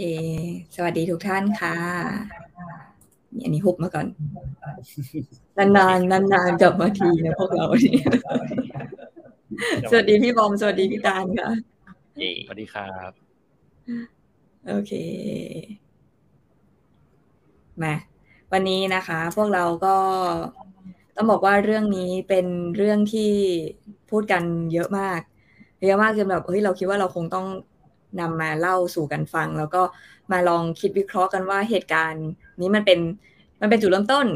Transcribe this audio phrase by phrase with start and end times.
[0.00, 0.16] เย่
[0.74, 1.76] สวัสดีทุกท่านค่ะ
[3.42, 4.06] อันนี้หุบมาก่อน
[5.58, 8.04] นานๆ นานๆกลับมาทีนะพวกเราเนี่ย
[9.90, 11.50] สวัสดีพี่บอม สวัสดีพี่ตาลค่ะ
[12.46, 13.12] สวัสดีครับ
[14.68, 14.92] โอเค
[17.82, 17.94] มา
[18.52, 19.96] วันนี้นะคะ พวกเราก็
[21.16, 22.46] ต้องบอกว่าเรื่องนี้เป็น
[22.76, 23.32] เรื่องที่
[24.10, 24.42] พูดกัน
[24.72, 25.20] เยอะมาก
[25.86, 27.46] เยอะมากจนแบบเฮ้ยเราคิดว่าเราคงต้อง
[28.20, 29.82] นำมาเล่าสู่กันฟัง แล้วก็
[30.32, 32.26] มาลองคิดวิเคราะห์กันว่าเหตุการณ์
[32.60, 33.00] นี้มันเป็น
[33.60, 34.26] มันเป็นจุดเริ่มต้น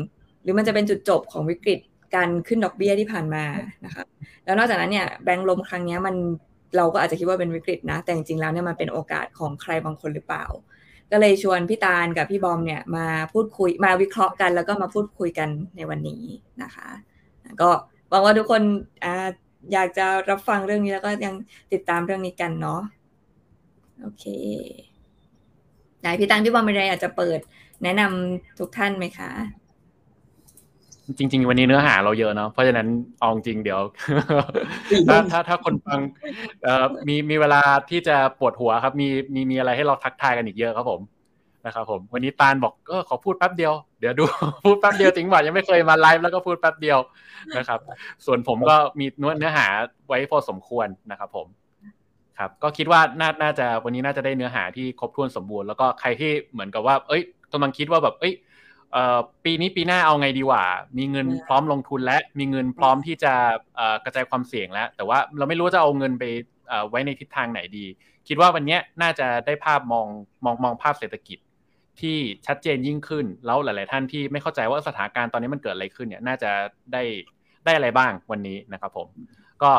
[0.42, 1.80] หรือมันจะเป็นจุดจบของวิกฤต
[2.14, 3.44] การขึ้นดอกเบี้ยที่ผ่านมา
[3.84, 4.04] นะคะ
[4.44, 6.14] แล้วนอกจากนั้นเนี่ยแบงก์ลมครั้งนี้มัน
[6.76, 10.44] เราก็อาจจะคิดว่าเป็นวิกฤตนะ แต่จริงๆแล้วเนี่ยมันเป็นโอกาสของใครบางคนหรือเปล่า
[11.10, 16.24] ก็เลยชวนพี่ตาลกับพี่บอมเนี่ยมาพูดคุยมาวิเคราะห์กัน แล้วก็มาพูดคุยกันในวันนี้
[16.62, 16.88] นะคะ
[17.60, 17.70] ก็
[18.10, 18.62] หวังว่าทุกคน
[19.04, 19.06] อ
[19.72, 21.34] อยากจะรับฟังเรื่องนี้แล้วก็ยัง
[21.72, 22.80] ติดตามเรื่องนี้กันเนาะ
[24.04, 24.26] โอเค
[26.00, 27.38] ไหนพี่ตังพี่บอมมีอะไรอยากจะเปิด
[27.82, 29.30] แนะนำทุกท่านไหมคะ
[31.18, 32.86] จริง ๆ วันนี้เนื้อหาเราเยอะเนาะเพราะฉะนั้น
[33.20, 33.80] เอาจริงเดี๋ยว
[35.08, 36.00] ถ้าถ้าถ้าคนฟัง
[37.08, 41.00] มีมีเวลาที่จะปวดหัวครับ มีมีมีอะไรให้เราทักทายกันอีกเยอะครับผม
[41.66, 44.24] นะครับผมวันนี้ตาลบอกก็ขอพูดแป๊บเดียวเดี๋ยวดู
[44.64, 46.98] พูดแป๊บเดียวจริงว่ายังไม่เคยมาไลฟ์แล้วก็พูดแป๊บเดียว
[47.58, 47.78] นะครับ
[48.26, 49.06] ส่วนผมก็มี
[49.38, 49.66] เนื้อหา
[50.08, 51.46] ไว้พอสมควรนะครับผม
[52.38, 58.34] ครับก็คิดว่าน่าน่าจะวันนี้น่าจะได้เนื้อหาที่ครบถ้วนสมบูรณ์แล้วก็ใครที่เหมือนกับว่า เอ้ยกำลังคิดว่าแบบ เอ้ย
[59.44, 60.64] ปีนี้ปีหน้าเอาไงดีว่า
[60.98, 63.32] มีเงินพร้อมลงทุนและมีเงินพร้อมที่จะ
[64.04, 66.24] กระจายความเสี่ยงแล้ว แต่ว่าเราไม่รู้จะเอาเงินไป
[66.90, 67.86] ไว้ในทิศทางไหนดี
[68.28, 70.06] คิดว่าวันนี้น่าจะได้ภาพมอง
[70.44, 71.38] มองมองภาพเศรษฐกิจ
[72.00, 76.50] ที่ชัดเจนยิ่งขึ้น แล้วหลาย ๆ ท่านที่ไม่เข้าใจว่าสถานการณ์ตอนนี้มันเกิดอะไรขึ้นเนี่ยน่าจะ
[76.92, 77.02] ได้
[77.64, 79.08] ได้อะไรบ้างวันนี้นะครับผม
[79.62, 79.70] ก็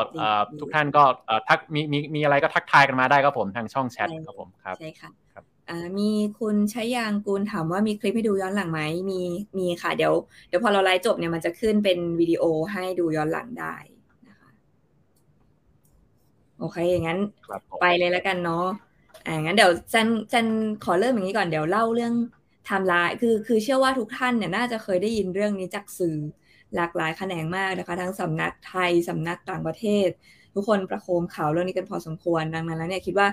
[0.59, 1.03] ทุกท่านก็
[1.47, 5.11] ทักมีมีมีอะไรก็ทักทายกันมาได้ครับผมทางช่องแชทครับผมครับใช่ค่ะ
[5.97, 6.09] มี
[6.39, 8.81] คุณใช้ยางกูลถามว่ามีคลิปให้ดูย้อนหลังไหม
[9.11, 9.21] มี
[9.57, 10.13] มีค่ะเดี๋ยว
[10.47, 13.75] เดี๋ยวพอเราไลฟ์จบเนี่ยมันจะขึ้นเป็นวิดีโอให้ดูย้อนหลังได้
[14.27, 14.49] นะคะ
[16.59, 17.19] โอเคอย่างนั้น
[17.81, 18.65] ไปเลยแล้วกันเนาะ
[19.25, 20.45] อ่างั้นเดี๋ยวแจนแจน
[20.83, 22.13] ขอเริ่มอย่างนี้ก่อนเดี๋ยวเล่าเรื่อง
[22.65, 26.17] ไทม์ไลน์คือคือเชื่อว่าทุกท่านเนี่ยน่าจะเคยได้ยินเรื่องนี้จากสื่อ
[26.75, 30.07] หลากหลายแขนงมากนะคะ ทั้งสำนักไทยสำนักต่างประเทศ
[30.53, 33.27] ทุกคนประโคมข่าวเรื่องนี้กันพอสมควรดังนั้นแล้วเนี่ยคิดว่า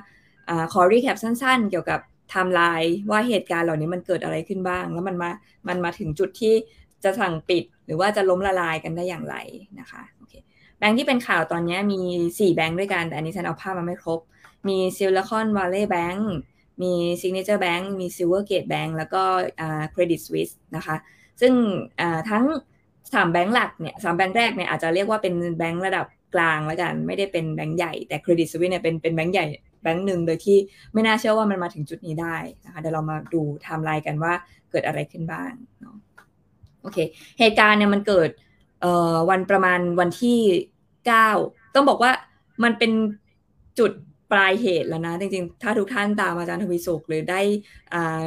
[0.48, 2.00] อขอ recap สั้นๆ เกี่ยวกับ
[2.30, 5.30] ไทม์ไลน์ว่าเหตุการณ์เหล่านี้มันเกิดอะไรขึ้นบ้าง แล้วมันมา
[5.68, 6.54] มันมาถึงจุดที่
[7.04, 9.36] จะสั่งปิดหรือว่าจะล้มละลายกันได้อย่างไร
[9.80, 10.34] นะคะโอเค
[10.78, 12.00] แบงค์ที่เป็นข่าวตอนนี้มี
[12.30, 14.20] 4 แบงค์ด้วยกัน แต่อันนี้ฉันเอาภาพมาไม่ครบ
[14.68, 16.20] มี Silicon Valley Bank
[16.82, 19.22] มี Signature Bank มี Silvergate Bank แล้วก็
[19.94, 20.96] Credit Suisse นะคะ
[21.40, 21.52] ซึ่ง
[22.30, 22.44] ทั้ง
[23.14, 29.46] สามแบงก์หลักเนี่ยสามแบงก์แรกเนี่ยอาจจะเรียกว่าเป็นแบงก์ระดับกลางแล้วกัน ไม่ได้เป็นแบงก์ใหญ่แต่เครดิตสวิสเนี่ยเป็นเป็นแบงก์ใหญ่
[29.82, 30.58] แบงก์หนึ่งโดยที่
[30.92, 34.32] ไม่น่าเชื่อว่ามันมาถึงจุดนี้ได้นะคะเดี๋ยวเรามาดูไทม์ไลน์กันว่า
[34.70, 35.96] เกิดอะไรขึ้นบ้างเนาะ
[36.82, 36.98] โอเค
[37.38, 38.30] เหตุการณ์เนี่ยมันเกิด
[38.80, 40.38] เอ่อวันประมาณวันที่
[41.06, 41.28] เก้า
[41.74, 42.12] ต้องบอกว่า
[42.64, 42.92] มันเป็น
[43.78, 43.92] จุด
[44.32, 47.40] ปลายเหตุแล้วนะ จริงๆ ถ้าทุกท่านตามอาจารย์ทวีสุขหรือได้
[47.94, 48.24] อ่า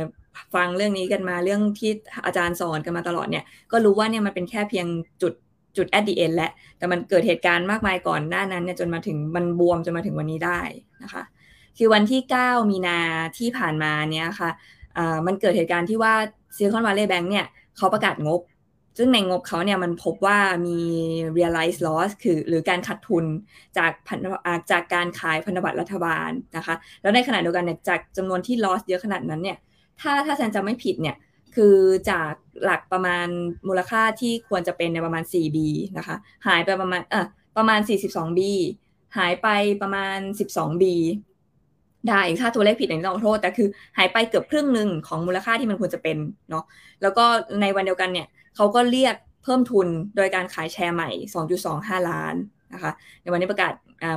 [0.55, 1.91] ฟังเรื่องนี้กันมาเรื่องที่
[2.25, 4.87] อาจารย์สอนกันมาตลอดเนี่ย ก็รู้ว่าเนี่ยมันเป็นแค่เพียง
[5.21, 5.33] จุด
[5.77, 10.59] จุด at the end แหละ แต่มันเกิดเหตุการณ์มากมายก่อนหน้านั้นเนี่ยจนมาถึงมันบวมจนมาถึงวันนี้ได้
[11.03, 11.23] นะคะ
[11.77, 12.99] คือวันที่ 9 มีนา
[13.37, 14.49] ที่ผ่านมาเนี่ยค่ะ
[15.27, 16.13] มันเกิดเหตุการณ์ที่ว่า
[16.55, 17.45] Silicon Valley Bank เนี่ย
[17.77, 18.41] เขาประกาศงบ
[18.97, 20.77] ซึ่งในงบเขาเนี่ยมันพบว่ามี
[21.37, 23.25] realize loss คือหรือการขาดทุน
[23.77, 23.91] จาก
[24.71, 29.57] จากการขายพันธบัตรรัฐบาลนะคะ แล้วในขณะเดียวกันเนี่ยจากจำนวนที่ loss เยอะขนาดนั้นเนี่ย
[30.01, 31.15] ถ้าถ้าแซนจะไม่ผิดเนี่ย
[31.55, 31.75] คือ
[32.09, 32.31] จาก
[32.63, 33.27] หลักประมาณ
[33.67, 35.57] มูลค่าที่ควรจะเป็นในประมาณ 4B
[35.97, 36.15] นะคะ
[36.47, 37.25] หายไปประมาณเออ
[37.57, 38.41] ประมาณ 42B
[39.17, 39.47] หายไป
[39.81, 40.83] ประมาณ 12B
[42.09, 43.67] ได้ถ้าตัวเลขผิดอย่างนี้ต้องขอโทษ แต่คือ
[43.97, 46.17] หายไปเกือบครึ่งหนึ่งของมูลค่าที่มันควรจะเป็น
[46.49, 46.63] เนาะ
[47.01, 47.25] แล้วก็
[47.61, 51.09] ในวันเดียวกันเนี่ยเขาก็เรียกเพิ่มทุนโดยการขายแชร์ใหม่
[51.59, 52.35] 2.25 ล้าน
[52.73, 52.91] นะคะ
[53.21, 53.73] ในวันนี้ประกาศ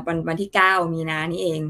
[0.07, 1.61] วันวันที่ 9 มีนานี้เอง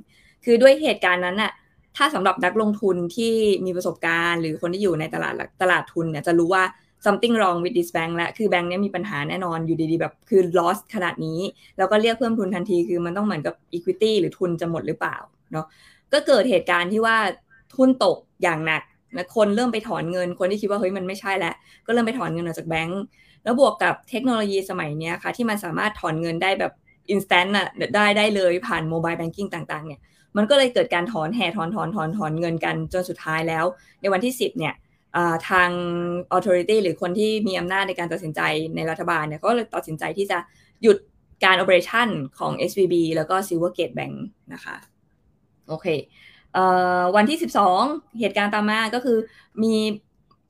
[0.44, 1.52] คือด้วยเหตุการณ์นั้นน่ะ
[1.98, 6.64] ถ้าสำหรับนักลงทุนที่มีประสบการณ์ หรือคนที่อยู่ในตลาดตลาดทุนเนี่ยจะรู้ว่า
[7.05, 11.40] something wrong with this bank และคือแบงค์เนี้ยมีปัญหาแน่นอนอยู่ดีๆ แบบคือ loss ขนาดนี้
[11.78, 15.17] แล้วก็เรียกเพิ่มทุนทันทีคือมันต้องเหมือนกับ equity หรือทุนจะหมดหรือเปล่า
[15.52, 15.67] เนาะ
[16.12, 17.17] ก็เกิดเหตุการณ์ที่ว่า
[17.75, 18.82] ทุนตกอย่างหนัก
[19.17, 21.55] นะคนเริ่มไปถอนเงินคนที่คิดว่าเฮ้ยมันไม่ใช่แล้ว
[21.87, 23.02] ก็เริ่มไปถอนเงินออกจากแบงค์
[23.44, 26.73] แล้วบวกกับเทคโนโลยีสมัยนี้ค่ะที่มันสามารถถอนเงินได้แบบ
[27.12, 30.00] instant อะได้ได้เลยผ่านโมบายแบงกิ้งต่างๆเนี่ย
[30.36, 33.64] มันก็เลยเกิดการถอนแห่ถอนถอนถอนถอนเงินกันจนสุดท้ายแล้ว
[34.00, 34.75] ในวันที่ 10เนี่ย
[35.48, 35.70] ทาง
[36.36, 38.40] authority หรือคนที่มีอำนาจในการตัดสินใจ
[38.75, 40.38] ในรัฐบาลเนี่ยก็เลยตัดสินใจที่จะ
[40.82, 40.96] หยุด
[41.44, 42.08] การ operation
[42.38, 44.16] ของ SVB แล้วก็ Silvergate Bank
[44.52, 44.76] นะคะ
[45.69, 45.86] โอเค
[47.16, 47.38] วันที่
[47.78, 49.19] 12 เหตุการณ์ตามมาก็คือ
[49.62, 49.75] มี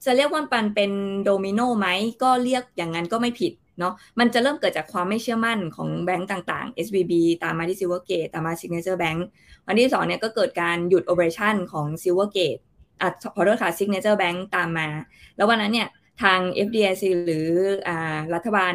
[0.05, 0.91] จะเรียกว่ามันเป็น
[1.25, 1.89] โดมิโนไหม
[2.23, 9.21] ก็เรียกอย่างนั้นก็ไม่ผิด เนาะมันจะเริ่มเกิดจากความไม่เชื่อมั่นของแบงก์ต่างๆ SVB ตามมาที่ Silvergate ตามมา Signature Bank
[9.67, 12.61] วันที่2เนี่ยก็เกิดการหยุด operation ของ Silvergate
[13.01, 14.89] อะขอโทษค่ะ Signature Bank ตามมา
[15.37, 15.89] แล้ววันนั้นเนี่ย
[16.23, 17.49] ทาง FDIC หรือ
[17.89, 18.73] อ่ารัฐบาล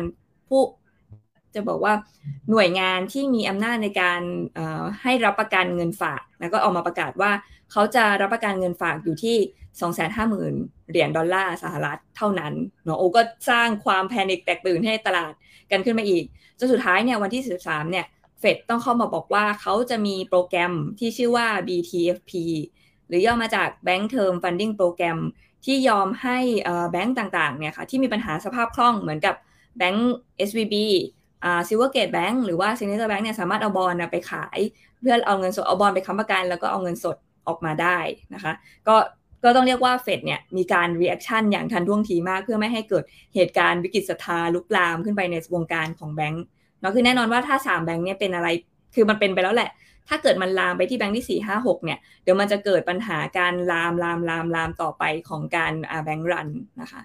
[0.50, 0.64] ผู้
[1.56, 1.94] จะบอกว่า
[2.52, 4.22] หน่วยงานที่มีอำนาจในการ
[5.02, 7.32] ให้รับประกันเงินฝาก แล้วก็ออกมาประกาศว่า
[7.74, 9.38] เขาจะรับประกันเงินฝากอยู่ที่
[10.14, 12.54] 250,000 เหรียญดอลลาร์สหรัฐเท่านั้น
[12.84, 15.34] เนาะโอ้ก็สร้างความแพนิคแตกตื่นให้ตลาด
[15.72, 16.24] กันขึ้นมาอีก
[16.60, 18.06] จนสุดท้ายเนี่ยวันที่ 13 เนี่ย
[18.40, 22.32] เฟดต้องเข้ามาบอกว่าเขาจะมีโปรแกรมที่ชื่อว่า BTFP
[23.08, 25.20] หรือย่อมาจาก Bank Term Funding Program
[25.66, 26.38] ที่ยอมให้
[26.92, 29.36] แบงก์ต่างๆเนี่ยค่ะที่มีปัญหาสภาพคล่องเหมือนกับ
[29.78, 30.14] แบงก์
[30.48, 30.76] SVB
[31.44, 34.60] อ่า Silvergate Bank หรือว่า Signature Bank เนี่ยสามารถเอาบอนด์ไปขาย
[35.00, 37.18] เพื่อเอาเงินสดเอาบอนด์ไปค้ำประกันแล้วก็เอาเงินสด
[37.48, 37.98] ออกมาได้
[38.34, 38.54] นะคะ
[38.88, 38.96] ก็
[39.44, 43.04] ก็ต้องเรียกว่าเฟดเนี่ยมีการ reaction อย่างทันท่วงทีมาก เพื่อไม่ให้เกิด
[43.36, 46.44] เหตุการณ์วิกฤตศรัทธาลุกลามขึ้นไปในวงการของแบงก์
[46.80, 48.48] เนาะคือแน่นอนว่าถ้า 3 แบงก์เนี่ยเป็นอะไร
[48.96, 49.70] คือมันเป็นไปแล้วแหละ
[50.10, 55.74] ถ้าเกิดมันลามไปที่แบงก์ที่4 5 6เนี่ยเดี๋ยวมันจะเกิดปัญหาการลามลามลามลามต่อไปของการ
[56.04, 56.50] แบงก์รัน
[56.82, 57.02] นะคะ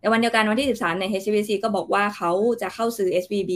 [0.00, 2.32] ในวันเดียวกันวันที่ 13 ใน HSBC ก็บอกว่าเขา
[2.62, 3.52] จะเข้าซื้อ SBB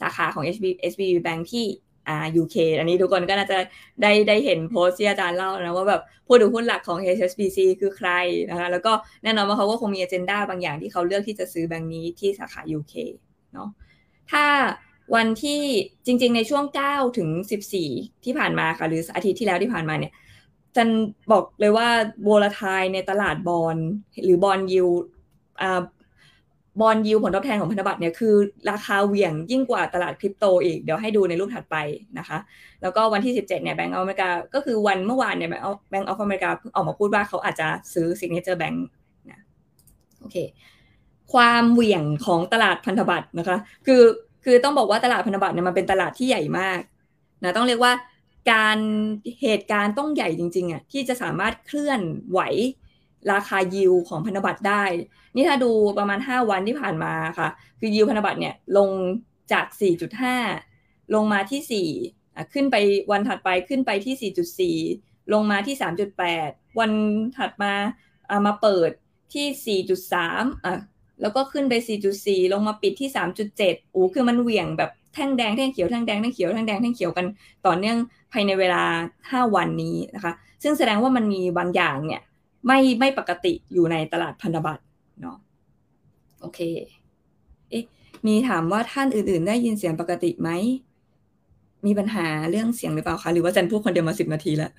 [0.00, 1.66] สาขาของ SB SBB Bank ที่
[2.08, 3.58] อ่า UK อันนี้ทุกคนก็น่าจะ
[4.02, 8.10] ได้ได้เห็นโพสต์ที่อาจารย์เล่านะว่าแบบผู้ถือหุ้นหลักของ HSBC คือใคร
[8.50, 8.92] นะคะแล้วก็
[9.22, 12.94] แน่นอนว่าเขาก็คงมีอเจนดาบางอย่างที่เขาเลือกที่จะซื้อแบงค์นี้ที่สาขา UK
[13.52, 13.68] เนาะ
[14.32, 14.44] ถ้า
[15.14, 15.60] วันที่
[16.06, 17.28] จริง ๆ ในช่วง 9 ถึง
[17.78, 20.12] 14 ที่ผ่านมาค่ะหรืออาทิตย์ที่แล้วที่ผ่านมาเนี่ย
[20.76, 20.88] จัน
[21.32, 21.88] บอกเลยว่า
[22.24, 23.76] โวลาทายในตลาดบอล
[24.24, 24.88] หรือบอลยิว
[26.80, 28.34] บอลยิวผลตอบแทนของพันธบัตรเนี่ยคือ
[28.70, 31.76] ราคาเหวี่ยงยิ่งกว่าตลาดคริปโตอีก เดี๋ยวให้ดูในรูปถัดไป
[32.18, 32.38] นะคะ
[32.82, 35.50] แล้วก็วันที่ 17เนี่ยแบงก์อเมริกา ก็คือวันเมื่อวานเนี่ย
[35.90, 38.76] แบงก์ออฟอเมริกาออกมาพูดว่าเขาอาจจะซื้อ Signature Bank
[39.30, 39.40] นะ
[40.20, 40.36] โอเค
[41.32, 43.56] ความเหวี่ยงของตลาดพันธบัตรนะคะ
[43.86, 44.02] คือ
[44.44, 46.80] คือต้องบอกว่าตลาดพันธบัตรเนี่ยมันเป็นตลาดที่ใหญ่มาก
[47.44, 47.92] นะต้องเรียกว่า
[48.52, 48.78] การ
[49.42, 52.00] เหตุการณ์ต้องใหญ่จริงๆอะที่จะสามารถเคลื่อน
[52.30, 52.40] ไหว
[53.32, 54.84] ราคายิวของพันธบัตรได้
[55.34, 57.48] นี่ถ้าดูประมาณ 5 วันที่ผ่านมาค่ะ
[57.80, 58.90] คือยิวพันธบัตรเนี่ยลง
[59.52, 59.66] จาก
[60.40, 62.76] 4.5 ลงมาที่ 4 ขึ้นไป
[63.10, 65.76] วันถัดไปขึ้นไปที่ 4.4 ลงมาที่
[66.26, 66.90] 3.8 วัน
[67.36, 68.90] ถัดมาามาเปิด
[69.34, 70.74] ที่ 4.3อะ
[71.22, 71.74] แล้วก็ขึ้นไป
[72.14, 73.10] 4.4 ลงมาปิดที่
[73.50, 77.26] 3.7โอ้คือมันเหวี่ยงแบบแท่งแดงแท่งเขียวแท่งแดงแท่งเขียวแท่งแดงแท่งเขียวกัน
[77.66, 77.96] ต่อเนื่อง
[78.32, 78.82] ภายในเวลา
[79.44, 80.32] 5 วันนี้นะคะ
[80.62, 82.22] ซึ่งแสดงว่ามันมีบางอย่างเนี่ย
[82.66, 84.82] ไม่ไม่ปกติอยู่ในตลาดพันธบัตร
[85.20, 85.36] เนาะ
[86.40, 86.60] โอเค
[87.70, 87.84] เอ๊ะ
[88.26, 90.50] มีถามว่าท่านอื่นๆ ได้ยินเสียงปกติไหม
[91.86, 94.72] มีปัญหาเรื่องเสียงหรือเปล่าคะหรือว่าจันพูดคนเดียวมาสิบนาทีแล้ว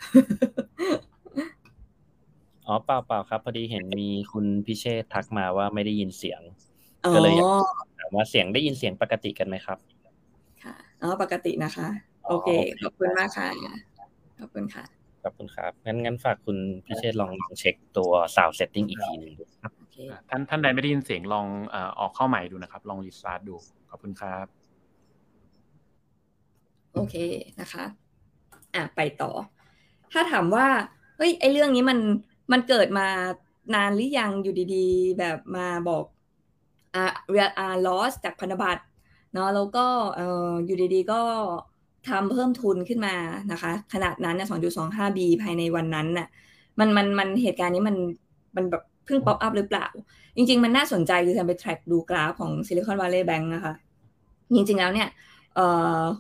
[2.68, 6.42] อ๋อเปล่าเปล่าครับ พอดีเห็นมีคุณพิเชษทักมาว่าไม่ได้ยินเสียง
[7.14, 7.50] ก็เลยอยาก
[7.98, 9.78] ถามว่าเสียงได้ยินเสียงปกติกันไหมครับ
[10.64, 11.88] ค่ะอ๋อปกตินะคะ
[12.28, 12.50] โอเค
[12.82, 13.48] ขอบคุณมากค่ะ
[14.40, 19.72] ขอบคุณค่ะ ขอบคุณครับ งั้นงั้นฝากคุณพิเชษลองเช็คตัว sound setting อีกทีหนึ่งดูครับ
[20.30, 21.48] ท่านท่านใดไม่ได้ยินเสียงลอง
[22.00, 23.56] ออกเข้าใหม่ดูนะครับ ลองรีสตาร์ทดู
[23.90, 24.46] ขอบคุณครับ
[26.94, 27.16] โอเค
[27.60, 27.86] นะคะ
[28.76, 29.32] อะไปต่อ
[30.12, 30.68] ถ้าถามว่า
[31.18, 32.00] เฮ้ยไอเรื่องนี้มัน
[32.52, 33.08] มันเกิดมา
[33.76, 36.04] นานหรือยังอยู่ดีๆ แบบมาบอก
[36.96, 38.84] อ่าเรียอ่า loss จากพันธบัตร
[39.34, 41.22] เนาะแล้วก็เอ่ออยู่ดีๆก็
[42.10, 43.16] ทำเพิ่มทุนขึ้นมา
[43.52, 44.48] นะคะ ขนาดนั้นนะ
[44.82, 46.28] 2.25 B ภายในวันนั้นน่ะ
[46.80, 47.96] มันมันมันเหตุการณ์นี้มัน
[48.56, 49.88] มันแบบเพิ่งป๊อปอัพหรือเปล่า
[50.36, 53.74] จริง ๆ มันน่าสนใจคือทำไป track ดูกราฟของ Silicon Valley Bank นะคะ
[54.56, 55.10] จริง ๆ แล้วเนี่ย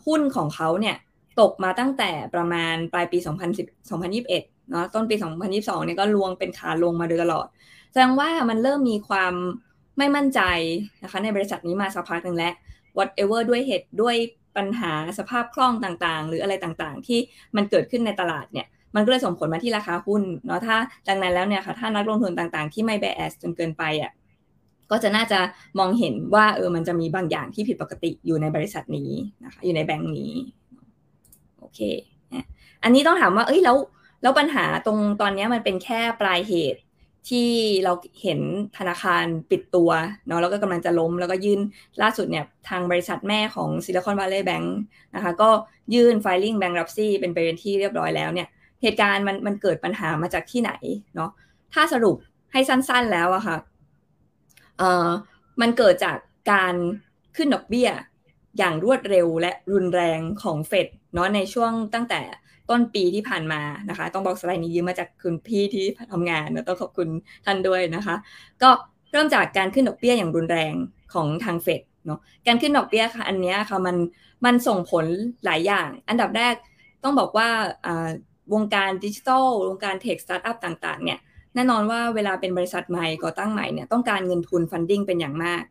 [0.05, 0.95] หุ้นของเขาเนี่ย
[1.41, 3.17] ตกมาตั้งแต่ประมาณปลายปี
[3.53, 4.27] 2010 2021
[4.69, 5.15] เนาะต้นปี
[5.51, 7.47] 2022เนี่ยก็ลวงเป็นขาลงมาโดยตลอด
[7.91, 9.33] แสดงว่ามันเริ่มมีความ
[9.97, 10.41] ไม่มั่นใจ
[11.03, 12.53] นะคะในบริษัทนี้มาสักพักหนึ่งแล้ว
[12.97, 14.15] whatever ด้วยเหตุด้วย
[14.57, 17.19] ปัญหาสภาพคล่องต่างๆ หรืออะไรต่างๆ ที่
[17.55, 20.75] มันเกิดขึ้นในตลาดเนี่ยมันก็เลยส่งผลมาที่ราคาหุ้นเนาะถ้า
[21.07, 24.11] ดังนั้นแล้วเนี่ยค่ะถ้านักลงทุนต่างๆ ที่ไม่แบแอสจนเกินไปอะ
[24.91, 25.39] ก็จะน่าจะ
[25.79, 29.11] มองเห็นว่าเออมันจะมีบางอย่างที่ผิดปกติอยู่ในบริษัทนี้
[29.43, 30.33] นะคะอยู่ในแบงก์นี้
[31.59, 31.79] โอเค
[32.83, 33.77] อันนี้ต้องถามว่าเอ้ยแล้ว
[34.21, 36.79] แล้วปัญหาตรงตอนนี้มันเป็นแค่ปลายเหตุ
[37.29, 37.49] ที่
[37.83, 38.39] เราเห็น
[38.77, 39.89] ธนาคารปิดตัว
[40.27, 41.59] เนาะแล้วก็กำลังจะล้ม แล้วก็ยื่น
[42.01, 44.67] ล่าสุดเนี่ยทางบริษัทแม่ของ Silicon Valley Bank
[45.15, 45.49] นะคะก็
[45.93, 48.47] ยื่น filing bankruptcy เป็นไปเป็นที่เรียบร้อยแล้วเนี่ย
[48.81, 50.71] เหตุการณ์มันมันเกิดปัญหามาจากที่ไหน
[51.15, 51.29] เนาะ
[51.73, 52.15] ถ้าสรุป
[52.51, 53.57] ให้สั้นๆแล้วอะค่ะ
[54.77, 55.07] เอ่อ
[55.61, 56.17] มันเกิดจาก
[56.51, 56.75] การ
[57.35, 57.89] ขึ้นดอกเบี้ย
[58.57, 62.21] อย่างรวดเร็วและรุนแรงของเฟดเนาะในช่วงตั้งแต่
[62.69, 67.07] ต้นปีที่ผ่านมานะคะ ต้องบอกสไลด์นี้ยืมมาจากคุณพี่ที่ทำงานนะต้องขอบคุณ
[67.45, 68.15] ท่านด้วยนะคะ
[68.61, 68.69] ก็
[69.11, 70.73] เริ่มจากการขึ้นดอกเบี้ยอย่างรุนแรง
[71.13, 73.95] ของทางเฟดเนาะการขึ้นดอกเบี้ยค่ะอันนี้ค่ะมัน
[74.45, 75.05] มันส่งผล
[75.45, 76.55] หลายอย่าง อันดับแรก
[77.03, 77.49] ต้องบอกว่า
[78.53, 81.19] วงการดิจิทัลวงการ tech startup ต่างๆเนี่ย
[81.55, 85.63] แน่นอนว่าเวลาเป็นบริษัทใหม่ก่อตั้งใหม่เนี่ยต้องการเงินทุน funding เป็นอย่างมาก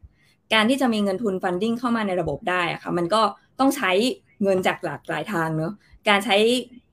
[0.55, 3.23] การที่จะมีเงินทุน funding เข้ามาในระบบได้อะค่ะมันก็
[3.61, 3.93] ต้องใช้
[4.43, 5.73] เงินจากหลากหลายทางเนาะ
[6.09, 6.37] การใช้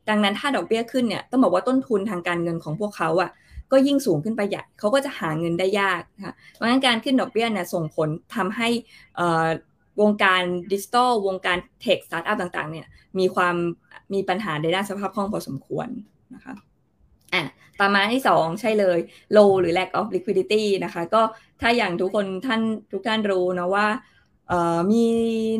[0.09, 3.31] ดังนั้นถ้าดอกเบี้ยขึ้นเนี่ยต้องบอกว่าต้นทุนทางการเงินของพวกเขาอะ
[3.71, 8.69] ก็ยิ่งสูงขึ้นไปใหญ่เขาก็จะหาเงินได้ยากนะคะเพราะฉะนั้นการขึ้นดอกเบี้ยเนี่ยส่งผลทำให้
[10.01, 10.41] วงการ
[10.71, 12.87] ดิจิทัลวงการ tech startup ต่างๆเนี่ย
[13.19, 13.55] มีความ
[14.13, 15.87] มีปัญหาในด้านสภาพคล่องพอสมควร
[16.35, 16.53] นะคะ
[17.33, 17.43] อะ
[17.79, 18.99] ตามมาที่ 2 ใช่เลย
[19.35, 21.21] low หรือ lack of liquidity นะคะก็
[21.61, 23.87] ถ้าอย่างทุกคนท่านทุกท่านรู้นะว่า
[24.91, 25.03] มี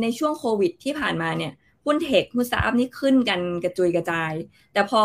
[0.02, 1.54] ในช่วงโควิดที่ผ่านมาเนี่ย
[1.86, 4.34] หุ้น tech หุ้นสตาร์ทอัพนี่ขึ้นกันกระจุยกระจาย
[4.74, 5.02] แต่พอ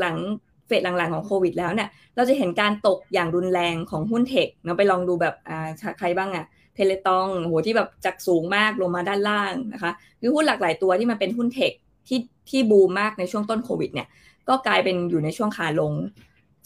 [0.00, 11.72] หลังๆเฟสหลังๆของโควิดแล้วเนี่ยเราจะเห็นการตกอย่างรุนแรงของหุ้นเทคเนาะไปลองดูแบบอ่าใครบ้างอะเทเลตองโหที่แบบจากสูงมากลงมาด้านล่างนะคะคือหุ้นหลากหลายตัวที่มันเป็นหุ้นเทค
[12.08, 14.08] ที่ที่บูมมากในช่วงต้นโควิดเนี่ย
[14.48, 15.92] ก็กลายเป็นอยู่ในช่วงขาลง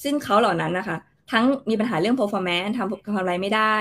[0.03, 0.97] ซึ่งเขาเหล่านั้นนะคะ
[1.33, 3.77] ทั้งมีปัญหาเรื่อง performance ทำกำไรไม่ได้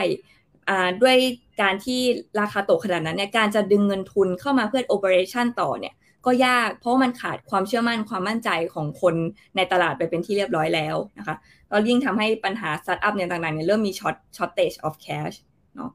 [1.01, 1.17] ด้วย
[1.61, 2.01] การที่
[2.39, 5.93] ราคาตกขนาดนั้นเนี่ยการจะดึงเงินทุนเข้ามาเพื่อ operation ต่อเนี่ย
[6.25, 9.15] ก็ยากเพราะมันขาดความเชื่อมั่นความมั่นใจของคน
[9.55, 11.35] ในตลาดไปเป็นที่เรียบร้อยแล้วนะคะ
[11.71, 15.35] ก็ยิ่งทำให้ปัญหาสตาร์ทอัพเนี่ยต่างๆเนี่ยเริ่มมี short shortage of cash
[15.75, 15.89] เนาะ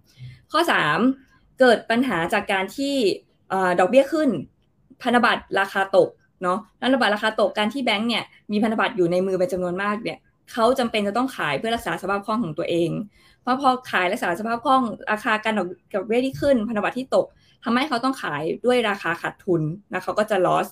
[0.53, 0.61] ข้อ
[1.07, 2.95] 3 เกิดปัญหาจากการที่
[3.81, 4.29] ดอกเบี้ยขึ้น
[5.03, 6.09] พันธบัตรราคาตก
[6.43, 10.19] เนาะพันธบัตรราคาตกการที่แบงก์เนี่ยมีพันธบัตรอยู่ในมือเป็นจำนวนมากเนี่ย
[10.53, 12.91] เขาจำเป็นจะต้องขายเพื่อรักษาสภาพคล่องของตัวเอง
[13.51, 17.27] เพราะพอขายรักษาสภาพคล่องราคาการดอกเบี้ยที่ขึ้น พันธบัตรที่ตก
[17.65, 20.69] ทำให้เขาต้องขายด้วยราคาขาดทุนนะเขาก็จะ loss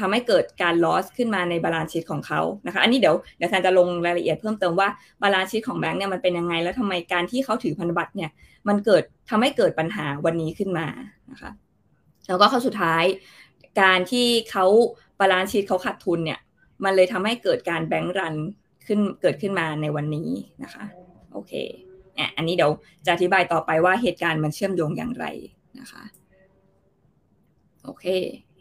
[0.00, 4.88] ทำให้เกิดการ loss ขึ้นมาใน balance sheet ของเขานะคะอันนี้เดี๋ยวเดี๋ยวแจนจะลงรายละเอียดเพิ่มเติมว่า
[5.22, 8.30] balance sheet ของแบงก์เนี่ยมันเป็นยังไง แล้วทำไมการที่เขาถือพันธบัตรเนี่ย
[8.68, 10.86] มันเกิดทำให้เกิดปัญหาวันนี้ขึ้นมา
[11.30, 11.50] นะคะ
[12.28, 13.04] แล้วก็ข้อสุดท้าย
[13.80, 14.66] การที่เขา
[15.20, 16.38] balance sheet เขาขาดทุนเนี่ย
[16.84, 18.34] มันเลยทำให้เกิดการ bank run
[18.86, 20.28] ขึ้นเกิดขึ้นมาในวันนี้
[20.62, 20.84] นะคะ
[21.32, 21.52] โอเค
[22.36, 22.70] อันนี้เดี๋ยว
[23.06, 25.26] จะอธิบายต่อไปว่าเหตุการณ์มันเชื่อมโยงอย่างไร
[25.80, 26.02] นะคะ
[27.84, 28.06] โอเค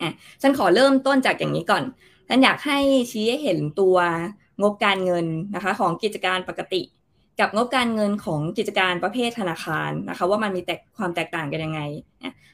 [0.01, 0.11] อะ
[0.41, 1.83] ฉันขอเริ่มต้นจากอย่างนี้ก่อน
[2.29, 2.77] ฉันอยากให้
[3.11, 3.97] ชี้ให้เห็นตัว
[4.61, 6.81] งบการเงินนะคะของกิจการปกติ
[7.39, 11.81] กับงบการเงินของกิจการประเภทธนาคารนะคะ ว่ามันมีแตกความแตกต่างกันยังไง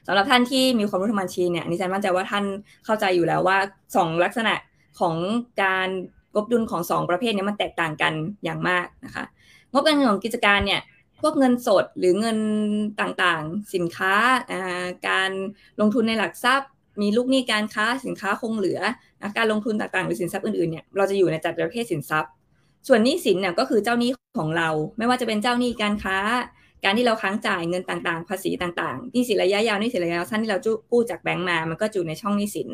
[0.06, 2.44] สำหรับท่านที่มีความรู้ทางบัญชีเนี่ยนี่ฉันมั่นใจว่าท่าน
[2.84, 3.58] เข้าใจอยู่แล้วว่า
[3.90, 4.54] 2 ลักษณะ
[5.00, 5.16] ของ
[5.62, 5.88] การ
[6.34, 8.12] งบดุลของ 2 ประเภทนี้มันแตกต่างกัน
[8.44, 9.24] อย่างมากนะคะ
[9.72, 10.80] งบการเงินของกิจการเนี่ย
[11.20, 12.38] พวกเงินสดหรือเงิน
[13.00, 14.14] ต่างๆ สินค้า
[15.08, 15.30] การ
[15.80, 16.70] ลงทุนในหลักทรัพย์
[17.02, 18.80] มีลูกหนี้การค้าสินค้าคงเหลือ
[19.36, 22.30] การลงทุนต่างๆ หรือสินทรัพย์อื่นๆเนี่ยเราจะอยู่ในจัดประเภทสินทรัพย์
[22.88, 24.68] ส่วนหนี้สินเนี่ยก็คือเจ้าหนี้ของเรา
[24.98, 26.18] ไม่ว่าจะเป็นเจ้าหนี้การค้า
[26.84, 30.58] การที่เราค้างจ่ายเงินต่างๆ ภาษีต่างๆหนี้สินระยะยาวหนี้สินระยะสั้นที่เรา
[30.90, 32.68] กู้จากแบงก์มา มันก็อยู่ในช่องหนี้สิน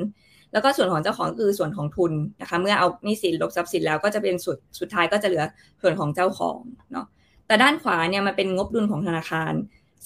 [0.52, 5.44] แล้วก็ส่วนของเจ้าของคือส่วนของทุนนะคะ เมื่อเอานี้สินลบทรัพย์สินแล้วก็จะเป็นสุดสุดท้ายก็จะเหลือ
[5.82, 6.58] ส่วนของเจ้าของ
[6.92, 7.06] เนาะ
[7.50, 9.52] แต่ด้านขวาเนี่ยมันเป็นงบดุลของธนาคาร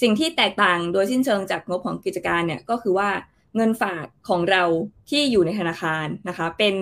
[0.03, 3.11] สิ่งที่แตกต่างโดยสิ้นเชิงจากงบของกิจการเนี่ยก็คือว่า
[3.57, 4.65] เงินฝากของเรา
[5.11, 6.75] ที่อยู่ในธนาคารนะคะ เป็น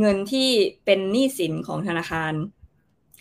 [0.00, 0.48] เงินที่
[0.84, 2.32] เป็นหนี้สินของธนาคาร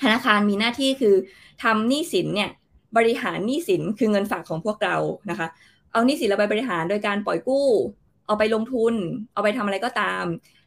[0.01, 1.15] ธนาคารมีหน้าที่คือ
[1.63, 2.49] ทำหนี้สินเนี่ย
[2.97, 4.97] บริหารหนี้สินคือเงินฝากของพวกเรา
[5.29, 5.47] นะคะ
[5.91, 7.67] เอาหนี้สินเราไปบริหารโดยการปล่อยกู้
[8.25, 8.93] เอาไปลงทุน
[9.33, 10.23] เอาไปทำอะไรก็ตาม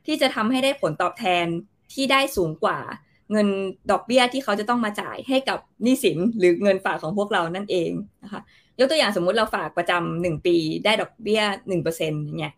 [0.06, 1.46] ที่จะทำให้ได้ผลตอบแทน
[1.92, 2.78] ที่ได้สูงกว่า
[3.32, 3.48] เงิน
[3.90, 7.90] ดอกเบี้ยที่เขาจะต้องมาจ่ายให้กับหนี้สินหรือเงินฝากของพวกเรานั่นเอง
[8.24, 8.40] นะคะ
[8.78, 12.54] ยกตัวอย่างสมมุติเราฝากประจำหนึ่งปีได้ดอกเบี้ยหนึ่งเปอร์เซ็นต์อย่างเงี้ย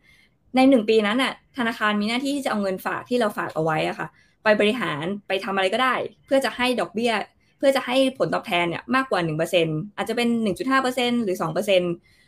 [0.57, 4.09] ในหนึ่งปีนั้นน่ะธนาคารมีหน้าที่ที่จะเอาเงินฝากที่เราฝากเอาไว้อะค่ะ
[4.43, 5.95] ไปบริหารไปทำอะไรก็ได้
[6.27, 7.13] เพื่อจะให้ดอกเบี้ย
[7.59, 11.83] เพื่อจะให้ผลตอบแทนเนี่ยมากกว่าหนึ่งเปอร์เซ็นอาจจะเป็นหนึ่งจุดห้าเปอร์เซ็นหรือสองเปอร์เซ็น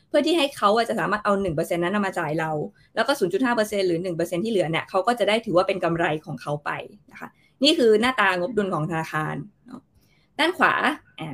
[0.08, 2.50] เพื่อที่ให้เขาจะสามารถเอาหนึ่งเปอร์เซ็นนั้นมาจ่ายเรา
[2.94, 6.70] แล้วก็ศูนย์จุดห้าเปอร์เซ็นหรือหนึ่งเปอร์เซ็นที่เหลือเนี่ยเขาก็จะได้ถือว่าเป็นกำไรของเขาไป
[7.12, 7.28] นะคะ
[7.64, 9.34] นี่คือหน้าตางบดุลของธนาคาร
[10.38, 10.74] ด้านขวา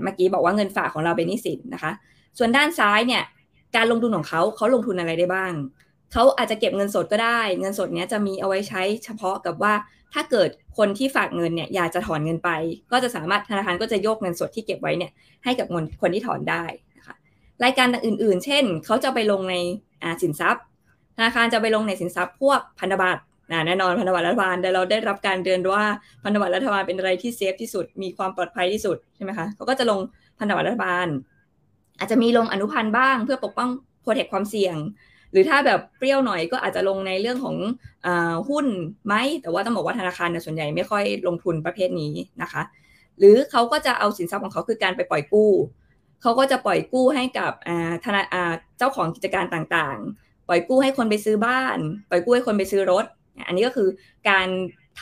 [0.02, 1.92] เมื่อกี้บอกว่าเงินฝากของเราเป็นนิสินนะคะ
[2.38, 3.22] ส่วนด้านซ้ายเนี่ย
[3.76, 5.52] การลงทุนของเขาเขาลงทุนอะไรได้บ้าง
[6.12, 9.74] เขาอาจจะเก็บเงินสดก็ได้ เงินสดเนี้ยจะมีเอาไว้ใช้เฉพาะกับว่า
[10.14, 12.50] ถ้าเกิดคนที่ฝากเงินเนี่ยอยากจะถอนเงินไป
[12.92, 15.12] ก็จะสามารถธนาคารก็จะโยกเงินสดที่เก็บไว้เนี่ย
[15.44, 16.64] ให้กับคนคนที่ถอนได้
[16.98, 17.14] นะคะ
[17.64, 19.54] รายการอื่น ๆ เช่น เขาจะไปลงใน
[20.22, 20.64] สินทรัพย์
[21.16, 23.22] ธนาคารจะไปลงในสินทรัพย์พวกพันธบัตร
[23.66, 25.84] แน่นอนพันธบัตรรัฐบาลแต่เราได้รับการเตือนว่า
[26.24, 30.00] พันธบัตรรัฐบาลเป็นอะไรที่เซฟที่สุดมีความปลอดภัยที่สุดใช่ไหมคะเขาก็จะลง
[30.38, 31.06] พันธบัตรรัฐบาล
[31.98, 33.70] อาจจะมีลงอนุพันธ์บ้างเพื่อปกป้อง
[34.02, 34.76] โปรเทคความเสี่ยง
[35.32, 37.56] หรือถ้าแบบเปรี้ยวหน่อยก็อาจจะลงในเรื่องของ
[38.06, 38.08] อ
[38.48, 38.66] หุ้น
[39.06, 42.12] ไหมแต่ว่าต้องบอกว่าธนาคารส่วนใหญ่ไม่ค่อยลงทุนประเภทนี้
[42.42, 42.62] นะคะ
[43.18, 45.50] หรือเขาก็จะเอาสินทรัพย์ของเขาคือการไปปล่อยกู้
[46.22, 47.52] เขาก็จะปล่อยกู้ให้กับ
[48.04, 48.22] ธนา
[48.78, 51.78] เจ้าของกิจการต่างๆ ปล่อยกู้ให้คนไปซื้อบ้าน
[52.10, 53.04] ปล่อยกู้ให้คนไปซื้อรถ
[53.46, 53.88] อันนี้ก็คือ
[54.30, 54.48] การ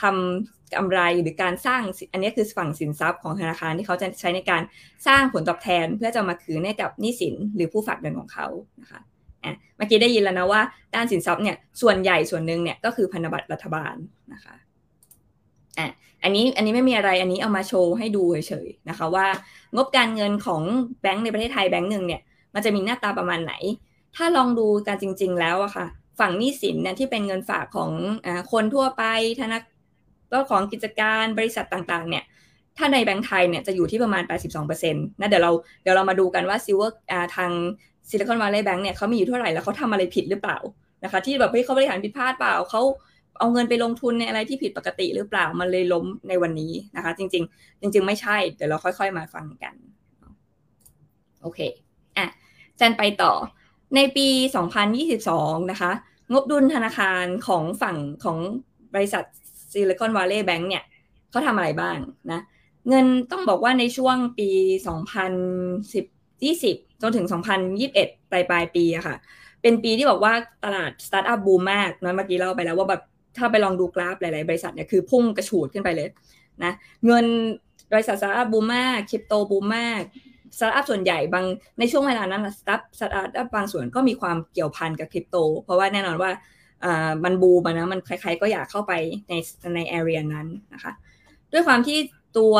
[0.01, 1.81] ทำกำไรหรือการสร้าง
[2.13, 4.61] อันนี้คือฝั่งสินทรัพย์ของธนาคารที่เขาจะใช้ในการ
[5.07, 8.47] สร้างผลตอบแทน เพื่อจะมาคืนให้กับหนี้สินหรือผู้ฝากเงินของเขา
[8.81, 9.01] นะคะ
[9.77, 10.61] เมื่อกี้ได้ยินแล้วนะว่า
[10.95, 13.95] ด้านสินทรัพย์เนี่ยส่วนใหญ่ส่วนหนึ่งเนี่ยก็คือพันธบัตรรัฐบาล
[14.33, 14.55] นะคะ
[15.77, 15.87] อะ
[16.23, 19.27] อันนี้อันนี้ไม่มีอะไรอันนี้เอามาโชว์ให้ดูเฉยๆนะคะว่า
[19.75, 20.61] งบการเงินของ
[21.01, 22.21] แบงก์ในประเทศไทยแบงก์หนึ่งเนี่ย
[22.53, 23.53] มันจะมีหน้าตาประมาณไหน
[24.15, 25.87] ถ้าลองดูการจริง ๆ แล้วอะค่ะ
[26.19, 27.91] ฝั่งหนี้สินเนี่ยที่เป็นเงินฝากของ
[28.25, 29.03] อคนทั่วไป
[29.39, 29.59] ธนา
[30.31, 32.23] ก็ของกิจการบริษัทต่างๆ เนี่ย
[32.77, 34.23] ถ้าในแบงก์ไทยเนี่ยจะอยู่ที่ประมาณ
[34.57, 36.95] 82%นะเดี๋ยวเราเดี๋ยวเรามาดูกันว่า Silver
[37.35, 37.51] ทาง
[38.09, 40.57] Silicon Valley Bank เนี่ยเขามีอยู่เท่าไหร่แล้วเขาทำอะไรผิดหรือเปล่า
[41.03, 42.81] นะคะที่แบบเฮ้ยเขาบริหารผิดพลาดเปล่าเขา
[43.39, 49.75] เอาเงินไปลงทุนในอะไรที่ผิดปกติหรือเปล่ามันเลยล้มในวันนี้นะคะ จริง ๆ จริง ๆ ไม่ใช่ เดี๋ยวเราค่อย ๆ มาฟังกัน
[51.41, 51.59] โอเค
[52.17, 52.27] อะ
[52.77, 53.31] แจนไปต่อ
[53.95, 54.27] ในปี
[54.99, 55.91] 2022 นะคะ
[56.31, 58.37] งบดุลธนาคารของฝั่งของ
[58.93, 59.23] บริษัท
[59.71, 60.83] ซิลิคอนวัลเลย์แบงก์เนี่ย
[61.31, 61.97] เขาทำอะไรบ้าง
[62.31, 62.41] นะ
[62.89, 64.49] เงินต้องบอกว่าในช่วงปี
[65.31, 67.25] 2010 20 จนถึง
[67.73, 69.15] 2021 ปลายปลายปีอะค่ะ
[69.61, 73.01] เป็นปีที่บอกว่าตลาดสตาร์ทอัพบูมมากนะเมื่อกี้เล่าไปแล้วว่าแบบ
[73.37, 76.09] ถ้าไปลองดูกราฟหลาย ๆ บริษัทเนี่ยคือพุ่งกระฉูดขึ้นไปเลย
[76.63, 76.71] นะ
[77.05, 77.25] เงิน
[77.93, 80.01] บริษัทสตาร์ทอัพบูมมากคริปโตบูมมาก
[80.57, 81.45] สตาร์ทอัพส่วนใหญ่บาง
[81.79, 86.29] ในช่วงเวลานั้นสตาร์ทสตาร์ทอัพบางส่วนก็มีความเกี่ยวพันกับคริปโต เพราะว่าแน่นอนว่า
[87.23, 88.93] มันบูมนะมันใครๆก็อยากเข้าไป
[89.29, 89.33] ใน
[89.75, 90.91] ใน area นั้นนะคะ
[91.51, 91.97] ด้วยความที่
[92.37, 92.55] ตัว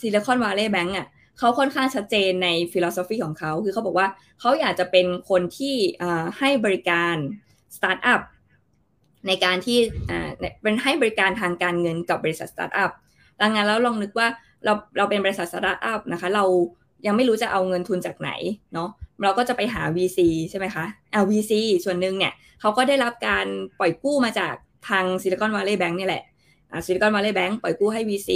[0.00, 1.08] ซิลิคอนวัลเลย์แบงก์อะ
[1.38, 4.08] เขาค่อนข้างชัดเจนใน philosophy ของเขา คือเขาบอกว่า
[4.40, 5.74] เขาอยากจะเป็นคนที่
[6.38, 7.14] ให้บริการ
[7.76, 8.20] สตาร์ทอัพ
[9.26, 9.78] ในการที่
[10.62, 12.90] เป็นให้บริการทางการเงินกับบริษัทสตาร์ทอัพ
[13.40, 14.28] ดังนั้นแล้วลองนึกว่า
[14.64, 16.44] เราเราเป็นบริษัทสตาร์ทอัพนะคะเรา
[17.06, 18.30] ยังไม่รู้จะเอาเงินทุนจากไหน
[18.74, 18.88] เนาะ
[19.22, 20.18] เราก็จะไปหา VC
[20.50, 21.52] ใช่ไหมคะเอา VC
[21.84, 23.46] ส่วนหนึ่งเนี่ยเขาก็ได้รับการ
[23.78, 24.54] ปล่อยกู้มาจาก
[24.88, 26.22] ทางซิลิคอนวัลเลย์แบงก์นี่แหละ
[26.86, 28.30] ซิลิคอนวัลเลย์แบงก์ปล่อยกู้ให้ VC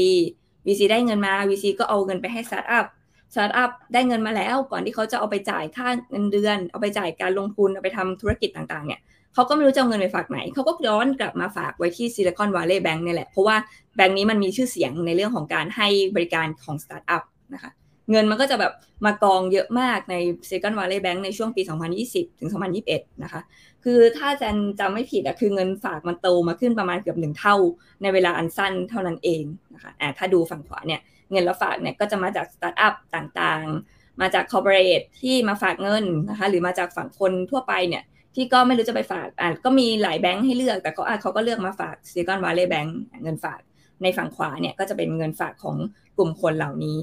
[0.67, 2.87] VC ได้เงินมา VC ก็เอาเงินไปให้สตาร์ทอัพ
[3.35, 9.01] สตาร์ทอัพได้เงินมาแล้ว ก่อนที่เขาจะเอาไปจ่ายค่าเงินเดือน เอาไปจ่ายการลงทุน เอาไปทำธุรกิจต่างๆ เนี่ย
[9.35, 13.57] เขาก็ไม่รู้จะเอาเงินไปฝากไหน เขาก็ย้อนกลับมาฝากไว้ที่ซิลิคอนวัลเลย์แบงก์นี่แหละ เพราะว่า
[13.97, 17.23] แบงก์นี้มันมีชื่อเสียงในเรื่องของการให้บริการของสตาร์ทอัพ
[17.55, 17.71] นะคะ
[18.11, 18.73] เงินมันก็จะแบบ
[19.07, 20.15] มากองเยอะมากใน
[20.49, 21.63] ซิลิคอนวัลเลย์แบงก์ในช่วงปี
[22.01, 22.51] 2020 ถึง
[22.87, 23.41] 2021 นะคะ
[23.85, 27.57] คือถ้าแซนจำไม่ผิดอะคือเงินฝากมันโตมาขึ้นประมาณเกือบหนึ่งเท่า
[28.03, 29.45] ในเวลาอันสั้นเท่านั้นเอง
[29.75, 38.03] นะคะอ่าถ้าดูฝั่งขวาเนี่ยเงินเราฝากเนี่ยก็จะมาจากสตาร์ทอัพต่างๆ มาจาก corporate ที่มาฝากเงินนะคะหรือมาจากฝั่งคนทั่วไปเนี่ย
[38.35, 43.61] ที่ก็ไม่รู้จะไปฝากอ่าก็มีหลายแบงค์ให้เลือก แต่ก็อ่าเขาก็เลือกมาฝากซิลิคอนวัลเลย์แบงค์เงินฝาก
[44.03, 45.77] ในฝั่งขวาเนี่ยก็จะเป็นเงินฝากของ
[46.17, 46.99] กลุ่มคนเหล่านี้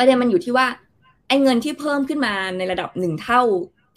[0.00, 0.66] ประเด็นมันอยู่ที่ว่า
[1.28, 3.42] ไอ้เงินที่เพิ่มขึ้นมาในระดับหนึ่งเท่า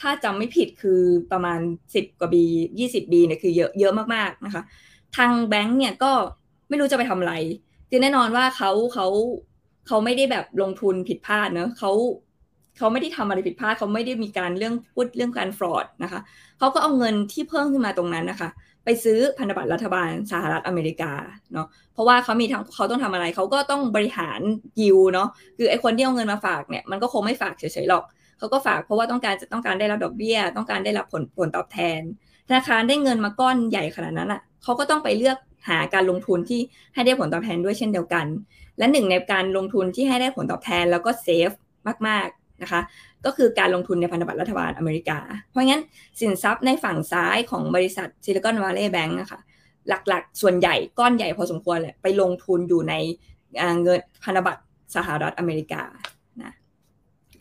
[0.01, 1.59] ถ้าจำไม่ผิดคือประมาณ
[1.95, 2.43] สิบกว่าบี
[2.79, 4.63] ยี่สิบบีเนี่ยคือเยอะเยอะมากๆนะคะ
[5.17, 6.11] ทางแบงก์เนี่ยก็
[6.69, 7.33] ไม่รู้จะไปทำอะไร
[7.89, 9.07] คือแน่นอนว่าเขาเขา
[9.87, 11.91] เขาไม่ได้แบบลงทุนผิดพลาดเนอะเขา
[12.77, 16.19] เขาไม่ได้ทำอะไรผิดพลาดเขาไม่ได้มีการเรื่องพูดเรื่องการฟรอดนะคะ
[16.59, 18.49] เขาก็เอาเงินที่เพิ่มขึ้นมาตรงนั้นนะคะ
[18.85, 21.11] ไปซื้อพันธบัตรรัฐบาลสหรัฐอเมริกา
[21.53, 24.39] เนาะเพราะว่าเขามีทั้งเขาต้องทำอะไรเขาก็ต้องบริหาร
[24.81, 28.03] ยิวเนาะคือไอ้คนที่เอาเงินมาฝากเนี่ยมันก็คงไม่ฝากเฉยๆหรอก
[28.39, 32.01] เขาก็ฝากเพราะว่าต้องการจะต้องการได้รับดอกเบี้ย ต้องการได้รับผลผลตอบแทน
[32.47, 35.37] ธนาคารได้เงินมาก้อนใหญ่ขนาดนั้นอะเขาก็ต้องไปเลือก
[35.69, 36.61] หาการลงทุนที่
[36.93, 38.25] ให้ได้ผลตอบแทนด้วยเช่นเดียวกัน
[38.77, 41.51] และหนึ่งในการลงทุนที่ให้ได้ผลตอบแทนแล้วก็เซฟ
[42.07, 42.81] มากๆนะคะ
[43.25, 45.83] ก็คือการลงทุนในพันธบัตรรัฐบาลอเมริกา เพราะงั้น
[46.19, 49.39] สินทรัพย์ในฝั่งซ้ายของบริษัทซิลิคอนวัลเลย์แบงก์นะคะ
[49.87, 52.93] หลักๆ ส่วนใหญ่ก้อนใหญ่พอสมควรเลยไปลงทุนอยู่ใน
[53.83, 54.61] เงินพันธบัตร
[54.95, 55.81] สหรัฐอเมริกา
[56.41, 56.53] นะ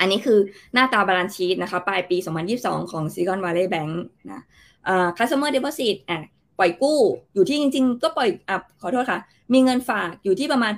[0.00, 0.38] อันนี้คือ
[0.74, 2.16] หน้าตา balance sheet นะคะปลายปี
[2.54, 3.92] 2022 ของ Silicon Valley Bank
[4.32, 4.42] นะ
[4.84, 6.18] เอ่อ customer deposit อะ
[6.62, 7.00] ปล่อยกู้
[7.34, 9.20] อยู่ที่จริง ๆ ก็ปล่อยอะขอโทษค่ะ
[9.52, 10.72] มีเงินฝากอยู่ที่ประมาณ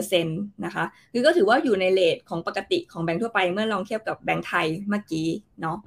[0.00, 5.28] 88%นะคะคือก็ถือว่าอยู่ใน rate ของปกติของแบงก์ทั่วไปเมื่อลองเทียบกับแบงก์ไทยเมื่อกี้
[5.60, 5.78] เนาะ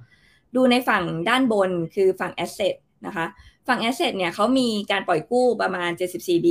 [0.55, 2.75] ดูในฝั่งด้านบนคือฝั่ง asset
[3.05, 3.25] นะคะ
[3.67, 6.47] ฝั่ง asset เนี่ยเขามีการปล่อยกู้ประมาณ 74B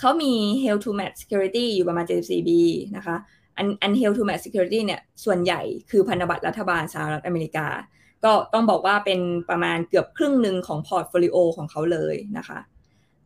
[0.00, 0.32] เขามี
[0.64, 2.50] held to maturity security อยู่ประมาณ 74B
[2.96, 3.16] นะคะ
[3.56, 7.66] อันอัน held to maturity security เนี่ยส่วนใหญ่คือพันธบัตรรัฐบาลสหรัฐอเมริกา
[8.24, 12.58] ก็ต้องบอกว่าเป็นประมาณเกือบครึ่งหนึ่งของ portfolio ของเขาเลยนะคะ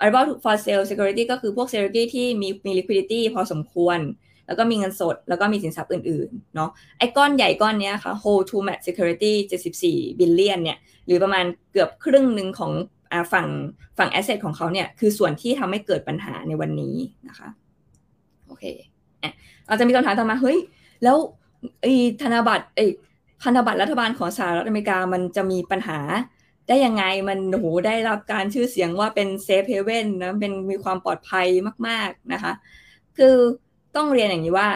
[0.05, 3.98] a r b o u for sale security ก็คือพวก security ที่มีมี liquidity พอสมควร
[4.46, 9.33] แล้วก็มีเงินสด แล้วก็มีสินทรัพย์อื่นๆ เนาะไอ้ก้อนใหญ่ก้อนนี้ค่ะ hold to match security
[9.76, 12.72] 74 billion เนี่ย หรือประมาณเกือบครึ่งหนึ่งของ
[13.33, 13.46] ฝั่ง
[13.98, 16.96] ฝั่ง asset ของเขาเนี่ย คือส่วนที่ทำให้เกิดปัญหาในวันนี้
[17.29, 17.48] นะคะ
[18.46, 18.64] โอเค
[19.68, 20.59] อาจจะมีคำถามต่อมา เฮ้ย
[21.05, 21.16] แล้ว
[21.83, 22.87] ไอ้ธนบัตรไอ้
[23.42, 26.00] พันธบัตรรัฐบาลของสหรัฐอเมริกามันจะมีปัญหา
[26.68, 31.46] ได้ยังไงมันโหได้รับการชื่อเสียงว่าเป็นเซฟเฮเว่นนะเป็นมีความปลอดภัย
[31.87, 32.53] มาก ๆนะคะ
[33.18, 33.35] คือ
[33.96, 34.68] ต้องเรียนอย่างนี้ว่า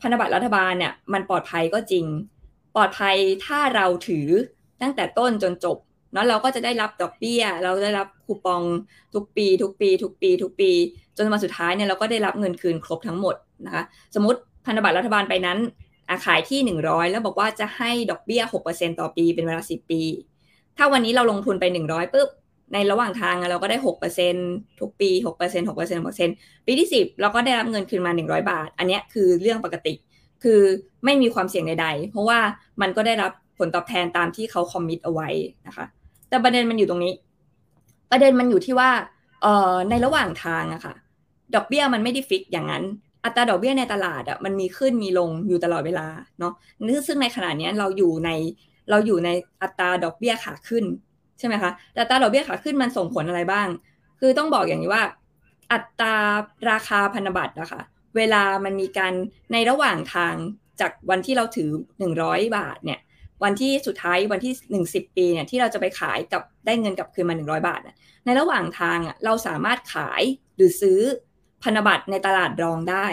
[0.00, 2.04] พันธบัตรรัฐบาลเนี่ยมันปลอดภัยก็จริง
[2.76, 4.28] ปลอดภัยถ้าเราถือ
[4.82, 5.76] ตั้งแต่ต้นจนจบ
[6.12, 8.62] เนาะเราก็จะได้รับดอกเบี้ย เราได้รับคูปอง
[9.14, 10.70] ทุกปี ทุกปี ทุกปี ทุกปี
[11.16, 13.34] จนมาสุดท้ายเนี่ยเราก็ได้รับเงินคืนครบทั้งหมด
[13.66, 13.82] นะคะ
[14.14, 15.58] สมมติพันธบัตรรัฐบาลไปนั้น
[16.24, 20.02] ขายที่ 100 แล้วบอกว่าจะให้ดอกเบี้ย 6%ต่อปีเป็นเวลา 10 ปี
[20.76, 22.28] ถ้าวันนี้เราลงทุนไป 100ปุ๊บ
[22.72, 23.76] ในระหว่างทางเราก็ได้
[24.28, 29.94] 6%ทุกปี 6% 6% 6%ปีที่ 10 เราก็ได้รับเงินคืนมา 100 บาท อันนี้คือเรื่องปกติ
[30.42, 30.60] คือ
[31.04, 32.38] ไม่มีความเสี่ยงใดๆ เพราะว่า
[32.80, 35.28] มันก็ได้รับผลตอบแทนตามที่เขาคอมมิตเอาไว้
[35.66, 35.86] นะคะ
[36.28, 37.12] แต่ประเด็นมันอยู่ตรงนี้
[38.10, 38.90] ประเด็นมันอยู่ที่ว่า
[39.90, 40.94] ในระหว่างทางอะค่ะ
[41.54, 42.84] ดอกเบี้ยมันไม่ได้ฟิกอย่างนั้น
[43.24, 46.06] อัตราดอกเบี้ยในตลาดอะมันมีขึ้นมีลงอยู่ตลอดเวลา
[46.40, 46.52] เนาะ
[46.82, 48.30] นี่ซึ่งในขณะนี้เราอยู่ใน
[48.90, 49.30] เราอยู่ใน
[49.62, 50.84] อัตราดอกเบี้ยขาขึ้น
[51.38, 53.68] ใช่ไหมคะแต่อัตราดอกเบี้ยขาขึ้นมันส่งผลอะไรบ้าง
[54.20, 55.04] คือต้องบอกอย่างนี้ว่า
[55.72, 56.16] อัตรา
[56.70, 57.80] ราคาพันธบัตรนะคะ
[58.16, 59.12] เวลามันมีการ
[59.52, 60.34] ในระหว่างทาง
[60.80, 61.70] จากวันที่เราถือ
[62.12, 63.00] 100 บาทเนี่ย
[63.44, 67.80] วันที่สุดท้ายวันที่หนึ่งสิบปีเนี่ยที่เราจะไปขายกับได้เงินกลับคืนมาหนึ่งร้อยบาท
[68.24, 70.22] ในระหว่างทางอะเราสามารถขาย
[70.56, 71.00] หรือซื้อ
[71.62, 73.06] พันธบัตรในตลาดรองได้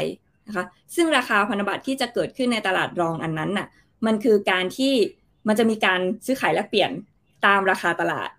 [0.47, 3.67] นะคะซึ่งราคาพันธบัตรที่จะเกิดขึ้นในตลาดรองอันนั้นน่ะ
[4.05, 4.93] มันคือการที่
[5.47, 6.91] มันจะมีการซื้อขายและเปลี่ยน
[7.45, 8.29] ตามราคาตลาด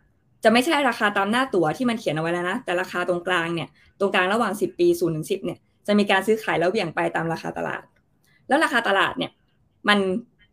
[0.44, 3.68] จะไม่ใช่ราคาตามหน้าตั๋วที่มันเขียนเอาไว้แล้วนะแต่ราคาตรงกลางเนี่ย
[3.98, 7.82] ตรงกลางระหว่าง 10 ปี0ูนย์ถึงสิเนี่ยจะมีการซื้อขายแล้วเบี่ยงไปตามราคาตลาด
[8.48, 9.32] แล้วราคาตลาดเนี่ย
[9.88, 9.98] มัน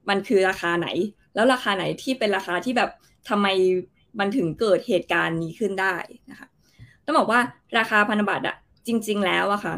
[0.09, 0.87] มันคือราคาไหน
[1.35, 2.89] แล้วราคาไหนที่เป็นราคาที่แบบ
[3.29, 3.47] ทำไม
[4.19, 5.95] มันถึงเกิดเหตุการณ์นี้ขึ้นได้
[6.29, 6.47] นะคะ
[7.05, 7.39] ต้องบอกว่า
[7.77, 8.55] ราคาพันธบัตรอะ
[8.87, 9.75] จริง ๆ แล้วอะค่ะ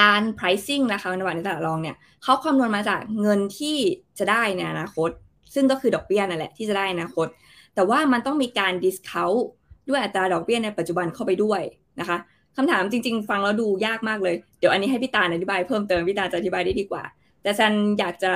[0.00, 3.76] การ pricing ราคาพันธบัตรในตลาดรองเนี่ยเขาคำนวณมาจากเงินที่
[4.18, 5.10] จะได้ในอนาคต
[5.54, 7.26] ซึ่งก็คือดอกเบี้ยนั่นแหละที่จะได้อนาคต
[7.74, 9.40] แต่ว่ามันต้องมีการ discount
[9.88, 11.60] ด้วยอัตราดอกเบี้ยในปัจจุบันเข้าไปด้วย
[12.00, 12.18] นะคะ
[12.56, 17.02] คำถามจริง ๆ ฟังแล้วดูยากมากเลย เดี๋ยวอันนี้ให้พี่ตาอธิบายเพิ่มเติมพี่ตาจะอธิบายได้ดีกว่า
[17.42, 18.32] แต่ฉันอยากจะ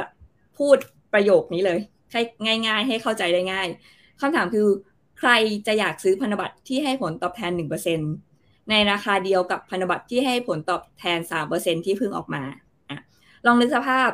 [0.59, 0.77] พูด
[1.13, 1.79] ประโยคนี้เลย
[2.13, 2.21] ให้
[2.67, 3.67] ง่าย ๆ ให้เข้าใจได้ง่าย
[4.21, 4.67] คำถามคือ
[5.19, 5.31] ใคร
[5.67, 8.34] จะอยากซื้อพันธบัตรที่ให้ผลตอบแทน1%
[8.71, 11.19] ในราคาเดียวกับพันธบัตรที่ให้ผลตอบแทน
[11.53, 12.43] 3%ที่เพิ่งออกมา
[12.89, 12.93] อ
[13.47, 14.11] ลองนึกสภาพ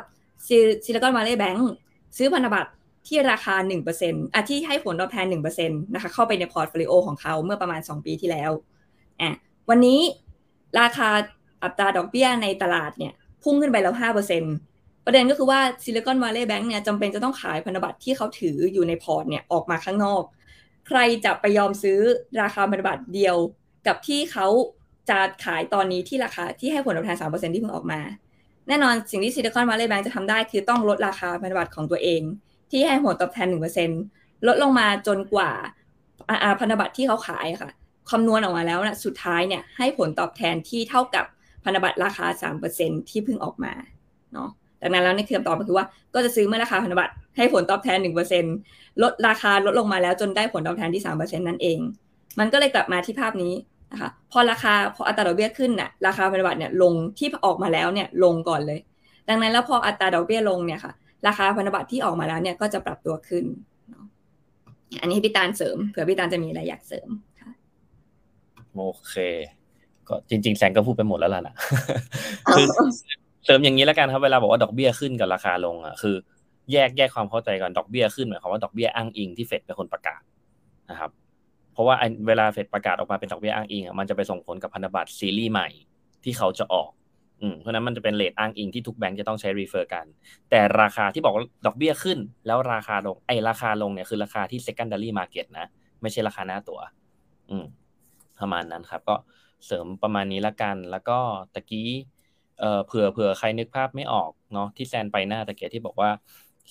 [0.46, 1.70] ซิลิคอนวัลเลย์แบงก์
[2.16, 2.70] ซื้อพันธบัตร
[3.06, 3.54] ที่ราคา
[3.94, 8.50] 1%อะที่ให้ผลตอบแทน 1%นะคะเข้าไปใน portfolio ของเขาเมื่อประมาณ 2 ปีที่แล้ว
[9.20, 9.30] อะ
[9.70, 10.00] วันนี้
[10.80, 11.08] ราคา
[11.62, 13.94] อัตราดอกเบี้ยในตลาดเนี่ยพุ่งขึ้นไปแล้ว
[14.48, 20.22] 5%ประเด็นก็คือว่าซิลิคอนวัลเลย์แบงก์เนี่ยจำเป็นจะต้องขายพันธบัตรที่เขาถืออยู่ในพอร์ตเนี่ยออกมาข้างนอก
[20.88, 22.00] ใครจะไปยอมซื้อ
[22.42, 23.36] ราคาพันธบัตรเดียว
[23.86, 24.46] กับที่เขา
[25.10, 28.00] จะขายตอนนี้ที่ราคาที่ให้ผลตอบแทนสามเปอร์เซ็นที่เพิ่งออกมา
[28.68, 32.22] แน่นอนสิ่งที่ซิลิคอนวัลเลย์แบงก์จะทำได้คือต้องลดราคาพันธบัตรของตัวเอง
[32.70, 33.90] ที่ให้ผลตอบแทนหนึ่งเปอร์เซ็น
[34.46, 35.50] ลดลงมาจนกว่า
[36.60, 37.70] พันธบัตรที่เขาขายค่ะ
[38.10, 41.24] คำนวณออกมาแล้วนะสุดท้ายเนี่ยให้ผลตอบแทนที่เท่ากับ
[41.64, 42.26] พันธบัตรราคา
[42.68, 43.72] 3%ที่เพิ่งออกมา
[44.32, 44.48] เนาะ
[44.82, 48.44] ดังนั้นแล้วในคำตอบก็คือว่าก็จะซื้อเมื่อราคาพันธบัตรให้ผลตอบแทนหนึ่งเปอร์เซ็น
[49.02, 51.78] ลดราคาลดลงมาแล้วจนได้ผลตอบแทนที่สามเปอร์เซ็นนั่นเอง
[52.38, 53.52] มันก็เลยกลับมาที่ภาพนี้
[53.92, 58.80] นะคะพอราคาพออัตราดอกเบี้ยขึ้นน่ะราคาพันธบัตรเนี่ยลงที่ออกมาแล้วเนี่ยลงก่อนเลย
[59.28, 60.92] ดังนั้นแล้วพออัตราดอกเบี้ยลงเนี่ยค่ะ
[61.26, 63.44] ราคาพันธบัตรที่ออกมาแล้วเนี่ยก็จะปรับตัวขึ้น
[65.00, 67.08] อันนี้พี่ตาลเสริมเผื่อพี่ตาลจะมีอะไรอยากเสริม
[67.40, 67.50] ค่ะ
[68.74, 69.16] โอเค
[70.08, 71.54] ก็จริง ๆ แสงก็พูดไปหมดแล้วล่ะนะ
[72.54, 72.66] คือ
[73.44, 76.16] เสริมอย่างนี้แล้วกันครับเวลาบอกว่าดอกเบี้ยขึ้นกับราคาลงอะคือ
[76.72, 80.22] แยกแยกความเข้าใจก่อนดอกเบี้ยขึ้นหมายความว่าดอกเบี้ยอ้างอิงที่เฟดเป็นคนประกาศ
[80.90, 81.29] นะครับเพ
[81.80, 81.96] ราะว่า
[82.28, 85.68] เวลาเฟดประกาศออกมาเป็นดอกเบี้ยอ้างอิงอะมันจะไปส่งผลกับพันธบัตรซีรีส์ใหม่
[86.24, 86.90] ที่เขาจะออก
[87.40, 90.06] อืมเพราะนั้นมันจะเป็นเลทอ้างอิงที่ทุกแบงก์จะต้องใช้รีเฟอร์กัน
[90.50, 91.34] แต่ราคาที่บอก
[91.66, 95.66] ดอกเบี้ยขึ้น แล้วราคาลงไอ้ราคาลงเนี่ยคือราคาที่ secondary market นะ
[96.02, 96.78] ไม่ใช่ราคาหน้าตัว
[97.50, 97.64] อืม
[98.40, 99.16] ประมาณนั้นครับ ก็
[99.66, 101.18] เสริมประมาณนี้ละกัน แล้วก็
[101.54, 101.88] ตะกี้
[102.60, 106.10] เอ่อเผื่อเผื่อใครนึกภาพไม่ออกเนาะที่แซนไปหน้าตะเกียที่บอกว่า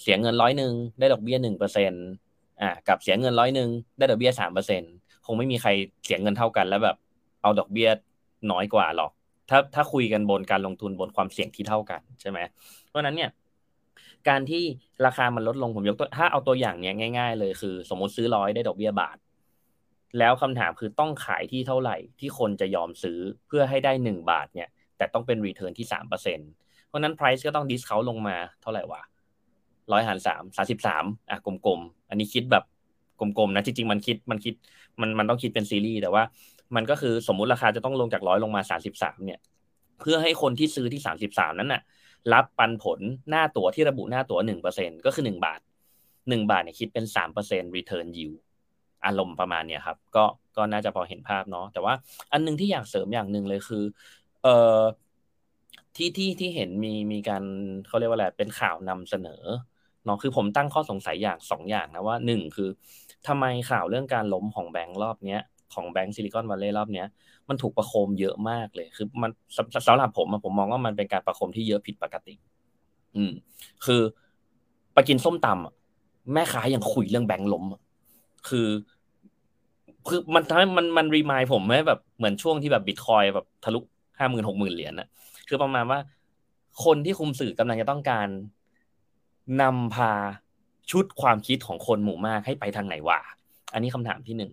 [0.01, 2.05] เสียเงินร้อยหนึ่งได้ดอกเบี้ยหนึ่งเปอร์เซ็นต์
[2.61, 4.87] อ่ากับเสียเงินร้อยหนึ่งได้ดอกเบี้ยสามเปอร์เซ็นค
[5.33, 5.69] งไม่มีใคร
[6.03, 6.97] เสียเงินเท่ากัน แล้วแบบ
[7.41, 7.89] เอาดอกเบี้ย
[8.51, 9.11] น้อยกว่าหรอก
[9.49, 12.39] ถ้าถ้าคุยกันบนการลงทุนบนความเสี่ยงที่เท่ากันใช่ไหม
[12.87, 13.31] เพราะนั้นเนี่ย
[14.29, 14.63] การที่
[15.05, 19.17] ราคามันลดลงผมยกตัวถ้าเอาตัวอย่างเนี้ยง่าย ๆ เลยคือ สมมติซื้อร้อยได้ดอกเบี้ยบาท
[20.19, 26.43] แล้วคำถามคือต้องขายที่เท่าไหร่ที่คนจะยอมซื้อเพื่อให้ได้หนึ่งบาทเนี่ย แต่ต้องเป็นรีเทิร์นที่สามเปอร์เซ็นต
[26.87, 29.01] เพราะนั้น price ก็ต้อง discount ลงมาเท่าไหร่วะ
[29.91, 32.63] ร้อยหารสามสาสิบสามอะกลมๆ อันนี้คิดแบบ
[33.19, 34.53] กลมๆนะจริงๆมันคิดมันคิด
[35.01, 36.23] มันมันต้องคิดเป็นซีรีส์แต่ว่า
[36.75, 39.39] มันก็คือสมมุติราคาจะต้องลงจากร้อยลงมาสาสิบสามเนี่ย
[39.99, 41.81] เพื่อให้คนที่ซื้อที่สามสิบสามนั้นน่ะ
[42.33, 45.59] รับปันผลหน้าตั๋วที่ระบุหน้าตั๋วหนึ่งเปอร์เซ็นก็คือหนึ่งบาท
[46.29, 48.37] หนึ่งบาทเนี่ยคิดเป็นสามเปอร์เซ็นต์ return yield
[49.05, 50.25] อารมณ์ประมาณเนี่ยครับ ก็
[50.57, 51.93] ก็น่าจะพอเห็นภาพเนาะแต่ว่า
[52.31, 53.83] อันนึงที่อยากเสริมอย่างหนึ่งเลยคือ
[54.43, 54.81] เอ่อ
[55.95, 57.43] ที่ที่ที่เห็นมีมีการ
[57.87, 59.43] เขาเรียกว่าอะไรเป็นข่าวนำเสนอ
[60.05, 62.69] เนาะคือผมตั้งข้อสงสัยอย่างสองอย่างนะว่าหนึ่งคือ
[63.27, 65.41] ทำไมข่าวเรื่องการล้มของแบงก์รอบเนี้ย
[65.73, 67.07] ของแบงก์ซิลิคอนวัลเลย์รอบเนี้ย
[67.49, 69.31] มันถูกประโคมเยอะมากเลย คือมัน
[69.87, 72.33] สำหรับผมผมมองว่ามันเป็นการประโคมที่เยอะผิดปกติ
[73.15, 73.31] อืม
[73.85, 74.01] คือ
[74.93, 77.65] ไปกินส้มตำแม่ค้ายังคุยเรื่องแบงก์ล้ม
[78.47, 78.67] คือ
[80.07, 83.79] คือมันทำให้มันมัน remind ผมไหมแบบเหมือนช่วงที่แบบบิตคอยน์แบบทะลุ
[84.17, 85.07] ห้าหมื่นหกหมื่นเหรียญนะ
[85.47, 85.99] คือประมาณว่า
[86.85, 88.27] คนที่คุมสื่อกำลังจะต้องการ
[89.61, 90.13] นำพา
[90.91, 93.19] ชุดความคิดของคนหมู่มากให้ไปทางไหนวะ
[93.73, 94.51] อันนี้คำถามที่หนึ่ง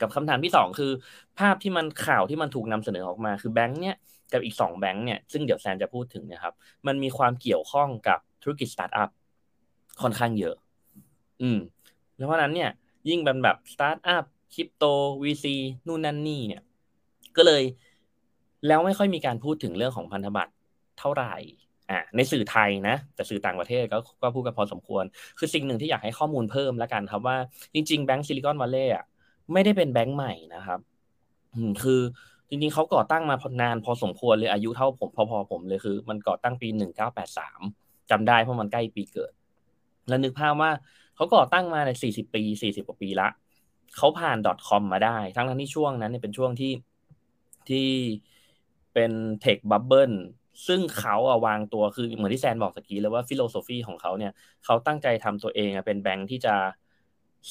[0.00, 0.92] กับคำถามที่สองคือ
[1.38, 3.96] ภาพที่มันข่าวที่มันถูกนำเสนอออกมา คือแบงค์เนี้ย
[4.32, 6.54] กับอีกสองแบงค์เนี่ยซึ่งเดี๋ยวแซนจะพูดถึงนะครับ
[6.86, 9.10] มันมีความเกี่ยวข้องกับธุรกิจสตาร์ทอัพ
[10.02, 10.56] ค่อนข้างเยอะ
[11.42, 11.58] อืม
[12.14, 12.70] เพราะนั้นเนี่ย
[13.08, 14.24] ยิ่งเป็นแบบสตาร์ทอัพ
[14.54, 14.84] คริปโต
[15.22, 16.62] VC นู่นนั่นนี่เนี่ย
[17.36, 17.62] ก็เลย
[18.66, 20.52] แล้วไม่ค่อยมีการพูดถึงเรื่องของพันธบัตร
[20.98, 21.34] เท่าไหร่
[21.92, 25.04] อ่าในสื่อไทยนะ แต่สื่อต่างประเทศก็ก็พูดกันพอสมควร
[25.38, 27.36] คือสิ่งหนึ่งที่อยากให้ข้อมูลเพิ่มแล้วกันครับว่า
[27.74, 29.04] จริงๆแบงก์ซิลิคอนวัลเลย์อะ
[29.52, 30.80] ไม่ได้เป็นแบงก์ใหม่นะครับ
[31.82, 32.00] คือ
[32.48, 37.60] จริงๆเขาก่อตั้งมานานพอสมควรเลยอายุเท่าผมพอๆผมเลยคือ มันก่อตั้งปีหนึ่งเก้าแปดสาม
[38.10, 39.32] จำได้เพราะมันใกล้ปีเกิด
[40.08, 40.70] แล้วนึกภาพว่า
[41.16, 43.28] เขาก่อตั้งมาในสี่สิบปีสี่สิบกว่าปีละ
[43.96, 46.72] เขาผ่าน .com มาได้ ทั้งทั้งที่ช่วงนั้นเนี่ยเป็นช่วงที่
[47.68, 47.88] ที่
[48.94, 50.12] เป็น tech bubble
[50.66, 54.32] ซึ่งเขาอะวางตัวคือเหมือนที่แซนบอกตะกี้เลยว่า philosophy ของเขาเนี่ย
[54.64, 56.54] เขาตั้งใจทำตัวเองเป็นแบงค์ที่จะ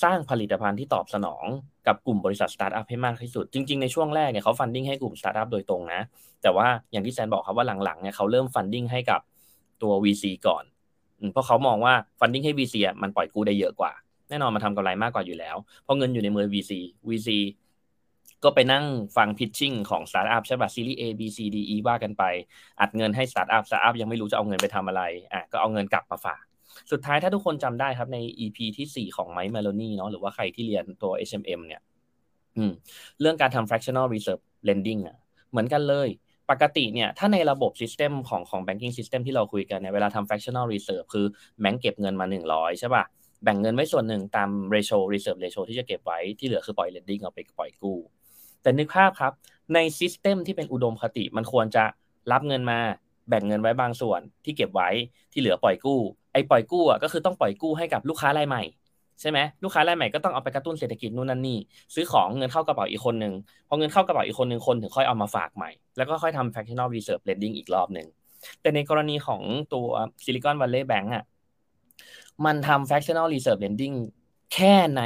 [0.04, 1.46] สร้างผลิตภัณฑ์ที่ตอบสนอง
[1.88, 6.02] กับกลุ่มบริษัทสตาร์ทอัพให้มากที่สุด จริง ๆ ในช่วงแรกเนี่ยเขา funding ให้กลุ่มสตาร์ทอัพโดยตรงนะ
[6.42, 9.22] แต่ว่าอย่างที่แซนบอกครับว่าหลังๆเนี่ยเขาเริ่ม funding ให้กับ
[9.82, 10.64] ตัว VC ก่อน
[11.34, 13.92] เพราะเขามองว่า funding ให้ VC อะมันปล่อยกู้ได้เยอะกว่า
[14.30, 16.72] แน่นอนมาทำกำไรมากกว่าอยู่แล้ว เพราะเงินอยู่ในมือ VC
[17.10, 17.30] VC
[18.44, 18.86] ก็ไปนั่ง
[19.18, 22.24] ฟัง pitching ของสตาร์ทอัพใช่ป่ะซีรีส์ A B C D E ว่ากันไป
[22.82, 26.44] อัดเงินให้สตาร์ทอัพสตาร์ทอัพยังไม่รู้จะเอาเงินไปทำอะไรอะก็เอาเงินกลับมาฝาก
[26.92, 31.82] สุดท้ายถ้าทุกคนจำได้ครับใน EP ที่ 4 ของ Mike Maloney เนาะหรือว่าใครที่เรียนตัว HMM เนี่ย
[32.58, 32.72] อืม
[33.22, 35.18] เรื่องการทำ fractional reserve lending อะ
[35.52, 36.08] เหมือนกันเลย
[36.52, 41.26] ปกติเนี่ยถ้าในระบบ system ของของ banking system ที่เราคุยกันเนี่ยเวลาทำ fractional reserve คือ
[41.62, 43.04] แบงก์เก็บเงินมา 100 ใช่ป่ะ
[43.44, 47.98] แบ่งเงินไว้ส่วนหนึ่งตาม ratio reserve ratio ที่จะเก็บไว้ที่เหลือคือปล่อย lending เอาไปปล่อยกู้
[48.62, 49.34] แต่นึกภาพครับ
[49.74, 51.84] ในซิสเต็มที่เป็นอุดมคติมันควรจะ
[52.32, 52.80] รับเงินมา
[53.30, 54.90] แบ่งเงินไว้บางส่วนที่เก็บไว้
[55.32, 56.00] ที่เหลือปล่อยกู้
[56.34, 58.64] ไอ้ปล่อยกู้อะก็คือต้องปล่อยกู้ให้กับลูกค้ารายใหม่
[59.22, 61.58] ใช่ไหมลูกค้ารายใหม่ก็ต้องเอาไปกระตุ้นเศรษฐกิจนู่นนั่นนี่
[61.94, 63.34] ซื้อของเงินเข้ากระเป๋าอีกคนนึง
[63.68, 68.08] พอเงินเข้ากระเป๋าอีกคนนึงคนถึงค่อยเอามาฝากใหม่ แล้วก็ค่อยทำ fractional reserve lending อีกรอบหนึ่ง
[68.62, 69.42] แต่ในกรณีของ
[69.74, 69.86] ตัว
[70.24, 71.24] Silicon Valley Bank อะ
[72.46, 73.96] มันทำ fractional reserve lending
[74.54, 75.04] แค่ใน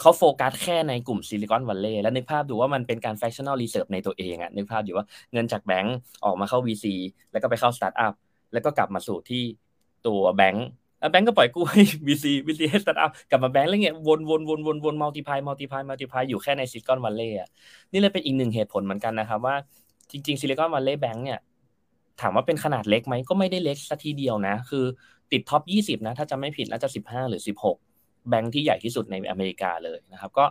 [0.00, 6.86] เขาโฟกัสแค่ในกลุ่ม Silicon Valley แล้วนึกภาพดูว่ามันเป็นการ fractional reserve ในตัวเองอะนึกภาพอยู่ว่าเงินจากแบงก์ออกมาเข้า VC
[7.32, 8.14] แล้วก็ไปเข้าสตาร์ทอัพ
[8.52, 9.42] แล้วก็กลับมาสู่ที่
[10.06, 10.66] ตัวแบงก์
[11.00, 17.48] แล้วแบงก์ก็ปล่อยกู้ให้ VC VC ให้สตาร์ทอัพกลับมาแบงก์แล้วเงี้ยวนวนวนวนวน multiply multiply multiply อยู่แค่ใน Silicon Valley อะ
[17.92, 19.54] นี่เลยเป็นอีกหนึ่งเหตุผลเหมือนกันนะครับว่า
[20.10, 21.38] จริงๆ Silicon Valley Bank เนี่ย
[22.20, 24.84] ถามว่าเป็นขนาดเล็กไหมก็ไม่ได้เล็กซะทีเดียวนะ คือ
[25.32, 27.91] ติดท็อป 20 นะ ถ้าจะไม่ผิดแล้วจะ 15 หรือ 16
[28.28, 30.44] แบงก์ที่ใหญ่ที่สุดในอเมริกาเลยนะครับ ก็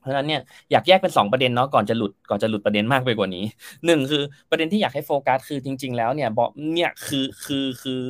[0.00, 3.44] เพราะฉะนั้นเนี่ยอยากแยกเป็น 2 ประเด็นเนาะก่อนจะหลุดก่อนจะหลุดประเด็นมากไปกว่านี้
[3.86, 8.04] หนึ่งคือประเด็นที่อยากให้โฟกัสคือจริง ๆ แล้วเนี่ยบอเนี่ยคือคือคือ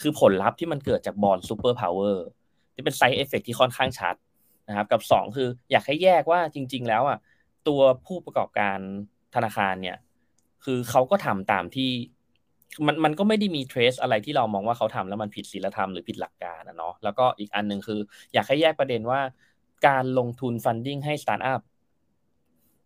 [0.00, 2.26] คือผลลัพธ์ที่มันเกิดจากบอล superpower
[2.74, 4.14] ที่เป็น side effect ที่ค่อนข้างชัด
[4.68, 7.18] นะครับ กับ 2 คืออยากให้แยกว่าจริง ๆ แล้วอะ
[7.68, 8.78] ตัวผู้ประกอบการ
[9.34, 9.96] ธนาคารเนี่ย
[10.64, 11.90] คือเขาก็ทำตามที่
[12.86, 18.00] มันมันก็ไม่ได้มี trace อะไรที่เรามองว่าเขาทำแล้วมันผิดศีลธรรมหรือผิดหลักการนะเนาะแล้วก็อีกอันหนึ่งคือ
[18.34, 19.20] อยากให้แยกประเด็นว่า
[19.86, 21.60] การลงทุน funding ให้สตาร์ทอัพ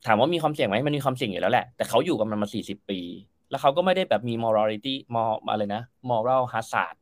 [0.06, 3.00] ถามว่ามีความเสี่ยงไหมมันมีความเสี่ยงอยู่แล้วแหละ แต่เขาอยู่กับมันมาสี่สิบปี
[3.50, 6.96] แล้วเขาก็ไม่ได้แบบมี morality มออะไรนะ moral hazard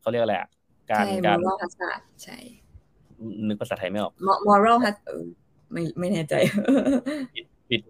[0.00, 0.48] เขาเรียกอะไรอะ
[0.90, 2.36] การการ moral hazard ใช่
[3.48, 4.12] นึกภาษาไทยไม่ออก
[4.48, 5.24] moral hazard
[5.72, 6.34] ไม่ไม่แน่ใจ
[7.70, 7.80] ผิด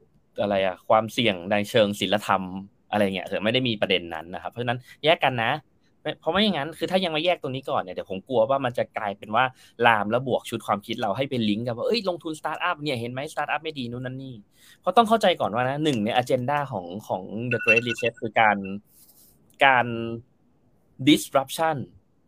[0.40, 2.42] อะไรอะ ความเสี่ยงในเชิงศีลธรรม
[2.92, 5.52] อะไรเงี้ยเออไม่ได้มีประเด็นนั้นนะครับ เพราะฉะนั้นแยกกันนะ
[6.20, 9.44] เพราะไม่อย่างนั้นคือถ้ายังไม่แยกตรงนี้ก่อนเนี่ยเดี๋ยวผมกลัวว่ามันจะกลายเป็นว่า
[9.86, 14.34] ลามแล้วบวกชุดความคิดเราให้เป็นลิงก์กับว่าเอ้ยลงทุนสตาร์ทอัพเนี่ยเห็นไหมสตาร์ทอัพไม่ดีนู่นนั่นนี่
[14.80, 18.56] เพราะต้องเข้าใจก่อนว่านะหนึ่งใน agenda ของของ The Great Reset คือการ
[19.64, 19.86] การ
[21.08, 21.76] disruption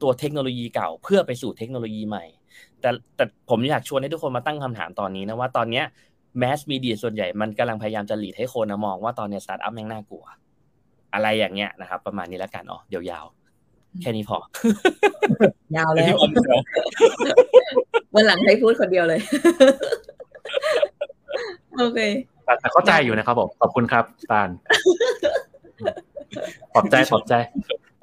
[0.02, 2.24] ตัวเทคโนโลยีเก่าเพื่อไปสู่เทคโนโลยีใหม่
[2.80, 5.84] แต่แต่ผมอยากชวนให้ทุกคนมาตั้งคำถามตอนนี้นะว่าตอนเนี้ย
[6.38, 10.24] mass media ส่วนใหญ่มันกำลังพยายามจะ lead ให้คนมองว่าตอนเนี้ยสตาร์ทอัพยังน่ากลัว
[11.14, 13.24] อะไรอย่างเงี้ยนะครับ ประมาณนี้แล้วกันอ๋อเดี๋ยวยาว
[14.00, 14.38] แค่นี้พอ
[15.76, 16.16] ยาวแล้ว
[18.14, 19.20] วันหลังให้พูดคนเดียวเลย
[21.78, 21.98] โอเค
[22.44, 24.48] แต่เข้าใจอยู่นะครับผมขอบคุณครับตาล
[26.72, 27.34] ขอบใจขอบใจ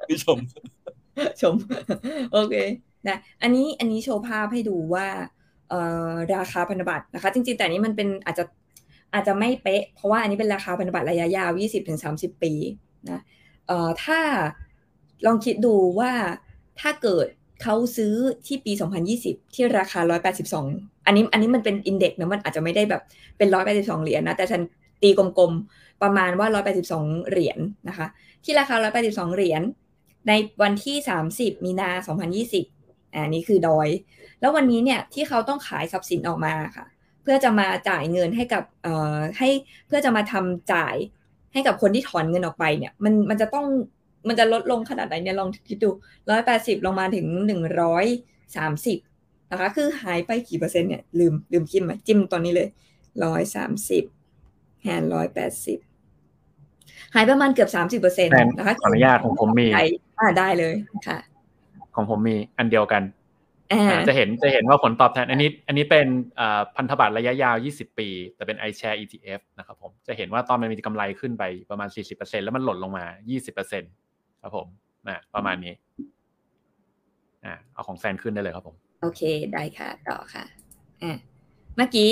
[0.08, 0.38] พี่ชม
[1.42, 1.56] ชม
[2.34, 2.56] โอเค
[3.08, 5.08] นะอันนี้อันนี้โชว์ภาพให้ดูว่า
[6.36, 8.44] ราคาพันธบัตรนะคะ จริงๆ แต่นี้มันเป็นอาจจะ
[9.14, 11.52] อาจจะไม่เป๊ะ เพราะว่าอันนี้เป็นราคาพันธบัตรระยะยาว
[11.98, 12.54] 20-30 ปี
[13.10, 13.22] นะ
[14.04, 14.20] ถ้า
[15.26, 16.12] ลองคิดดูว่า
[16.82, 17.28] ถ้าเกิด
[17.64, 18.14] เขาซื้อ
[18.46, 18.72] ที่ปี
[19.14, 20.00] 2020 ที่ราคา
[20.50, 23.02] 182 อันนี้อันนี้มันเป็นอินเด็กซ์นะมันอาจจะไม่ได้แบบ
[23.38, 24.62] เป็น 182 เหรียญนะแต่ฉัน
[25.02, 26.48] ตีกลมๆ ประมาณว่า
[26.88, 28.08] 182 เหรียญนนะคะ
[28.44, 29.62] ที่ราคา 182 เหรียญ
[30.28, 30.98] ในวันที่
[31.32, 31.90] 30 มีนา
[32.52, 33.90] 2020อันนี้คือดอย
[34.40, 36.86] แล้ววันนี้เนี่ยที่เขาต้องขายทรัพย์สินออกมาค่ะ
[37.22, 39.50] เพื่อจะมาจ่ายเงินให้กับเอ่อให้
[39.88, 40.96] เพื่อจะมาทำจ่าย
[41.54, 43.66] ให้กับคนที่ถอนเงินออกไปเนี่ยมันมันจะต้อง
[44.28, 45.90] มันจะลดลงขนาดไหนเนี่ยลองคิดดู
[46.30, 48.06] ร้อยแปดสิบลงมาถึงหนึ่งร้อย
[48.56, 48.98] สามสิบ
[49.52, 52.68] นะคะ คือหายไปกี่เปอร์เซ็นต์เนี่ยลืมลืมคิดไหมจิ้มตอนนี้เลย
[53.24, 54.04] ร้อยสามสิบ
[54.84, 55.80] แฮนร้อยแปดสิบ
[57.16, 59.68] หายประมาณเกือบสามสิบเปอร์เซ็นต์นะคะขออนุญาตของผมมี
[60.20, 60.76] อ่าได้เลย
[61.08, 61.18] ค่ะ
[61.96, 63.02] ของผมมีอันเดียวกัน
[64.08, 66.08] จะเห็นจะเห็นว่าผลตอบแทน อันนี้ อันนี้เป็น
[66.76, 73.06] พันธบัตรระยะยาว 20 ปี แต่เป็น iShare ETF นะครับผมจะเห็นว่าตอนมันมีกำไรขึ้นไปประมาณ 40%แล้วมันหล่นลงมา
[73.74, 74.68] 20%ครับผม
[75.08, 75.74] นะประมาณนี้
[77.46, 79.22] อ่าเอาของแซนขึ้นได้เลยครับผม โอเค
[79.54, 80.44] ได้ค่ะ ต่อค่ะ
[81.04, 81.18] อ่า
[81.78, 82.10] เมื่อกี้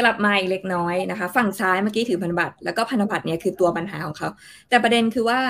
[0.00, 4.28] กลับมาอีกเล็กน้อยนะคะ ฝั่งซ้ายเมื่อกี้ถือพันธบัตรแล้วก็พันธบัตรเนี่ยคือตัวปัญหาของเขา
[4.68, 5.40] แต่ประเด็นคือว่า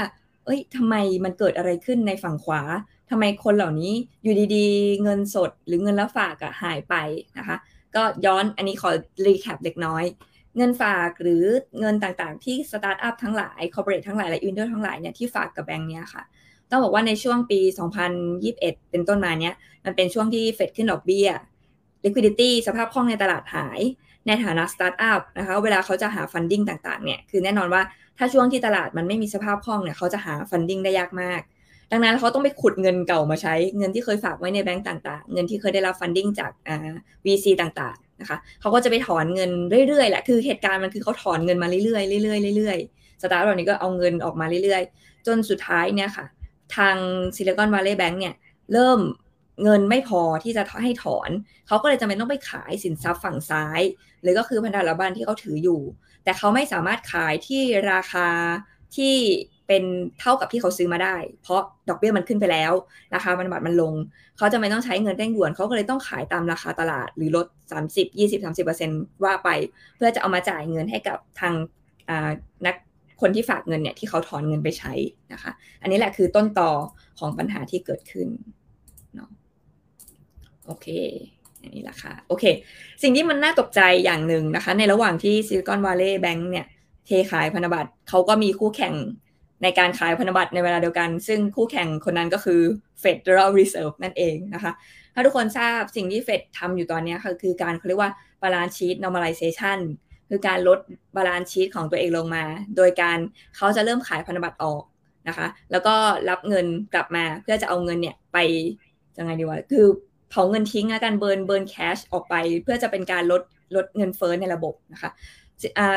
[0.45, 0.95] เอ้ยทำไม
[1.25, 2.63] มันเกิดอะไรขึ้นในฝั่งขวา
[3.11, 3.93] ทำไมคนเหล่านี้
[4.23, 6.95] อยู่ดีๆ เงินสดหรือเงินแล้วฝากอะหายไป
[7.39, 7.57] นะคะ
[7.95, 8.91] ก็ย้อนอันนี้ขอ
[9.27, 10.05] recap เล็กน้อย
[10.57, 11.45] เงินฝากหรือ
[11.81, 16.23] เงินต่างๆ ที่สตาร์ทอัพทั้งหลาย corporate ทั้งหลายและอินเดอร์ทั้งหลายเนี่ยที่ฝากกับแบงก์เนี่ยค่ะ
[16.71, 17.61] ต้องบอกว่าในช่วงปี
[18.25, 21.29] 2021 เป็นต้นมาเนี้ยมันเป็นช่วงที่เฟดขึ้นดอกเบี้ย
[22.05, 23.81] liquidity สภาพคล่องในตลาดหาย
[24.27, 27.83] ในฐานะสตาร์ทอัพนะคะเวลาเขาจะหา funding ต่างๆเนี่ยคือแน่นอนว่า
[28.19, 31.41] ถ้าช่วงที่ตลาดมันไม่มีสภาพคล่องเนี่ยเขาจะหา funding ได้ยากมาก
[31.93, 36.77] ดังนั้นเขาต้องไปขุดเงินเก่ามาใช้เงินที่เคยฝากไว้ในแบงก์ต่างๆ เงินที่เคยได้รับ funding จากอ่า
[37.25, 39.51] VC ต่างๆนะคะเขาก็จะไปถอนเงิน
[39.89, 46.27] เรื่อยๆแหละคือเหตุการณ์มันคือเขาถอนเงินมาเรื่อยๆเรื่อยๆเรื่อยๆสตาร์ทอัพนี้ก็เอาเงินออกมาเรื่อยๆ จนสุดท้ายเนี่ยค่ะ
[46.77, 46.97] ทาง
[47.37, 48.35] Silicon Valley Bank เนี่ย
[48.73, 49.01] เริ่ม
[49.65, 51.31] เงินไม่พอที่จะให้ถอน
[51.67, 53.81] เขาก็เลยจำเป็นต้องไปขายสินทรัพย์ฝั่งซ้าย
[54.23, 55.81] หรือก็คือพันธบัตรที่เขาถืออยู่
[56.25, 58.29] แต่เขาไม่สามารถขายที่ราคา
[58.97, 59.15] ที่
[59.73, 59.87] เป็น
[60.21, 62.73] เท่ากับที่เขาซื้อมาได้ เพราะดอกเบี้ยมันขึ้นไปแล้ว
[63.15, 63.95] ราคาพันธบัตรมันลง
[64.37, 67.47] เขาจะไม่ต้องใช้เงินเร่งด่วนเขาก็เลยต้องขายตามราคาตลาด หรือลด
[67.81, 68.45] 30 20
[68.85, 69.49] 30 ว่าไป
[69.97, 71.55] เพื่อจะเอามาจ่ายเงินให้กับทาง
[72.67, 72.75] นัก
[73.21, 74.93] คนที่ฝากเงินเนี่ยที่เขาถอนเงินไปใช้
[75.33, 75.51] นะคะ
[75.83, 76.71] อันนี้แหละคือต้นต่อ
[77.19, 78.29] ของปัญหาที่เกิดขึ้น
[79.15, 79.31] เนาะ
[80.67, 80.87] โอเค
[81.63, 82.45] อันนี้แหละค่ะโอเค
[83.03, 86.67] สิ่งที่มันน่าตกใจอย่างหนึ่งนะคะ ในระหว่างที่ Silicon Valley Bank เนี่ย
[87.07, 88.95] เทขายพันธบัตรเขาก็มีคู่แข่ง
[89.63, 92.61] ในการขายพันธบัตรในเวลาเดียวกัน ซึ่งคู่แข่งคนนั้นก็คือ
[93.03, 94.73] Federal Reserve นั่นเองนะคะ
[95.15, 99.79] ถ้าทุกคนทราบสิ่งที่เฟดทำอยู่ตอนนี้คือการเขาเรียกว่า balance sheet normalization
[100.29, 100.79] คือการลด
[101.17, 102.45] balance sheet ของตัวเองลงมา
[102.77, 103.19] โดยการ
[103.57, 104.83] เขาจะเริ่มขายพันธบัตรออก
[105.29, 105.95] นะคะ แล้วก็
[106.31, 108.39] รับเงินกลับมาเพื่อจะเอาเงินเนี่ยไป
[109.19, 109.87] ยังไงดีวะ คือ
[110.31, 113.43] เผาเงินทิ้งแล้วกัน burn burn cash ออกไป เพื่อจะเป็นการลด
[113.77, 115.11] ลดเงินเฟ้อในระบบนะคะ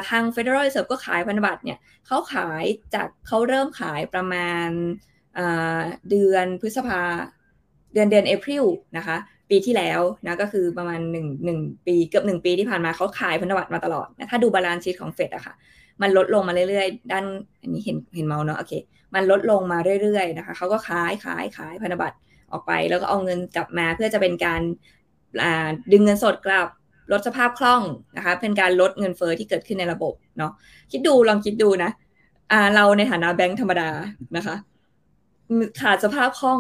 [0.10, 2.64] ทาง Federal Reserve ก็ขายพันธบัตรเนี่ยเขาขาย
[2.96, 4.68] จากเขาเริ่มขายประมาณ
[6.10, 7.02] เดือนพฤษภา
[7.94, 8.66] เดือนเดือน April
[8.98, 9.18] นะคะ
[9.50, 15.54] ปีที่แล้วนะก็คือประมาณหนึ่งหนึ่งปีเกือบหนึ่งปีที่ผ่านมาเขาขายพันธบัตรมาตลอดนะถ้าดู balance sheet ของเฟดอะค่ะ
[16.02, 17.26] มันลดลงมาเรื่อยๆ ด้าน
[17.62, 18.74] อันนี้เห็นเห็นเมาส์เนาะโอเค
[19.16, 22.18] มันลดลงมาเรื่อยๆนะคะเขาก็ขายขายขายพันธบัตร
[22.52, 24.62] ออกไป แล้วก็เอาเงินกลับมาเพื่อจะเป็นการ
[25.92, 26.68] ดึงเงินสดกลับ
[27.12, 27.82] ลดสภาพคล่อง
[28.18, 30.52] นะคะ เป็นการลดเงินเฟอ้อที่เกิดขึ้นในระบบเนาะ
[30.92, 31.92] คิดดูลองคิดดูนะ
[32.76, 33.90] เราในฐานะแบงค์ธรรมดา
[34.38, 34.56] นะคะ
[35.82, 36.60] ขาดสภาพคล่อง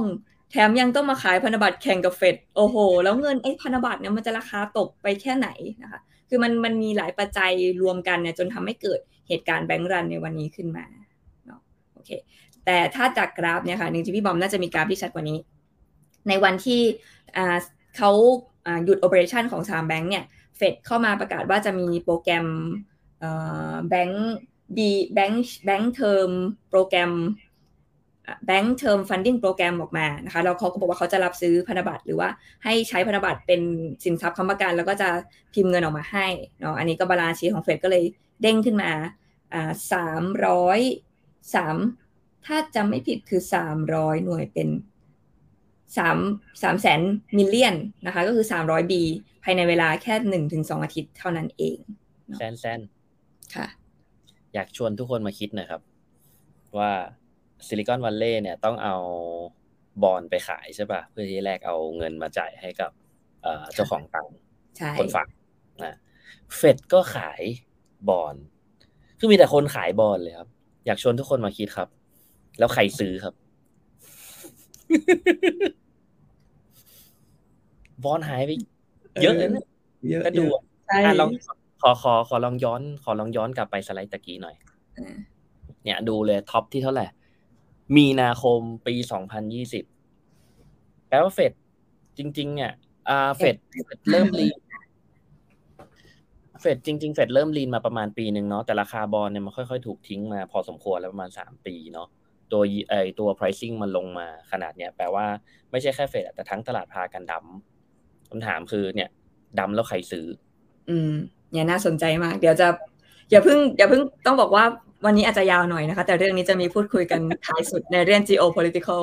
[0.51, 5.49] แถมยังต้องมาขายพันธบัตรแข่งกับเฟดโอ้โห แล้วเงินไอ้พันธบัตรเนี่ยมันจะราคาตกไปแค่ไหน
[5.83, 10.85] นะคะ คือมันมันมีหลายปัจจัยรวมกันเนี่ยจนทำให้เกิดเหตุการณ์ bank run ในวันนี้ขึ้นมา
[11.45, 11.59] เนาะ
[11.93, 12.09] โอเค
[12.65, 15.37] แต่ถ้าจากกราฟเนี่ยค่ะหนึ่งที่พี่บอมน่าจะมีกราฟที่ชัดกว่านี้
[16.27, 16.81] ในวันที่
[17.97, 18.11] เขา
[18.85, 20.25] หยุด operation ของสามแบงก์เนี่ย
[20.57, 22.47] เฟดเข้ามาประกาศว่าจะมีโปรแกรม
[23.89, 24.31] แบงก์
[24.77, 26.29] ดีแบงก์ bank term
[26.69, 27.13] program
[28.49, 32.29] Bank Term Funding Program ออกมานะคะแล้วเขาก็บอกว่าเขาจะรับซื้อพันธบัตรหรือว่า
[32.63, 33.61] ให้ใช้พันธบัตรเป็น
[34.03, 35.09] สินทรัพย์ค้ำประกัน แล้วก็จะ
[35.53, 36.27] พิมพ์เงินออกมาให้
[36.59, 38.03] เนาะอันนี้ก็ balance sheet ของเฟดก็เลย
[38.41, 38.91] เด้งขึ้นมา
[39.53, 40.79] อ่าสามร้อย
[41.55, 41.75] สาม
[42.45, 44.67] ถ้าจำไม่ผิดคือสามร้อยหน่วยเป็น
[45.97, 46.17] สาม
[46.63, 47.01] สามแสน
[47.37, 47.75] million
[48.05, 49.01] นะคะ ก็คือสามร้อย B
[49.43, 51.77] ภายในเวลาแค่หนึ่งถึงสองอาทิตย์เท่านั้นเอง
[52.37, 52.79] แซนแซน
[53.55, 53.67] ค่ะ
[54.53, 55.81] อยากชวนทุกคนมาคิดหน่อยครับ
[56.77, 56.91] ว่า
[57.67, 58.95] Silicon Valley เนี่ยต้องเอา
[60.03, 62.91] บอลไปขายใช่ป่ะ เพื่อที่แลกเอาเงินมาจ่ายให้กับ
[63.43, 64.33] เอ่อเจ้าของตังค์
[64.77, 65.27] ใช่คนฝาก
[65.83, 65.95] นะ
[66.55, 67.41] เฟดก็ขาย
[68.09, 68.35] บอล
[69.19, 70.49] คือมีแต่คนขายบอลเลยครับ
[70.85, 71.89] อยากชวนทุกคนมาคิดครับ
[72.59, 73.33] แล้วใครซื้อครับ
[78.05, 78.51] บอลหายไป
[79.23, 79.65] เยอะเลยนะ
[80.09, 81.29] เยอะก็ดูเยอะใช่อะลอง
[81.81, 84.55] ขอขอขอลองย้อน ขอลองย้อนกลับไปสไลด์ตะกี้หน่อย
[84.97, 85.17] อ่า
[85.83, 87.05] เนี่ยดูเลยท็อปที่เท่าไหร่
[87.97, 89.83] มีนาคมปีสองพันยี่สิบ
[91.07, 91.53] แปลว่าเฟด
[92.17, 92.71] จริง ๆ เนี่ย
[93.09, 94.57] อ่าเฟดเฟดเริ่มลีน
[96.61, 102.07] เฟดจริงๆเฟดเริ่มลีนมาประมาณปีหนึ่งเนาะแต่ราคาบอลเนี่ยมันค่อยๆ ถูกทิ้งมาพอสมควรแล้วประมาณสามปีเนาะ
[102.51, 105.25] ตัวไอตัว pricing มันลงมาขนาดเนี้ยแปลว่า
[105.71, 107.72] ไม่ใช่แค่เฟดอะแต่ทั้งตลาดพากันดำ
[108.33, 109.09] คำถามคือเนี่ย
[109.59, 110.25] ดำแล้วใครซื้อ
[110.89, 111.11] อืม
[111.51, 112.67] เนี่ยน่าสนใจมาก เดี๋ยวจะ
[113.31, 114.63] อย่าเพิ่งอย่าเพิ่งต้องบอกว่า
[115.05, 119.01] วันนี้อาจจะยาวหน่อยนะคะ แต่เรื่องนี้จะมีพูดคุยกันท้ายสุดในเรื่อง geopolitical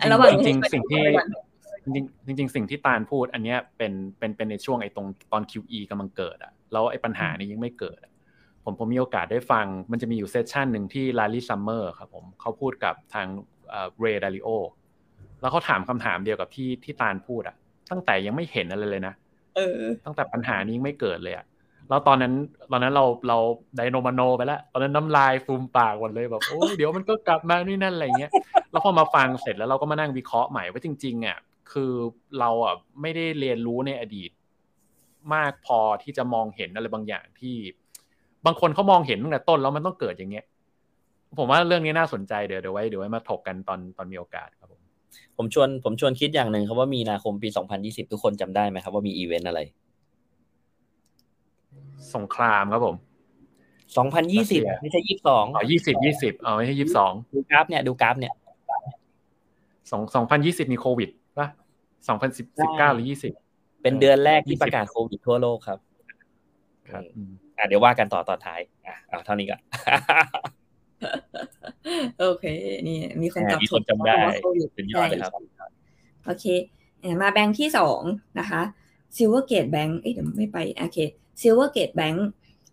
[0.00, 1.28] อันระหว่างจริงให้ๆสิ่งที่ไปก่อน
[1.94, 8.12] จริงๆจริงๆสิ่งที่ตาลพูด อันเนี้ยเป็นเป็นเป็นในช่วงไอ้ตรงตอน QE กำลังเกิดอะแล้วไอ้ปัญหานี้ยังไม่เกิดอะ
[8.64, 13.26] ผมผมมีโอกาสได้ฟัง มันจะมีอยู่ session หนึ่งที่ Larry Summers ครับผมเขาพูดกับทาง
[14.00, 14.48] Ray Dalio
[15.40, 17.56] แล้วเขาถามคำถามเดียวกับที่ที่ตาลพูดอะ
[17.90, 19.14] ตั้งแต่ยังไม่เห็นอะไรเลยนะ
[19.56, 21.46] เออ ตั้งแต่ปัญหานี้ยังไม่เกิดเลยอะ
[21.88, 22.34] แล้วตอนนั้น
[22.70, 23.38] ตอนนั้นเราเรา
[23.76, 28.30] ไดโนมาโนไปแล้ว ตอนนั้นน้ำลายฟูมปากหมดเลยแบบโอ้ยเดี๋ยวมันก็กลับมานี่นั่นอะไรเงี้ย
[28.70, 31.38] แล้วพอมาฟังเสร็จแล้วเราก็มานั่งวิเคราะห์ใหม่ว่าจริงๆอะ
[31.72, 31.92] คือ
[32.38, 34.30] เราอะไม่ได้เรียนรู้ในอดีต
[35.34, 37.56] มากพอที่จะมองเห็นอะไรบางอย่างที่
[38.46, 40.44] บางคนเขามองเห็นตั้งแต่ต้นแล้วมันต้องเกิดอย่างเงี้ย
[41.38, 44.77] ผมว่าเรื่องนี้น่าสนใจเดี๋ยวเดี๋ยวไว้เดี๋ยวไว้มาถกกันตอนตอนมีโอกาสครับผม
[45.36, 47.48] ผมชวนผมชวนคิดอย่างหนึ่งครับว่ามีนาคมปี
[47.80, 49.60] 2020ทุกคนจำได้ไหมครับว่ามีอีเวนต์อะไร
[52.14, 52.96] สงครามครับผม
[53.96, 58.34] 2020ไม่ใช่22อ๋อยี่สิบยี่สิบอ๋อไม่ใช่ยี่สิบสองดูกราฟเนี่ยดูกราฟเนี่ย
[59.90, 61.46] สองสองพันยี่สิบมีโควิดป่ะ
[62.08, 63.32] สองพันสิบสิบเก้าหรือยี่สิบ
[63.82, 65.78] เป็นเดือนแรกที่ประกาศโควิดทั่วโลกครับ
[66.90, 69.60] ครับอืมอะเดี๋ยวว่ากันต่อตอนท้ายอะเอาเท่านี้ก่อน
[72.18, 72.44] โอเค
[72.88, 75.32] นี่มีคนตอบมีถูคนกจำได้ว่าโควิดสุดยอดเลยครับ
[76.24, 76.44] โอเค
[77.00, 78.00] เอ่อมาแบงค์ที่สอง
[78.40, 78.62] นะคะ
[79.16, 80.98] Silvergate Bank เอ้ยเดี๋ยวไม่ไปโอเค
[81.40, 82.18] Silvergate Bank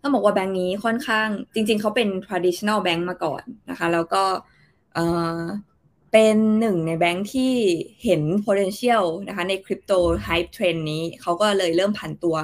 [0.02, 4.24] ต้องบอกว่าแบงค์นี้ค่อนข้าง จริง ๆ เขาเป็น traditional bank มาก่อนนะคะ แล้วก็
[4.94, 5.04] เอ่
[5.38, 5.40] อ
[6.12, 7.52] เป็นหนึ่งในแบงค์ที่
[8.04, 9.92] เห็น potential นะคะในคริปโต
[10.26, 12.36] hype trend นี้เขาก็เลยเริ่มผันตัว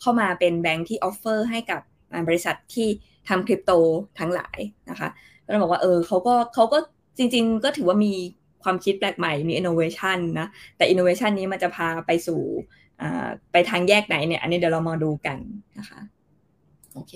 [0.00, 1.80] เข้ามาเป็นแบงค์ที่ offer ให้กับ
[2.12, 2.88] อ่าบริษัทที่
[3.28, 3.72] ทำคริปโต
[4.18, 4.58] ทั้งหลาย
[4.90, 5.08] นะคะ
[5.50, 6.78] ก็ต้องบอกว่าเออเขาก็เขาก็
[7.18, 8.12] จริง ๆ ก็ถือว่ามี
[8.62, 12.42] ความคิดแปลกใหม่มี innovation นะ แต่ innovation นี้มันจะพาไปสู่
[13.52, 15.38] ไปทางแยกไหนเนี่ยอันนี้เดี๋ยวเรามาดูกัน
[15.78, 16.00] นะคะ
[16.94, 17.14] โอเค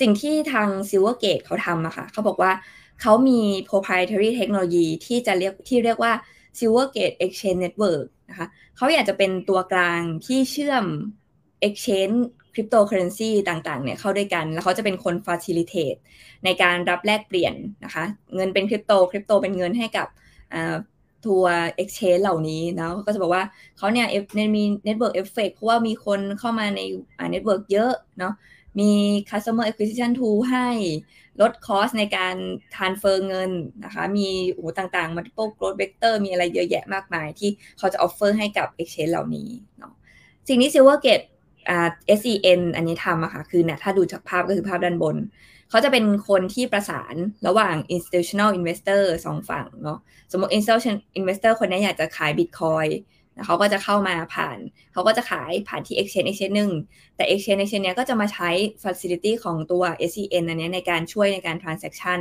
[0.00, 2.52] สิ่งที่ทาง Silvergate เขาทำอะค่ะเขาบอกว่า
[3.00, 6.12] เขามี proprietary technology ที่จะเรียกที่เรียกว่า
[6.58, 10.84] Silvergate Exchange Network นะคะเขาอยากจะเป็นตัวกลางที่เชื่อม
[11.66, 12.18] exchange
[12.54, 15.98] cryptocurrency ต่างๆเนี่ยเข้าด้วยกัน แล้วเขาจะเป็นคน facilitate
[16.44, 20.08] ในการรับแลกเปลี่ยนนะคะ เงินเป็นคริปโตคริปโตเป็นเงินให้กับ
[21.26, 23.44] ทัวร์ exchange เหล่านี้นะก็จะบอกว่า
[23.78, 24.24] เขาเนี่ยเอฟ
[24.56, 26.80] มี network effect เพราะว่ามีคนเข้ามาใน
[27.18, 28.34] อ่า network เยอะเนาะ
[28.80, 28.90] มี
[29.30, 30.68] customer acquisition tool ให้
[31.40, 32.36] ลดคอสในการ
[32.74, 33.50] transfer เงิน
[33.84, 39.48] นะคะ มีโอ้ต่างๆ multiple growth vector มีอะไรเยอะแยะมากมายที่เขาจะ offer ให้กับ exchange เหล่านี้
[39.78, 39.94] เนาะ
[40.48, 41.24] สิ่งที่ Silvergate
[42.20, 45.16] SEN อันนี้ทำอะค่ะคือเนี่ยถ้าดูจากภาพก็คือภาพด้านบน
[45.70, 47.14] เขาจะเป็นคนที่ประสาน
[47.46, 49.98] ระหว่าง institutional investor สองฝั่งเนาะ
[50.32, 52.90] สมมติ institutional investor คนนี้อยากจะขาย Bitcoin
[53.36, 54.58] นะเขาก็จะเข้ามาผ่าน
[54.92, 56.72] เขาก็จะขายผ่านที่ exchange exchange หนึ่ง
[57.16, 58.50] แต่ exchange exchange เนี้ยก็จะมาใช้
[58.82, 62.20] facility ของตัว SEN อันนี้ในการช่วยในการ transaction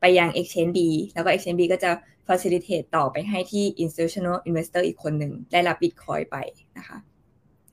[0.00, 0.78] ไปยัง exchange B
[1.14, 1.90] แล้วก็ exchange B ก็จะ
[2.28, 6.36] facilitate ต่อไปให้ที่ institutional investor อีกคนหนึ่งได้รับ Bitcoin ไป
[6.78, 6.98] นะคะ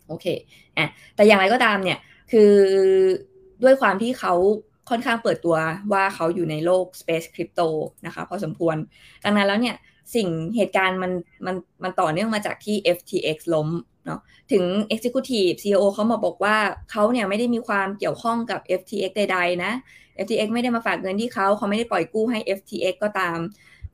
[0.08, 0.26] โอเค
[0.78, 2.00] อะแต่อย่างไรก็ตามเนี่ย
[2.32, 2.52] คือ
[3.64, 4.34] ด้วยความที่เขา
[4.90, 5.56] ค่อนข้างเปิดตัว
[5.94, 7.68] ว่าเขาอยู่ในโลก Space Crypto
[8.06, 8.76] นะคะพอสมควร
[9.24, 9.76] ดังนั้นแล้วเนี่ย
[10.16, 11.12] สิ่งเหตุการณ์มัน
[11.46, 13.70] มันมันต่อเนื่องมาจากที่ FTX ล้ม
[14.06, 14.20] เนาะ
[14.52, 16.56] ถึง Executive CEO เขามาบอกว่า
[16.92, 19.72] เขาเนี่ยไม่ได้มีความเกี่ยวข้องกับ FTX ใดๆนะ
[20.24, 23.38] FTX ไม่ได้มาฝากเงินที่เขาเขาไม่ได้ปล่อยกู้ให้ FTX ก็ตาม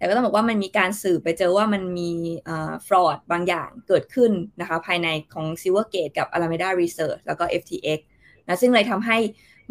[0.02, 2.10] แต่ก็ต้องบอกว่ามันมีการสืบไปเจอว่ามันมี
[2.88, 4.32] ฟรอดบางอย่างเกิดขึ้น
[4.62, 8.00] นะคะภายในของ Silvergate กับ Alameda Research แล้วก็ FTX
[8.48, 9.18] นะซึ่งเลยทำให้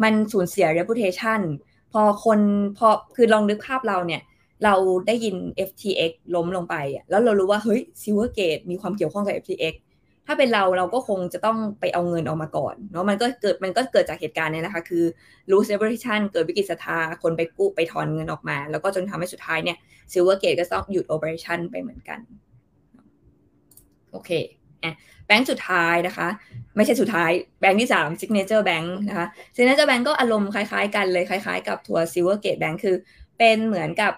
[0.03, 1.41] มันสูญเสีย reputation
[1.91, 2.39] พอคน
[2.77, 4.21] พอคือลองนึกภาพเราเนี่ย
[4.63, 4.73] เรา
[5.07, 5.35] ได้ยิน
[5.69, 6.75] FTX ล้มลงไป
[7.09, 9.73] แล้วเรารู้ว่า เฮ้ย Silvergate มีความเกี่ยวข้องกับ FTX
[10.31, 15.03] ถ้าเป็นเราเราก็คงจะต้องไปเอาเงินออกมาก่อนเนาะมันก็เกิดมันก็เกิดจากเหตุการณ์นี้นะคะ คือ
[15.51, 19.77] lose reputation เกิดวิกฤตศรัทธาคนไปกู้ไปถอนเงินออกมา แล้วก็จนทำให้สุดท้ายเนี่ย
[20.11, 22.19] Silvergate ก็ต้องหยุด operation ไปเหมือนกัน
[24.11, 24.31] โอเค
[25.27, 26.27] แบงค์สุดท้ายนะคะ
[26.75, 32.95] ไม่ใช่สุดท้ายแบงค์ที่3 Signature Bank นะคะ Signature Bank ก็อารมณ์คล้ายๆ กันเลยคล้ายๆ กับทัวร์ Silvergate Bank คือ
[33.37, 34.13] เป็นเหมือนกับ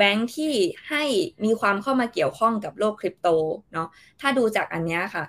[0.00, 0.52] แบงค์ที่
[0.88, 1.04] ให้
[1.44, 3.28] มีความเข้ามาเกี่ยวข้องกับโลกคริปโต
[3.72, 3.88] เนาะ
[4.20, 5.24] ถ้าดูจากอันนี้ค่ะ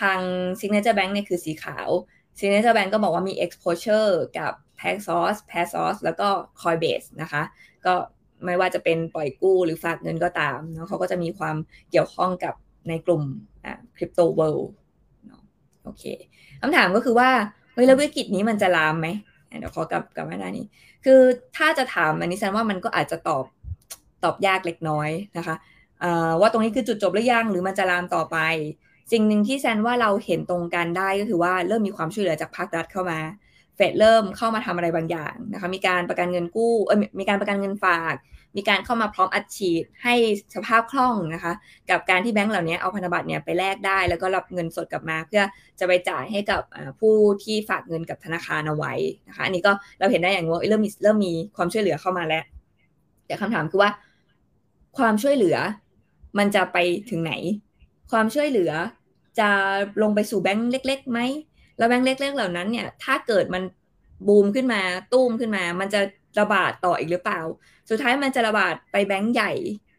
[0.00, 0.18] ทาง
[0.60, 1.88] Signature Bank เนี่ยคือสีขาว
[2.38, 6.28] Signature Bank ก็บอกว่ามี exposure กับ Paxos Paxos แล้วก็
[6.60, 7.42] Coinbase นะคะ
[7.86, 7.94] ก็
[8.44, 11.56] ไม่ว่าจะเป็นปล่อยกู้หรือฝากเงินก็ตามเนาะเขาก็จะมีความ
[11.90, 12.54] เกี่ยวข้องกับ
[12.88, 13.22] ในกลุ่ม
[13.96, 14.70] คริปโตเวิลด์
[15.84, 16.04] โอเค
[16.60, 17.30] คำถามก็คือว่า
[17.72, 19.08] เฮ้ยแล้ววิกฤตนี้มันจะลามไหม
[19.58, 20.66] เดี๋ยวขอกลับกลับมาด้านนี้
[21.04, 21.20] คือ
[21.56, 23.44] ถ้าจะถามอันนี้แสดงว่ามันก็อาจจะตอบ
[24.24, 25.56] ตอบยากเล็กน้อยนะคะ
[26.40, 28.38] ว่าตรงนี้คือจุดจบหรือยังหรือมันจะลามต่อไป
[29.12, 33.18] สิ่งหนึ่งที่แซนว่าเราเห็นตรงกันได้ก็คือว่าเริ่มมีความช่วยเหลือจากภาครัฐเข้ามา
[33.76, 38.14] เฟดเริ่มเข้ามาทำอะไรบางอย่างนะคะมีการประกันเงินกู้เออมีการประกันเงินฝาก
[38.56, 40.14] มีการเข้ามาพร้อมอัดฉีดให้
[40.54, 41.52] สภาพคล่องนะคะ
[41.90, 45.42] กับการที่แบงก์เหล่านี้เอาพันธบัตรเนี่ยไปแลกได้ แล้วก็รับเงินสดกลับมา เพื่อ
[45.78, 46.62] จะไปจ่ายให้กับ
[47.00, 47.14] ผู้
[47.44, 48.92] ที่ฝากเงินกับธนาคารเอาไว้
[49.28, 52.44] นะคะอันนี้ก็เราเห็นได้อย่างว่าเริ่มมีเริ่มมีความช่วยเหลือเข้ามาแล้ว
[53.26, 53.90] แต่คำถามคือว่า
[54.98, 55.56] ความช่วยเหลือ
[56.38, 56.78] มันจะไป
[57.10, 57.32] ถึงไหน
[58.10, 58.72] ความช่วยเหลือ
[59.38, 59.48] จะ
[60.02, 61.18] ลงไปสู่แบงค์เล็กๆไหม
[61.78, 63.62] แล้วแบงค์เล็ก ๆ เหล่านั้นเนี่ย ถ้าเกิดมัน
[64.28, 64.80] บูมขึ้นมา
[65.12, 66.00] ตุ้มขึ้นมา มันจะ
[66.40, 67.40] ระบาดต่ออีกหรือเปล่า
[67.90, 69.52] สุดท้ายมันจะระบาดไปแบงค์ใหญ่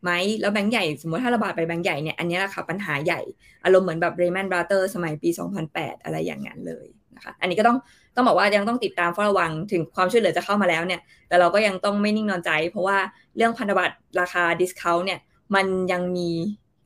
[0.04, 0.12] ไหม
[0.42, 3.22] แล้วแบงค์ใหญ่สมมติถ้าระบาดไปแบงค์ใหญ่เนี่ย อันนี้แหละค่ะปัญหาใหญ่
[3.64, 5.30] อารมณ์เหมือนแบบเรย์แมนบราเตอร์สมัยปี
[5.68, 7.78] 2008 อะไรอย่างนั้นเลยนะคะ อันนี้ก็ต้อง
[8.16, 12.98] ต้องบอกว่ายังต้องติดตามเฝ้าระวังถึงความช่วยเหลือจะเข้ามาแล้วเนี่ย แต่เราก็ยังต้องไม่นิ่งนอนใจ เพราะว่า
[13.36, 15.20] เรื่องพันธบัตรราคา discount เนี่ย
[15.56, 16.30] มันยังมี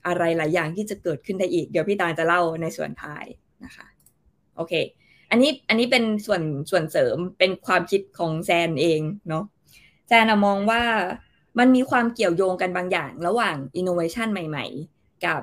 [0.08, 3.26] อะไรหลายอย่างที่จะเกิดขึ้นได้อีก เดี๋ยวพี่ตาจะเล่าในส่วนท้าย
[3.66, 3.86] นะคะ
[4.56, 4.74] โอเค
[5.30, 9.44] อันนี้อันนี้เป็นส่วนส่วนเสริมเป็นความคิดของแซนเองเนาะ
[10.08, 10.82] แซนมองว่า
[11.60, 14.66] มันมีความเกี่ยวโยงกันบางอย่างระหว่างอินโนเวชันใหม่
[14.96, 15.42] ๆ กับ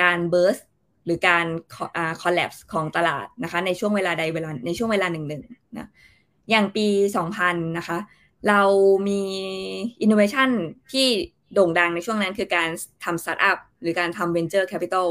[0.00, 0.58] การ burst
[1.04, 1.46] หรือการ
[2.22, 5.42] collapse ของตลาดนะคะในช่วงเวลาใดเวลาในช่วงเวลาหนึ่งหนึ่ง
[5.78, 5.88] นะ
[6.50, 6.86] อย่างปี
[7.26, 7.98] 2000 นะคะ
[8.48, 8.60] เรา
[9.08, 9.22] มี
[10.00, 10.48] อินโนเวชัน
[10.92, 11.06] ที่
[11.54, 12.68] โด่งดังในช่วงนั้นคือการ
[13.04, 15.08] ทำสตาร์ทอัพหรือการทำ venture capital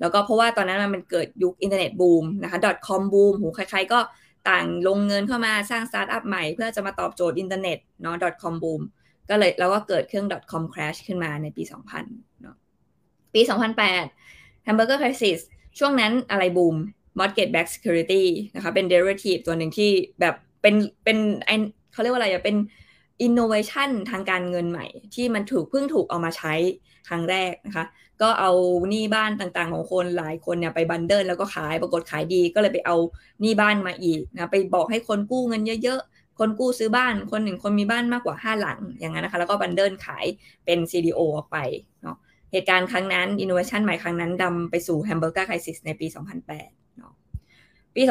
[0.00, 2.58] แล้วก็เพราะว่าตอนนั้นมันเกิดยุคอินเทอร์เน็ตบูมนะคะ
[2.88, 4.00] .com บูมหูใครๆก็
[4.48, 8.82] ต่างลงเงินเข้ามาสร้างสตาร์ทอัพใหม่เพื่อจะมาตอบโจทย์อินเทอร์เน็ตเนาะ .com บูม
[9.30, 11.62] ก็เลยแล้วก็เกิดเครื่อง .com crash ขึ้นมาในปี
[12.02, 12.56] 2000เนาะ
[13.34, 13.40] ปี
[13.86, 14.35] 2008
[14.66, 15.40] Hamburger Crisis
[15.78, 16.76] ช่วงนั้นอะไรบูม
[17.18, 19.90] mortgage backed security นะคะเป็น derivative ตัวหนึ่งที่
[20.20, 21.50] แบบเป็นเป็นไอ
[21.92, 22.56] เขาเรียกว่าอะไรอะเป็น
[23.26, 26.54] innovation ทางการเงินใหม่ ที่มันถูกเพิ่งถูกเอามาใช้
[27.08, 27.84] ครั้งแรกนะคะ
[28.22, 28.52] ก็เอา
[28.90, 32.96] หนี้บ้านต่างๆ ของคนหลายคนเนี่ยไปบันเดิลแล้วก็ขายปรากฏขายดีก็เลยไปเอา
[33.40, 40.26] หนี้บ้านมาอีกนะไปบอกให้คนกู้เงินเยอะๆ คนกู้ซื้อบ้าน คนหนึ่งคนมีบ้านมากกว่า 5 หลังอย่างนั้นนะคะ แล้วก็บันเดิลขาย
[40.64, 41.58] เป็น CDO ออกไป
[42.02, 42.16] เนาะ
[42.56, 46.06] เหตุการณ์ครั้งนั้น innovation ใหม่ครั้งนั้นดำไปสู่ Hamburger Crisis ในปี
[46.52, 47.12] 2008เนาะ
[47.94, 48.02] ปี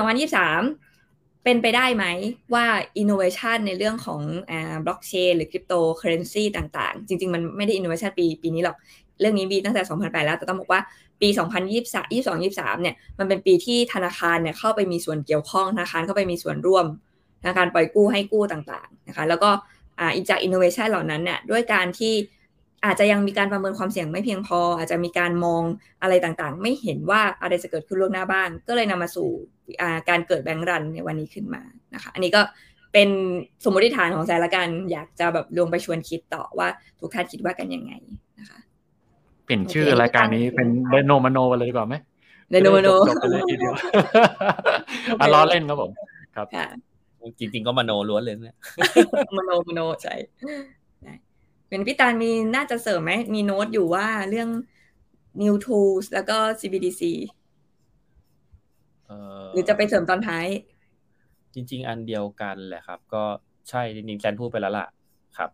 [0.68, 2.06] 2023 เป็นไปได้ไหม
[2.54, 2.66] ว่า
[3.02, 4.22] innovation ในเรื่องของ
[4.52, 8.78] อ่า blockchain หรือ cryptocurrency ต่างๆ จริง ๆ มันไม่ได้ innovation ปีปีนี้หรอก
[9.20, 10.82] เรื่องนี้มีตั้งแต่ 2008 แล้วแต่ต้องบอกว่า
[11.22, 16.86] ปี 2023 22 23 เนี่ย มันเป็นปีที่ธนาคารเนี่ยเข้าไปมีส่วนเกี่ยวข้องธนาคารเข้าไปมีส่วนร่วม
[17.42, 19.50] ธนาคารปล่อยกู้ให้กู้ต่างๆนะคะแล้วก็
[20.00, 22.14] อ่าจาก innovation เหล่านั้นเนี่ยด้วยการที่
[22.86, 25.64] อาจจะยังมีการประเมินความเสี่ยงไม่เพียงพอ อาจจะมีการมอง
[26.02, 29.30] อะไรต่างๆ ไม่เห็นว่าอะไรจะเกิดขึ้นล่วงหน้าบ้าง ก็เลยนำมาสู่
[30.10, 31.62] การเกิดแบงก์รันในวันนี้ขึ้นมา
[31.94, 32.42] นะคะ อันนี้ก็
[32.94, 33.10] เป็น
[33.64, 36.68] สมมติฐานของแซละกัน อยากจะแบบลงไปชวนคิดต่อว่า
[37.00, 37.94] ทุกท่านคิดว่ากันยังไง
[38.40, 38.60] นะคะ
[39.46, 41.96] เปลี่ยนชื่อรายการนี้เป็นเดโนมโนเลยดีกว่าไหม
[42.52, 43.74] เดโนมโนจบไปเลยทีเดียว
[45.20, 45.92] อะล้อเล่นครับผม
[46.36, 46.48] ครับ
[47.40, 48.58] จริง ๆ ก็มโนล้วนเลยเนี่ย
[49.38, 50.14] มโนมโนใช่
[51.76, 54.50] เป็นพี่ตาลมีน่าจะเสริมไหม มีโน้ตอยู่ว่าเรื่อง
[55.42, 57.02] new tools แล้วก็ CBDC
[59.54, 60.48] หรือจะไปเสริมตอนท้าย
[61.54, 63.24] จริง ๆ อันเดียวกันแหละครับ ก็
[63.70, 64.88] ใช่จริงๆแซนพูดไปแล้วล่ะ
[65.38, 65.50] ครับ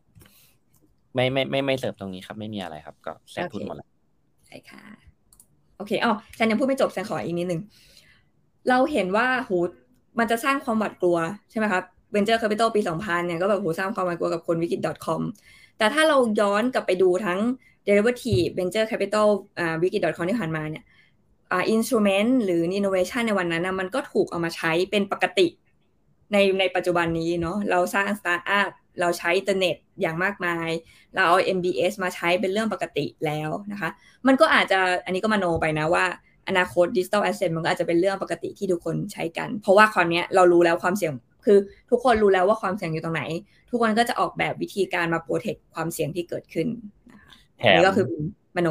[1.15, 3.87] ไม่ไม่ไม่ไม่เสริมตรงนี้ครับ ไม่มีอะไรครับ ก็แซนพูดหมดแล้ว
[4.47, 4.83] ใช่ค่ะ
[5.77, 7.61] โอเคอ๋อแซนยังพูดไม่จบแซนขออีกนิดนึง
[8.69, 9.57] เราเห็นว่าหู
[10.19, 11.17] มันจะสร้างความหวาดกลัว
[11.51, 11.83] ใช่ไหมครับ
[12.15, 15.21] Venture Capital ปี 2000 เนี่ยก็แบบโหสร้างความหวาดกลัวกับคนวิกฤต .com
[15.81, 17.39] แต่ถ้าเราย้อนกลับไปดูทั้ง
[17.87, 19.27] derivative venture capital
[19.59, 20.83] อ่าวิกฤต .com ที่ผ่านมาเนี่ย
[21.51, 25.47] อ่า instrument หรือ innovation ในวันนั้นนะมันก็ถูกเอามาใช้เป็นปกติ
[26.31, 28.69] ในในปัจจุบันนี้เนาะเราสร้างสตาร์ทอัพ
[28.99, 30.69] เราใช้อินเทอร์เน็ตอย่างมากมาย
[31.15, 33.89] เราเอา MBS มาใช้เป็นเรื่องปกติแล้วนะคะ
[34.27, 36.05] มันก็อาจจะอันนี้ก็มโนไปนะว่า
[36.47, 41.13] อนาคต digital asset มันก็อาจจะเป็นเรื่องปกติที่ทุกคนใช้กัน เพราะว่าคราวนี้เรารู้แล้วความเสี่ยง
[41.45, 41.57] คือ
[41.89, 43.23] ทุกคนรู้แล้วว่าความเสี่ยงอยู่ตรงไหน
[43.69, 46.67] ทุกคนก็จะออกแบบวิธีการมา protect ความเสี่ยงที่เกิดขึ้น
[47.11, 47.33] นะคะ
[47.73, 48.05] นี่ก็คือ
[48.57, 48.69] มโน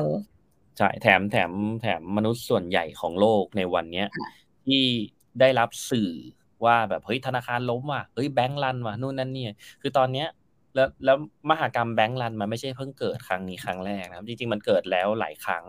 [0.79, 1.53] ใช่แถมแถม
[1.83, 4.09] แถมมนุษย์ส่วนใหญ่ของโลกในวันเนี้ย
[4.67, 4.83] ที่
[5.41, 6.11] ได้รับสื่อ
[6.65, 9.45] ว่าแบบเฮ้ยธนาคารล้มว่ะเฮ้ย bank run ว่ะนู่นนั่นนี่
[9.83, 10.29] คือตอนเนี้ย
[10.75, 11.17] แล้วแล้ว
[11.51, 15.65] มหากรรมแบงก์รันมันไม่ใช่เพิ่งเกิดครั้งนี้ครั้งแรกนะครับ จริง ๆ มันเกิดแล้วหลายครั้ง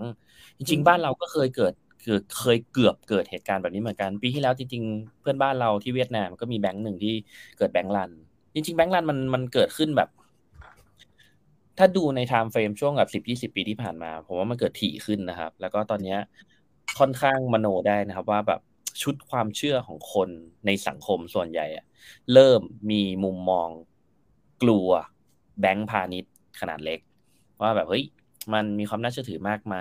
[0.58, 1.74] จริง ๆ บ้านเราก็เคยเกิด
[2.04, 7.14] คือเคยเกือบเกิดเหตุการณ์แบบนี้เหมือนกัน ปีที่แล้วจริงๆ เพื่อนบ้านเราที่เวียดนามก็มีแบงก์หนึ่งที่
[7.58, 8.12] เกิดแบงก์รัน
[8.54, 10.10] จริงๆแบงก์รันมันมันเกิดขึ้นแบบ
[11.78, 16.18] ถ้าดูในไทม์เฟรมช่วงแบบสิบยี่สิบปีที่ผ่านมาผมว่ามันเกิดถี่ขึ้นนะครับ แล้วก็ตอนนี้
[17.00, 18.62] ค่อนข้างมโนได้นะครับ ว่าแบบ
[19.02, 20.30] ชุดความเชื่อของคน
[20.66, 21.86] ในสังคมส่วนใหญ่อะ
[22.34, 23.70] เริ่มมีมุมมอง
[24.64, 24.90] กลัว
[25.62, 27.00] แบงก์พาณิชย์ขนาดเล็ก
[27.62, 28.06] ว่าแบบเฮ้ย
[28.54, 29.76] มันมีความน่าเชื่อถือมากไหม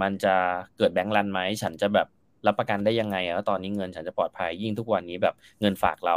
[0.00, 0.34] มันจะ
[0.76, 2.08] เกิดแบงก์รันไหมฉันจะแบบ
[2.46, 6.16] รับประกันได้ยังไงว่าตอนนี้เงินฉันจะปลอดภัยยิ่งทุกวันนี้แบบเงินฝากเรา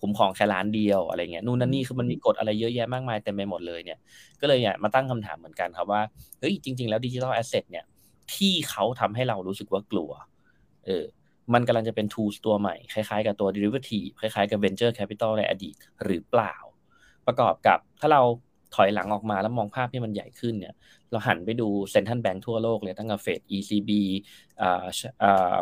[0.00, 3.98] คุ้มครองแค่ล้านเดียวอะไรเงี้ยนู่นนั่นนี่คือมันมีกฎอะไรเยอะแยะมากมายเต็มไปหมดเลยเนี่ย
[4.40, 6.02] ก็เลยอยากมาตั้งคำถามเหมือนกันครับว่า
[6.40, 7.84] เฮ้ยจริง ๆแล้วดิจิทัลแอสเซทเนี่ย
[8.34, 10.10] ที่เขาทำให้เรารู้สึกว่ากลัว
[10.86, 11.04] เออ
[11.54, 16.54] มันกำลังจะเป็น tools ตัวใหม่ คล้ายๆกับตัว derivative คล้ายๆกับ venture capital ในอดีตหรือเปล่า
[17.26, 18.22] ประกอบกับถ้าเรา
[18.74, 20.74] ถอยหลังออกมาแล้วมองภาพที่มันใหญ่ขึ้นเนี่ย
[21.10, 23.90] เราหันไปดูเซ็นทรัลแบงก์ทั่วโลกเลยตั้งแต่เฟด ECB
[24.60, 24.86] อ่า
[25.22, 25.56] อ่า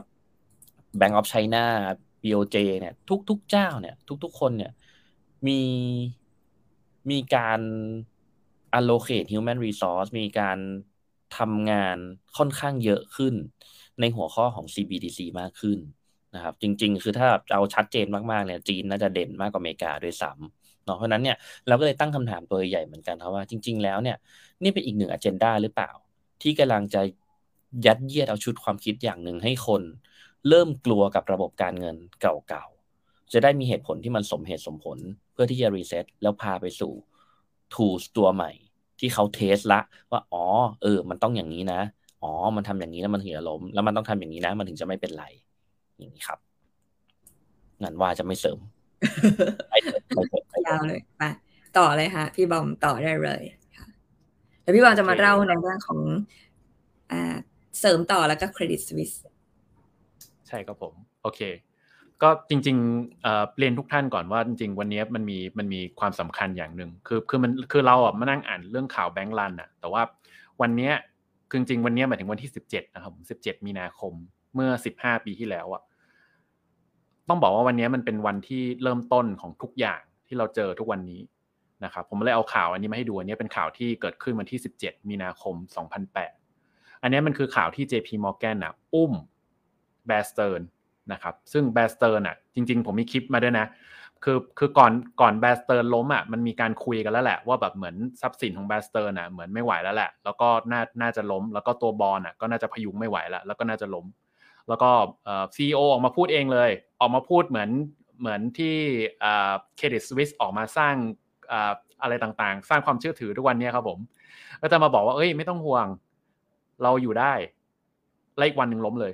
[1.01, 1.65] Bank of China
[2.23, 2.95] BOJ เนี่ย
[3.29, 4.73] ทุกๆเจ้าเนี่ย ทุกๆคนเนี่ย
[5.47, 5.61] มี
[7.11, 7.61] มีการ
[8.79, 10.59] allocate human resource มีการ
[11.39, 11.97] ทำงาน
[12.37, 13.35] ค่อนข้างเยอะขึ้น
[14.01, 15.79] ในหัวข้อของ CBDC มากขึ้น
[16.35, 20.58] นะครับ จริง ๆ คือถ้าเอาชัดเจนมากๆเนี่ยจีนน่าจะเด่นมากกว่าอเมริกาด้วยซ้ำ
[20.89, 21.37] เนาะเพราะนั้นเนี่ย
[21.69, 24.17] เราก็เลยตั้งคำถามตัวใหญ่เหมือนกันครับว่าจริง ๆ แล้วเนี่ย
[24.63, 25.91] นี่เป็นอีกหนึ่งอันเจนดาหรือเปล่า
[26.43, 27.01] ที่กำลังจะ
[27.87, 29.83] ยัดเยียดเอาชุดความคิดอย่างหนึ่งให้คน
[30.49, 34.99] เริ่มกลัวกับระบบการเงินเก่าๆจะได้มีเหตุผลที่มันสมเหตุสมผล
[35.33, 36.93] เพื่อที่จะรีเซ็ตแล้วพาไปสู่
[37.75, 38.51] tools ตัวใหม่
[38.99, 39.81] ที่เขาเทสละ
[40.11, 40.45] ว่าอ๋อ
[40.83, 41.81] เออ มันต้องอย่างนี้นะ
[42.23, 45.25] อ๋อ มันทำอย่างนี้แล้วมันถึงจะล้ม แล้วมันต้องทำอย่างนี้นะ มันถึงจะไม่เป็นไร
[45.99, 46.39] อย่างนี้ครับ
[47.83, 48.59] งั้นว่าจะไม่เสริม
[50.67, 51.31] ยาวเลยมา
[51.79, 53.43] ต่อเลยค่ะ พี่บอมต่อได้เลย
[53.77, 53.87] ค่ะ
[54.63, 56.01] แล้วพี่บอมจะมาเล่าในเรื่องของ
[57.13, 57.35] อ่า
[57.81, 59.13] เสริมต่อแล้วก็เครดิตสวิส
[60.49, 61.41] ใช่ครับผม โอเค
[62.23, 70.03] ก็จริงๆเรียนทุกท่านก่อนว่าจริงๆ วันนี้มันมีมันมีความสำคัญอย่างหนึ่งคือคือมันคือเราอะมานั่งอ่านเรื่องข่าวแบงก์ลันอะ แต่ว่า
[70.61, 70.91] วันนี้
[71.49, 74.13] คือจริงวันนี้หมายถึงวันที่สิบเจ็ดนะครับสิบเจ็ดมีนาคม
[74.55, 75.83] เมื่อสิบห้าปีที่แล้วอะ
[77.29, 81.21] ต้องบอกว่าวันนี้มันเป็นวันที่เริ่มต้นของทุกอย่างที่เราเจอทุกวันนี้
[81.85, 86.33] นะครับผมเลยเอาข่าวอันนี้มาให้ดูอันนี้เป็นข่าวที่เกิดขึ้นวันที่สิบเจ็ดมีนาคมสองพันแปด
[87.03, 89.13] อันนี้มันคือข่าวที่ JP Morgan นะอุ้ม
[90.07, 90.61] Bear Stearns
[91.13, 93.67] นะครับซึ่ง Bear Stearns อะจริง ๆ ผมมีคลิปมาด้วยนะ
[94.25, 104.07] คือคือก่อนก่อน Bear Stearns ล้มอะมันมีการคุยกันแล้วแหละว่าแบบเหมือนทรัพย์สินของ Bear Stearns น่ะเหมือนไม่ไหวแล้วแหละ แล้วก็น่าน่าจะล้ม แล้วก็ตัวบอลอะก็น่าจะพยุงไม่ไหวแล้วแล้วก็น่าจะล้ม
[104.69, 104.91] แล้วก็
[105.25, 107.71] เอ่อ CEO ออกมาพูดเองเลย ออกมาพูดเหมือน
[108.21, 108.77] เหมือนที่
[109.21, 110.95] Credit Suisse ออกมาสร้าง
[112.03, 113.99] อะไรต่างๆ สร้างความเชื่อถือทุกวันนี้ครับผม
[114.63, 115.87] ก็จะมาบอกว่าเอ้ยไม่ต้องห่วง
[116.83, 117.33] เราอยู่ได้
[118.37, 119.13] ไล่วันหนึ่งล้มเลย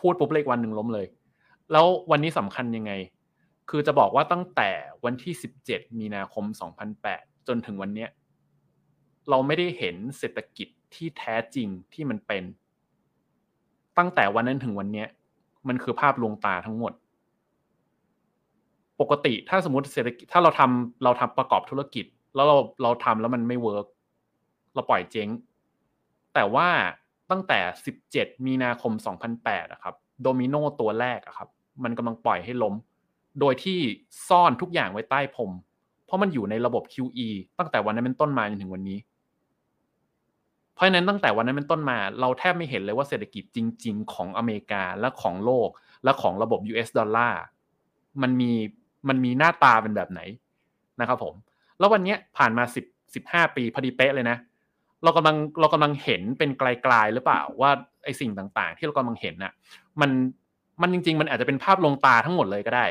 [0.00, 1.06] พูดปุ๊บเลขวันหนึ่งล้มเลย
[1.72, 2.92] แล้ววันนี้สำคัญยังไง
[3.70, 4.70] คือจะบอกว่าตั้งแต่
[5.04, 5.34] วันที่
[5.66, 6.44] 17 มีนาคม
[6.96, 8.06] 2008 จนถึงวันนี้
[9.30, 12.42] เราไม่ได้เห็นเศรษฐกิจที่แท้จริงที่มันเป็น
[13.98, 15.04] ตั้งแต่วันนั้นถึงวันนี้
[15.68, 16.92] มันคือภาพลวงตาทั้งหมด
[19.00, 23.86] ปกติถ้าสมมติเศรษฐกิจถ้าเราทำเราทำประกอบธุรกิจ แล้วเราเราทำแล้วมันไม่ work
[24.74, 25.28] เราปล่อยเจ๊ง
[26.34, 26.68] แต่ว่า
[27.30, 27.58] ตั้งแต่
[28.02, 28.92] 17 มีนาคม
[29.32, 31.48] 2008อะครับโดมิโนตัวแรกอะครับ
[31.84, 32.74] มันกำลังปล่อยให้ล้ม
[33.40, 33.78] โดยที่
[34.28, 35.50] ซ่อนทุกอย่างไว้ใต้พรม
[36.06, 37.28] เพราะมันอยู่ในระบบ QE
[37.58, 38.98] ตั้งแต่วันนั้นเป็นต้นมาจนถึงวันนี้
[40.76, 45.68] เพราะฉะนั้นตั้งแต่วันนั้นเป็นต้นมา เราแทบไม่เห็นเลยว่าเศรษฐกิจจริง ๆ ของอเมริกาและของโลก
[46.04, 47.42] และของระบบ US dollar
[48.22, 48.52] มันมี
[49.08, 50.20] มันมีหน้าตาเป็นแบบไหน
[51.00, 51.34] นะครับผม
[51.78, 54.36] แล้ววันนี้ผ่านมาสิบสิบห้าปีพอดีเป๊ะเลยนะ
[55.04, 57.70] เรากำลังเรากำลังเห็นเป็นไกลๆหรือเปล่าว่า
[58.04, 59.52] ไอสิ่งต่างๆ ที่เรากำลังเห็นน่ะ
[60.00, 60.10] มัน
[60.82, 62.86] มันจริง ๆ มันอาจจะเป็นภาพลงตาทั้งหมดเลยก็ได้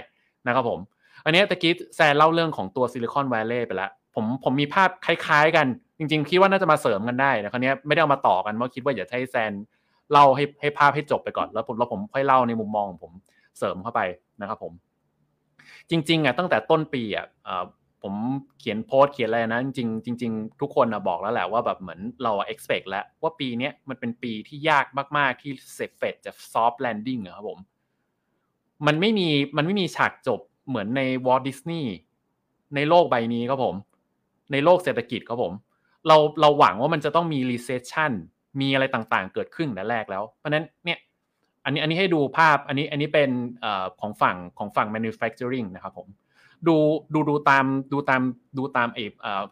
[0.47, 0.79] นะครับผม
[1.25, 5.67] อันนี้ตะกี้แซนเล่าเรื่องของตัวซิลิคอนแวลเลย์ไปแล้วผมผมมีภาพคล้าย ๆ กัน
[5.97, 9.51] จริงๆคิดว่าน่าจะมาเสริมกันได้แต่คราวนี้ไม่ได้เอามาต่อกันเพราะคิดว่าอย่าให้แซน
[10.11, 13.13] เล่าให้ให้ภาพให้จบไปก่อนแล้วผมแล้วผมค่อยเล่าในมุมมองของผม
[13.57, 14.01] เสริมเข้าไป
[14.41, 14.73] นะครับผม
[15.89, 17.25] จริงๆอะตั้งแต่ต้นปีอะ
[18.01, 18.13] ผม
[18.59, 24.85] เขียนโพสเขียนอะไรนะจริงจริงๆทุกคนนะบอกแล้วแหละว่าแบบเหมือนเรา expect แล้วว่าปีนี้มันเป็นปีที่ยาก
[25.17, 27.59] มากๆที่เซฟเฟดจะ soft landing ครับผม
[28.87, 29.27] มันไม่มี
[29.57, 31.91] มันไม่มีฉากจบเหมือนใน Walt Disney
[32.75, 33.75] ในโลกใบนี้ครับผม
[34.51, 35.53] ในโลกเศรษฐกิจครับผม
[36.07, 38.11] เราเราหวังว่ามันจะต้องมี recession
[38.61, 40.99] มีอะไรต่างๆ เกิดขึ้นแต่แรกแล้ว เพราะนั้นเนี่ย
[41.65, 43.29] อันนี้อันนี้ให้ดูภาพอันนี้อันนี้เป็น
[43.63, 43.65] อ
[44.01, 46.07] ของฝั่งของฝั่ง manufacturing นะครับผม
[46.67, 46.75] ดู
[47.13, 48.21] ดูดูตามดูตาม
[48.57, 49.03] ดูตามไอ้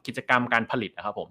[0.06, 1.30] กิจกรรมการผลิตนะครับผม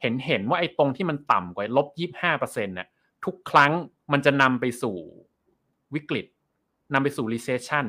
[0.00, 2.88] เห็นเห็นว่าไอ้ตรงที่มันต่ำกว่าลบยี่ห้าเปอร์เซ็นต์น่ะ
[3.24, 3.72] ทุกครั้ง
[4.12, 4.96] มันจะนำไปสู่
[5.94, 6.26] วิกฤต
[6.92, 7.84] นำไปสู่ recession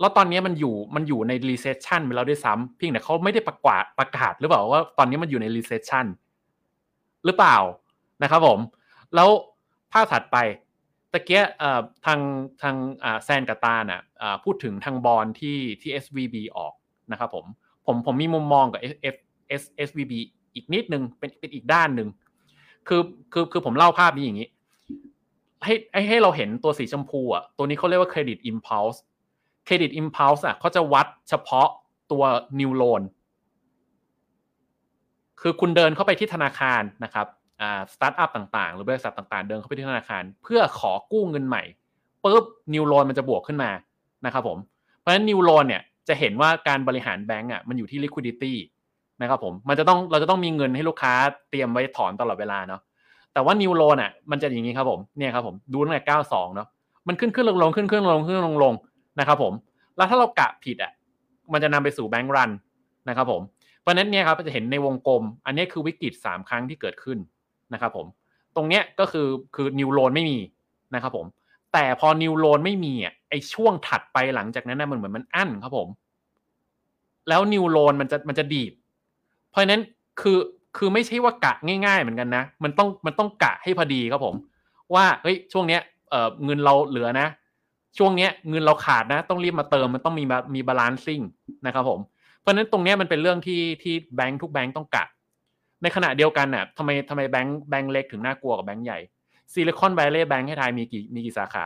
[0.00, 6.06] แล้วตอนนี้มันอยู่มันอยู่ใน recession ไปแล้วด้วยซ้ำเพียงแต่เขาไม่ได้ประกาศประกาศหรือเปล่าว่าตอนนี้มันอยู่ใน recession
[7.24, 7.56] หรือเปล่า
[8.22, 8.58] นะครับผม
[9.14, 9.28] แล้ว
[9.92, 10.36] ภาพถัดไป
[11.12, 11.42] ตะเกีย
[12.06, 12.20] ทาง
[12.62, 12.76] ทาง
[13.24, 14.02] แซนกับตาน่ะ
[14.44, 16.74] พูดถึงทางบอลที่ที่ SVB ออก
[17.12, 17.44] นะครับผม
[17.86, 18.80] ผมผมมีมุมมองกับ
[19.14, 19.16] F
[19.60, 20.12] S SVB
[20.54, 22.08] อีกนิดนึงเป็นเป็นอีกด้านหนึ่ง
[22.88, 24.48] คือคือคือผมเล่าภาพนี้อย่างนี้
[25.64, 25.74] ให้
[26.08, 29.15] ให้เราเห็นตัวสีชมพูอะตัวนี้เขาเรียกว่า Credit Impulse Credit Impulse อ่
[29.66, 31.68] ครดิตอิมพาส์อะเขาจะวัดเฉพาะ
[32.12, 32.22] ตัว
[32.60, 33.02] New Loan
[35.40, 37.26] คือคุณเดินเข้าไปที่ธนาคารนะครับ
[37.92, 41.62] สตาร์ทอัพต่างๆ หรือบริษัทต่างๆ เดินเข้าไปที่ธนาคาร เพื่อขอกู้เงินใหม่
[42.24, 42.44] ปุ๊บ
[42.74, 43.70] new loan มันจะบวกขึ้นมา
[44.26, 44.58] นะครับผม
[44.98, 48.52] เพราะฉะนั้น new loan เนี่ยจะเห็นว่าการบริหารแบงก์อะมันอยู่ที่ liquidity
[49.22, 51.14] นะครับผมมันจะต้องเราจะต้องมีเงินให้ลูกค้า
[51.50, 52.80] เตรียมไว้ถอนตลอดเวลาเนาะ
[53.32, 56.68] แต่ว่า new loan อะมันจะอย่างนี้ครับผมเนี่ยครับผมดูตั้งแต่92เนาะ
[57.08, 58.74] มันขึ้นขึ้นลงลงขึ้นขึ้นลงขึ้นลงลง
[59.18, 59.52] นะครับผม
[59.96, 60.92] แล้วถ้าเรากะผิดอะ
[61.52, 62.50] มันจะนำไปสู่แบงก์รัน
[63.08, 63.42] นะครับผม
[63.80, 67.18] เพราะนั้นเนี่ยครับจะเห็นในวงกลม อันนี้คือวิกฤต 3 ครั้งที่เกิดขึ้น
[67.72, 68.06] นะครับผม
[68.56, 70.38] ตรงเนี้ยก็คือคือนิวโรนไม่มี
[70.94, 71.26] นะครับผม
[71.72, 75.88] แต่พอนิวโรนไม่มีอะไอช่วงถัดไปหลังจากนั้นนะมันเหมือนมันอั้นครับผม
[77.28, 78.72] แล้วนิวโรนมันจะมันจะดีด
[79.50, 79.80] เพราะฉะนั้น
[80.20, 80.38] คือ
[80.76, 81.52] คือไม่ใช่ว่ากะ
[81.86, 84.34] ง่าย ๆ เหมือนกันนะ มันต้องมันต้องกะให้พอดีครับผม
[84.94, 85.80] ว่าเฮ้ยช่วงเนี้ย
[86.10, 87.26] เงินเราเหลือนะ
[87.98, 90.24] ช่วงเนี้ยเงินเราขาดนะ ต้องรีบมาเติมมันต้องมี
[90.54, 91.20] มี balancing
[91.66, 92.00] นะครับผม
[92.40, 95.04] เพราะฉะนั้นตรงเนี้ยมันเป็นเรื่องที่ที่แบงค์ทุกแบงค์ต้องกะ
[95.82, 98.98] ในขณะเดียวกันน่ะทำไมทำไมแบงค์แบงค์เล็กถึงน่ากลัวกับแบงค์ใหญ่
[99.52, 101.64] Silicon Valley Bank ให้ทยมีกี่มีกี่สาขา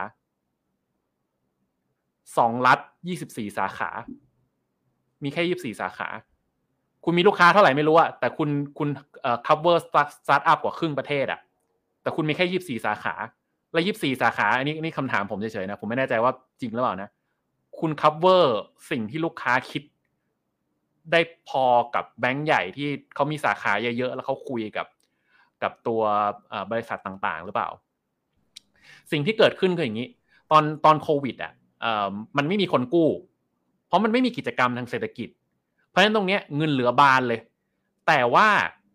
[2.37, 3.89] สองรัฐยี่สิบสี่สาขา
[5.23, 6.07] มีแค่ยี่สิบสี่สาขา
[7.03, 8.89] คุณมีลูกค้าเท่าไหร่ไม่รู้อะแต่คุณคุณ
[9.21, 9.77] เอ่อ cover
[10.25, 11.39] start up กว่าครึ่งประเทศอะ
[12.01, 13.13] แต่คุณมีแค่ยี่สิบสี่สาขา
[13.73, 17.09] และยี่สิบสี่สาขา อันนี้นี่คำถามผมเฉยๆนะ ผมไม่แน่ใจว่าจริงหรือเปล่านะ
[17.79, 18.45] คุณ cover
[18.89, 19.83] สิ่งที่ลูกค้าคิด
[21.11, 21.65] ได้พอ
[21.95, 24.87] กับแบงก์ใหญ่ที่เขามีสาขาเยอะๆ แล้วเขาคุยกับ
[25.63, 26.01] กับตัว
[26.71, 27.69] บริษัทต่างๆ หรือเปล่า
[29.11, 30.07] สิ่งที่เกิดขึ้นคืออย่างนี้
[30.51, 31.53] ตอนตอนโควิดอะ
[32.37, 33.09] มันไม่มีคนกู้
[33.87, 35.29] เพราะมันไม่มีกิจกรรมทางเศรษฐกิจ
[35.89, 37.39] เพราะฉะนั้นตรงนี้เงินเหลือบานเลย
[38.07, 38.47] แต่ว่า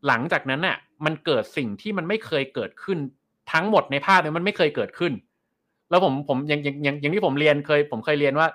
[0.07, 2.99] หลังจากนั้นน่ะมันเกิดสิ่งที่มันไม่เคยเกิดขึ้น
[3.53, 5.13] ทั้งหมดในภาพเนี่ยมันไม่เคยเกิดขึ้น
[5.91, 8.49] แล้วผมผมอย่างอย่างอย่างอย่างที่ผมเรียนเคย ผมเคยเรียนว่า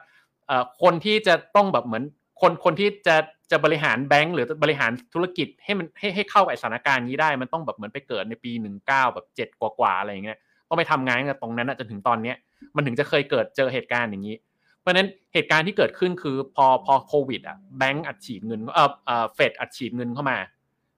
[0.82, 2.04] คนที่จะต้องแบบเหมือน
[2.42, 3.16] คนคนที่จะ
[3.52, 10.38] จะบริหารแบงก์หรือบริหารธุรกิจให้มันให้ให้เข้ากับสถานการณ์นี้ได้ มันต้องแบบเหมือนไปเกิดในปีหนึ่งเก้าแบบเจ็ดกว่าๆอะไรอย่างเงี้ย
[10.70, 12.36] ต้องไปทำงานกับตรงนั้นจนถึงตอนเนี้ย
[12.76, 14.36] มันถึงจะเคยเกิดเจอเหตุการณ์อย่างนี้
[14.80, 20.38] เพราะฉะนั้นเหตุการณ์ที่เกิดขึ้นคือพอพอโควิดอะแบงก์อัดฉีดเงินเออเออเฟดอัดฉีดเงินเข้ามา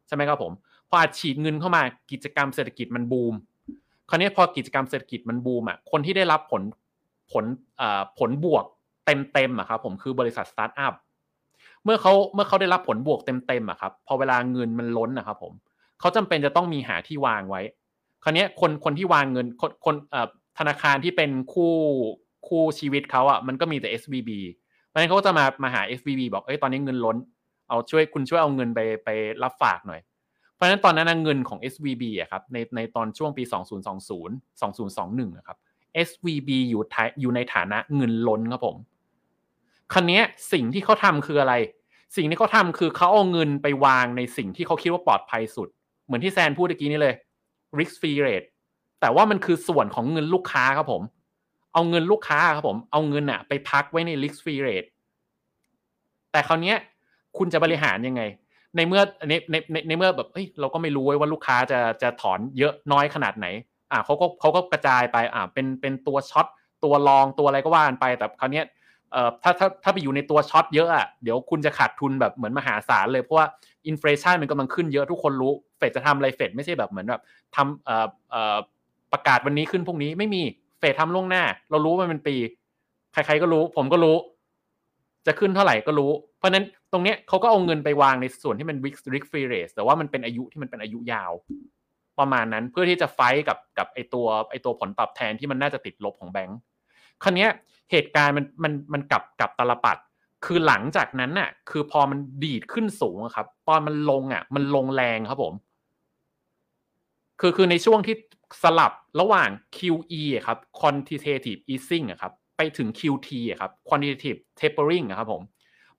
[0.07, 0.51] ใช่ไหมครับผม
[0.89, 1.81] พออัดฉีดเงินเข้ามา
[2.11, 3.33] กิจกรรมเศรษฐกิจมันบูม
[4.09, 6.61] คราวนี้พอกิจกรรมเศรษฐกิจมันบูมอะคนที่ได้รับผล
[7.31, 7.45] ผล
[8.19, 8.65] ผลบวก
[9.05, 10.93] เต็มเต็มอะครับผมคือบริษัทสตาร์ทอัพ
[11.83, 15.53] เมื่อเขาเมื่อเขาได้รับผลบวกเต็มๆอะครับพอเวลาเงินมันล้นนะครับผม
[15.99, 17.61] เขาจำเป็นจะต้องมีหาที่วางไว้
[18.23, 19.95] คราวนี้คนคนที่วางเงินคนคน
[20.59, 21.73] ธนาคารที่เป็นคู่
[22.47, 24.29] คู่ชีวิตเขาอะมันก็มีแต่ SVB
[24.87, 27.17] เพราะฉะนั้นเขาก็จะมามาหา SVB บอกเอ้ยตอนนี้เงินล้น
[27.69, 29.09] เอาช่วยคุณช่วยเอาเงินไปไป
[29.43, 30.01] รับฝากหน่อย
[30.63, 33.43] ราะฉะนั้นตอนนั้นเงินของ SVB อะครับในในตอนช่วงปี
[34.11, 35.57] 2020 2021อะครับ
[36.07, 36.81] SVB อยู่
[37.21, 38.77] อยู่ในฐานะเงินล้นครับผม
[39.93, 41.53] คันนี้สิ่งที่เขาทำคืออะไร
[42.15, 45.67] สิ่งที่เขาทาคือเขาเอาเงินไปวางในสิ่งที่เขาคิดว่าปลอดภัยสุด
[46.05, 47.15] เหมือนที่แซนพูดเมื่อกี้นี้เลย
[47.79, 48.47] risk free rate
[49.01, 51.03] แต่ว่ามันคือส่วนของเงินลูกค้าครับผม
[51.73, 54.87] เอาเงินลูกค้าครับผม เอาเงินอะไปพักไว้ใน risk free rate
[56.31, 56.73] แต่คราวนี้
[57.37, 58.21] คุณจะบริหารยังไง
[58.75, 63.47] ในเมื่อในในในในเมื่อแบบเฮ้ยเราก็ไม่รู้ว่าลูกค้าจะจะถอนเยอะน้อยขนาดไหน
[63.91, 66.47] อ่าเขาก็เขาก็กระจายไปอ่าเป็นเป็นตัวช็อต
[66.83, 68.61] ตัวรองตัวอะไรก็ว่ากันไปแต่คราวนี้
[69.11, 73.47] เอ่อถ้าถ้าถ้าไปอยู่ในตัวช็อตเยอะอะเดี๋ยวคุณจะขาดทุนแบบเหมือนมหาศาลเลยเพราะว่า
[73.87, 77.21] อินฟลชันมันกำลังขึ้นเยอะทุกคนรู้เฟดจะทำอะไรเฟดไม่ใช่แบบเหมือนแบบ
[77.55, 78.57] ทำเอ่อเอ่อ
[79.13, 80.41] ประกาศวันนี้ขึ้นพรุ่งนี้ไม่มี
[80.79, 82.35] เฟดทำล่วงหน้า เรารู้ว่ามันเป็นปี
[83.13, 84.15] ใครๆก็รู้ ผมก็รู้
[85.25, 88.77] จะขึ้นเท่าไหร่ก็รู้ เพราะนั้นตรงเนี้ยเขาก็เอาเงินไปวางในส่วนที่มัน
[89.13, 91.31] risk free rate แต่ว่ามันเป็นอายุที่มันเป็นอายุยาว
[92.19, 96.59] ประมาณนั้นเพื่อที่จะไฟกับกับไอตัวไอตัวผลตอบแทนที่มันน่าจะติดลบของแบงก์
[97.23, 97.47] คราวนี้
[97.91, 99.97] เหตุการณ์มันมันมันกลับกับตลปัด
[100.45, 105.53] คือหลังจากนั้นน่ะ คือพอมันดีดขึ้นสูงครับตอนมันลงอะ มันลงแรงครับผม
[107.39, 108.15] คือคือในช่วงที่
[108.63, 112.33] สลับระหว่าง QE ครับ quantitative easing ครับ
[112.77, 115.41] ถึง QT อะครับ quantitative tapering อะครับผม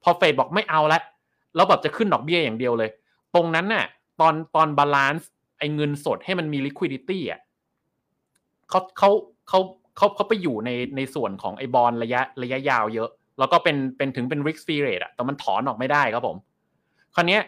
[0.02, 1.00] พอเฟดบอกไม่เอาละ
[1.54, 2.90] แล้วแบบจะขึ้นดอกเบี้ยอย่างเดียวเลย
[3.34, 3.86] ตรงนั้นน่ะ
[4.20, 7.40] ตอนตอน balance ไอ้เงินสดให้มันมี liquidity อะ
[8.70, 9.10] เขาเขา
[9.48, 9.60] เขา
[9.96, 16.36] เขาเขาไปอยู่ในในส่วนของไอ้บอลระยะระยะยาวเยอะ แล้วก็เป็นเป็นถึงเป็น risk free rate อะแต่มันถอนออกไม่ได้ครับผม
[17.14, 17.38] คราวนี้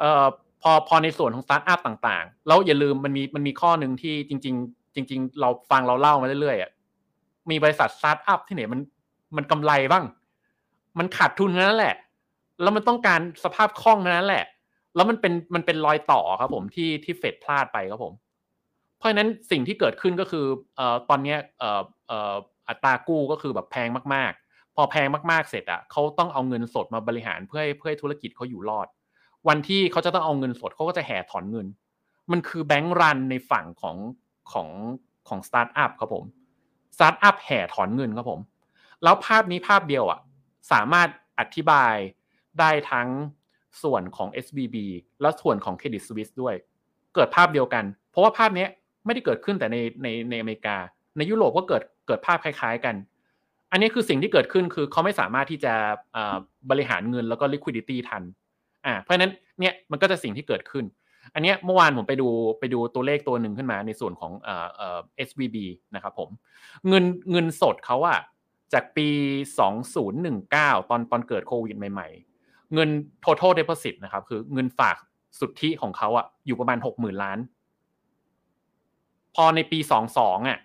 [0.00, 0.26] เอ่อ
[0.62, 6.70] พอพอในส่วนของสตาร์ทอัพต่างๆ แล้วอย่าลืมมันมีมันมีข้อหนึ่งที่จริง ๆ จริง ๆ เราฟังเราเล่ามาเรื่อยๆอะ
[7.50, 8.80] มีบริษัทสตาร์ทอัพที่ไหนมัน
[9.36, 10.04] มันกำไรบ้าง
[10.98, 11.94] มันขาดทุนนั้นแหละ
[12.62, 14.44] แล้วมันต้องการสภาพคล่องนั้นแหละ
[14.94, 18.14] แล้วมันเป็นมันเป็นรอยต่อครับผมที่ที่เฟดพลาดไปครับผม
[18.98, 22.34] เพราะฉะนั้นสิ่งที่เกิดขึ้นก็คือเอ่อตอนเนี้ยเอ่อเอ่อ
[22.68, 28.88] อัตรากู้ก็คือแบบแพงมากๆ พอแพงมากๆเสร็จอะเขาต้องเอาเงินสดมาบริหารเพื่อให้เพื่อให้ธุรกิจเขาอยู่รอด
[29.48, 31.66] วันที่เขาจะต้องเอาเงินสดเขาก็จะแห่ถอนเงิน
[32.32, 33.96] มันคือ bank run ในฝั่งของ
[34.52, 34.68] ของ
[35.28, 36.24] ของสตาร์ทอัพครับผม
[36.96, 38.40] สตาร์ทอัพแห่ถอนเงินครับผม
[39.02, 40.20] แล้วภาพนี้ภาพเดียวอะ
[40.72, 41.94] สามารถอธิบาย
[42.60, 43.08] ได้ทั้ง
[43.82, 44.76] ส่วนของ SVB
[45.20, 46.54] และส่วนของ Credit Suisse ด้วย
[47.14, 48.66] เกิดภาพเดียวกัน เพราะว่าภาพนี้
[49.04, 50.76] ไม่ได้เกิดขึ้นแต่ในในในอเมริกา
[51.16, 52.94] ในยุโรปก็เกิดเกิดภาพคล้าย ๆกัน
[53.70, 55.74] อันนี้คือสิ่งที่เกิดขึ้นคือเขาไม่สามารถที่จะ
[56.70, 58.22] บริหารเงินแล้วก็ liquidity ทัน
[58.86, 60.84] อ่าเพราะฉะนั้นเนี่ยมันก็จะสิ่งที่เกิดขึ้น
[61.34, 62.28] อันนี้เมื่อวานผมไปดู
[62.60, 65.56] ไปดูตัวเลขตัวหนึ่งขึ้นมาในส่วนของเอ่อเอ่อ SVB
[65.94, 66.28] นะครับผม
[66.88, 68.18] เงินเงินสดเขาอะ
[68.72, 69.08] จากปี
[69.98, 72.08] 2019 ตอนตอนเกิดโควิดใหม่
[72.40, 72.88] ๆ เงิน
[73.24, 74.96] total deposit นะครับคือเงินฝาก
[75.40, 77.38] สุทธิของเขาอะอยู่ประมาณ 60,000 ล้าน
[79.34, 79.78] พอในปี
[80.14, 80.58] 22อะ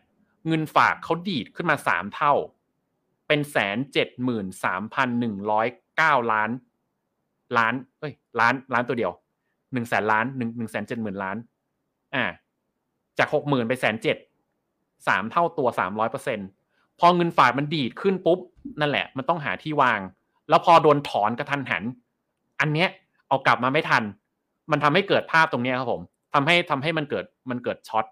[0.47, 2.33] เงินฝากเขาดีดขึ้นมา 3 เท่า
[3.27, 6.49] เป็นแสนเจ็ดหมื่นสามพันหนึ่งร้อยเก้าล้าน
[7.57, 9.13] ล้านเอ้ยล้านล้านตัวเดียว
[9.73, 11.37] หนึ่งแสนล้านหนึ่งหนึ่งแสนเจ็ดหมื่นล้าน
[12.15, 12.23] อ่า
[13.19, 14.17] จากหกหมื่นไปแสนเจ็ด
[15.07, 16.39] สามเท่าตัวสามร้อยเปอร์เซ็น
[16.99, 18.39] พอเงินฝากมันดีดขึ้นปุ๊บ
[18.79, 19.99] นั่นแหละ มันต้องหาที่วาง
[20.49, 21.83] แล้วพอโดนถอนกระทันหัน
[22.59, 22.89] อันเนี้ย
[23.27, 24.03] เอากลับมาไม่ทัน
[24.71, 26.01] มันทำให้เกิดภาพตรงนี้ครับผม
[26.33, 28.05] ทำให้ทำให้มันเกิดมันเกิดช็อต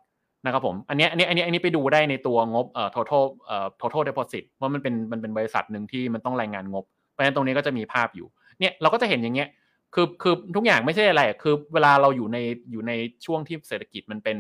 [0.46, 8.28] นะครับผม อันนี้อันนี้อันนี้อันนี้ไปดูได้ในตัวงบเอ่อ total เอ่อ total deposit ว่ามันเป็นมันเป็นบริษัทหนึ่งที่มันต้องรายงานงบ เพราะฉะนั้นตรงนี้ก็จะมีภาพอยู่
[8.60, 9.48] เนี่ยเราก็จะเห็นอย่างเงี้ย
[9.96, 12.38] คือคือทุกอย่างไม่ใช่อะไร คือเวลาเราอยู่ใน
[12.72, 12.92] อยู่ใน
[13.26, 14.38] ช่วงที่เศรษฐกิจมันเป็น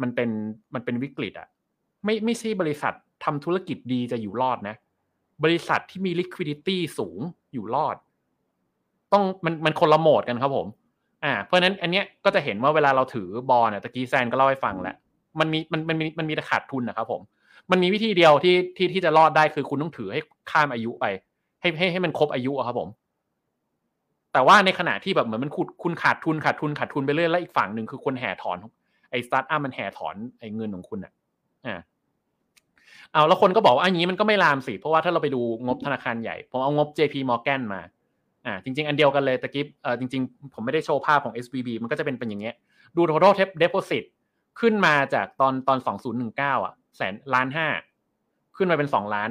[0.00, 0.28] มันเป็น
[0.74, 1.48] มันเป็นวิกฤตอะ
[2.04, 2.92] ไม่ไม่ใช่บริษัท
[3.24, 4.76] ทำธุรกิจดีจะอยู่รอดนะ
[5.44, 7.20] บริษัทที่มี liquidity สูง
[7.52, 7.96] อยู่รอด
[9.12, 10.66] ต้องมันมันคนละโหมดกันครับผม
[11.24, 14.96] อ่า เพราะฉะนั้นอันเนี้ยก็จะเห็นว่าเวลาเราถือบอลเนี่ยตะกี้แซนก็เล่าให้ฟังแล้ว
[15.40, 17.20] มันมีมันมันมีมันมีแต่ขาดทุนนะครับผม
[17.70, 21.06] มันมีวิธีเดียวที่ที่ที่จะรอดได้คือคุณต้องถือให้ข้ามอายุไป
[21.60, 22.88] ให้ให้ให้มันครบอายุครับผม
[24.32, 28.58] แต่ว่าในขณะที่แบบเหมือนมันคุณคุณขาดทุนขาดทุนขาดทุนไปเรื่อยแล้วอีกฝั่งหนึ่งคือคนแห่ถอน
[29.10, 31.12] ไอ้สตาร์ทอัพมันแห่ถอนไอ้เงินของคุณอะ
[31.66, 31.76] อ่า
[33.12, 37.80] เอาแล้วคนก็บอกว่าอันนี้มันก็ไม่ลามสิเพราะว่าถ้าเราไปดูงบธนาคารใหญ่ผมเอางบ JP Morgan มา
[38.46, 42.54] อ่าจริง ๆ อันเดียวกันเลยตะกี้เออจริง ๆ ผมไม่ได้โชว์ภาพของ SVB มันก็จะเป็นเป็นอย่างเงี้ย
[42.96, 44.04] ดู total deposit
[44.60, 45.78] ขึ้นมาจากตอนตอน
[46.26, 47.68] 2019 อะแสนล้านห้า
[48.56, 49.30] ขึ้นมาเป็นสองล้าน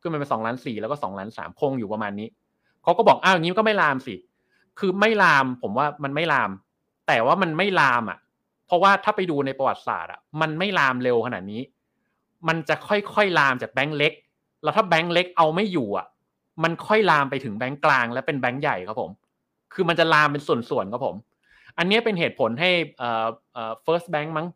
[0.00, 2.28] ขึ้นมาเป็นสองล้านสี่แล้วก็สองล้านสามคงอยู่ประมาณนี้
[2.82, 4.14] เขาก็บอกอ้าวอย่างนี้ก็ไม่ลามสิ
[4.78, 6.50] คือไม่ลามผมว่ามันไม่ลาม
[7.06, 8.18] แต่ว่ามันไม่ลามอะ
[8.66, 11.62] เพราะว่าถ้าไปดูในประวัติศาสตร์อะมันไม่ลามเร็วขนาดนี้
[12.48, 14.12] มันจะค่อยๆลามจากแบงก์เล็ก
[14.62, 16.06] แล้วถ้าแบงก์เล็กเอาไม่อยู่อะ
[16.62, 19.10] มันค่อยลามไปถึงแบงก์กลางและเป็นแบงก์ใหญ่ครับผม
[19.72, 21.16] คือมันจะลามเป็นส่วนๆครับผม
[21.78, 24.46] อันนี้เป็นเหตุผลให้เอ่อเอ่อ first bank มั้ง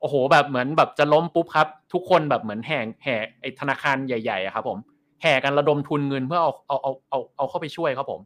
[0.00, 4.78] โอ้โห แบบเหมือนแบบจะล้มปุ๊บครับ ทุกคนแบบเหมือนแห่แห่ไอธนาคารใหญ่ๆครับผม
[5.22, 8.20] แห่กันระดมทุนเงินเพื่อเอาเอาเอาเอาเอาเข้าไปช่วยครับผม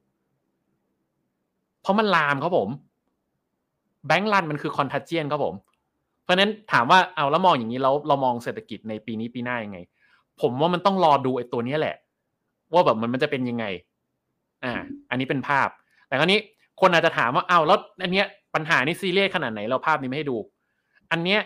[1.85, 2.69] เพราะมันลามครับผม
[4.07, 5.55] แบงก์รันมันคือคอนทัจเจียนครับผม
[6.23, 9.79] เพราะนั้นถามว่าเอาแล้วมองอย่างนี้แล้วเรามองเศรษฐกิจในปีนี้ปีหน้ายังไง
[10.41, 11.97] ผมว่ามันต้องรอดูไอ้ตัวนี้แหละ
[12.73, 13.65] ว่าแบบมันมันจะเป็นยังไง
[14.65, 14.73] อ่า
[15.11, 15.69] อันนี้เป็นภาพ
[16.07, 16.41] แต่คราวนี้
[16.81, 20.37] คนอาจจะถามว่าเอาแล้วอันเนี้ยปัญหานี่ซีเรียสขนาดไหนเราภาพนี้ไม่ให้ดู
[21.11, 21.41] อันเนี้ย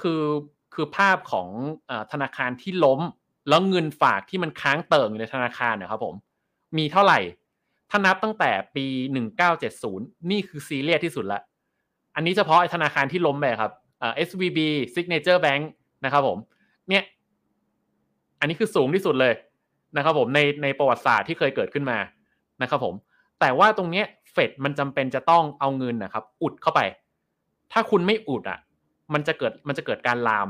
[0.00, 0.22] คือ
[0.74, 1.48] คือภาพของ
[1.90, 3.00] อธนาคารที่ล้ม
[3.48, 6.14] แล้วเงินฝากที่มันค้างเติ่งอยู่ในธนาคารนะครับผม
[6.78, 7.18] มีเท่าไหร่
[7.90, 8.86] ถ้านับตั้งแต่ปี
[9.58, 11.40] 1970 นี่คือซีเรียสที่สุดละ
[12.14, 14.58] อันนี้เฉพาะธนาคารที่ล้มไปครับเอ่อ SVB
[14.94, 15.62] Signature Bank
[16.04, 16.38] นะครับผม
[16.88, 17.02] เนี่ย
[18.40, 19.34] อันนี้คือสูงที่สุดเลย
[19.96, 21.98] นะครับผมในในประวัติศาสตร์ที่เคยเกิดขึ้นมา
[22.62, 22.94] นะครับผม
[23.40, 26.80] แต่ว่าตรงเนี้ยเฟดมันจำเป็นจะต้องเอาเงินนะครับ อุดเข้าไป
[27.72, 28.58] ถ้าคุณไม่อุดอะ
[29.14, 30.48] มันจะเกิดมันจะเกิดการลาม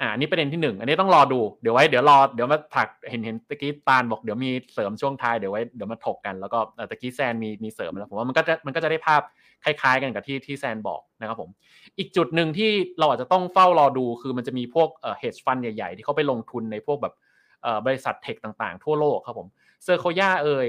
[0.00, 6.58] อ่านี่ประเด็นที่หนึ่งอันนี้ต้องรอดูเดี๋ยวไว้เดี๋ยวรอเดี๋ยวมาถักเห็นเห็นตะกี้ตาลบอกเดี๋ยวมีเสริมช่วงท้ายเดี๋ยวไว้เดี๋ยวมาถกกันแล้วก็
[6.90, 9.22] ตะกี้แซนมีมีเสริมแล้วผมว่ามันก็จะมันก็จะได้ภาพ
[9.64, 11.50] คล้ายๆ กันกับที่ที่แซนบอกนะครับผม
[11.98, 17.14] อีกจุดหนึ่งที่เราอาจจะต้องเฝ้ารอดูคือมันจะมีพวกเอ่อ hedge fund ใหญ่ๆ ที่เขาไปลงทุนในพวกแบบ
[17.62, 19.48] เอ่อบริษัทเทคต่างๆ ทั่วโลกครับผม
[19.84, 20.66] เซอร์โคย่าเอ่ย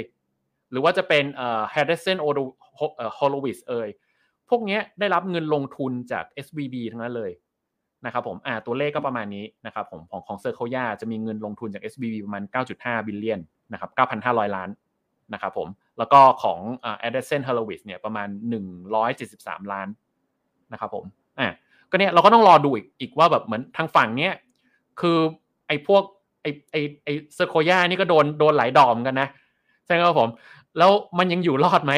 [0.71, 2.17] หรือว่าจะเป็นเอ่อ Harrison
[3.17, 3.89] Horowitz เอ่ย
[4.49, 7.31] พวกนี้ได้รับเงินลงทุนจาก SVB ทั้งนั้นเลย
[8.05, 12.43] นะครับผมอ่าตัวเลขก็ประมาณนี้นะครับผมของของ Sequoia จะมีเงินลงทุนจาก SVB ประมาณ
[12.75, 13.39] 9.5 billion
[13.73, 13.89] นะครับ
[14.23, 14.69] 9,500 ล้าน
[15.33, 18.27] นะครับผมแล้วก็ของอ่า Andreessen Horowitz เนี่ยประมาณ
[18.99, 19.87] 173 ล้าน
[20.73, 21.05] นะครับผม
[21.39, 21.47] อ่า
[21.91, 24.33] ก็เนี่ยเราก็ต้องรอดูอีกอีกว่าแบบเหมือนทางฝั่งเนี้ย
[25.01, 25.17] คือ
[25.67, 26.03] ไอ้พวก
[26.41, 29.27] ไอ้ไอ้ไอ้ Sequoia นี่ก็โดนโดนหลายดอกกันนะ
[29.85, 30.29] ใช่ไหมครับผม
[30.77, 31.93] แล้วมันยังอยู่รอดไหม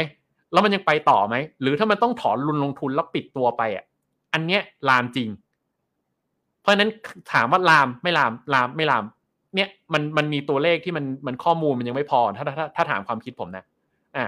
[0.51, 3.85] แล้วมันยังไปต่อไหม หรือถ้ามันต้องถอนลุนลงทุนแล้วปิดตัวไปอะ
[4.33, 5.29] อันเนี้ยลามจริง
[6.68, 6.89] ราะนั้น
[7.34, 9.03] ถามว่าลามไม่ลามลามไม่ลาม
[9.55, 13.63] เนี่ยมันมันมีตัวเลขที่มันมันข้อมูลมันยังไม่พอถ้าถ้าถ้าถามความคิดผมนะ
[14.15, 14.26] อ่า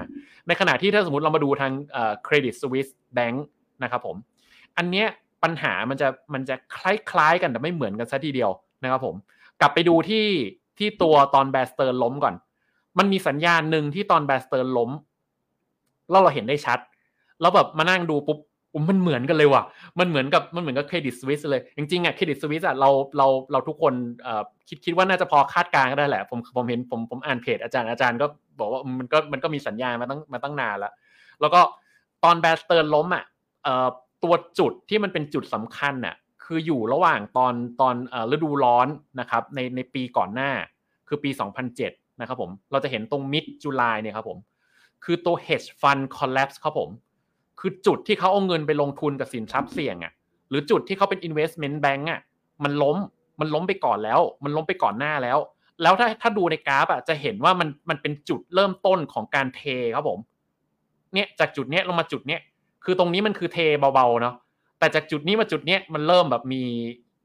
[0.48, 3.46] ในขณะที่ถ้าสมมติเรามาดูทางเอ่อเครดิตสวิสแบงค์
[3.84, 4.16] นะครับผม
[4.78, 5.08] อันเนี้ย
[5.44, 6.80] ปัญหามันจะมันจะค
[7.18, 8.52] ล้ายๆกันแต่ไม่เหมือนกันซะทีเดียว
[8.84, 9.16] นะครับผม
[9.62, 10.26] กลับไปดูที่
[10.78, 12.36] ที่ตัวตอน Bear Stearns ล้มก่อน
[12.98, 14.92] มันมีสัญญาณหนึ่งที่ตอน Bear Stearns ล้ม
[16.10, 16.80] แล้วเราเห็นได้ชัด
[17.42, 18.40] แล้วแบบมานั่งดูปุ๊บ
[18.90, 19.64] มันเหมือนกันเลยว่ะ
[20.00, 23.94] มันเหมือนกับมันเหมือนกับเครดิตสวิสเลย จริงๆอะเครดิตสวิสอะเราเราเราทุกคน
[24.68, 28.26] คิดคิดว่าน่าจะพอคาดการณ์ก็ได้แหละ ผมผมเห็นผมผมอ่านเพจอาจารย์อาจารย์ก็
[28.60, 30.94] บอกว่ามันก็มันก็มีสัญญาณมาตั้งมาตั้งนานแล้ว
[31.42, 31.62] แล้วก็
[32.24, 33.26] ตอน Bear Stearns ล้มอะ
[34.24, 37.96] ตัวจุดที่มันเป็นจุดสำคัญน่ะคืออยู่ระหว่างตอนตอน
[38.32, 38.88] ฤดูร้อน
[39.20, 40.52] นะครับในในปีก่อนหน้า
[41.08, 41.30] คือปี
[41.76, 44.38] 2007 นะครับผม เราจะเห็นตรงมิดจุลายเนี่ยครับผม
[45.04, 46.90] คือตัว hedge fund collapse ครับผม
[47.60, 50.14] คือจุดที่เขาเอาเงินไปลงทุนกับสินทรัพย์เสี่ยงอะ
[50.50, 52.22] หรือจุดที่เขาเป็น investment bank อะ
[52.64, 52.98] มันล้ม
[53.40, 55.38] มันล้มไปก่อนแล้ว มันล้มไปก่อนหน้าแล้ว
[55.82, 59.62] แล้วถ้าถ้าดูในกราฟอะจะเห็นว่ามันมันเป็นจุดเริ่มต้นของการเท
[59.96, 60.20] ครับผม
[61.14, 62.42] เนี่ยจากจุดเนี้ยลงมาจุดเนี้ย
[62.84, 64.36] คือตรงนี้มันคือเทเบาๆเนาะ
[64.80, 66.64] แต่จากจุดนี้มาจุดเนี้ยมันเริ่มแบบมี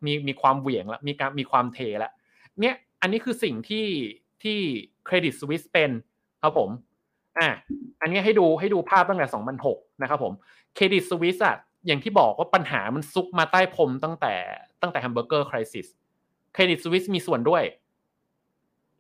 [0.05, 2.13] มีมีความเหวี่ยงแล้วมีการมีความเทแล้ว
[2.61, 3.87] เนี่ยอันนี้คือสิ่งที่
[4.43, 4.59] ที่
[5.07, 5.91] เครดิตสวิสเป็น
[6.43, 6.71] ครับผม
[7.39, 7.49] อะ
[8.01, 9.27] อันนี้ให้ดูให้ดูภาพตั้งแต่
[9.65, 10.33] 2006 นะครับผม
[10.75, 11.57] เครดิตสวิสอะ
[11.87, 14.35] อย่างที่บอกว่าปัญหามันซุกมาใต้พรมตั้งแต่
[14.83, 15.87] ตั้งแต่ hamburger crisis
[16.55, 17.63] เครดิตสวิสมีส่วนด้วย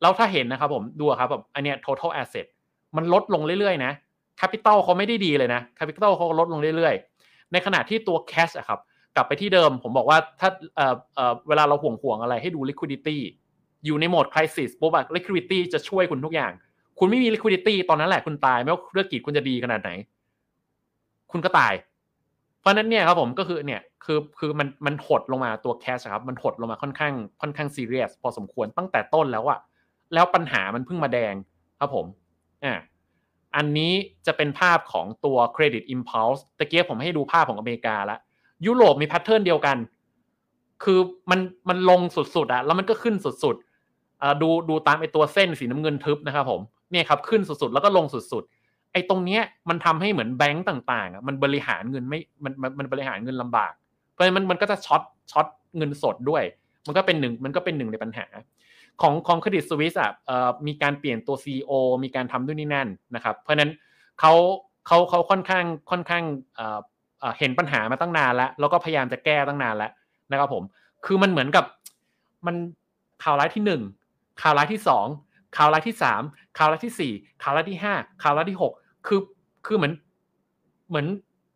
[0.03, 2.47] แล้วถ้าเห็นนะครับผมดูครับแบบอันเนี้ย total asset
[2.97, 3.93] มันลดลงเรื่อยๆนะ
[4.41, 8.80] capital เขาไม่ได้ดีเลยนะ capital เขาลดลงเรื่อยๆ ในขณะที่ตัว cash อะครับ
[9.16, 13.16] กลับไปที่เดิมผมบอกว่าถ้าเอ่อเอ่อเวลาเราห่วงห่วงอะไรให้ดู liquidity
[13.85, 16.53] อยู่ในโหมด crisis ปุ๊บอะ liquidity จะช่วยคุณทุกอย่าง
[16.99, 19.90] คุณไม่มี liquidity ตอนนั้นแหละคุณตายไม่ว่าธุรกิจคุณจะดีขนาดไหน
[21.32, 21.74] คุณก็ตาย
[22.61, 29.59] เพราะนั้นเนี่ยครับผมก็คือเนี่ยคือคือมันมันหดลงมาตัว cash ครับมันหดลงมาค่อนข้างค่อนข้าง serious พอสมควรตั้งแต่ต้นแล้วอะ
[30.14, 31.34] แล้วปัญหามันเพิ่งมาแดง
[31.78, 32.07] ครับผม
[32.64, 32.74] อ่า
[33.57, 33.92] อันนี้
[34.26, 38.18] จะเป็นภาพของตัว credit impulse ตะเกียบผมให้ดูภาพของอเมริกาล้ว
[38.66, 39.76] ยุโรปมีแพทเทิร์นเดียวกัน
[40.84, 40.99] คือ
[41.30, 46.61] มันมันลงสุดๆอะแล้วมันก็ขึ้นสุดๆดูดูตามไอตัวเส้นสีน้ำเงินทึบนะครับผม
[46.91, 53.72] เนี่ยครับขึ้นสุดๆ แล้วก็ลงสุดๆ ไอ้ตรงเนี้ยมันทำให้เหมือนแบงก์ต่างๆอะมันบริหารเงินไม่มันมันบริหารเงินลำบาก
[54.12, 56.43] เพราะฉะนั้นมันมันก็จะช็อตช็อตเงินสดด้วย
[56.87, 58.26] มันก็เป็นหนึ่งมันก็เป็นหนึ่งในปัญหา
[59.01, 60.11] ของของเครดิตสวิสอะ
[60.66, 61.72] มีการเปลี่ยนตัว CEO
[62.05, 63.70] มีการทำด้วยนี่นั่นนะครับเพราะฉะนั้น
[64.20, 64.32] เขา
[64.87, 66.24] เขาเขาค่อนข้างค่อนข้าง
[67.39, 69.91] เห็นปัญหามาตั้งนานแล้ว แล้วก็พยายามจะแก้ตั้งนานแล้ว
[70.30, 70.62] นะครับผม
[71.05, 71.64] คือมันเหมือนกับ
[72.47, 72.57] มัน
[73.24, 73.82] ข่าวร้ายที่หนึ่ง
[74.43, 75.07] ข่าวร้ายที่สอง
[75.57, 76.22] ข่าวร้ายที่สาม
[76.59, 78.72] ข่าวร้ายที่สี่ข่าวร้ายที่ห้าข่าวร้ายที่หก
[79.07, 79.20] คือ
[79.66, 79.92] คือเหมือน
[80.88, 81.07] เหมือน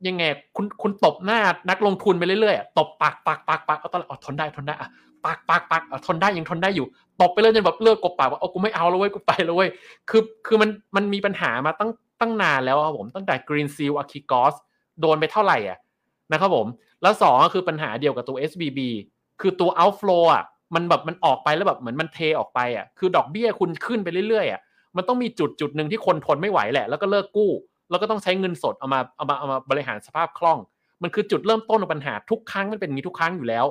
[0.08, 0.22] ยังไง
[0.56, 1.40] คุณคุณตบหน้า
[1.70, 4.88] นักลงทุนไปเรื่อยๆตบปากปากปากปากเอาตลอดทนได้ทนได้อะ
[5.24, 6.86] ปากปากปากทนได้ยังทนได้อยู่
[7.20, 9.70] ตบไปเรื่อยจนแบบเลิกกบปากว่าเอากูไม่เอาแล้วเว้ยกูไปแล้วเว้ย
[10.10, 11.90] คือคือมันมันมีปัญหามาตั้ง
[12.20, 14.54] ตั้งนานแล้วครับผมตั้งแต่ Green Seal a k i g o s
[15.00, 15.78] โดนไปเท่าไหร่อะ
[16.32, 16.66] นะครับผม
[17.02, 18.80] แล้วสองก็คือปัญหาเดียวกับตัว SBB
[19.40, 20.44] คือตัว outflow อะ
[20.74, 24.60] มันแบบมันออกไปแล้วแบบเหมือนมันเทออกไปอะคือดอกเบี้ยคุณขึ้นไปเรื่อยๆอะ
[24.98, 27.50] มันต้องมีจุดจุดหนึ่งที่คนทนไม่ไหวแหละ แล้วก็เลิกกู้
[27.90, 30.58] แล้วก็ต้องใช้เงินสดเอามาเอามาเอามาบริหารสภาพคล่อง
[31.02, 33.66] มันคือจุดเริ่มต้นของปัญหาทุกครั้งมันเป็นอย่างนี้ทุกครั้งอยู่แล้ว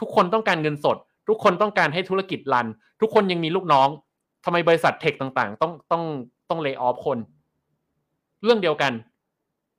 [0.00, 0.96] ทุกคนต้องการเงินสด
[1.28, 2.66] ทุกคนต้องการให้ธุรกิจรัน
[3.00, 3.88] ทุกคนยังมีลูกน้อง
[4.44, 6.02] ทำไมบริษัทเทคต่างๆ ต้องต้อง
[6.50, 7.18] ต้องเลิกออฟคน
[8.44, 8.92] เรื่องเดียวกัน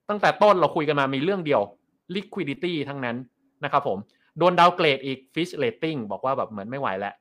[0.10, 1.62] ตั้งแต่ต้นเราคุยกันมามีเรื่องเดียว
[2.16, 3.18] liquidity ทั้งนั้น
[3.64, 3.98] นะครับผม
[4.38, 7.14] โดนดาวเกรดอีก fish rating บอกว่าแบบเหมือนไม่ไหวแล้ว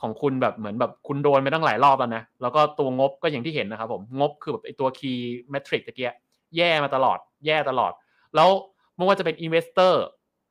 [0.00, 5.18] ของคุณแบบเหมือนแบบคุณโดนไปตั้งหลายรอบแล้วนะ แล้วก็ตัวงบก็อย่างที่เห็นนะครับผมงบคือแบบไอตัว key
[5.52, 6.12] metric ตะเกีย
[6.56, 7.92] แย่มาตลอด แย่ตลอด
[8.34, 8.48] แล้ว
[8.96, 9.94] ไม่ว่าจะเป็น investor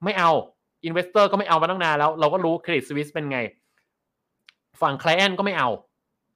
[0.04, 0.32] ไม่เอา
[0.88, 3.40] investor ก็ไม่เอามาตั้งนานแล้ว เราก็รู้ credit Suisse เป็นไง
[4.82, 5.70] ฝั่ง client ก็ไม่เอา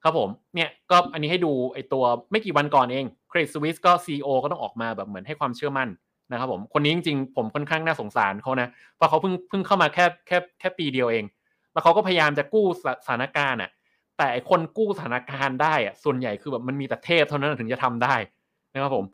[0.04, 5.88] ครับผมเนี่ยก็อันนี้ให้ดูไอตัวไม่กี่วันก่อนเอง credit Suisse ก็ CEO ก็ต้องออกมาแบบเหมือนให้ความเชื่อมั่น
[6.30, 11.24] นะครับผมคนนี้จริงๆ ผมค่อนข้างน่าสงสารเขานะเพราะเขาเพิ่งเพิ่งเข้ามาแค่แค่แค่ปีเดียวเอง
[11.72, 12.66] แล้วเขาก็พยายามจะกู้
[13.04, 13.70] สถานการณ์อะ
[14.18, 18.14] แต่คนกู้สถานการณ์ได้อะส่วนใหญ่คือแบบมันมีแต่เทพเท่านั้นถึงจะทำได้
[18.72, 19.04] นะครับผม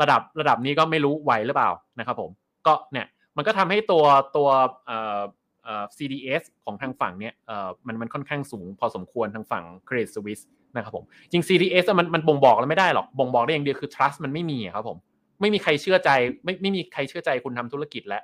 [0.00, 2.30] ระดับระดับนี้ก็ไม่รู้ไหวหรือเปล่านะครับผม
[2.66, 3.06] ก็เนี่ย
[3.36, 4.04] มันก็ทำให้ตัว
[4.36, 4.48] ตัว
[4.86, 5.20] เอ่อ
[5.64, 10.44] เอ่อ CDS ของทางฝั่งเนี้ยเอ่อมันมันค่อนข้างสูงพอสมควรทางฝั่ง Credit Suisse
[10.76, 14.96] นะครับผมจริง CDS มันมันบ่งบอกแล้วไม่ได้หรอกบ่งบอกได้อย่างเดียวคือ trust มันไม่มีครับผม
[15.40, 16.10] ไม่มีใครเชื่อใจ
[16.44, 18.22] ไม่ไม่มีใครเชื่อใจคุณทำธุรกิจแล้ว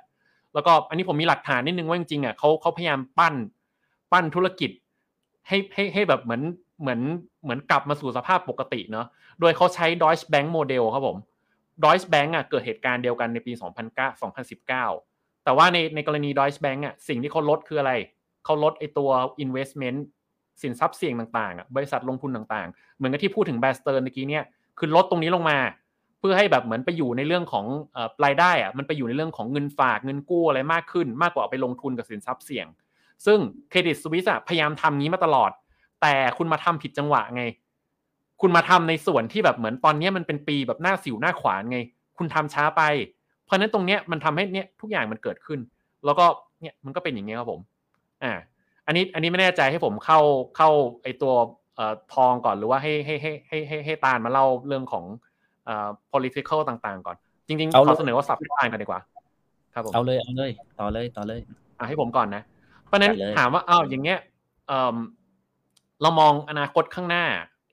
[0.53, 3.33] แล้วก็อันนี้ผมมีหลักฐานนิดนึงว่าจริงๆอะเขาเขาพยายามปั้น
[4.11, 4.71] ปั้นธุรกิจ
[5.47, 6.41] ให้ให้ให้แบบเหมือน
[6.81, 7.01] เหมือน
[7.43, 9.07] เหมือนกลับมาสู่สภาพปกติเนาะ
[9.39, 11.17] โดยเขาใช้ Deutsche Bank Model ครับผม
[11.83, 13.53] Deutsche Bank อะเกิดเหตุการณ์เดียวกันในปี
[13.91, 17.93] 2009 2019 แต่ว่าในในกรณี Deutsche Bank อะสิ่งที่เขาลดคืออะไร
[18.45, 19.09] เขาลดไอตัว
[19.45, 19.99] investment
[20.61, 24.43] สินทรัพย์เสี่ยงต่างๆอะบริษัทลงทุนต่างๆ เหมือนกับที่พูดถึงแบสเตอร์เมื่อกี้เนี่ย
[24.79, 25.57] คือลดตรงนี้ลงมา
[26.19, 27.65] เพื่อให้แบบเหมือนไปอยู่ในเรื่องของ
[28.25, 32.67] รายได้อะมันไปอยู่ในเรื่องของเงินฝากเงินกู้อะไรมากขึ้น มากกว่าไปลงทุนกับสินทรัพย์เสี่ยง
[33.25, 33.39] ซึ่ง
[33.69, 35.51] เครดิตสวิสอะพยายามทำนี้มาตลอด
[36.01, 37.43] แต่คุณมาทำผิดจังหวะไง
[38.41, 41.79] คุณมาทำในส่วนที่แบบเหมือนตอนนี้มันเป็นปีแบบหน้าสิวหน้าขวานไง
[42.17, 42.81] คุณทำช้าไป
[43.45, 45.59] เพราะนั้นตรงเนี้ยมันทำให้เนี้ยทุกอย่างมันเกิดขึ้น
[46.05, 46.25] แล้วก็
[46.61, 47.59] เนี่ยมันก็เป็นอย่างเงี้ยครับผม
[48.23, 48.33] อ่า
[48.87, 50.19] อันนี้อันนี้ไม่แน่ใจให้ผมเข้า
[50.57, 50.69] เข้า
[51.03, 51.33] ไอตัว
[51.75, 55.05] เอ่อทองก่อนหรือว่าให้ให้ให้ให้ให้ให้ตาลมาเล่าเรื่องของ
[55.65, 59.01] เอ่อ political ต่างๆ ก่อน จริงๆขอเสนอว่าสับให้ตาลกันดีกว่า
[59.73, 61.39] ครับผมเอาเลยเอาเลย ต่อเลยต่อเลย
[61.79, 62.54] อะให้ผมก่อนนะเพ
[62.95, 64.19] ราะนั้นถามว่าอ้าวอย่างเงี้ย
[64.67, 64.97] เออ
[66.01, 67.25] เรามองอนาคตข้างหน้า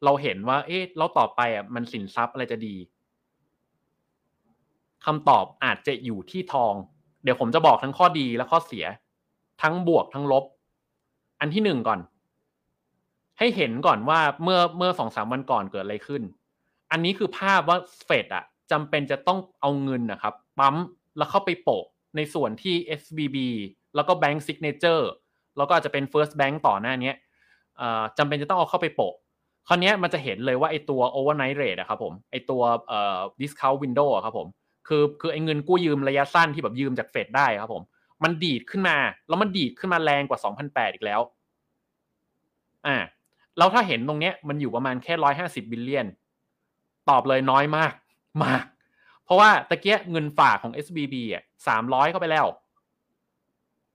[0.04, 2.74] เราเห็นว่า เอ๊ะแล้วต่อไปอะมันสินทรัพย์อะไรจะดี
[5.04, 6.74] คำตอบอาจจะอยู่ที่ทอง
[7.22, 8.84] เดี๋ยวผมจะบอกทั้งข้อดีและข้อเสีย
[9.62, 10.44] ทั้งบวกทั้งลบ
[11.40, 12.00] อันที่หนึ่งก่อน
[13.38, 16.22] ให้เห็นก่อนว่าเมื่อเมื่อสองสามวันก่อนเกิดอะไรขึ้น
[16.90, 20.76] อันนี้คือภาพว่าเฟดอะจำเป็นจะต้องเอาเงินนะครับ ปั๊ม
[21.16, 21.84] แล้วเข้าไปโปะ
[22.16, 23.36] ในส่วนที่ SVB
[23.95, 25.05] แล้วก็ Bank Signature
[25.57, 27.12] แล้วก็อาจจะเป็น First Bank ต่อหน้านี้
[28.18, 29.14] จำเป็นจะต้องเอาเข้าไปโปะ
[29.68, 32.62] คราวนี้มันจะเห็นเลยว่าไอตัว overnight rate อะครับผมไอตัว
[33.40, 34.49] discount window อะครับผม
[34.88, 37.82] คือคือไอเงินกู้ยืมระยะสั้นที่แบบยืมจากเฟดได้ครับผม
[38.24, 38.97] มันดีดขึ้นมา
[39.28, 41.20] แล้วมันดีดขึ้นมาแรงกว่า 2008 อีกแล้ว
[42.86, 42.97] อ่า
[43.59, 45.14] แล้วถ้าเห็นตรงเนี้ยมันอยู่ประมาณแค่
[45.47, 46.07] 150บิลเลียน
[47.09, 47.93] ตอบเลยน้อยมาก
[48.45, 48.64] มาก
[49.24, 51.43] เพราะว่าตะเกียเงินฝากของ SBB อะ
[51.76, 52.47] 300เข้าไปแล้ว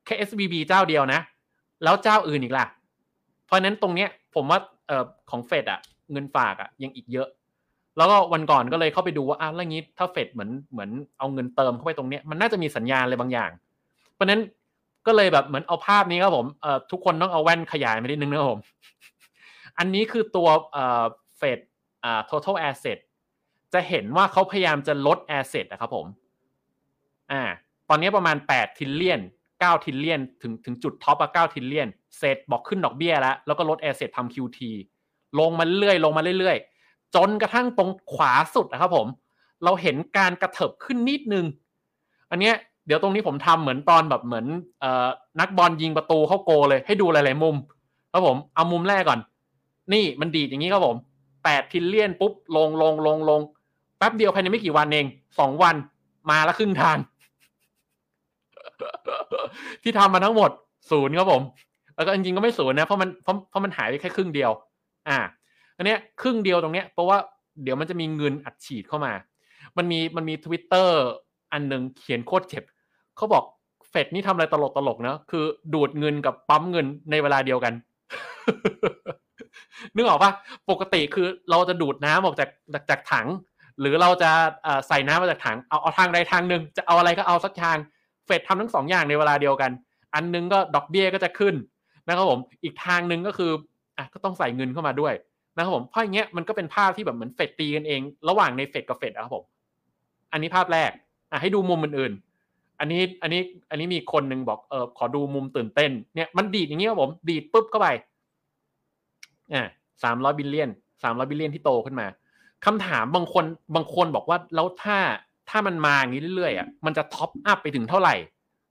[0.08, 1.22] แค่ SBB เจ้าเดียวนะ
[1.84, 2.66] แล้วเจ้าอื่นอีกล่ะ
[3.46, 5.80] เพราะนั้นตรงเนี้ยผมว่าเออของเฟดอะ
[6.12, 7.28] เงินฝากอะยังอีกเยอะ
[7.98, 10.90] แล้วก็วันก่อนก็เลยเข้าไปดูว่าอะแล้วงี้ถ้าเฟดเหมือนเหมือน
[11.20, 13.52] เอาเงินเติมเข้าไปตรงเนี้ยมันน่าจะมีสัญญาณอะไรบางอย่าง
[14.14, 14.42] เพราะนั้น
[15.08, 18.62] ก็เลยแบบเหมือนเอาภาพนี้ครับผมเอ่อทุกคนต้องเอาแว่นขยายมานิดนึงนะครับผม
[19.78, 21.06] อันนี้คือตัวเอ่อ
[21.38, 21.60] เฟด
[22.04, 22.98] อ่า total asset
[23.74, 26.06] จะเห็นว่าเขาพยายามจะลด asset นะครับผม
[27.32, 27.42] อ่า
[27.90, 29.22] ตอนนี้ประมาณ8 trillion
[29.62, 34.60] 9 trillion ถึงถึงจุด top อะ9 trillionเสร็จบอกขึ้นดอกเบี้ยแล้ว แล้วก็ลด asset ทำ QT
[35.40, 39.08] ลงมาเรื่อยลงมาเรื่อยๆ จนกระทั่งตรงขวาสุดนะครับผม
[39.64, 41.46] เราเห็นการกระเถิบขึ้นนิดนึง
[42.32, 42.56] อันเนี้ย
[42.88, 44.46] เดี๋ยวตรงนี้ผมทำเหมือนตอนแบบเหมือน
[44.80, 45.08] เอ่อ
[45.40, 47.56] นักบอลยิงประตูเข้าโกลเลยให้ดูหลายๆมุม
[48.12, 49.20] ครับผมเอามุมแรกก่อน
[49.94, 50.98] นี่มันดีดอย่างนี้ครับผม
[51.36, 53.42] 8 trillion ปุ๊บลงลงลงลง
[53.98, 55.06] แป๊บเดียวภายในไม่กี่วันเอง
[55.40, 55.76] สองวัน
[56.30, 56.98] มาแล้วครึ่งทาง
[59.84, 60.52] ที่ทำมาทั้งหมด
[60.92, 61.42] ศูนย์ครับผม
[61.96, 64.52] แล้วก็จริงๆก็ไม่ศูนย์นะเพราะมันเพราะเพราะมันหายไปแค่ครึ่งเดียว
[65.10, 65.18] อ่า
[65.78, 67.18] อันเนี้ยครึ่งเดียวตรงเนี้ยเพราะว่า
[67.64, 69.14] เดี๋ยวมันจะมีเงินอัดฉีดเข้ามา
[69.78, 70.98] มันมีมันมีทวิตเตอร์
[71.54, 72.64] อันหนึ่งเขียนโคตรเจ็บ
[73.18, 73.44] เขาบอก
[73.90, 77.74] เฟดนี่ทำอะไรตลกตลกนะคือดูดเงินกับปั๊มเงินในเวลาเดียวกัน
[79.96, 80.32] นึกออกปะ
[80.70, 83.28] ปกติคือเราจะดูดน้ำออกจากจากจากถัง
[83.80, 84.32] หรือเราจะ
[84.88, 87.78] ใส่น้ำมาจากถังเอาเอาทางใดทางหนึ่งจะเอาอะไรก็เอาสักทาง
[88.28, 89.72] เฟดทำทั้งสองอย่างในเวลาเดียวกัน
[90.16, 91.56] อันนึงก็ดอกเบี้ยก็จะขึ้น
[92.08, 93.52] นะครับผม อีกทางหนึ่งก็คือ
[93.98, 95.14] อะก็ต้องใส่เงินเข้ามาด้วย
[95.56, 99.44] นะครับผมเพราะอย่างเงี้ยมันก็เป็นภาพที่แบบเหมือนเฟดตีกันเอง ระหว่างในเฟดกับเฟดนะครับผม
[100.32, 100.92] อันนี้ภาพแรก
[101.32, 107.88] อะให้ดูมุมอื่นๆ อันนี้อันนี้อันนี้มีคนหนึ่งบอกเออขอดูมุมตื่นเต้นเนี่ยมันดีดอย่างนี้ยครับผมดีดปุ๊บเข้าไป
[109.54, 109.64] อ่า
[110.04, 110.70] สามร้อย billion
[111.04, 112.08] สามร้อย billion ที่โตขึ้นมา
[112.66, 113.46] คำถามบางคน
[113.76, 114.98] บางคนบอกว่าแล้วถ้า
[115.50, 118.16] ถ้ามันมาอย่างนี้เรื่อยๆอะมันจะ top up ไปถึงเท่าไหร่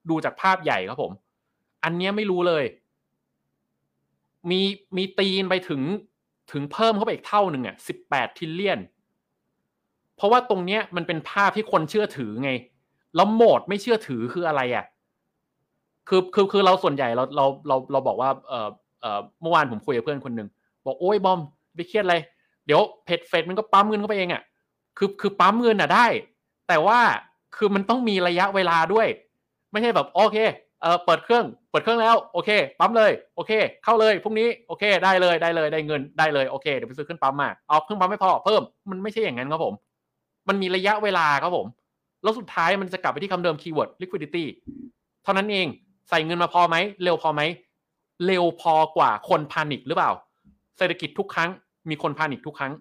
[0.09, 1.11] ดูจากภาพใหญ่ครับผม
[1.83, 2.63] อันนี้ไม่รู้เลย
[4.49, 4.61] มี
[4.97, 5.81] มีตีนไปถึง
[6.51, 8.79] ถึงเพิ่มเข้าไปอีกเท่าหนึ่งอะสิบแปด trillion
[10.15, 12.51] เพราะว่าตรงเนี้ยมันเป็นภาพที่คนเชื่อถือไง
[13.15, 14.85] แล้วโหมดไม่เชื่อถือคืออะไรอะ
[16.09, 18.69] คือคือคือเราส่วนใหญ่เราเราเราเราบอกว่าเออ
[19.01, 20.47] เออเมื่อวานผมคุยกับเพื่อนคนหนึ่ง
[20.85, 21.39] บอกโอ้ยบอม
[21.75, 22.15] ไปเครียดอะไร
[22.65, 24.41] เดี๋ยวเพจเฟดมันก็ปั๊มเงินเข้าไปเองอะ
[24.97, 26.07] คือคือปั๊มเงินอะได้
[26.67, 26.99] แต่ว่า
[27.55, 29.07] คือมันต้องมีระยะเวลาด้วย
[29.71, 30.37] ไม่ใช่แบบโอเค
[30.81, 32.49] เออเปิดเครื่องเปิดเครื่องแล้วโอเค
[32.79, 33.51] ปั๊มเลยโอเค
[33.83, 39.73] เข้าเลยพรุ่งนี้โอเค ได้เลยได้เลยได้เงินได้เลยโอเคเดี๋ยวไปซื้อเครื่องปั๊มมาเอาเครื่องปั๊มไม่พอเพิ่มมันไม่ใช่อย่างนั้นครับผม
[40.47, 41.67] มันมีระยะเวลาครับผม
[42.23, 44.43] แล้วสุดท้ายมันจะกลับไปที่คำเดิมคีย์เวิร์ด liquidity
[45.23, 45.67] เท่านั้นเอง
[46.09, 47.41] ใส่เงินมาพอไหมเร็วพอไหม
[48.25, 50.11] เร็วพอกว่าคนพานิคหรือเปล่า
[50.77, 51.49] เศรษฐกิจทุกครั้ง
[51.89, 52.73] มีคนพานิคทุกครั้ง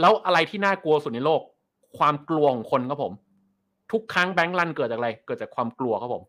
[0.00, 1.40] แล้วอะไรที่น่ากลัวสุดในโลก
[1.98, 3.12] ความกลัวของคนครับผม
[3.92, 6.22] ทุกครั้งแบงก์รันเกิดจากอะไร เกิดจากความกลัวครับผม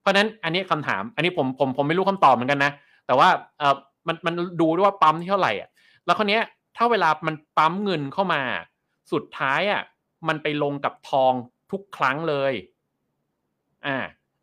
[0.00, 2.72] เพราะนั้นอันนี้คำถาม อันนี้ผมผมผมไม่รู้คำตอบเหมือนกันนะ
[3.06, 3.28] แต่ว่า
[3.58, 3.76] เออ
[4.06, 5.68] มันมันดูด้วยว่าปั๊มที่เท่าไหร่อะ
[6.06, 6.40] แล้วคราวนี้
[6.76, 8.42] ถ้าเวลามันปั๊มเงินเข้ามา
[9.12, 9.82] สุดท้ายอะ
[10.28, 11.32] มันไปลงกับทอง
[11.72, 12.52] ทุกครั้งเลย
[13.86, 13.96] อ่า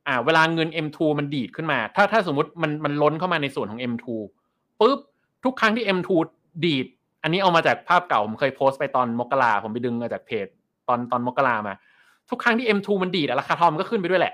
[0.08, 4.06] อ่า เวลาเงิน M2 มันดีดขึ้นมา ถ้าถ้าสมมติมันมันล้นเข้ามาในส่วนของ M2
[4.80, 5.00] ปุ๊บ
[5.44, 6.10] ทุกครั้งที่ M2
[6.66, 6.88] ดีด
[7.24, 10.48] อันนี้เอามาจากภาพเก่า ผมเคยโพสต์ไปตอนมกราผมไปดึงมาจากเพจ
[10.88, 11.74] ตอนตอนมกรามา
[12.30, 14.34] ทุกครั้งที่ M2 มันดีดราคาทองมันก็ขึ้นไปด้วยแหละ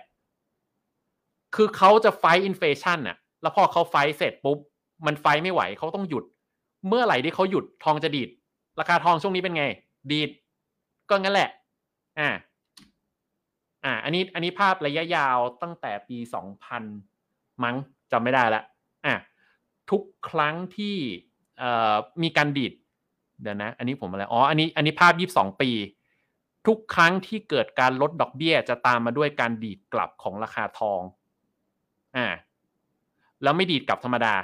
[1.55, 4.57] คือเขาจะไฟอินเฟชันน่ะแล้วพอเขาไฟเสร็จปุ๊บ
[5.05, 6.23] มันไฟไม่ไหวเขาต้องหยุด
[6.87, 8.29] เมื่อไหร่ที่เขาหยุดทองจะดีด
[8.79, 9.63] ราคาทองช่วงนี้เป็นไง
[10.11, 10.29] ดีด
[11.09, 11.49] ก็งั้นแหละ
[12.19, 12.29] อ่า
[13.83, 16.83] อ่า อันนี้ อันนี้ภาพระยะยาวตั้งแต่ปีสองพัน
[17.63, 17.75] มั้ง
[18.11, 18.61] จำไม่ได้ละ
[19.05, 19.15] อะ
[19.89, 20.95] ทุกครั้งที่
[21.59, 22.73] เอ่อมีการดีด
[23.41, 25.69] เดี๋ยวนะ อันนี้ผมอะไร อ๋อ อันนี้ อันนี้ภาพยี่สองปี
[26.67, 31.01] ทุกครั้งที่เกิดการลดดอกเบี้ยจะตามมาด้วยการดีดกลับของราคาทอง
[32.15, 32.27] อ่า
[33.43, 34.35] แล้วไม่ดีดกลับธรรมดา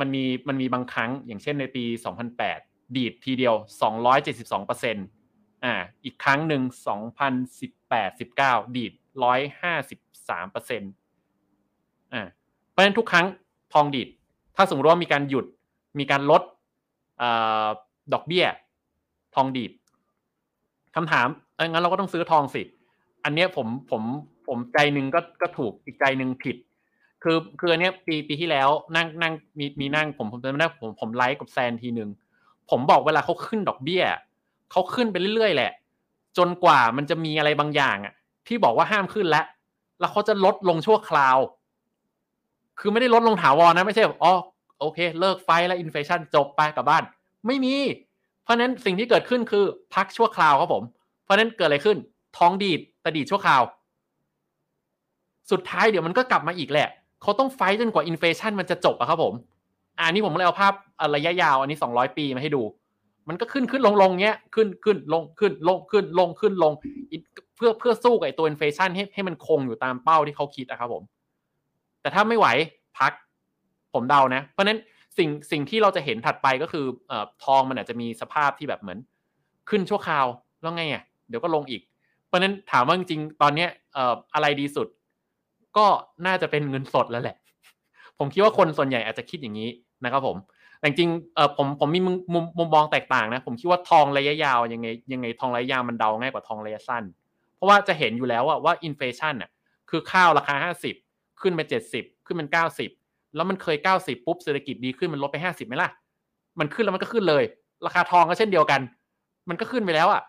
[0.00, 2.58] มันมีมันมีบางครั้งอย่างเช่นในปีสองพันแปด
[2.96, 5.06] ดีดทีเดียวสองร้อยเจ็ดสิบสองเปอร์เซ็นต์
[5.64, 5.74] อ่า
[6.04, 8.92] อีกครั้งหนึ่งสองพันสิบแปดสิบเก้าดีด
[9.24, 10.90] ร้อยห้าสิบสามเปอร์เซ็นต์
[12.12, 12.22] อ่า
[12.70, 13.26] เพราะฉะนั้นทุกครั้ง
[13.74, 14.08] ทองดีด
[14.56, 15.46] ถ้าสมมติว่ามีการหยุด
[15.98, 16.42] มีการลด
[17.22, 17.24] อ
[18.12, 18.46] ดอกเบี้ย
[19.34, 19.72] ทองดีด
[20.96, 21.28] คำถาม
[21.68, 22.62] งั้นเราก็ต้องซื้อทองสิ
[23.24, 24.02] อันเนี้ยผมผม
[24.48, 26.56] ผมใจหนึ่งก็ก็ถูกอีกใจหนึ่งผิด
[27.22, 32.10] คือคืออันเนี้ยปีปีที่แล้วนั่งนั่งมีมีนั่งผมผมจำได้ผมผมไลฟ์กับแซนทีหนึ่ง
[32.70, 34.04] ผมบอกเวลาเขาขึ้นดอกเบี้ย
[34.70, 35.72] เขาขึ้นไปเรื่อยๆแหละ
[36.38, 38.14] จนกว่ามันจะมีอะไรบางอย่างอะ
[38.46, 39.44] ที่บอกว่าห้ามขึ้นแล้ว
[40.00, 41.38] แล้วเขาจะลดลงชั่วคราว
[42.80, 44.34] คือไม่ได้ลดลงถาวรนะไม่ใช่อ๋อ
[44.80, 47.02] โอเค เลิกไฟแล้วอินเฟชันจบไปกลับบ้าน
[47.46, 47.74] ไม่มี
[48.42, 49.64] เพราะนั้นสิ่งที่เกิดขึ้นคือ
[49.94, 50.84] พักชั่วคราวครับผม
[51.30, 51.96] ราะนั้นเกิดอะไรขึ้น
[52.38, 53.62] ท้องดีดต่ดีดชั่วคราว
[55.50, 56.88] สุดท้ายเดี๋ยวมันก็กลับมาอีกแหละ
[57.22, 59.34] เขาต้องไฟจนกว่าอินเฟชันมันจะจบอะครับผม
[59.98, 60.72] อันนี้ผมเลยเอาภาพ
[61.16, 62.62] ระยะยาว อันนี้สองร้อยปีมาให้ดู
[63.28, 66.72] มันก็ขึ้นขึ้นลงลงเงี้ย ขึ้นขึ้นลงขึ้นลงขึ้นลงขึ้นลง
[67.56, 71.02] เพื่อเพื่อสู้กับตัวอินเฟชันให้ให้มันคงอยู่ตามเป้าที่เขาคิดอะครับผม
[72.00, 72.46] แต่ถ้าไม่ไหว
[72.98, 73.12] พัก
[73.94, 74.78] ผมเดานะ เพราะนั้น
[75.18, 78.98] สิ่งสิ่งที่เราจะเห็นถัดไปก็คือเอ่อทองมันอาจจะมีสภาพที่แบบเหมือน
[79.70, 80.26] ขึ้นชั่วคราว
[80.60, 81.82] แล้วไงอะ เดี๋ยวก็ลงอีก
[82.26, 84.86] เพราะนั้นถามว่าจริงตอนเนี้ยเอ่ออะไรดีสุด
[85.76, 85.86] ก็
[86.26, 87.36] น่าจะเป็นเงินสดแล้วแหละ
[88.18, 89.68] ผมคิดว่าคนส่วนใหญ่อาจจะคิดอย่างนี้
[90.04, 90.36] นะครับผม
[90.78, 92.12] แต่จริงเออผมผมมีมุ
[92.42, 97.04] มมุมมองแตกต่างนะผมคิดว่าทองระยะยาวยังไงยังไงทองระยะยาวมันเดาง่ายกว่าทองระยะสั้น
[97.56, 99.50] เพราะว่าจะเห็นอยู่แล้วว่าว่าอินเฟชันอะ
[99.90, 100.94] คือข้าวราคาห้าสิบ
[101.40, 102.90] ขึ้นไปเจ็ดสิบขึ้นเป็นเก้าสิบ
[103.36, 105.90] แล้วมันเคยเก้าสิบปุ๊บเศรษฐกิจดีขึ้นมันลดไปห้าสิบไหมล่ะ
[106.60, 107.44] มันขึ้นแล้วมันก็ขึ้นเลย
[107.86, 108.80] ราคาทองก็เช่นเดียวกัน
[109.48, 110.22] มันก็ขึ้นไปแล้วอะ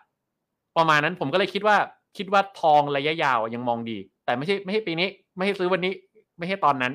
[0.76, 1.76] ประมาณนั้นผมก็เลยคิดว่า
[2.16, 5.92] คิดว่าทองระยะยาวยังมองดี แต่ไม่ใช่ไม่ใช่ปีนี้ ไม่ให้ซื้อวันนี้
[6.38, 6.92] ไม่ใช่ตอนนั้น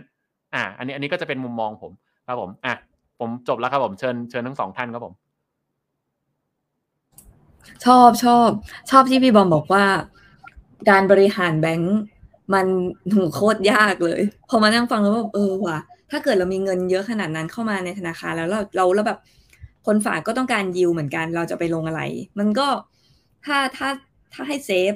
[0.54, 1.92] อ่า อันนี้อันนี้ก็จะเป็นมุมมองผม
[2.28, 2.74] ครับผมอะ
[3.20, 5.14] ผมจบแล้วครับผมเชิญเชิญทั้งสองท่านครับผม
[7.86, 8.50] ชอบชอบ
[8.92, 9.86] ชอบที่พี่บอมบอกว่า
[10.90, 11.98] การบริหารแบงก์
[12.54, 12.68] มัน
[13.16, 15.78] หโคตรยากเลย พอมานั่งฟังแล้วแบบเออว่ะ
[16.12, 19.20] ถ้าเกิดเรามีเงินเยอะขนาดนั้นเข้ามาในธนาคารแล้วเราเราแล้วแบบ
[19.86, 22.02] คนฝากก็ต้องการยิวเหมือนกันเราจะไปลงอะไร
[22.40, 22.68] มันก็
[23.48, 23.90] ถ้าถ้า
[24.34, 24.94] ถ้าให้เซฟ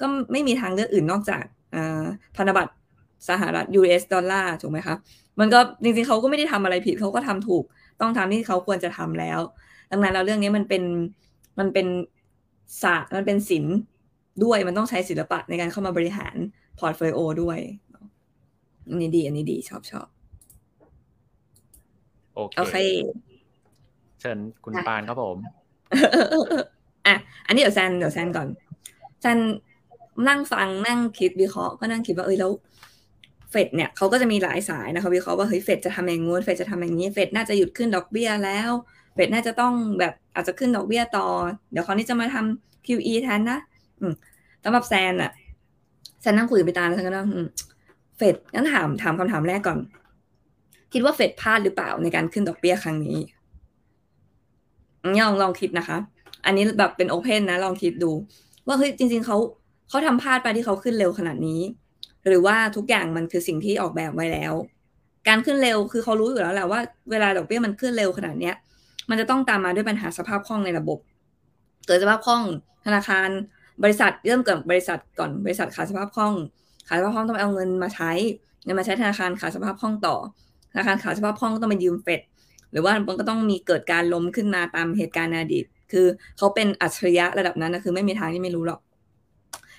[0.00, 1.44] ก็ไม่มีทางเลือกอื่นนอกจาก
[2.36, 2.72] พันธบัตร
[3.28, 4.98] สหรัฐ US ดอลลาร์ถูกไหมครับ
[5.40, 7.64] มันก็จริงๆเขาก็ไม่ได้ทำอะไรผิดเขาก็ทำถูก
[8.00, 9.40] ต้องทำที่เขาควรจะทำแล้ว
[9.90, 10.82] ดังนั้นแล้วเรื่องนี้มันเป็น
[11.58, 11.86] มันเป็น
[12.82, 13.76] ศาสตร์มันเป็นศิลป์
[14.44, 16.36] ด้วยมันต้องใช้ศิลปะในการเข้ามาบริหาร
[16.78, 17.58] portfolio ด้วย
[18.88, 20.06] อันนี้ดี อันนี้ดีชอบชอบ
[22.34, 22.76] โอเคโอเค
[24.20, 25.36] เชิญคุณปานครับผม
[27.06, 27.14] อะ
[27.46, 28.48] อันนี้เดี๋ยวแซนเดี๋ยวแซนก่อน
[29.20, 29.38] แซน
[30.28, 32.50] นั่งฟังนั่งคิดวิเคราะห์ก็นั่งคิดว่าเอ้ยแล้ว
[33.50, 38.70] เฟดเนี่ยเขาก็จะมีหลายสายนะคะวิเคราะห์ว่าเฮ้ยเฟดจะทำอย่างงู้นเฟดจะทำอย่างนี้เฟดน่าจะหยุดขึ้นดอกเบี้ยแล้ว
[39.14, 41.26] เฟดน่าจะต้องแบบอาจจะขึ้นดอกเบี้ยต่อ
[41.72, 43.58] เดี๋ยวคราวนี้จะมาทำ QE แทนนะ
[44.00, 44.14] อืม
[44.64, 45.30] สำหรับแซนอะ
[46.20, 47.28] แซนนั่งคุยไปตาแล้วแซนก็นั่ง
[48.16, 49.78] เฟดงั้นถามถามคำถามแรกก่อน
[50.92, 53.18] คิดว่าเฟดพลาดหรือเปล่าในการขึ้นดอกเบี้ยครั้งนี้
[55.18, 55.98] ลองลองคิดนะคะ
[56.46, 58.10] อันนี้แบบเป็นโอเพนนะลองคิดดู
[58.66, 59.36] ว่าเฮ้ยจริง ๆเขา
[59.88, 61.60] เขาทำพลาดไปที่เขาขึ้นเร็วขนาดนี้
[62.26, 64.54] หรือว่าทุกอย่างมันคือสิ่งที่ออกแบบไว้แล้ว
[65.28, 66.80] การขึ้นเร็วคือเขารู้อยู่แล้วแหละว่า
[67.10, 68.54] เวลาดอกเบี้ยมันขึ้นเร็วขนาดเนี้ย
[69.10, 70.98] มันจะต้องตามมาด้วยปัญหาสภาพคล่องในระบบ
[71.86, 72.42] เกิดสภาพคล่อง
[72.86, 73.28] ธนาคาร
[73.82, 76.34] บริษัทเริ่มเกิดบริษัทก่อนบริษัทขาดสภาพคล่อง
[76.88, 78.10] ขาดสภาพคล่องต้องเอาเงินมาใช้
[78.64, 80.16] เงินมาใช้ธนาคารขาดสภาพคล่องต่อ
[80.72, 82.20] ธนาคารขาดสภาพคล่องก็ต้องไปยืมเฟด
[82.70, 86.06] หรือว่ามันก็ต้องมีเกิดการล้มขึ้นมาตามเหตุการณ์อดีต คือ
[86.36, 88.80] เขาเป็นอัจฉริยะระดับนั้นนะคือไม่มีทางที่ไม่รู้หรอก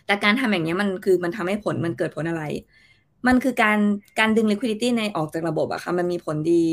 [0.05, 2.43] แต่การทำอย่างนี้มันคือมันทำให้ผลมันเกิดผลอะไร
[3.27, 3.79] มันคือการ
[4.19, 6.63] การดึง liquidity ในออกจากระบบอะค่ะมันมีผลดี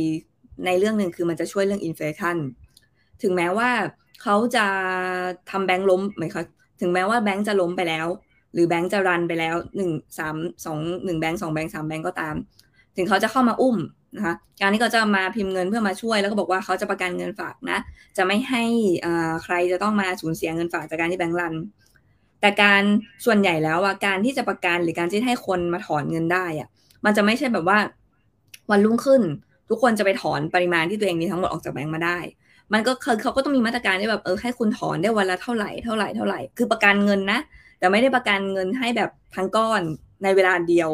[0.67, 2.37] ในเรื่องหนึ่งคือมันจะช่วยเรื่อง inflation
[3.23, 3.71] ถึงแม้ว่า
[4.23, 4.67] เขาจะ
[5.51, 6.45] ทำแบงค์ล้มไหมคะ
[6.81, 8.07] ถึงแม้ว่าแบงค์จะล้มไปแล้ว
[8.53, 12.35] หรือแบงค์จะรันไปแล้วหนึ่งสามสองหนึ่งแบงค์สองแบงค์สามแบงค์ก็ตาม
[12.97, 13.77] ถึงเขาจะเข้ามาอุ้ม
[14.16, 17.78] นะคะการที่เขาจะมาพิมพ์เงินเพื่อมาช่วยแล้วก็บอกว่าเขาจะประกันเงินฝากนะ
[18.16, 18.64] จะไม่ให้
[19.44, 21.55] ใครจะต้องมาสูญเสียเงินฝากจากการที่แบงค์รัน
[22.40, 22.82] แต่การ
[23.24, 26.68] ส่วนใหญ่แล้วอะการที่จะประกันหรือการที่ให้คนมาถอนเงินได้อะ
[27.05, 27.78] มันจะไม่ใช่แบบว่า
[28.70, 29.22] วันรุ่งขึ้น
[29.68, 32.18] ทุกคนจะไปถอนปริมาณที่ตัวเองมีทั้งหมดออกจากแบงค์มาได้
[32.72, 37.39] มันก็คือเขาก็ต้องมีมาตรการที่แบบเออให้คุณถอนได้วันละเท่าไหร่เท่าไหร่เท่าไหร่คือประกันเงินนะ
[37.78, 39.82] แต่ไม่ได้ประกันเงินให้แบบทั้งก้อน
[40.22, 40.90] ในเวลาเดียว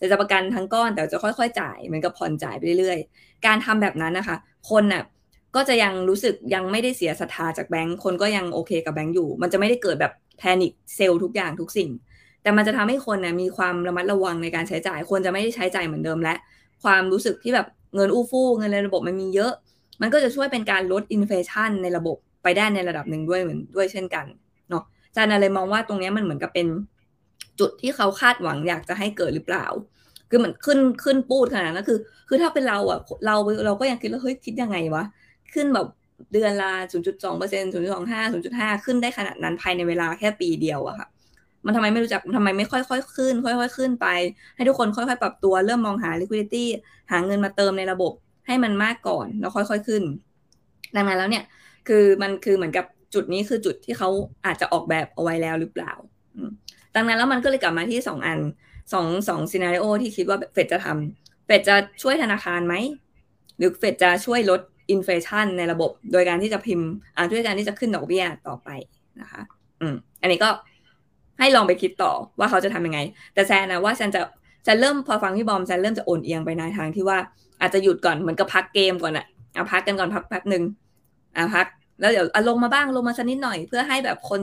[0.00, 4.36] แต่จะประกันทั้งก้อนแต่จะค่อยๆ จ่ายเหมือนกับผ่อนจ่ายไปเรื่อยๆ การทำแบบนั้นนะคะ
[4.70, 5.02] คนน่ะ
[5.56, 11.90] ก็จะยังรู้สึกยังไม่ได้เสียศรัทธาจากแบงค์คนก็ยังโอเคกับแบงค์อยู่ มันจะไม่ได้เกิดแบบ panic sell ทุกอย่างทุกสิ่ง
[12.42, 16.34] แต่มันจะทำให้คนนะมีความระมัดระวังในการใช้จ่ายคนจะไม่ได้ใช้จ่ายเหมือนเดิมและ
[16.84, 19.52] ความรู้สึกที่แบบเงินอู้ฟู่เงินในระบบมันมีเยอะ
[20.00, 24.26] มันก็จะช่วยเป็นการลด inflation ในระบบไปได้ในระดับหนึ่งด้วยเหมือนด้วยเช่นกัน
[24.70, 24.82] เนาะ
[25.16, 26.66] จานาเลยมองว่าตรงนี้มันเหมือนกับเป็น
[27.60, 29.66] จุดที่เขาคาดหวังอยากจะให้เกิดหรือเปล่า
[30.30, 31.98] คือเหมือนขึ้นขึ้นปูดขนาดนั้นคือ
[32.28, 33.36] คือถ้าเป็นเราอะเรา
[33.66, 35.04] เราก็ยังคิดว่าเฮ้ยคิดยังไงวะ
[35.54, 35.86] ขึ้นแบบ
[36.32, 36.70] เดือนละ
[37.04, 37.76] 0.2เปอร์เซ็นต์0.25
[38.58, 41.08] 0.5 ขึ้นได้ขนาดนั้นภายในเวลาแค่ปีเดียวอะค่ะ
[41.66, 44.06] มันทำไมไม่รู้จักทำไมไม่ค่อยๆขึ้น ค่อยๆขึ้นไป
[44.56, 46.64] ให้ทุกคนค่อยๆ ปรับตัวเริ่มมองหา liquidity
[47.10, 48.12] หาเงินมาเติมในระบบ
[48.46, 50.02] ให้มันมากก่อนแล้วค่อยๆขึ้น
[50.96, 51.44] ดังนั้นแล้วเนี่ย
[51.88, 54.08] คือมันคือเหมือนกับจุดนี้คือจุดที่เขา
[54.46, 55.92] อาจจะออกแบบเอาไว้แล้วหรือเปล่า
[56.94, 58.38] ดังนั้นแล้วมันก็เลยกลับมาที่สองอัน
[58.92, 62.74] สองสองซีนารีโอที่คิดว่าเฟดจะทำเฟดจะช่วยธนาคารไหม
[63.56, 64.60] หรือเฟดจะช่วยลด
[64.90, 68.68] อินฟลชันในระบบ โดยการที่จะพิมพ์อ่าด้วยการที่จะขึ้นดอกเบี้ยต่อไป
[69.20, 69.42] นะคะ
[69.80, 70.50] อืม อันนี้ก็
[71.38, 73.00] ให้ลองไปคิดต่อว่าเขาจะทำยังไง
[73.34, 74.22] แต่แซนนะว่าแซนจะ
[74.66, 77.18] จะเริ่มพอฟังพี่บอมแซนเริ่มจะโอนเอียงไปในทางที่ว่า
[77.60, 80.62] อาจจะหยุดก่อนเหมือนกับพักเกมก่อนอะเอาพักกันก่อนพักแป๊บหนึ่ง
[81.36, 81.66] อ่าพัก
[82.00, 84.40] แล้วเดี๋ยวลงมาบ้างลงมาสักนิดหน่อย เพื่อให้แบบคน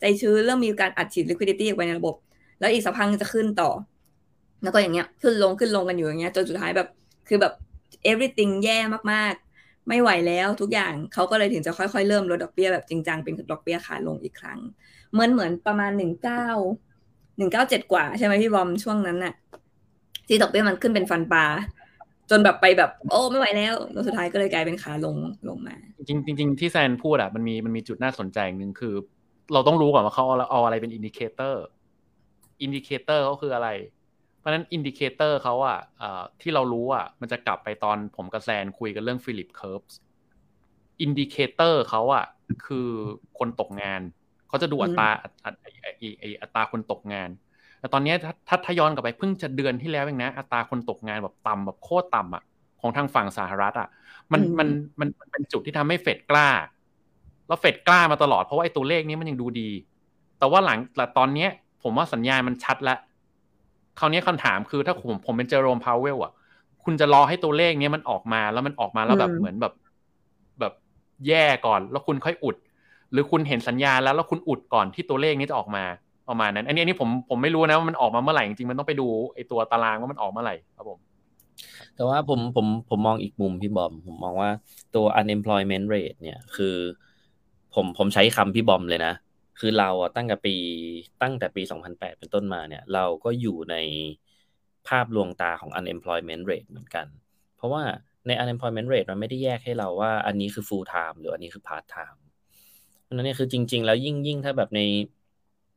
[0.00, 2.14] ใจชื้นเริ่มมีการอัดฉีด liquidity ออกไปในระบบ
[2.60, 3.70] แล้วอีกสักพักจะขึ้นต่อ
[4.62, 6.88] แล้วก็อย่างเงี้ย ขึ้นลงขึ้นลงกันอยู่อย่างเงี้ยจนสุดท้ายแบบ
[7.28, 7.52] คือแบบ
[8.10, 8.78] everything แย่
[9.12, 14.58] มากๆ ไม่ไหวแล้วทุกอย่างเขาก็เลยถึงจะค่อยๆ เริ่มลดดอกเบี้ยแบบจริงจังเป็นดอกเบี้ยขาลงอีกครั้ง
[15.12, 16.46] เหมือนเหมือนประมาณหนึ่งเก้า
[17.38, 19.34] หนึ่งเก้าเจ็ดกว่าใช่ไหมพี่บอมช่วงนั้นน่ะ
[20.28, 21.44] ที่ดอกเบี้ยมันขึ้นเป็นฟันปลา
[22.30, 25.16] จนแบบไปแบบ โอ้ไม่ไหวแล้วแล้วสุดท้ายก็เลยกลายเป็นขาลง
[25.48, 25.76] ลงมา
[26.08, 28.94] จริงจริงที่แซนพูดอะมันมีมันมีจุดน่าสนใจหนึ่งคือ
[29.52, 31.64] เราต้องรู้ก่อนว่าเขาเอาอะไรเป็น indicator
[32.62, 33.68] indicator ก็คืออะไร
[34.38, 35.78] เพราะนั้น indicator เขาอะ
[36.40, 39.80] ที่เรารู้อะมันจะกลับไปตอนผมกับแซนคุยกันเรื่อง Phillips curve
[41.00, 42.24] indicator เขาอะ
[42.66, 42.88] คือ
[43.38, 44.00] คนตกงาน
[44.48, 45.08] เขาจะดูอัตรา
[46.42, 47.30] อัตราคนตกงาน
[47.80, 52.42] แต่ตอนนี้ถ้าถ้าย้อนกลับไปเพิ่งจะเดือนที่แล้วเองนะ อัตราคนตกงานแบบต่ำแบบโคตรต่ำอะ
[52.80, 53.88] ของทางฝั่งสหรัฐอะ
[54.32, 54.68] มันมัน
[55.00, 56.48] มันเป็นจุดที่ทำให้เฟดกล้า
[57.48, 59.70] แล้วเฟดกล้ามาตลอดเพราะว่าไอ้ตัวเลขนี้มันยังดูดี
[60.38, 61.50] แต่ว่าหลังแต่ตอนเนี้ย
[61.82, 62.98] ผมว่าสัญญาณมันชัดแล้ว
[63.98, 66.32] คราวนี้คำถามคือถ้าผมผมเป็นเจอโรมพาวเวลอะ
[66.84, 69.74] คุณจะรอให้ตัวเลขนี้มันออกมาแล้วมันออกมาแล้วแบบเหมือนแบบ
[70.60, 70.72] แบบ
[71.28, 72.56] แย่ก่อน แล้วคุณค่อยอุด
[73.12, 75.84] หรือคุณเห็นสัญญาณแล้วแล้วคุณอุดก่อนที่ตัวเลขนี้จะออกมา
[76.28, 80.98] ประมาณนั้น อันนี้อันนี้ผมผมไม่รู้นะว่ามันออกมาเมื่อไหร่จริงๆมันต้องไปดูไอ้ตัวตารางว่ามันออกเมื่อไหร่ครับผม
[81.94, 84.50] แต่ว่าผมผมผมมองอีกมุมพี่บอม ผมมองว่า
[84.94, 86.76] ตัว unemployment rate เนี่ย คือ
[87.74, 89.12] ผมผมใช้คำพี่บอมเลยนะ
[89.58, 90.56] คือเราอะตั้งแต่ปี
[91.22, 93.76] ตั้งแต่ปี 2008 เป็นต้นมาเนี่ย เราก็อยู่ใน
[94.88, 97.06] ภาพลวงตาของ unemployment rate เหมือนกัน
[97.56, 97.82] เพราะว่า
[98.26, 102.20] ใน unemployment rate มันไม่ได้แยกให้เราว่า อันนี้คือ full time หรืออันนี้คือ part time
[103.02, 104.82] เพราะนั้นเนี่ยคือจริง ๆ แล้วยิ่งยิ่งถ้าแบบใน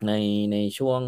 [0.07, 0.13] ใน
[0.53, 1.01] ในช่วง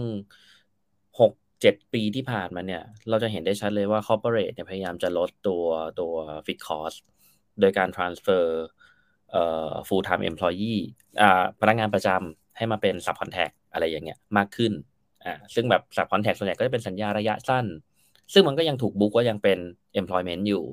[1.20, 5.66] หกเจ็ดปีที่ผ่านมาเนี่ย เราจะเห็นได้ชัดเลยว่า corporate เนี่ยพยายามจะลดตัว
[6.00, 6.14] ตัว
[6.46, 6.98] fixed cost
[7.60, 8.46] โดยการ transfer
[9.32, 10.82] เอ่อ full time employee
[11.22, 14.72] อ่าพนักงานประจำ ให้มาเป็น subcontract อะไรอย่างเงี้ยมากขึ้น
[15.26, 17.66] อ่าซึ่งแบบ subcontract ส่วนใหญ่ก็จะเป็นสัญญาระยะสั้น
[18.34, 19.60] ซึ่งมันก็ยังถูก book ว่ายังเป็น
[20.00, 20.64] employment อยู่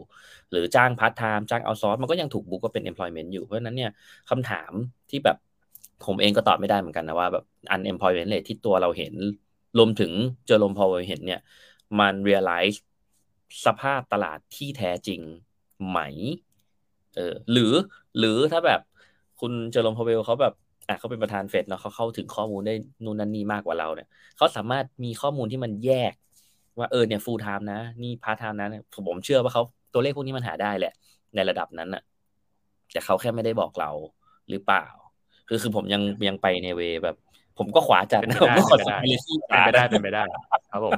[0.51, 3.91] หรือจ้างพาร์ทไทม์จ้าง outsource มันก็ยังถูก book ว่าเป็น employment อยู่เพราะฉะนั้นเนี่ย
[4.31, 4.73] คำถาม
[5.11, 5.37] ที่แบบ
[6.07, 7.45] ผมเองก็ตอบไม่ได้เหมือนกันนะว่าแบบ
[7.75, 9.15] unemployment rate ที่ตัวเราเห็น
[9.79, 10.12] รวมถึง
[10.47, 11.41] Jerome Powell เราเห็นเนี่ย
[12.01, 12.79] มัน realize
[13.67, 15.21] สภาพตลาดที่แท้จริง
[15.89, 15.99] ไหม
[17.17, 17.73] เออหรือ
[18.19, 18.81] หรือถ้าแบบ
[19.41, 20.55] คุณ Jerome Powell เขาแบบ
[20.91, 26.12] อะเขาเป็นประธานเฟดเนาะเขาเข้าถึงข้อมูลได้นู่นนั่นนี่มากกว่าเราเนี่ยเขาสามารถมีข้อมูลที่มันแยก
[26.79, 28.69] ว่าเออเนี่ย full time นะ นี่ part time นะ
[29.09, 29.62] ผมเชื่อว่าเขา
[29.93, 30.93] ตัวเลขพวกนี้มันหาได้แหละ
[31.35, 32.03] ในระดับนั้นอะ
[32.93, 33.91] แต่เขาแค่ไม่ได้บอกเรา
[34.51, 34.85] หรือเปล่า
[35.49, 37.17] คือคือผมยังยังไปในเวแบบ
[37.59, 40.23] ผมก็ขวาจัดนะผมก็ขอสายเลยซี่เป็นไปได้เป็นไปได้
[40.71, 40.93] ครับผม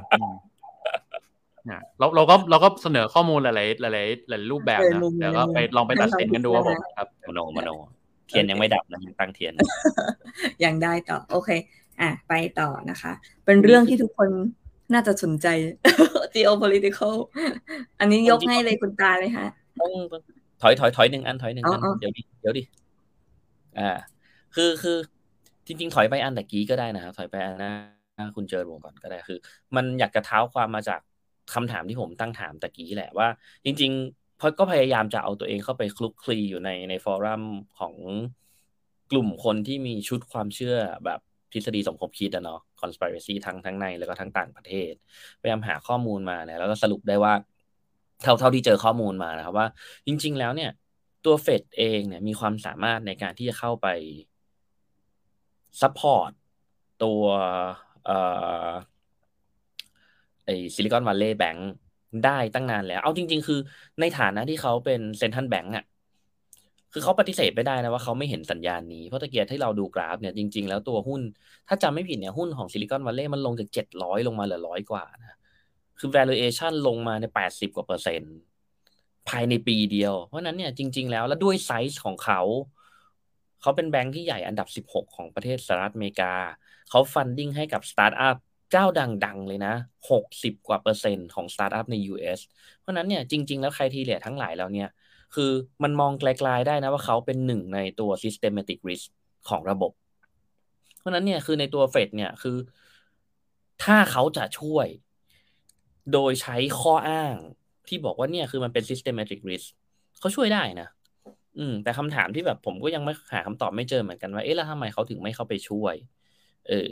[1.98, 3.52] เราเราก็เราก็เสนอข้อมูลหลา
[3.90, 9.52] ยๆหลายๆหลายรูปแบบนะเดี๋ยวก็ไปลองไปตัดสินกันดูว่าผมครับมโนมโนเทียนยังไม่ดับนะยังตั้งเทียน
[10.64, 11.50] ยังได้ต่อ โอเค
[12.00, 13.12] อะ ไปต่อนะคะ
[13.44, 14.30] เป็นเรื่องที่ทุกคน
[14.92, 15.46] น่าจะสนใจ
[16.34, 17.14] geopolitical
[18.00, 19.48] อันนี้ยกให้เลยคุณตาเลยฮะ
[19.80, 19.92] ต้อง
[20.62, 22.62] ถอยถอยถอยหนึ่งอันถอยหนึ่งอันเดี๋ยวดิเดี๋ยวดิ
[23.78, 23.90] อ่า
[24.54, 24.96] คือคือ
[25.66, 27.72] จริง ๆ ถอยไปอันตะกี้ก็ได้นะครับถอยไปอันหน้า
[28.36, 29.38] คุณเจอวงก่อนก็ได้คือ
[29.76, 31.00] มันอยากจะเท้าความมาจาก
[31.54, 33.28] คำถามที่ผมตั้งถามตะกี้แหละว่า
[33.64, 37.42] จริง ๆ ผมก็พยายามจะเอาตัวเองเข้าไปคลุกคลีอยู่ในใน forum
[37.78, 37.94] ของ
[39.10, 41.20] กลุ่มคนที่มีชุดความเชื่อแบบ
[41.52, 44.92] ทฤษฎีสมคบคิดอะเนาะ conspiracy ทั้งทั้งในแล้วก็ทั้งต่างประเทศ
[45.40, 47.34] พยายามหาข้อมูลมาเนี่ยแล้วก็สรุปได้ว่า
[48.22, 49.66] เท่าเท่าที่เจอข้อมูลมานะครับว่า
[50.06, 50.70] จริง ๆ แล้วเนี่ย
[51.24, 53.88] ตัวเฟดเองเนี่ยมีความสามารถในการที่จะเข้าไป
[55.80, 56.30] support
[57.04, 57.22] ตัว
[58.04, 58.18] เอ่
[58.68, 61.70] ไอ Silicon Valley Bank
[62.24, 63.58] ได้ตั้งนานแล้ว เอาจริง ๆ คือ
[64.00, 65.84] ในฐานะที่เขาเป็น central bank อะ
[66.92, 71.20] คือเขาปฏิเสธไม่ได้นะว่าเขาไม่เห็นสัญญาณนี้ เพราะตะเกียรที่เราดูกราฟเนี่ยจริง ๆ แล้วตัวหุ้น
[71.68, 75.36] ถ้าจำไม่ผิดเนี่ยหุ้นของ Silicon Valley มันลงจากเจ็ดร้อยลงมาเหลือร้อยกว่านะ
[75.98, 78.34] คือ valuation ลงมาในแปดสิบกว่าเปอร์เซ็นต์
[79.28, 82.40] ภายในปีเดียว เพราะนั้นเนี่ยจริง ๆ แล้วแล้วด้วยไซส์ของเขา
[83.60, 86.34] เขาเป็นแบงค์ที่ใหญ่อันดับสิบหกของประเทศสหรัฐอเมริกา
[86.90, 88.36] เขา funding ให้กับสตาร์ทอัพ
[88.72, 88.84] เจ้า
[89.26, 89.74] ดังๆ เลยนะ
[90.10, 92.40] หกสิบกว่าเปอร์เซ็นต์ของสตาร์ทอัพใน US
[92.78, 94.88] เพราะนั้นเนี่ยจริง ๆ แล้ว criteria ทั้งหลายแล้วเนี่ย
[95.34, 95.50] คือ
[95.82, 99.06] มันมองไกลๆได้นะว่าเขาเป็นหนึ่งในตัว systematic risk
[99.48, 99.92] ของระบบ
[100.98, 102.56] เพราะนั้นเนี่ยคือในตัวเฟดเนี่ยคือ
[103.84, 104.86] ถ้าเขาจะช่วย
[106.12, 107.34] โดยใช้ข้ออ้าง
[107.88, 109.66] ที่บอกว่าเนี่ยคือมันเป็น systematic risk
[110.20, 110.88] เขาช่วยได้นะ
[111.58, 115.94] อืมแต่คำถามที่แบบผมก็ยังไม่หาคำตอบไม่เจอเหมือนกันว่าเอ๊ะแล้วทำไมเขาถึงไม่เข้าไปช่วย
[116.68, 116.88] เออ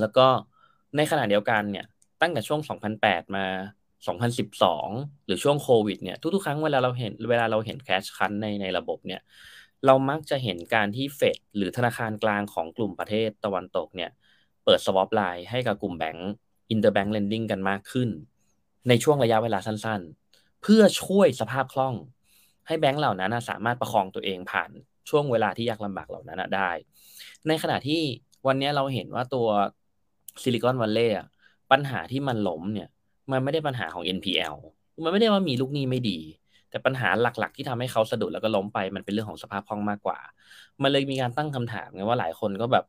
[0.00, 0.26] แล้วก็
[0.96, 1.86] ในขณะเดียวกันเนี่ย
[2.20, 2.60] ตั้งแต่ช่วง
[2.98, 3.46] 2008 มา
[4.36, 9.20] 2012 หรือช่วงโควิดเนี่ยทุกๆ ครั้งเวลาเราเห็นเวลาเราเห็น cash crunch ในในระบบเนี่ย
[9.86, 14.10] เรามักจะเห็นการที่เฟดหรือธนาคารกลางของกลุ่มประเทศตะวันตกเนี่ย
[14.64, 16.30] เปิด swap line ให้กับกลุ่มแบงก์
[16.70, 18.08] interbank lending กันมากขึ้น
[18.88, 21.94] ในช่วงระยะเวลาสั้นๆ เพื่อช่วยสภาพคล่อง
[22.66, 24.70] ให้แบงก์เหล่านั้นสามารถประคองตัวเองผ่าน
[25.08, 26.70] ช่วงเวลาที่ยากลำบากเหล่านั้นได้
[27.48, 28.02] ในขณะที่
[28.46, 29.48] วันนี้เราเห็นว่าตัว
[30.42, 31.16] ซิลิคอนวัลเลย์
[31.70, 32.88] ปัญหาที่มันล้มเนี่ย
[33.30, 34.54] มันไม่ได้ปัญหาของ NPL
[35.04, 36.18] มันไม่ได้ว่ามีลูกหนี้ไม่ดี
[36.70, 40.18] แต่ปัญหาหลักๆ ที่ทำให้เขาสะดุดแล้วก็ล้มไป มันเป็นเรื่องของสภาพคล่องมากกว่า
[40.82, 42.84] มันเลยมีการตั้งคำถามไงว่าหลายคนก็แบบ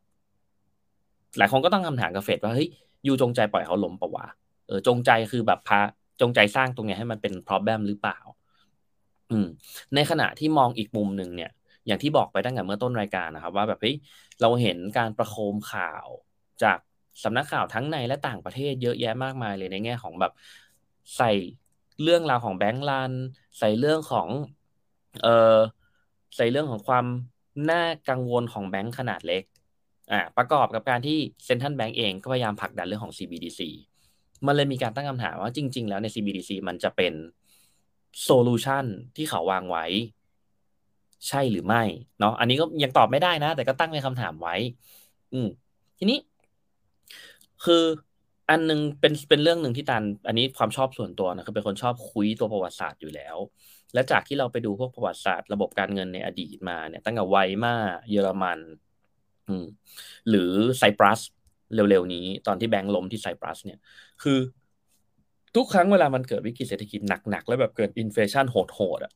[1.38, 2.68] หลายคนก็ตั้งคำถามกับเฟดว่าเฮ้ย
[3.06, 4.26] ยูจงใจปล่อยเขาล้มปะวะ
[4.66, 5.80] เออจงใจคือแบบพา
[6.20, 8.18] จงใจสร้างตรงนี้ให้มันเป็น problem หรือเปล่า
[9.30, 9.46] อืม
[9.94, 11.50] ในขณะที่มองอีกมุมหนึ่งเนี่ย
[11.86, 13.96] อย่างที่บอกไปตั้งแต่เมื่อต้นรายการนะครับ ว่าแบบเฮ้ย
[14.40, 16.06] เราเห็นการประโคมข่าว
[16.62, 16.78] จาก
[17.22, 20.32] สำนักข่าวทั้งในและต่างประเทศเยอะแยะมากมายเลยในแง่ของแบบ
[21.16, 21.30] ใส่
[22.02, 23.12] เรื่องราวของแบงก์ลัน
[23.58, 24.28] ใส่เรื่องของ
[25.22, 25.58] เออ
[26.36, 27.06] ใส่เรื่องของความ
[27.70, 29.42] น่ากังวลของแบงก์ขนาดเล็ก
[30.12, 33.60] อ่าประกอบกับการที่เซ็นทรัลแบงก์เองก็พยายามผลักดันเรื่องของ CBDC
[34.46, 37.12] มันเลยมีการตั้งคำถามว่าจริง ๆ แล้วใน CBDC มันจะเป็น
[38.22, 38.84] solution
[39.16, 39.84] ที่เขาวางไว้
[41.28, 41.82] ใช่หรือไม่
[42.20, 44.54] เนาะอันนี้ก็ยังตอบไม่ได้นะ แต่ก็ตั้งเป็นคำถามไว้
[45.32, 45.48] อืม
[45.98, 46.18] ทีนี้
[47.64, 47.84] คือ
[48.50, 53.36] อันนึงเป็นเป็นเรื่องหนึ่งที่ตัน อันนี้ความชอบส่วนตัวนะคือเป็นคนชอบคุ้ยตัวประวัติศาสตร์อยู่แล้ว
[53.94, 57.74] และจากที่เราไปดูพวกประวัติศาสตร์ระบบการเงินในอดีตมาเนี่ย ตั้งแต่ไวมาร์
[58.10, 58.60] เยอรมัน
[59.48, 59.66] อืม
[60.28, 61.20] หรือไซปรัส
[61.74, 63.78] เร็วๆนี้ ตอนที่แบงก์ล้มที่ไซปรัส เนี่ย
[64.22, 64.38] คือ
[65.56, 69.12] ทุกครั้งเวลามันเกิดวิกฤตเศรษฐกิจหนักๆแล้วแบบเกิด inflation โหดๆอะ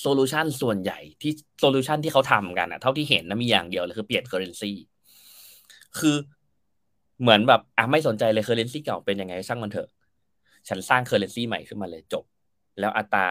[0.00, 4.72] solution ส่วนใหญ่ที่ solution ที่เขาทำกันอะเท่าที่เห็นนะมีอย่างเดียวเลยคือเปลี่ยน currency
[5.98, 6.16] คือ
[7.20, 9.88] เหมือนแบบอะไม่สนใจเลย currency เก่าเป็นยังไงช่างมันเถอะ
[10.68, 12.24] ฉันสร้าง currency ใหม่ขึ้นมาเลยจบ
[12.80, 13.26] แล้วอัตรา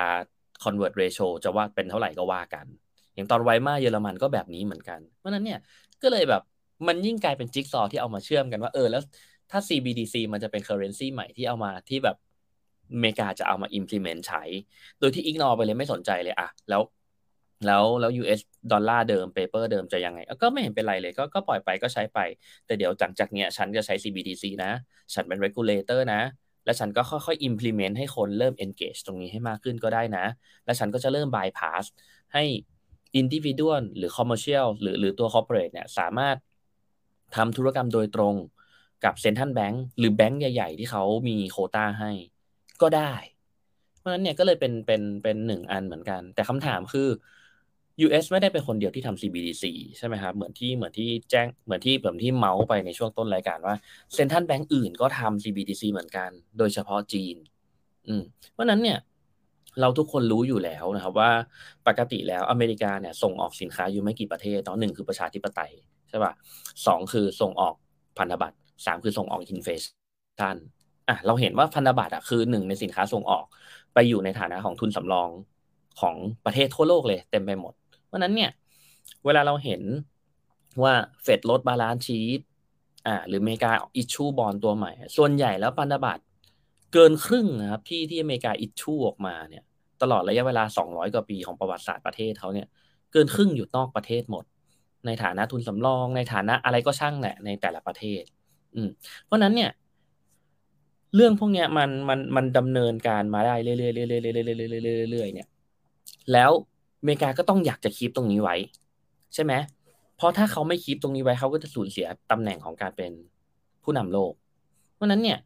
[0.64, 2.66] convert ratio จะว่าเป็นเท่าไหร่ก็ว่ากัน
[3.14, 5.60] อย่างตอนไวมาเยอรมันก็แบบนี้เหมือนกัน เพราะนั้นเนี่ย
[6.04, 6.42] ก็เลยแบบ
[6.88, 9.02] มันยิ่งกลายเป็นจิ๊กซอที่เอามาเชื่อมกันว่าเออแล้ว
[9.52, 12.16] ถ้า CBDC มันจะเป็น currency ใหม่ที่เอามาที่แบบ
[12.94, 14.44] อเมริกาจะเอามา implement ใช้
[15.00, 16.82] โดยที่ ignore ไปเลยไม่สนใจเลยอะแล้ว
[17.68, 18.40] แล้วแล้ว US
[18.72, 22.20] ดอลลาร์เดิมเปเปอร์เดิมจะยังไง ก็ไม่เห็นเป็นไรเลย ก็ก็ปล่อยไปก็ใช้ไป
[22.66, 24.72] แต่เดี๋ยวจากจากเนี้ยฉันจะใช้ CBDC นะ
[25.14, 26.22] ฉันเป็น regulator นะ
[26.66, 30.26] และฉันก็ค่อยๆ implement ให้คนเริ่ม engage ตรงนี้ให้มากขึ้นก็ได้นะ
[30.66, 31.84] และฉันก็จะเริ่ม bypass
[32.34, 32.44] ให้
[33.22, 36.36] individual หรือ commercial หรือหรือตัว corporate เนี่ยสามารถ
[37.36, 38.36] ทำธุรกรรมโดยตรง
[39.04, 42.12] กับเซ็นทรัลแบงก์หรือแบงก์ใหญ่ ๆ ที่เขามีโคต้าให้
[42.82, 43.14] ก็ได้
[44.00, 47.08] เพราะฉะนั้นเนี่ยก็เลยเป็นเป็นเป็นหนึ่งอันเหมือนกัน แต่คำถามคือ
[48.06, 49.64] US ไม่ได้เป็นคนเดียวที่ทำ CBDC
[49.98, 53.76] ใช่ไหมครับ เหมือนที่เหมือนที่แจ้งเหมือนที่เหมือนที่เมาส์ไปในช่วงต้นรายการว่า
[54.14, 57.36] เซ็นทรัลแบงก์อื่นก็ทำ CBDC เหมือนกัน โดยเฉพาะจีน
[58.08, 59.00] อืม เพราะนั้นเนี่ย
[59.82, 61.32] เราทุกคนรู้อยู่แล้วนะครับว่า
[61.88, 65.72] ปกติแล้วอเมริกาเนี่ยส่งออกสินค้าอยู่ไม่กี่ประเทศเนาะหนึ่งคือประชาธิปไตย
[66.10, 66.34] ใช่ป่ะ
[66.88, 67.76] สองคือส่งออก
[68.18, 70.56] พันธบัตรสามคือส่งออก inflation
[71.10, 73.46] อะเราเห็นว่าพันธบัตรอะคือหนึ่งในสินค้าส่งออก
[73.94, 75.30] ไปอยู่ในฐานะของทุนสำรอง
[76.02, 76.16] ของ
[76.46, 77.74] ประเทศทั่วโลกเลยเต็มไปหมด
[78.14, 78.52] เพราะนั้นเนี่ย
[79.26, 79.82] เวลาเราเห็น
[80.84, 82.40] ว่าเฟดลด balance sheet
[83.08, 86.24] อ่าหรืออเมริกาอิชชูบอลตัวใหม่ ส่วนใหญ่แล้วพันธบัตร
[86.94, 89.64] เกินครึ่งนะครับที่ที่อเมริกาอิชชูออกมาเนี่ย
[90.02, 92.68] ตลอดระยะเวลา 200 กว่าปีของประวัติศาสตร์ประเทศเขาเนี่ย
[93.12, 94.46] เกินครึ่งอยู่นอกประเทศหมด
[95.06, 98.24] ในฐานะทุนสำรอง ในฐานะอะไรก็ช่างแหละในแต่ละประเทศ
[98.76, 98.90] อืม
[99.26, 99.72] เพราะนั้นเนี่ย
[101.16, 105.48] เรื่องพวกเนี้ยมันมันมันดำเนินการมาได้เรื่อยๆเรื่อยๆเรื่อยๆเรื่อยๆเรื่อยๆเนี่ย
[106.32, 106.52] แล้ว
[107.04, 108.56] อเมริกาก็ต้องอยากจะคีบตรงนี้ไว้
[109.34, 109.54] ใช่ไหม
[110.18, 113.12] เพราะถ้าเขาไม่คีบตรงนี้ไว้เขาก็จะสูญเสียตำแหน่งของการเป็น
[113.84, 114.32] ผู้นำโลก
[114.96, 115.40] เพราะนั้นเนี่ย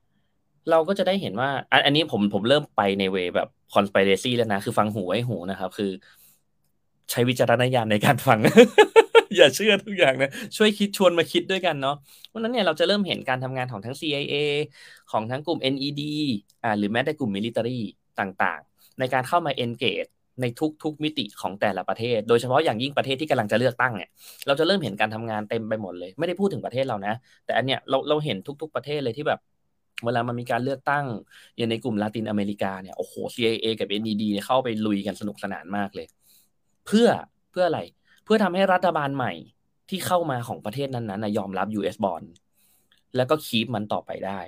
[0.70, 1.50] เราก็จะได้เห็นว่า
[1.86, 5.92] อันนี้ผมผมเริ่มไปในเวแบบคอน spiracy แล้วนะ คือฟังหูไว้หูนะครับ คือ
[7.12, 8.40] ใช้วิจารณญาณในการฟัง
[9.36, 11.96] อย่าเชื่อทุกอย่างนะ ช่วยคิดชวนมาคิดด้วยกันเนาะ
[12.28, 14.36] เพราะนั้นเนี่ยเราจะเริ่มเห็นการทำงานของทั้ง CIA
[15.12, 16.02] ของทั้งกลุ่ม NED
[16.64, 17.80] อ่าหรือแม้แต่กลุ่ม military
[18.20, 20.10] ต่างๆ ในการเข้ามา engage
[20.41, 20.45] ใน
[20.84, 24.09] ทุกๆมิติของแต่ละประเทศ โดยเฉพาะอย่างยิ่งประเทศที่กำลังจะเลือกตั้งเนี่ย
[24.47, 27.14] เราจะเริ่มเห็นการทำงานเต็มไปหมดเลย ไม่ได้พูดถึงประเทศเรานะ
[27.45, 29.39] แต่อันเนี้ยเราเราเห็นทุก ๆประเทศเลยที่แบบ
[30.05, 31.05] เวลามันมีการเลือกตั้ง
[31.57, 36.07] อย่างในกลุ่มลาตินอเมริกาเนี่ยโอ้โห CIA กับ NED เนี่ยเข้าไปลุยกันสนุกสนานมากเลย
[36.85, 37.07] เพื่อ
[37.51, 37.81] เพื่ออะไร
[38.26, 39.34] เพื่อทำให้รัฐบาลใหม่
[39.89, 42.27] ที่เข้ามาของประเทศนั้นๆยอมรับ US bond
[43.15, 44.39] แล้วก็คีปมันต่อไปได้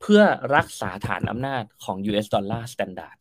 [0.00, 0.22] เพื่อ
[0.56, 3.16] รักษาฐานอำนาจของ US dollar standard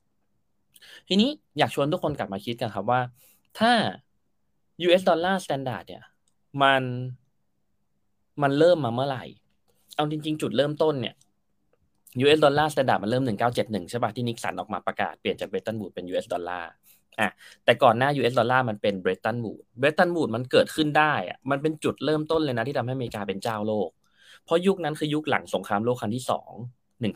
[1.07, 3.01] ทีนี้อยากชวนทุกคนกลับมาคิดกันครับว่า
[3.59, 3.71] ถ้า
[4.85, 6.03] US dollar standard เนี่ย
[6.61, 6.83] มัน
[8.41, 9.23] มันเริ่มมาเมื่อไหร่
[9.95, 11.15] เอาจริง ๆ จุดเริ่มต้นเนี่ย
[12.23, 13.23] US dollar standard มันเริ่ม
[13.57, 16.71] 1971 ใช่ป่ะ ที่นิกสันออกมาประกาศ เปลี่ยนจากเบรตันบูดเป็น US ดอลลาร์
[17.19, 17.29] อะ
[17.65, 23.89] แต่ก่อนหน้า US ดอลลาร์มันเป็นเบรตันบูดเบรตันบูดมันเกิดขึ้นได้อะมันเป็นจุดเริ่มต้นเลยนะที่ทำให้อเมริกาเป็นเจ้าโลก
[24.45, 26.51] เพราะยุคนั้นคือยุคหลังสงครามโลกครั้งที่สอง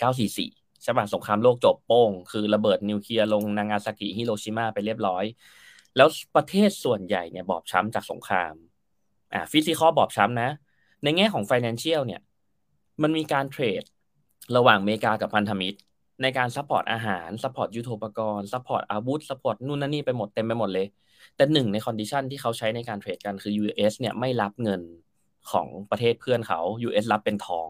[0.07, 5.23] 1944 ใช่ป่ะสงครามโลกจบโป้ง คือระเบิดนิวเคลียร์ลงนางาซากิฮิโรชิมาไปเรียบร้อย
[5.95, 8.53] แล้วประเทศส่วนใหญ่เนี่ยบอบช้ำจากสงคราม
[9.33, 10.49] อ่า physical บอบช้ำนะ
[11.03, 12.21] ในแง่ของ financial เนี่ย
[13.01, 13.84] มันมีการ trade
[14.55, 15.79] ระหว่างอเมริกากับพันธมิตร
[16.21, 20.87] ในการ support อาหาร support ยุทโธปกรณ์ support อาวุธ support นู่นนั่นนี่ไปหมดเต็มไปหมดเลย
[21.35, 24.81] แต่หนึ่งใน condition ที่เขาใช้ในการ trade กันคือ US เนี่ยไม่รับเงิน
[25.51, 27.67] ของประเทศเพื่อนเขา US รับเป็นทอง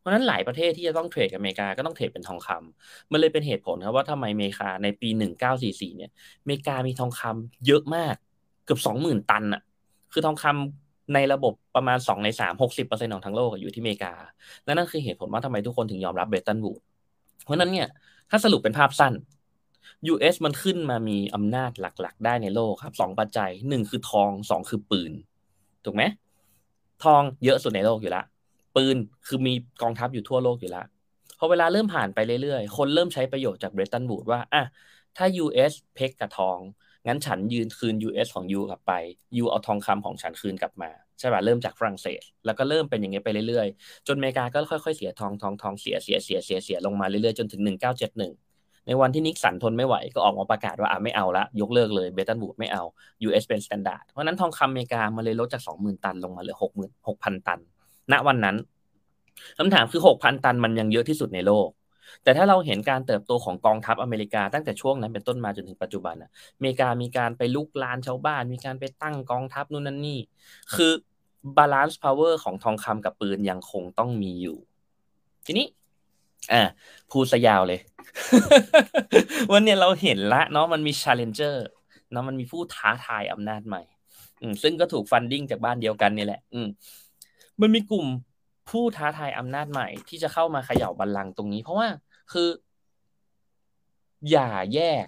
[0.00, 5.08] เพราะนั้นหลายประเทศที่จะต้องเทรดกับอเมริกาก็ต้องเทรดเป็นทองคำมันเลยเป็นเหตุผลครับว่าทำไมอเมริกาในปี
[5.52, 6.10] 1944 เนี่ย
[6.42, 8.14] อเมริกามีทองคำเยอะมาก
[8.64, 9.62] เกือบ 20,000 ตันอะ
[10.12, 14.12] คือทองคำในระบบประมาณ 2 ใน 3 60%ของทั้งโลกอยู่ที่อเมริกา
[14.64, 16.80] และนั่นคือเหตุผลว่าทำไมทุกคนถึงยอมรับเบรตันวูด
[17.44, 17.88] เพราะนั้นเนี่ย
[18.30, 19.12] ถ้าสรุปเป็นภาพสั้น
[20.12, 25.12] US มันขึ้นมามีอำนาจหลักๆ ได้ในโลกครับสองปัจจัยหนึ่งคือทองสองคือปืน
[25.84, 26.02] ถูกไหม
[27.04, 28.22] ทองเยอะสุดในโลกอยู่ละ
[28.76, 30.84] ปืนคือมีกองทัพอยู่ทั่วโลกอยู่และ
[31.38, 34.62] พอเวลาเริ่มผ่านไปเรื่อยๆ คนเริ่มใช้ประโยชน์จากเบรตันวูดว่าอะ
[35.16, 36.58] ถ้า US เพกกับทอง
[37.06, 38.92] งั้นฉันยืนคืน US ของยูกลับไป
[39.36, 47.62] ยูเอาทองคำของฉันคืนกลับมาใช่ป่ะเริ่มจากฝรั่งเศส แล้วก็เริ่มเป็นอย่างเงี้ยไปเรื่อยๆ จนอเมริกาก็ค่อยๆเสียทองทองทองเสียเสียเสียเสียเสียลงมาเรื่อยๆ จนถึง
[48.24, 52.82] 1971 ในวันที่นิกสันทนไม่ไหวก็ออกมาประกาศว่าอ่าไม่เอาละยกเลิกเลยเบตันบูดไม่เอา
[53.28, 57.60] US เป็น standard เพราะนั้นทองคำอเมริกามาเลยลดจาก 20,000 ตันลงมาเหลือ60,000 6,000 ตัน
[58.12, 58.56] ณวันนั้น
[59.58, 61.68] คำถามคือ6,000ตันมันยังเยอะที่สุดในโลก
[62.22, 70.18] แต่ถ้าเราเห็นการเติบโตของกองทัพอเมริกาตั้งแต่ช่วงนั้นเป็นต้นมาจนถึงปัจจุบันอะอเมริกามีการไปรุกรานชาวบ้าน มีการไปตั้งกองทัพนู่นนั่นนี่
[70.74, 70.92] คือ
[71.56, 74.58] balance power ของทองคำกับปืนยังคงต้องมีอยู่
[75.46, 75.66] ทีนี้
[76.52, 76.62] อ่า
[77.10, 77.80] พูดซะยาวเลย
[79.52, 81.56] วันนี้เราเห็นละเนาะมันมี challenger
[82.12, 83.82] เนาะมันมีผู้ท้าทายอำนาจใหม่
[84.40, 86.68] อืมซึ่งก็ถูกฟันดิ้งจากบ้านเดียวกันนี่แหละ อืม
[87.60, 88.06] มันมีกลุ่ม
[88.70, 91.88] ผู้ท้าทายอำนาจใหม่ ที่จะเข้ามาเขย่าบัลลังก์ตรงนี้ เพราะว่า
[92.32, 92.48] คือ
[94.30, 95.06] อย่าแยก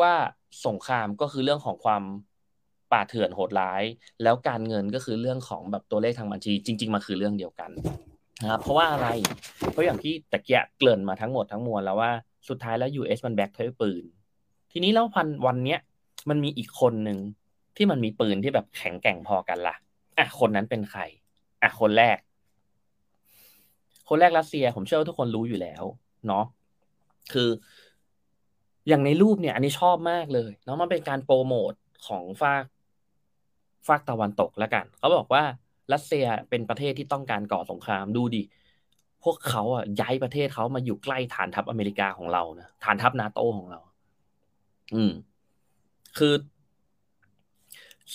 [0.00, 0.12] ว่า
[0.66, 2.02] สงครามก็คือเรื่องของความ
[2.92, 3.82] ป่าเถื่อนโหดร้าย
[4.22, 7.70] แล้วการเงินก็คือเรื่องของแบบตัวเลขทางบัญชี จริง ๆมันคือเรื่องเดียวกัน
[8.42, 9.08] นะครับเพราะว่าอะไร
[9.70, 12.10] เพราะอย่างที่ตะเกียเกริ่นมาทั้งหมดทั้งมวลแล้วว่า
[12.48, 14.04] สุดท้ายแล้ว US มันแบ็กด้วยปืน
[14.72, 15.80] ทีนี้แล้วพันวันเนี้ย
[16.28, 17.18] มันมีอีกคนหนึ่ง
[17.76, 19.76] ที่มันมีปืนที่แบบแข็งแกร่งพอกันละ่ะ
[20.18, 21.00] อะคนนั้นเป็นใคร
[21.64, 22.18] อะคนแรก
[24.08, 25.84] คนแรกรัสเซีย ผมเชื่อว่าทุกคนรู้อยู่แล้ว
[26.26, 26.44] เนาะ
[27.32, 27.48] คือ
[28.88, 31.72] อย่างในรูปเนี่ย อันนี้ชอบมากเลยเนาะมันเป็นการโปรโมท
[32.06, 32.64] ของฝาก
[33.88, 35.44] ฝากตะวันตกแล้วกัน เขาบอกว่า
[35.92, 38.42] รัสเซียเป็นประเทศที่ต้องการก่อสงครามดูดิ
[39.24, 43.80] พวกเขาอะย้ายประเทศเขามาอยู่ใกล้ฐานทัพอเมริกาของเรานะฐานทัพนาโตของเรา
[44.94, 45.12] อืม
[46.18, 46.34] คือ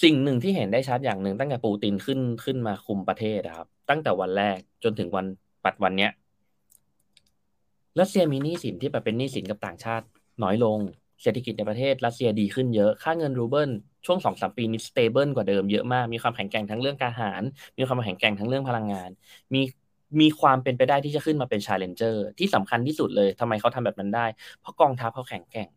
[0.04, 5.26] สิ่งหนึ่งที่เห็นได้ชัดอย่างหนึ่งตั้งแต่ปูตินขึ้นขึ้นมาคุมประเทศครับ ตั้งแต่วันแรกจนถึงวัน
[5.66, 6.12] ปัจจุบันเนี้ย
[8.00, 10.06] รัสเซียมีหนี้สินที่แบบเป็นหนี้สินกับต่างชาติ
[10.44, 10.80] น้อยลง
[11.22, 13.72] เศรษฐกิจในประเทศรัสเซียดีขึ้นเยอะ ค่าเงินรูเบิล
[14.06, 17.44] ช่วงสองสามปีนี้ stable กว่าเดิมเยอะมาก มีความแข็งแกร่งทั้งเรื่องการทหาร
[17.78, 19.10] มีความแข็งแกร่งทั้งเรื่องพลังงาน
[19.54, 19.62] มี
[20.20, 24.26] มีความเป็นไปได้ที่จะขึ้นมาเป็น challenger ที่สำคัญที่สุดเลยทำไมเขาทำแบบนั้นได้
[24.60, 25.68] เพราะกองทัพเขาแข็งแกร่ง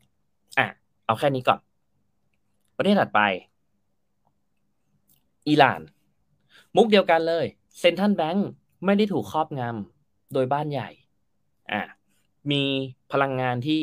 [0.59, 0.67] อะ
[1.07, 1.61] เอาแค่นี้ก่อน
[2.77, 3.21] ประเทศถัดไป
[5.49, 5.81] อิหร่าน
[6.77, 7.47] มุกเดียวกันเลย
[7.79, 8.49] central bank
[8.85, 10.91] ไม่ได้ถูกครอบงำโดยบ้านใหญ่
[11.73, 11.83] อะ
[12.51, 12.63] มี
[13.13, 13.81] พลังงานที่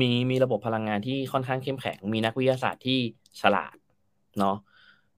[0.00, 2.98] มีมีระบบพลังงานที่ค่อนข้างเข้มแข็ง มีนักวิทยาศาสตร์ที่
[3.40, 3.76] ฉลาด
[4.38, 4.56] เนาะ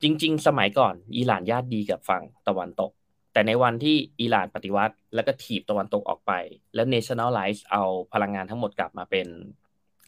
[0.03, 2.93] จริง ๆ สมัยก่อนอิหร่านญาติดีกับฝั่งตะวันตก
[3.33, 6.33] แต่ในวันที่อิหร่านปฏิวัติ แล้วก็ถีบตะวันตกออกไป
[6.75, 7.83] แล้ว nationalize เอา
[8.13, 9.27] พลังงานทั้งหมดกลับมาเป็น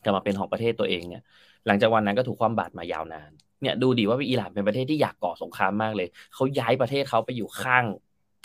[0.05, 1.25] กลับมาเป็นของประเทศตัวเองเนี่ย
[1.67, 3.31] หลังจากวันนั้นก็ถูกความบาดมายาวนาน
[3.63, 7.85] เนี่ยดูดีว่าอิหร่านเป็นประเทศที่อยากก่อสงครามมากเลย เขาย้ายประเทศเขาไปอยู่ข้าง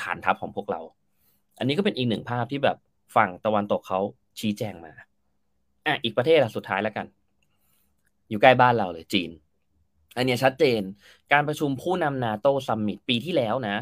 [0.01, 0.81] ฐานทัพของพวกเรา
[1.59, 2.77] อันนี้ก็เป็นอีกหนึ่งภาพที่แบบ
[3.15, 3.99] ฝั่งตะวันตกเขา
[4.39, 4.91] ชี้แจงมา
[5.85, 7.05] อะอีกประเทศละสุดท้ายแล้วกัน
[8.29, 9.31] อยู่ใกล้บ้านเราเลยจีน
[10.17, 10.81] อันนี้ชัดเจน
[11.31, 13.75] การประชุมผู้นำนาโตซัมมิตปีที่แล้วนะ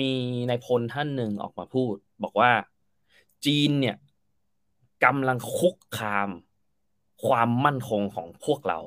[0.00, 0.12] มี
[0.48, 1.94] นายพลท่านหนึ่งออกมาพูด
[2.24, 2.50] บอกว่า
[3.44, 3.96] จีนเนี่ย
[5.04, 6.28] กำลังคุกคาม
[7.26, 8.78] ความมั่นคงของพวกเรา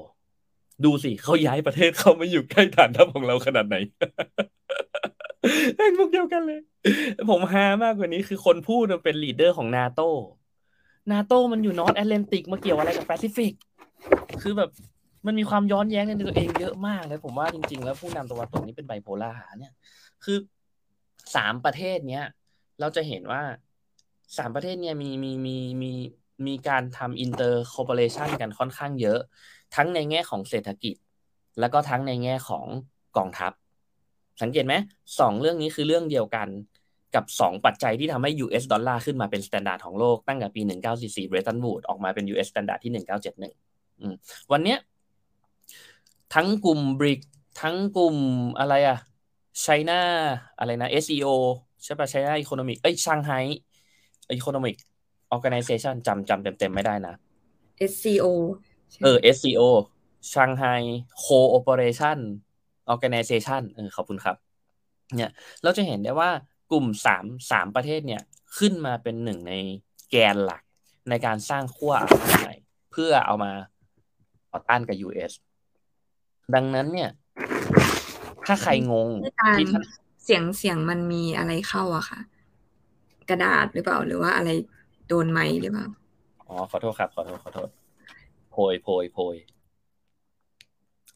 [0.86, 3.76] ดูสิเขาย้ายประเทศเขามาอยู่ใกล้ฐานทัพของเราขนาดไหน
[5.78, 6.60] เป็นพวกเดียวกันเลย
[7.30, 10.02] ผมฮามากกว่านี้คือคนพูดเป็น leader ของนาโต
[11.12, 13.54] นาโตมันอยู่ North Atlantic มาเกี่ยวอะไรกับแปซิฟิก
[14.42, 14.70] คือแบบ
[15.26, 19.74] มันมีความย้อนแย้งในตัวเองเยอะมากเลย ผมว่าจริง ๆ แล้วผู้นำตะวันตกนี้เป็นไบโพล่าเนี่ย
[20.24, 20.38] คือ
[21.36, 22.26] สามประเทศเนี้ย
[22.80, 23.42] เราจะเห็นว่า
[24.38, 25.92] สามประเทศเนี้ยมีมีมีมี
[26.48, 29.20] มีการทำ inter-cooperation กันค่อนข้างเยอะ
[29.76, 30.96] ทั้งในแง่ของเศรษฐกิจ
[31.60, 32.66] แล้วก็ทั้งในแง่ของ
[33.18, 33.52] กองทัพ
[34.42, 34.74] สังเกตไหม
[35.20, 36.48] สองเรื่องนี้คือเรื่องเดียวกัน
[37.16, 40.62] กับ 2 ปัจจัยที่ทำให้ US ดอลลาร์ขึ้นมาเป็น standard ของโลกตั้งแต่ปี
[40.96, 42.92] 1944 Bretton Woods ออกมาเป็น US standard ที่
[43.72, 44.80] 1971 วันเนี้ย
[46.34, 47.20] ทั้งกลุ่มบริก
[47.62, 48.16] ทั้งกลุ่ม
[48.60, 48.98] อะไรอะ
[49.62, 50.02] ไชน่า
[50.60, 51.28] อะไรนะ SEO
[51.84, 54.76] ใช่ปะ China Economic เอ้ย Shanghai Economic
[55.32, 57.14] Organization จำจำเต็มๆ ไม่ได้นะ
[57.92, 58.26] SCO
[59.04, 59.62] เออ SCO
[60.32, 60.64] ช่างไฮ
[61.24, 62.20] Cooperation
[62.94, 64.36] Organization เออขอบคุณครับ
[65.18, 65.32] เนี่ย
[65.64, 66.30] เราจะเห็นได้ว่า
[66.72, 68.22] กลุ่มสามสามประเทศเนี่ย
[68.58, 69.54] ขึ้นมาเป็นหนึ่งใน
[70.10, 70.62] แกนหลัก
[71.10, 72.56] ในการสร้างขั้วอำนาจใหม่
[72.92, 73.52] เพื่อเอามา
[74.52, 75.32] ต่อต้านกับ US
[76.56, 77.10] ดังนั้นเนี่ย
[78.46, 79.10] ถ้าใครงง
[79.58, 79.66] ที่
[80.24, 82.20] เสียงเสียงมันมีอะไรเข้าอะค่ะ
[83.30, 84.50] กระดาษหรือเปล่าหรือว่าอะไร
[85.08, 85.88] โดนไม้หรือเปล่า
[86.48, 87.70] อ๋อ ขอโทษครับ ขอโทษ ขอโทษ
[88.52, 89.36] โพยโพยโพย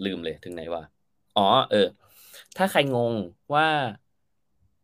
[0.06, 0.84] ลืมเลยถึงไหนวะ
[1.38, 1.88] อ๋อ เออ
[2.58, 3.14] ถ้าใครงง
[3.54, 3.68] ว่า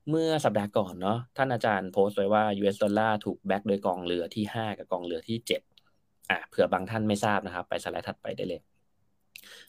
[0.10, 5.38] เมื่อสัปดาห์ก่อนเนาะท่านอาจารย์โพสต์ไว้ว่า US ดอลลาร์ถูกแบ็กโดยกองเรือที่ 5 กับกองเรือที่
[5.84, 8.62] 7 อะเผื่อบางท่านไม่ทราบนะครับ ไปสไลด์ถัดไปได้เลย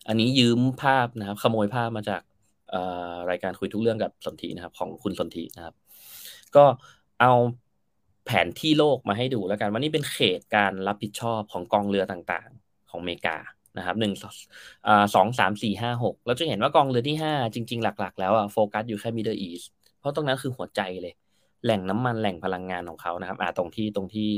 [0.09, 2.23] อันนี้ยืมภาพนะครับ ขโมยภาพมาจาก
[3.31, 5.75] รายการคุยทุกเรื่องกับสนธินะครับ ของคุณสนธินะครับ
[6.57, 6.65] ก็
[7.21, 7.33] เอา
[8.27, 12.51] แผนที่โลกมาให้ดูแล้วกันว่านี่เป็นเขตการรับผิดชอบของกองเรือต่าง
[12.93, 13.37] ของอเมริกา
[13.79, 14.15] นะครับหนึ่ง
[15.15, 19.63] สองสามสี่ห้าหกเราจะเห็นว่ากองเรือที่ห้าจริง ๆ หลัก ๆ แล้วอะโฟกัสอยู่แค่มิดเดิลอีส
[19.99, 21.15] เพราะตรงนั้นคือหัวใจเลย
[21.65, 24.29] แหล่งน้ำมันแหล่งพลังงานของเขานะครับอ่าตรงที่ตรงที่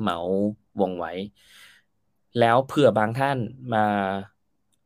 [0.00, 0.18] เหมา
[0.80, 1.12] วงไว้
[2.40, 3.38] แล้วเผื่อบางท่าน
[3.74, 3.84] มา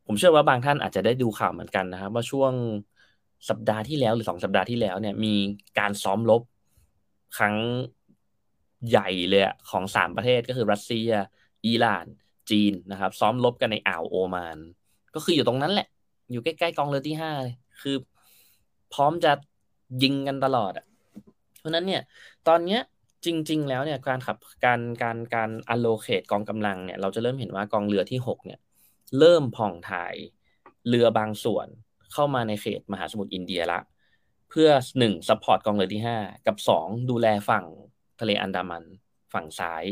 [0.05, 2.53] ผมเชื่อว่าบางท่านอาจจะได้ดูข่าวเหมือนกันนะครับ ว่าช่วง
[3.49, 5.33] สัปดาห์ที่แล้วหรือสองสัปดาห์ที่แล้วเนี่ยมี
[5.79, 6.41] การซ้อมรบ
[7.37, 7.55] ครั้ง
[8.89, 11.09] ใหญ่เลยของสามประเทศก็คือรัสเซีย
[11.65, 12.05] อิหร่าน
[12.49, 14.57] จีนนะครับ ซ้อมรบกันในอ่าวโอมาน
[15.15, 15.87] ก็คืออยู่ตรงนั้นแหละ
[16.31, 17.31] อยู่ใกล้ๆกองเรือที่ห้า
[17.81, 17.95] คือ
[18.93, 19.31] พร้อมจะ
[20.03, 20.85] ยิงกันตลอดอะ
[21.59, 22.01] เพราะนั้นเนี่ย
[22.47, 22.81] ตอนเนี้ย
[23.25, 28.59] จริง ๆ แล้วเนี่ยการขับการการการ allocate กองกำลังเนี่ย เราจะเริ่มเห็นว่ากองเรือที่หกเนี่ย
[29.19, 30.15] เริ่มผ่องถ่าย
[30.87, 31.67] เรือบางส่วน
[32.13, 33.79] เข้ามาในเขตมหาสมุทรอินเดียละ
[34.49, 34.69] เพื่อ
[34.99, 36.17] หนึ่ง support กองเรือที่ห้า
[36.47, 37.65] กับสองดูแลฝั่ง
[38.19, 38.83] ทะเลอันดามัน
[39.33, 39.83] ฝั่งซ้าย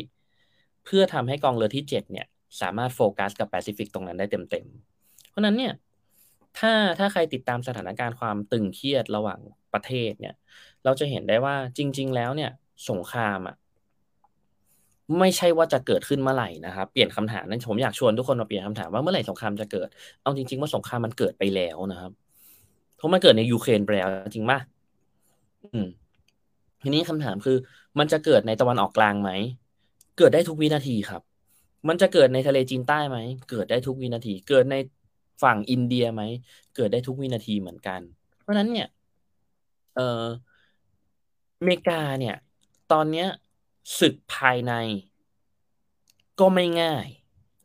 [0.85, 2.27] เพื่อทำให้กองเรือที่เจ็ดเนี่ย
[2.61, 5.73] สามารถโฟกัสกับแปซิฟิกตรงนั้นได้เต็มๆ เพราะนั้นเนี่ย
[6.59, 9.39] ถ้าถ้าใครติดตามสถานการณ์ความตึงเครียดระหว่าง
[9.73, 10.35] ประเทศเนี่ย
[10.85, 12.51] เราจะเห็นได้ว่าจริง ๆ แล้วเนี่ย
[12.89, 13.55] สงครามอะ
[15.19, 19.87] ไม่ใช่ว่าจะเกิดขึ้นเมื่อไหร่นะครับเปลี่ยนคำถามนั้นผมอยากชวนทุกคนมาเปลี่ยนคำถามว่าเมื่อไหร่สงครามจะเกิด
[20.23, 22.11] เอาจริง ๆ ว่าสงครามมันเกิดไปแล้วนะครับ
[22.97, 24.53] เพราะมันเกิดในยูเครนไปแล้วจริงไหม
[25.73, 25.87] อืม
[26.83, 27.57] ทีนี้คำถามคือ
[27.99, 29.31] มันจะเกิดในตะวันออกกลางไหม
[30.17, 31.21] เกิดได้ทุกวินาทีครับ
[31.87, 33.17] มันจะเกิดในทะเลจีนใต้ไหม
[33.49, 34.75] เกิดได้ทุกวินาที เกิดใน
[35.43, 36.23] ฝั่งอินเดียไหม
[36.75, 37.99] เกิดได้ทุกวินาทีเหมือนกัน
[38.41, 38.87] เพราะนั้นเนี่ย
[39.95, 40.23] เออ
[41.59, 42.35] อเมริกาเนี่ย
[42.91, 43.27] ตอนเนี้ย
[43.99, 44.73] ศึกภายใน
[46.39, 47.05] ก็ไม่ง่าย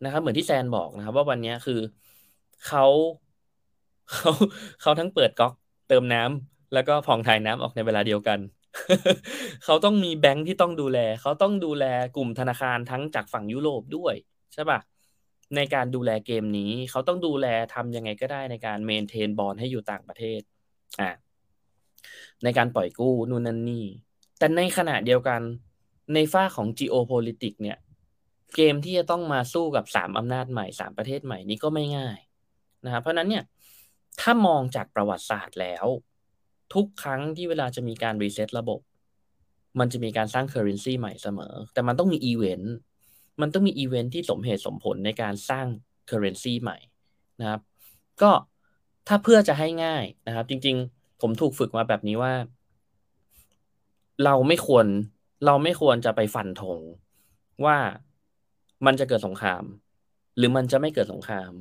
[0.05, 1.81] นะครับ เหมือนที่แซนบอกนะครับ ว่าวันนี้คือ
[2.67, 2.85] เขา
[4.13, 4.31] เขา
[4.81, 5.53] เขาทั้งเปิดก๊อก
[5.89, 8.39] เติมน้ำแล้วก็ผ่องถ่ายน้ำออกในเวลาเดียวกัน
[9.65, 11.85] เขาต้องมีแบงค์ที่ต้องดูแล เขาต้องดูแล
[12.17, 14.15] กลุ่มธนาคารทั้งจากฝั่งยุโรปด้วย
[14.55, 14.81] ใช่ปะ
[15.57, 20.41] ในการดูแลเกมนี้ เขาต้องดูแลทำยังไงก็ได้ในการเมนเทนบอลให้อยู่ต่างประเทศ
[21.01, 21.11] อ่า
[22.45, 23.87] ในการปล่อยกู้นู่นนั่นนี่
[24.39, 25.41] แต่ในขณะเดียวกัน
[26.15, 27.79] ในฝ้าของ geopolitics เนี่ย
[28.57, 32.19] เกมที่จะต้องมาสู้กับสามอำนาจใหม่สามประเทศใหม่นี้ก็ไม่ง่าย
[32.85, 33.45] นะครับเพราะนั้นเนี่ย
[34.21, 35.87] ถ้ามองจากประวัติศาสตร์แล้ว
[36.75, 38.81] ทุกครั้งที่เวลาจะมีการรีเซ็ตระบบ
[39.79, 42.75] มันจะมีการสร้าง currency ใหม่เสมอ แต่มันต้องมีอีเวนต์
[43.41, 45.67] มันต้องมีอีเวนต์ที่สมเหตุสมผลในการสร้าง
[46.07, 46.77] currency ใหม่
[47.41, 47.61] นะครับ
[48.23, 48.31] ก็
[49.09, 52.33] ถ้าเพื่อจะให้ง่ายนะครับ จริง ๆ ผมถูกฝึกมาแบบนี้ว่า
[54.25, 54.87] เราไม่ควร
[55.47, 56.79] เราไม่ควรจะไปฟันธง
[57.65, 57.77] ว่า
[58.87, 59.65] มันจะเกิดสงคราม
[60.37, 61.53] หรือมันจะไม่เกิดสงคราม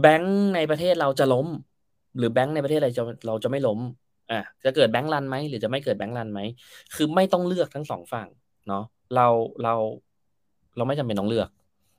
[0.00, 1.46] แบงก์ในประเทศเราจะล้ม
[2.18, 3.80] หรือแบงก์ในประเทศอะไรจะเราจะไม่ล้ม
[4.30, 6.40] อะจะเกิด bank run ไหมหรือจะไม่เกิด bank run ไหม
[6.94, 8.28] คือไม่ต้องเลือกทั้งสองฝั่ง
[8.68, 8.84] เนาะ
[9.14, 9.26] เรา
[9.62, 9.74] เรา
[10.76, 11.48] เราไม่จำเป็นต้องเลือก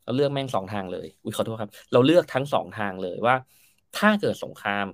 [0.06, 3.36] เราเลือกแม่งสองทางเลยอุ้ยขอโทษครับ เราเลือกทั้งสองทางเลยว่า
[3.98, 4.86] ถ้าเกิดสงคราม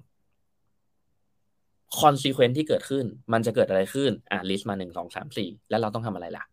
[1.99, 6.43] consequence ที่เกิดขึ้น มันจะเกิดอะไรขึ้น อะ list มาหนึ่งสองสามสี่แล้วเราต้องทำอะไรล่ะ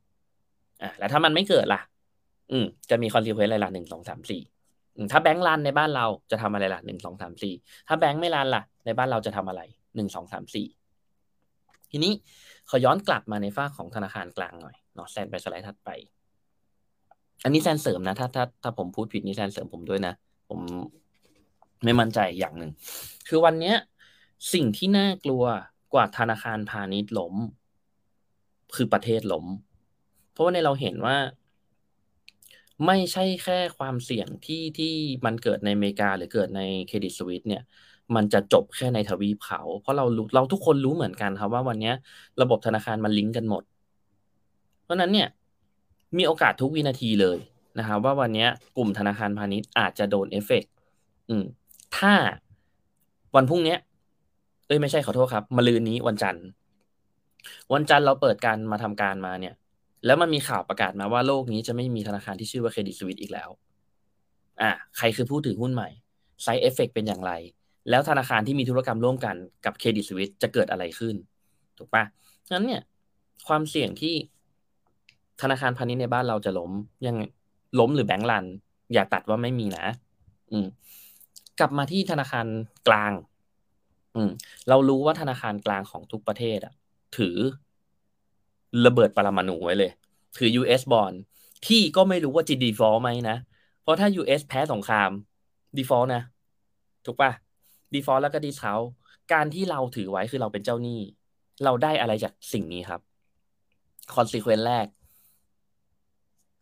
[0.82, 1.80] อะแล้วถ้ามันไม่เกิดล่ะ
[2.52, 4.40] อืมจะมี consequence อะไรล่ะหนึ่งสองสามสี่
[5.12, 7.54] ถ้าแบงก์รันในบ้านเราจะทำอะไรล่ะหนึ่งสองสามสี่
[7.88, 9.62] ถ้าแบงก์ไม่รันล่ะ ในบ้านเราจะทำอะไร
[9.96, 10.66] หนึ่งสองสามสี่
[11.90, 12.12] ทีนี้
[12.68, 15.90] ขอย้อนกลับมาในฝ้าของธนาคารกลางหน่อยเนาะแซนไปสไลด์ถัดไป
[17.44, 20.14] อันนี้แซนเสริมนะ ถ้าถ้าถ้าผมพูดผิดนี่แซนเสริมผมด้วยนะ
[20.48, 20.60] ผม
[21.84, 22.70] ไม่มั่นใจอย่างหนึ่ง
[23.28, 23.76] คือวันเนี้ย
[24.52, 25.44] สิ่งที่น่ากลัว
[25.94, 27.34] กว่าธนาคารพาณิชย์ล้ม
[28.74, 29.46] คือประเทศล้ม
[30.32, 31.16] เพราะว่าในเราเห็นว่า
[32.84, 34.94] ไม่ใช่แค่ความเสี่ยงที่ที่
[35.24, 37.62] มันเกิดในอเมริกาหรือเกิดใน Credit Suisse เนี่ย
[38.14, 40.04] มันจะจบแค่ในทวีปเขา เพราะเรา
[40.34, 41.92] เราทุกคนรู้เหมือนกันครับว่าวันนี้
[42.42, 43.62] ระบบธนาคารมันลิงก์กันหมด
[44.84, 45.28] เพราะนั้นเนี่ย
[46.18, 47.38] มีโอกาสทุกวินาทีเลย
[47.78, 48.46] นะครับว่าวันนี้
[48.76, 50.64] กลุ่มธนาคารพาณิชย์อาจจะโดนเอฟเฟก
[51.28, 51.44] อืม
[51.96, 52.14] ถ้า
[53.36, 53.76] วันพรุ่งนี้
[54.66, 56.44] เอ้ยไม่ใช่ขอโทษครับมะรืนนี้วันจันทร์
[57.74, 59.54] วันจันทร์เราเปิดการมาทำการมาเนี่ย
[60.04, 63.48] แล้วมันมีข่าวประกาศมาว่าโลกนี้จะไม่มีธนาคารที่ชื่อว่า Credit Suisse อีกแล้ว
[64.60, 65.88] อ่าใครคือผู้ถือหุ้นใหม่
[66.42, 67.32] side effect เป็นอย่างไร
[67.90, 71.14] แล้วธนาคารที่มีธุรกรรมร่วมกันกับ Credit Suisse จะเกิดอะไรขึ้น
[71.78, 72.04] ถูกปะ
[72.52, 72.82] งั้นเนี่ย
[73.48, 74.14] ความเสี่ยงที่
[75.42, 76.72] ธนาคารพาณิชย์ในบ้านเราจะล้ม
[77.06, 77.16] ยัง
[77.80, 78.44] ล้มหรือ bank run
[78.92, 79.86] อย่าตัดว่าไม่มีนะ
[80.50, 80.66] อืม
[81.58, 82.46] กลับมาที่ธนาคาร
[82.88, 83.12] กลาง
[84.14, 84.30] อืม
[84.68, 86.74] เรารู้ว่าธนาคารกลางของทุกประเทศอะ
[87.16, 87.36] ถือ
[88.84, 89.90] ระเบิดปรมาณูไว้เลย
[90.36, 91.12] ถือ US บอล
[91.66, 93.36] ที่ก็ไม่รู้ว่าจะ default ไหมนะ
[93.82, 95.10] เพราะถ้า US แพ้สงคราม
[95.76, 96.22] default นะ
[97.04, 97.30] ถูกปะ
[97.92, 98.64] default แล้วก็ d i s c
[99.32, 101.00] การที่เราถือไว้คือเราเป็นเจ้าหนี้
[101.64, 103.00] เราได้อะไรจากสิ่งนี้ครับ
[104.14, 104.86] consequence แรก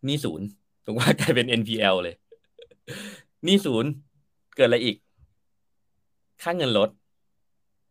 [0.06, 0.46] หนี้สูญ
[0.84, 2.14] ถูกว่ากลายเป็น NPL เลย
[3.46, 3.90] หนี้สูญ
[4.56, 4.96] เกิดอะไรอีก
[6.42, 6.88] ค่าเงินลด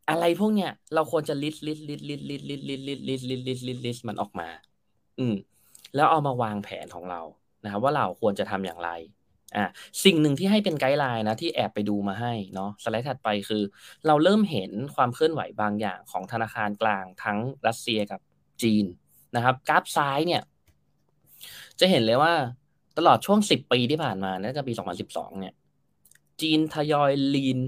[0.09, 4.47] อะไรพวกเนี้ยเราควรจะ list list list list list list list list list list list list list มันออกมา
[5.19, 5.35] อืม
[5.95, 7.21] แล้วเอามาวางแผนของเรา
[7.63, 8.89] นะครับว่าเราควรจะทำอย่างไร
[9.55, 9.65] อ่า
[10.03, 13.63] สิ่งหนึ่งที่ให้เป็น guideline นะที่แอบไปดูมาให้เนาะสไลด์ถัดไปคือ
[14.07, 18.19] เราเริ่มเห็นความเคลื่อนไหวบางอย่างของธนาคารกลางทั้งรัสเซียกับ
[18.61, 18.85] จีน
[19.35, 20.41] นะครับกราฟซ้ายเนี่ย
[21.79, 22.33] จะเห็นเลยว่า
[22.97, 25.53] ตลอดช่วงสิบปีที่ผ่านมาน่าจะปีสองพันสิบสองเนี่ย
[26.41, 27.59] จีนทยอยลีน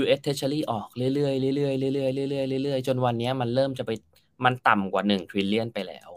[0.00, 3.90] US Treasury ออกเรื่อยๆเรื่อยๆเรื่อยๆเรื่อยๆเรื่อยๆจนวันนี้มันเริ่มจะไป
[4.44, 6.10] มันต่ำกว่าหนึ่งทริลเลียนไปแล้ว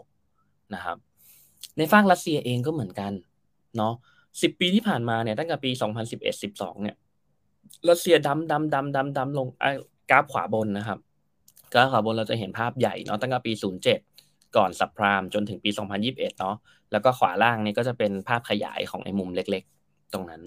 [0.74, 0.96] นะครับ
[1.76, 3.12] ในฝั่งรัสเซียเองก็เหมือนกัน
[3.76, 3.94] เนาะ
[4.42, 6.20] สิบปีที่ผ่านมาเนี่ยตั้งแต่ปีสองพันสิบ
[6.82, 6.96] เนี่ย
[7.88, 9.46] รัสเซียดำดำดำดำดำลง
[10.10, 10.98] กราฟขวาบนนะครับ
[11.72, 14.00] กราฟขวาบนเราจะเห็นภาพใหญ่เนาะตั้งแต่ปีศูนย์เจ็ด
[14.56, 16.56] ก่อนสับพรามจนถึงปี 2021 เนาะ
[16.92, 20.42] แล้วก็ขวาล่างนี่ก็จะเป็นภาพขยายของไอ้มุมเล็กๆ ตรงนั้น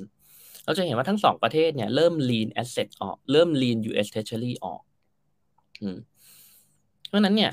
[0.66, 4.82] เราจะเห็นว่าทั้งสองประเทศเนี่ยเริ่ม lean asset ออกเริ่ม lean US Treasury ออก
[5.82, 5.98] อืม
[7.08, 7.52] เพราะนั้นเนี่ย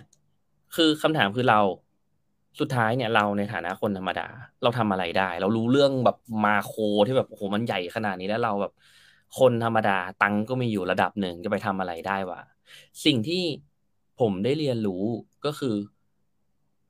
[0.77, 1.61] คือคำถามคือเรา
[2.61, 4.28] สุดท้ายเนี่ยเราในฐานะคนธรรมดา
[4.62, 6.73] เราทำอะไรได้ เรารู้เรื่องแบบมาโค
[7.07, 8.73] ที่แบบโอ้โหมันใหญ่ขนาดนี้แล้วเราแบบ
[9.39, 12.41] คนธรรมดาตังก็มีอยู่ระดับหนึ่งจะไปทำอะไรได้วะ
[13.05, 13.45] สิ่งที่
[14.20, 15.05] ผมได้เรียนรู้
[15.45, 15.74] ก็คือ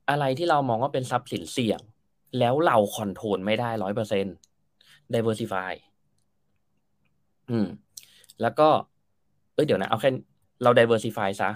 [0.09, 1.79] อะไรที่เรามองว่าเป็นทรัพย์สินเสี่ยง
[2.39, 4.35] แล้วเราคอนโทรลไม่ได้ร้อยเปอร์เซ็นต์
[5.13, 5.71] diversify
[7.51, 7.67] อืม
[8.41, 8.69] แล้วก็
[9.53, 10.09] เอ้ยเดี๋ยวนะ เอาแค่
[10.63, 11.51] เรา diversify ซะ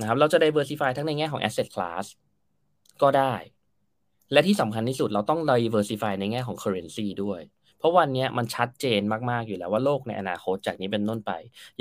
[0.00, 2.04] นะครับ เราจะ diversify ทั้งในแง่ของ asset class
[3.02, 3.34] ก็ได้
[4.32, 7.40] และที่สำคัญที่สุดเราต้อง diversify ในแง่ของ currency ด้วย
[7.78, 9.00] เพราะวันนี้มันชัดเจน
[9.30, 11.32] มากๆอยู่แล้วว่าโลกในอนาคตจากนี้เป็นต้นไป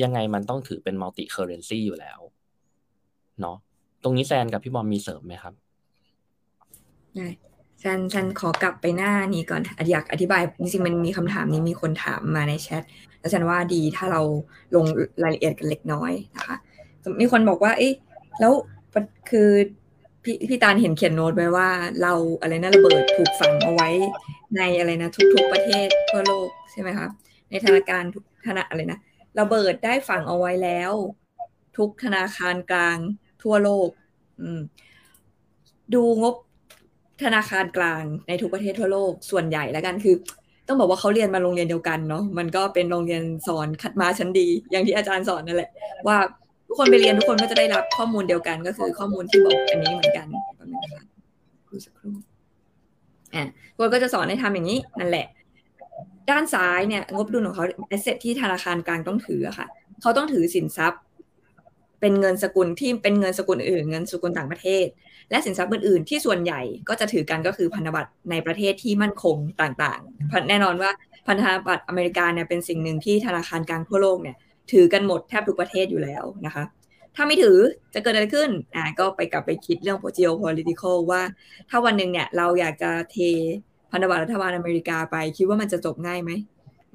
[0.03, 2.19] ยังไงมันต้องถือเป็น multi currency อยู่แล้ว
[3.41, 3.57] เนาะ
[4.03, 5.53] ตรงนี้แซนกับพี่บอมมีเสริมไหมครับ
[7.15, 7.27] ได้
[7.83, 9.61] ฉันฉันขอกลับไปหน้านี้ก่อน
[9.91, 12.83] อยากอธิบายจริงๆมันมีคำถามนี้มีคนถามมาในแชท
[13.19, 14.21] แล้วฉันว่าดีถ้าเรา
[14.75, 14.85] ลง
[15.23, 16.55] รายละเอียดกันเล็กน้อยนะคะ
[17.19, 17.93] มีคนบอกว่า เอ๊ะ
[18.39, 18.53] แล้ว
[19.29, 19.49] คือ
[20.23, 21.69] พี่พี่ตาลเห็นเขียนโน้ตไว้ว่า
[22.01, 23.89] เราอะไรนะระเบิดถูกฝังเอาไว้
[24.57, 27.07] ในอะไรนะทุกๆประเทศทั่วโลกใช่ไหมคะ
[27.49, 28.99] ในธนาคารทุกธนาอะไรนะ
[29.39, 30.91] ระเบิดได้ฝังเอาไว้แล้ว
[31.77, 32.97] ทุกธนาคารกลาง
[33.43, 33.89] ทั่วโลก
[34.41, 34.61] อืม
[35.93, 36.35] ดูงบ
[37.23, 40.15] ธนาคารกลางในทุกประเทศทั่วโลกส่วนใหญ่แล้วกันคือ
[40.69, 45.69] ต้องบอกว่าเขาเรียนมาโรงเรียนเดียวกันเนาะมันก็เป็นโรงเรียนสอนคัดมาชั้นดี อย่างที่อาจารย์สอนนั่นแหละ
[46.07, 46.17] ว่า
[46.67, 50.27] ทุกคนไปเรียนทุกคนก็จะได้รับข้อมูลเดียวกัน ก็คือข้อมูลที่บอกอันนี้เหมือนกัน
[50.59, 51.03] ประมาณนะคะ
[51.67, 52.13] ครูสักครู่
[53.35, 53.43] อะ
[53.77, 55.25] คนก็จะสอนให้ทำอย่างนี้นั่นแหละ
[56.29, 59.67] ด้านซ้ายเนี่ยงบดุลของเขาแอสเซทที่ธนาคารกลางต้องถือค่ะ
[60.01, 61.01] เขาต้องถือสินทรัพย์
[62.01, 64.85] เป็นเงินสกุลที่เป็นเงินสกุลอื่น เงินสกุลต่างประเทศ
[65.31, 70.91] และสินทรัพย์อื่นๆ ที่ส่วนใหญ่ก็จะถือกันก็คือพันธบัตรในประเทศที่มั่นคงต่างๆ แน่นอนว่า
[71.27, 74.35] พันธบัตรอเมริกาเนี่ยเป็นสิ่งหนึ่งที่ธนาคารกลางทั่วโลกเนี่ย
[74.71, 76.63] ถือกันหมดแทบทุกประเทศอยู่แล้วนะคะ
[77.15, 77.57] ถ้าไม่ถือ
[77.93, 81.21] จะเกิดอะไรขึ้นอ่าก็ไปกลับไปคิดเรื่อง geopolitical ว่า
[81.69, 83.17] ถ้าวันหนึ่งเนี่ยเราอยากจะเท
[83.91, 86.31] พันธบัตรรัฐบาลอเมริกาไปคิดว่ามันจะจบง่ายไหม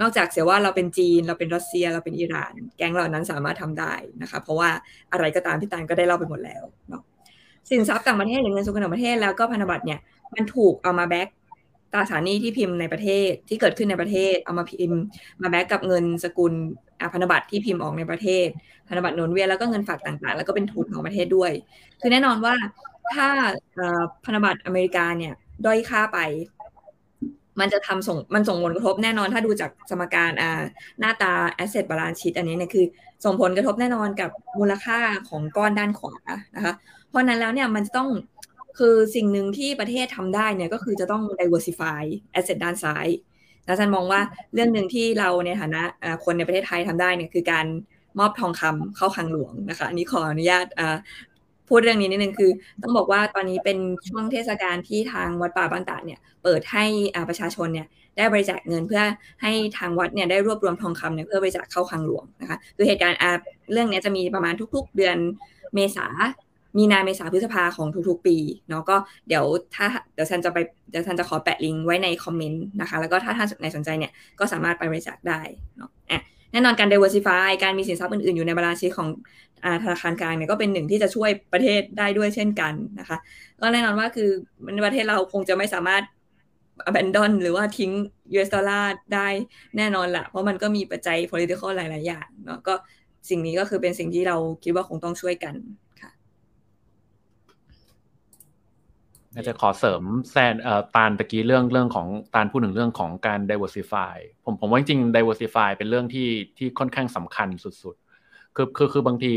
[0.01, 4.71] นอกจากเสียว่าเราเป็นจีนเราเป็นรัสเซียเราเป็นอิหร่าน แก๊งเหล่านั้นสามารถทำได้นะคะ เพราะว่า
[5.13, 7.03] อะไรก็ตามที่ตานก็ได้เล่าไปหมดแล้วเนาะ
[7.71, 10.01] สินทรัพย์ต่างประเทศหรือเงินสกุลต่างประเทศแล้วก็พันธบัตรเนี่ย
[10.35, 11.29] มันถูกเอามาแบ็ก
[11.93, 15.01] ตราสารหนี้ที่พิมพ์ในประเทศที่เกิดขึ้นในประเทศเอามาพิมพ์
[15.43, 16.53] มาแบ็กกับเงินสกุล
[17.13, 18.47] พันธบัตรที่พิมพ์ออกในประเทศ
[18.89, 21.53] พันธบัตรหนุนเวียนแล้วก็เงินฝากต่างๆ แล้วก็เป็นทุนของประเทศด้วย
[22.01, 22.55] คือแน่นอนว่า
[23.15, 23.29] ถ้า
[24.25, 25.35] พันธบัตรอเมริกาเนี่ย
[25.65, 26.19] ด้อยค่าไป
[27.61, 30.63] มันจะทำส่งมันส่งผลกระทบแน่นอนถ้าดูจากสมการอ่า
[31.01, 31.33] หน้าตา
[31.63, 32.85] asset balance sheet อันนี้เนี่ยคือ
[33.25, 36.17] ส่งผลกระทบแน่นอนกับมูลค่าของก้อนด้านขวา
[36.57, 36.75] นะคะ
[37.15, 38.09] เพราะนั้นแล้วเนี่ยมันจะต้อง
[38.79, 42.03] คือสิ่งหนึ่งที่ประเทศทำได้เนี่ยก็คือจะต้อง diversify
[42.39, 43.07] asset ด้านซ้าย
[43.67, 44.21] นะฉันมองว่า
[44.55, 45.83] เรื่องหนึ่งที่เราในฐานะ
[46.25, 47.67] คนในประเทศไทยทำได้เนี่ยคือการ
[48.19, 50.67] มอบทองคำเข้าคลังหลวงนะคะ อันนี้ขออนุญาต
[51.69, 52.51] พูดเรื่องนี้นิดนึงคือ
[52.83, 53.79] ต้องบอกว่าตอนนี้เป็น
[54.09, 56.85] ช่วงเทศกาลที่ทางวัดป่าบานตาเนี่ยเปิดให้
[57.29, 57.87] ประชาชนเนี่ย
[58.17, 59.03] ได้บริจาคเงินเพื่อ
[59.43, 63.19] ให้ทางวัดเนี่ยได้รวบรวมทองคำเนี่ยเพื่อบริจาคเข้าคลังหลวงนะคะคือเหตุการณ์
[63.73, 65.17] เรื่องนี้จะมีประมาณทุก ๆ เดือน
[65.75, 66.07] เมษา
[66.79, 68.37] มีนาเมษาพฤษภาของทุกๆ ปี
[68.69, 68.97] เนาะก็
[69.29, 69.45] เดี๋ยว
[69.75, 70.59] ถ้าเดี๋ยวฉันจะไป
[70.91, 75.41] เดี๋ยวฉันจะขอแปะลิงก์ไว้ใน comment นะคะ แล้วก็ถ้าท่านไหนสนใจเนี่ยก็สามารถไปบริจาคได้
[75.77, 76.21] เนาะอะ
[76.53, 79.09] แน่นอนการ diversify การมีสินทรัพย์อื่นๆ อยู่ใน balance sheet ของ
[79.83, 83.19] ธนาคารกลางเนี่ยก็เป็นหนึ่งที่จะช่วยประเทศได้ด้วยเช่นกันนะคะ
[83.61, 84.29] ก็แน่นอนว่าคือ
[84.75, 86.03] ในประเทศเราคงจะไม่สามารถ
[86.91, 87.93] abandon หรือว่าทิ้ง
[88.33, 89.29] US ดอลลาร์ได้
[89.77, 92.75] แน่นอนละเพราะมันก็มีปัจจัย political หลายๆอย่างเนาะก็
[93.31, 95.55] สิ่งนี้ก็คือเป็นสิ่งที่เราคิดว่าคงต้องช่วยกัน
[96.01, 96.11] อา
[99.43, 106.29] จจะขอเสริมแซนเอ่อตาลตะกี้เรื่องเรื่องของตาลพูดถึงเรื่องของการ diversify ผมผมว่าจริง diversify เป็นเรื่องที่
[106.59, 109.33] ที่ค่อนข้างสำคัญสุดๆ คือคือคือบางที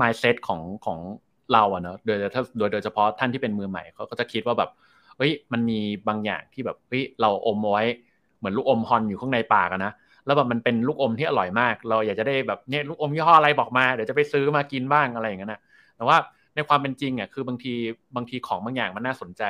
[0.00, 0.98] mindset ของของ
[1.52, 4.70] เราอะเนอะโดยถ้าโดยโดยเฉพาะท่านที่เป็นมือใหม่เขาก็จะคิดว่าแบบ
[5.16, 7.84] เฮ้ยมันมีบางอย่างที่แบบเฮ้ยเราอมไว้
[8.38, 9.92] เหมือนลูกอมฮอนอยู่ข้างในปากอะนะ
[10.26, 15.60] แล้วแบบมันเป็นลูกอมที่อร่อยมาก เราอยากจะได้แบบเนี่ยลูกอมยี่ห้ออะไรบอกมาเดี๋ยวจะไปซื้อมากินบ้างอะไรอย่างเงี้ยนะ
[15.96, 16.16] แต่ว่า
[16.54, 17.74] ในความเป็นจริงอะคือบางที
[18.16, 19.42] บางทีของบางอย่างมันน่าสนใจ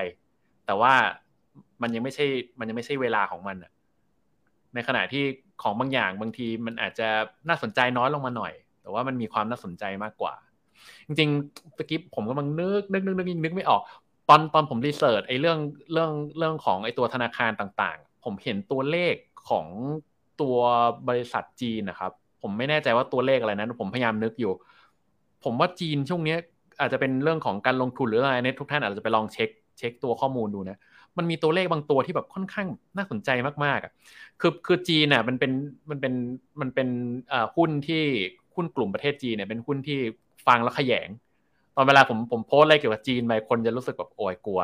[0.66, 0.92] แต่ว่า
[1.82, 2.26] มันยังไม่ใช่
[2.58, 3.72] มันยังไม่ใช่เวลาของมันอะ
[4.74, 5.24] ในขณะที่
[5.62, 7.08] ของบางอย่างบางทีมันอาจจะ
[7.48, 8.52] น่าสนใจน้อยลงมาหน่อย
[8.82, 10.34] แต่ว่ามันมีความน่าสนใจมากกว่า
[11.06, 13.82] จริงๆตะกี้ผมกำลังนึกนึกนึกนึกนึกไม่ออก
[14.28, 15.58] ตอนตอนผมรีเสิร์ชไอ้เรื่อง
[15.92, 19.14] เรื่องเรื่องของไอ้ตัวธนาคารต่างๆ ผมเห็นตัวเลข
[19.48, 19.66] ของ
[20.40, 20.56] ตัว
[21.08, 22.12] บริษัทจีนนะครับ
[22.42, 24.52] ผมไม่แน่ใจว่าตัวเลขอะไรนะผมพยายามนึกอยู่
[25.44, 26.36] ผมว่าจีนช่วงนี้
[26.80, 30.78] อาจจะเป็นเรื่องของการลงทุนหรืออะไรเนี่ยทุกท่านอาจจะไปลองเช็คเช็คตัวข้อมูลดูนะ
[31.18, 33.30] มันมีตัวเลขบางตัวที่แบบค่อนข้างน่าสนใจ
[33.64, 33.92] มากๆอะ
[34.40, 35.52] คือคือจีนอะมันเป็น
[35.90, 36.14] มันเป็น
[36.60, 36.88] มันเป็น
[37.56, 38.02] หุ้นที่
[38.54, 39.98] หุ้นกลุ่มประเทศจีนเนี่ยเป็นหุ้นที่
[40.46, 41.08] ฟังแล้วขยง
[41.76, 44.60] ตอนเวลาผมผมโพสอะไรเกี่ยวกับจีนไปคนจะรู้สึกแบบโอยกลัว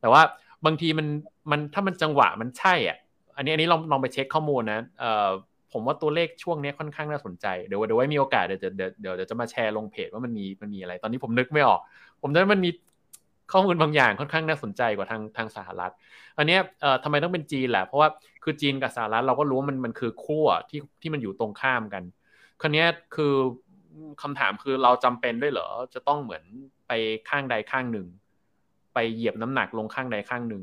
[0.00, 0.22] แต่ว่า
[0.64, 1.06] บางทีมัน
[1.50, 2.98] มันถ้ามันจังหวะมันใช่อะ
[3.36, 5.30] อันนี้อันนี้ลองลองไปเช็คข้อมูลนะเอ่อ
[5.74, 11.80] ผมว่าตัวเลขช่วงนี้ค่อนข้างน่าสนใจ เดี๋ยวเดี๋ยวไว้มีโอกาสเดี๋ยวเดี๋ยวเดี๋ยวเดี๋ยวจะมาแชร์ลงเพจว่ามันมีมันมีอะไร ตอนนี้ผมนึกไม่ออก
[12.22, 12.70] ผมว่ามันมี
[13.52, 15.92] ข้อมูลบางอย่างค่อนข้างน่าสนใจกว่าทางทางสหรัฐ
[16.38, 18.08] อันนี้เอ่อทำไมต้องเป็นจีนแหละเพราะว่า
[18.44, 22.02] คือจีนกับสหรัฐเราก็รู้ว่ามันมันคือขั้วที่ที่มันอยู่ตรงข้ามกัน
[22.60, 22.84] คราวนี้
[23.14, 23.34] คือ
[24.22, 26.44] คำถามคือเราจำเป็นด้วยเหรอจะต้องเหมือน
[26.88, 26.92] ไป
[27.28, 28.06] ข้างใดข้างหนึ่ง
[28.94, 30.62] ไปเหยียบน้ำหนักลงข้างใดข้างหนึ่ง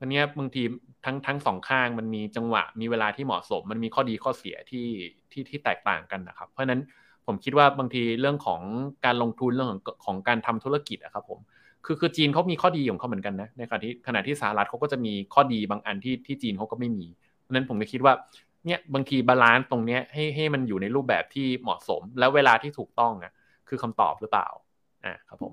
[0.00, 0.62] อันนี้บางที
[1.04, 4.86] ทั้งทั้งสองข้างมันมีจังหวะมีเวลาที่เหมาะสม มันมีข้อดีข้อเสียที่
[5.32, 6.80] ที่ที่แตกต่างกันนะครับ เพราะฉะนั้น
[7.26, 8.60] ผมคิดว่าบางทีเรื่องของ
[9.04, 11.38] การลงทุนเรื่องของของการทำธุรกิจอะครับผม
[11.84, 17.06] คือคือจีนเขามีข้อดีของเขาเหมือนกันนะในขณะที่ขณะที่สหรัฐเขาก็จะมีข้อดีบางอันที่ที่จีนเขาก็ไม่มี
[17.40, 18.14] เพราะนั้นผมก็คิดว่า
[18.66, 23.32] เนี่ยบางที balance ตรงเนี้ยให้ให้มันอยู่ในรูปแบบที่เหมาะสม แล้วเวลาที่ถูกต้องอะ
[23.68, 24.48] คือคำตอบหรือเปล่า
[25.04, 25.52] อ่าครับผม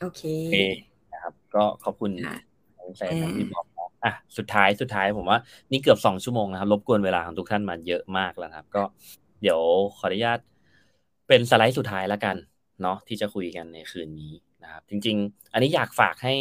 [0.00, 0.22] โอเค
[0.54, 0.89] นะครับ
[1.54, 2.10] ก็ขอบคุณ
[2.96, 3.66] แซนที่บอก
[4.04, 5.38] อะสุดท้ายสุดท้ายผมว่า
[5.72, 8.82] นี่เกือบสองชั่วโมงนะครับรบกวนเวลาของทุกท่านมาเยอะมากแล้วครับ ก็
[9.42, 9.60] เดี๋ยว
[9.98, 10.38] ขออนุญาต
[11.28, 12.36] เป็นสไลด์สุดท้ายแล้วกัน
[12.82, 14.32] เนาะที่จะคุยกันในคืนนี้
[14.62, 16.34] นะครับ จริง ๆ อันนี้อยากฝากให้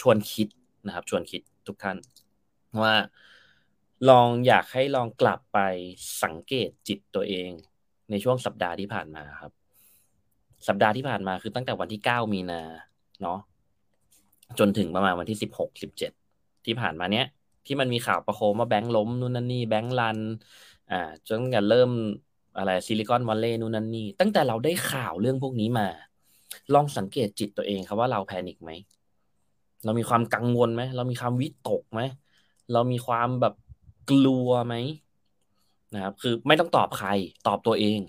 [0.00, 0.48] ชวนคิด
[0.86, 1.96] นะครับ ชวนคิดทุกท่าน
[2.82, 2.94] ว่า
[4.10, 5.58] ลองอยากให้ลองกลับไป
[6.22, 7.50] สังเกตจิตตัวเอง
[8.10, 9.52] ในช่วงสัปดาห์ที่ผ่านมาครับ
[10.68, 12.62] สัปดาห์ที่ผ่านมาคือตั้งแต่วันที่เก้ามีนา
[13.22, 13.38] เนาะ
[14.58, 16.12] จนถึงประมาณวันที่สิบหกสิบเจ็ด
[16.64, 17.26] ที่ผ่านมาเนี้ย
[17.66, 20.18] ที่มันมีข่าวประโคมว่าแบงค์ล้มนู่นนั่นนี่ bank run
[20.90, 21.90] อ่าจนกันเริ่ม
[22.56, 25.86] อะไร Silicon Valley นู่นนั่นนี่ ตั้งแต่เราได้ข่าวเรื่องพวกนี้มา
[26.74, 28.70] ลองสังเกตจิตตัวเองครับว่าเราแพนิคไหม
[29.84, 32.00] เรามีความกังวลไหม เรามีความวิตกไหม
[32.72, 33.54] เรามีความแบบ
[34.10, 34.74] กลัวไหม
[35.94, 37.08] นะครับ คือไม่ต้องตอบใคร
[37.46, 38.00] ตอบตัวเอง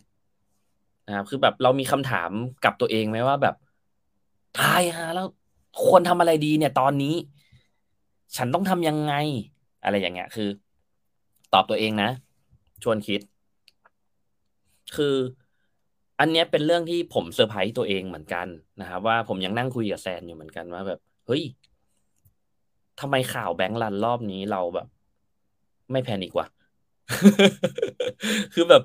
[1.07, 2.31] นะครับ คือแบบเรามีคำถาม
[2.65, 3.55] กับตัวเองไหมว่าแบบ
[4.59, 5.27] ตายฮะแล้ว
[5.83, 7.15] ควรทำอะไรดีเนี่ย ตอนนี้
[8.35, 9.13] ฉันต้องทำยังไง
[9.83, 10.49] อะไรอย่างเงี้ย คือ
[11.53, 12.09] ตอบตัวเองนะ
[12.83, 13.21] ชวนคิด
[14.95, 15.15] คือ
[16.19, 18.47] อันเนี้ยเป็นเรื่องที่ผมเซอร์ไพรส์ตัวเองเหมือนกัน
[18.81, 21.43] นะครับว่าผมยังนั่งคุยกับแซนอยู่เหมือนกันว่าแบบ เฮ้ย
[22.99, 24.87] ทำไมข่าว bank run รอบนี้เราแบบ
[25.91, 26.47] ไม่ panic ว่า
[28.53, 28.83] คือแบบ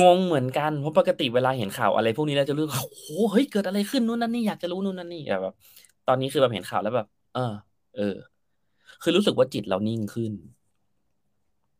[0.00, 5.54] งงเหมือนกันเพราะปกติเวลาเห็นข่าวอะไรพวกนี้แล้วจะรู้โอ้โหเฮ้ยเกิดอะไรขึ้นนู่นนั่นนี่อยากจะรู้นู่นนั่นนี่แบบ
[6.08, 7.54] ตอนนี้คือแบบเห็นข่าวแล้วแบบ เออ
[7.96, 8.14] เออ
[9.02, 10.32] คือรู้สึกว่าจิตเรานิ่งขึ้น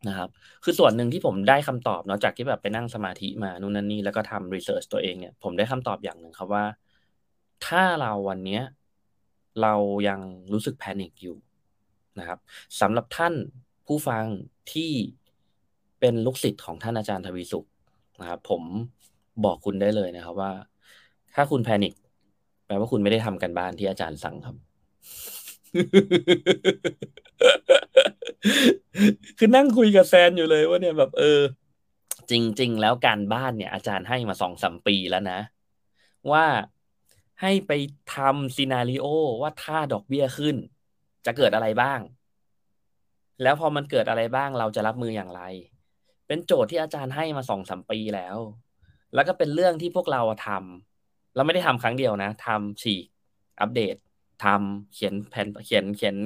[0.08, 0.28] นะครับ
[0.64, 6.64] คือส่วนหนึ่งที่ผมได้คำตอบเนาะจากที่แบบไปนั่งสมาธิมานู่นนั่นนี่แล้วก็ทำรีเสิร์ชตัวเองเนี่ยผมได้คำตอบอย่างหนึ่งครับว่า
[7.66, 8.62] ถ้าเราวันเนี้ย
[9.62, 9.74] เรา
[10.08, 10.20] ยัง
[10.52, 11.36] รู้สึกแพนิคอยู่
[12.18, 12.38] นะครับ
[12.80, 13.34] สำหรับท่าน
[13.86, 14.24] ผู้ฟัง
[14.72, 14.92] ที่
[16.00, 17.66] เป็นลูกศิษย์ของท่านอาจารย์ทวีสุข
[18.20, 18.62] นะครับผม
[19.44, 20.52] บอกคุณได้เลยนะครับ ว่า
[21.34, 21.94] ถ้าคุณแพนิค
[22.66, 24.56] แปลว่าคุณไม่ได้ทำกันบ้านที่อาจารย์สั่งครับ
[29.38, 31.40] คือนั่งคุยกับแซนอยู่เลยว่าเนี่ยแบบ เออ
[32.30, 35.40] จริง ๆ แล้วการบ้านเนี่ย อาจารย์ให้มาสองสามปีแล้วนะ
[36.32, 36.44] ว่า
[37.40, 37.72] ให้ไป
[38.14, 39.06] ทำซีนารีโอ
[39.42, 40.56] ว่าถ้าดอกเบี้ยขึ้น
[41.26, 42.00] จะเกิดอะไรบ้าง
[43.42, 45.42] แล้วพอมันเกิดอะไรบ้างเราจะรับมืออย่างไร
[46.26, 48.36] เป็นโจทย์ที่อาจารย์ให้มาสองสามปีแล้ว
[49.14, 53.04] แล้วก็เป็นเรื่องที่พวกเราทำเราไม่ได้ทำครั้งเดียวนะทำฉีก
[53.60, 53.96] อัปเดต
[54.44, 56.16] ทำเขียนแผนเขียนเขียน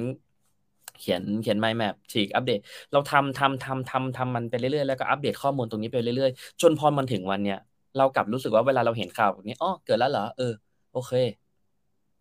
[0.99, 2.59] เขียนเขียนไมล์แมปฉีกอัปเดต
[2.91, 7.59] เราทำทำทำทำทำมันไปเรื่อยๆแล้วก็อัปเดตข้อมูลตรงนี้ไปเรื่อยๆ จนพอมันถึงวันเนี้ย
[7.97, 10.53] เรากลับรู้สึกว่าเวลาเราเห็นข่าวแบบนี้อ๋อเกิดแล้วเหรอเออ
[10.93, 11.11] โอเค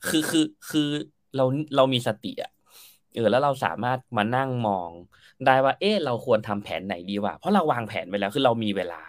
[0.08, 0.88] คือคือคือ
[1.36, 1.44] เรา
[1.76, 2.50] เรามีสติอะ
[3.14, 4.90] เออแล้วเราสามารถมานั่งมอง
[5.46, 9.02] ได้ว่า เออเราควรทำแผนไหนดีวะเพราะเราวางแผนไปแล้วคือเรามีเวลา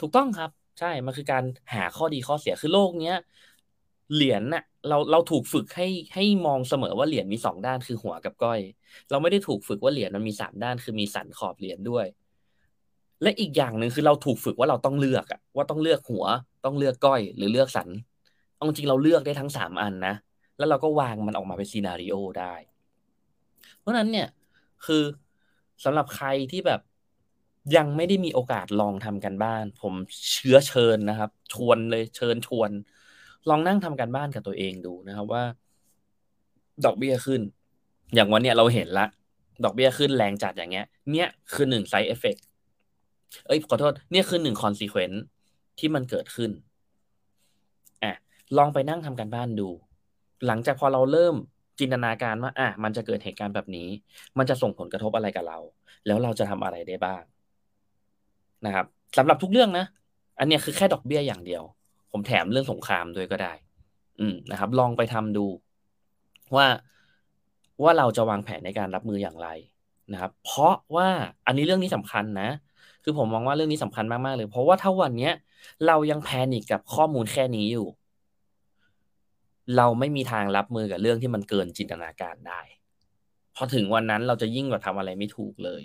[0.00, 1.44] ถูกต้องครับ ใช่มันคือการ
[1.74, 3.18] หาข้อดีข้อเสียคือโลกเนี้ย
[4.14, 8.60] เหรียญน่ะเราเราถูกฝึกให้ให้มองเสมอว่าเหรียญมีสองด้านคือหัวกับก้อย
[9.10, 12.06] เราไม่ได้ถูกฝึกว่าเหรียญมันมีสามด้านคือมีสันขอบเหรียญด้วย
[13.22, 16.24] และอีกอย่างหนึ่งคือเราถูกฝึกว่าเราต้องเลือกอะว่าต้องเลือกหัว
[16.64, 17.88] ต้องเลือกก้อย หรือเลือกสัน
[18.54, 20.14] เอาจริงเราเลือกได้ทั้งสามอันนะ
[20.56, 22.54] แล้วเราก็วางมันออกมาเป็นซีนารีโอได้
[23.84, 24.28] เพราะนั้นเนี่ย
[24.86, 25.02] คือ
[25.84, 26.80] สำหรับใครที่แบบ
[27.76, 29.94] ยังไม่ได้มีโอกาสลองทำการบ้าน ผม
[30.32, 32.70] เชื้อเชิญนะครับ ชวนเลยเชิญชวน
[33.48, 35.44] ลองนั่งทำการบ้านกับตัวเองดูนะครับว่า
[36.84, 37.40] ดอกเบี้ยขึ้น
[38.14, 39.06] อย่างวันเนี้ยเราเห็นละ
[39.64, 42.36] ดอกเบี้ยขึ้นแรงจัดอย่างเงี้ย เนี่ยคือหนึ่ง side effect
[43.46, 45.22] เอ้ยขอโทษเนี่ยคือหนึ่ง consequence
[45.78, 46.50] ที่มันเกิดขึ้น
[48.02, 48.12] อะ
[48.56, 49.68] ลองไปนั่งทำการบ้านดู
[50.46, 51.34] หลังจากพอเราเริ่ม
[51.78, 53.88] จินตนาการว่าอะมันจะเกิดเหตุการณ์แบบนี้
[54.38, 55.58] มันจะส่งผลกระทบอะไรกับเรา
[56.06, 57.22] แล้วเราจะทำอะไรได้บ้าง
[58.66, 58.86] นะครับ
[59.16, 59.86] สำหรับทุกเรื่องนะ
[60.38, 61.62] อันนี้คือแค่ดอกเบี้ยอย่างเดียว
[62.12, 63.52] ผมแถมเรื่องสงครามด้วยก็ได้
[64.20, 65.46] อืมนะครับ ลองไปทำดู
[66.56, 66.66] ว่า
[67.82, 69.48] ว่าเราจะวางแผนในการรับมืออย่างไร
[70.12, 71.08] นะครับ เพราะว่า
[71.46, 72.48] อันนี้เรื่องนี้สำคัญนะ
[73.04, 75.32] คือผมมองว่าเรื่องนี้สำคัญมากๆเลย เพราะว่าถ้าวันเนี้ย
[75.86, 77.86] เรายังแพนิกกับข้อมูลแค่นี้อยู่
[79.76, 82.60] เราไม่มีทางรับมือกับเรื่องที่มันเกินจินตนาการได้
[83.56, 85.82] พอถึงวันนั้นเราจะยิ่งแบบทำอะไรไม่ถูกเลย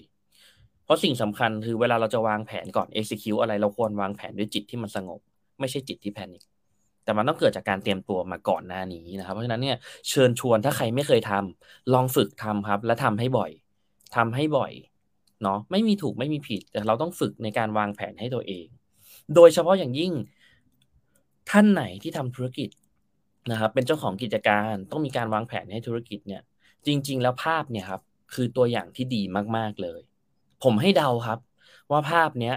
[0.83, 5.19] เพราะสิ่งสำคัญคือเวลาเราจะวางแผนก่อน execute อะไรเราควรวางแผนด้วยจิตที่มันสงบ
[5.59, 6.43] ไม่ใช่จิตที่แพนิค
[7.03, 9.77] แต่มันต้องเกิดจากการเตรียมตัวมาก่อนหน้านี้นะครับ เพราะฉะนั้นเนี่ย
[10.09, 13.51] เชิญชวนถ้าใครไม่เคยทำลองฝึกทำครับ และทำให้บ่อย
[14.15, 14.71] ทำให้บ่อย
[15.43, 18.65] เนาะไม่มีถูกไม่มีผิด แต่เราต้องฝึกในการวางแผนให้ตัวเอง
[19.35, 20.11] โดยเฉพาะอย่างยิ่ง
[21.49, 22.69] ท่านไหนที่ทำธุรกิจ
[23.51, 26.41] นะครับเป็นเจ้าของกิจการต้องมีการวางแผนให้ธุรกิจเนี่ย
[26.85, 28.01] จริง ๆ แล้วภาพเนี่ยครับ
[28.33, 29.21] คือตัวอย่างที่ดี
[29.57, 30.01] มากๆเลย
[30.63, 31.39] ผมให้เดาครับ
[31.91, 32.55] ว่าภาพเนี้ย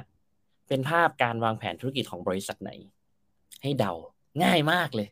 [0.69, 2.70] เป็นภาพการวางแผนธุรกิจของบริษัทไหน
[3.62, 3.93] ให้เดา
[4.43, 5.09] ง่ายมากเลย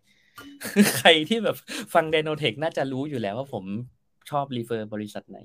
[0.99, 1.57] ใครที่แบบ
[1.95, 3.65] ฟังไดโนเทคน่าจะรู้อยู่แล้วว่าผม
[4.31, 5.39] ชอบ refer บริษัทไหน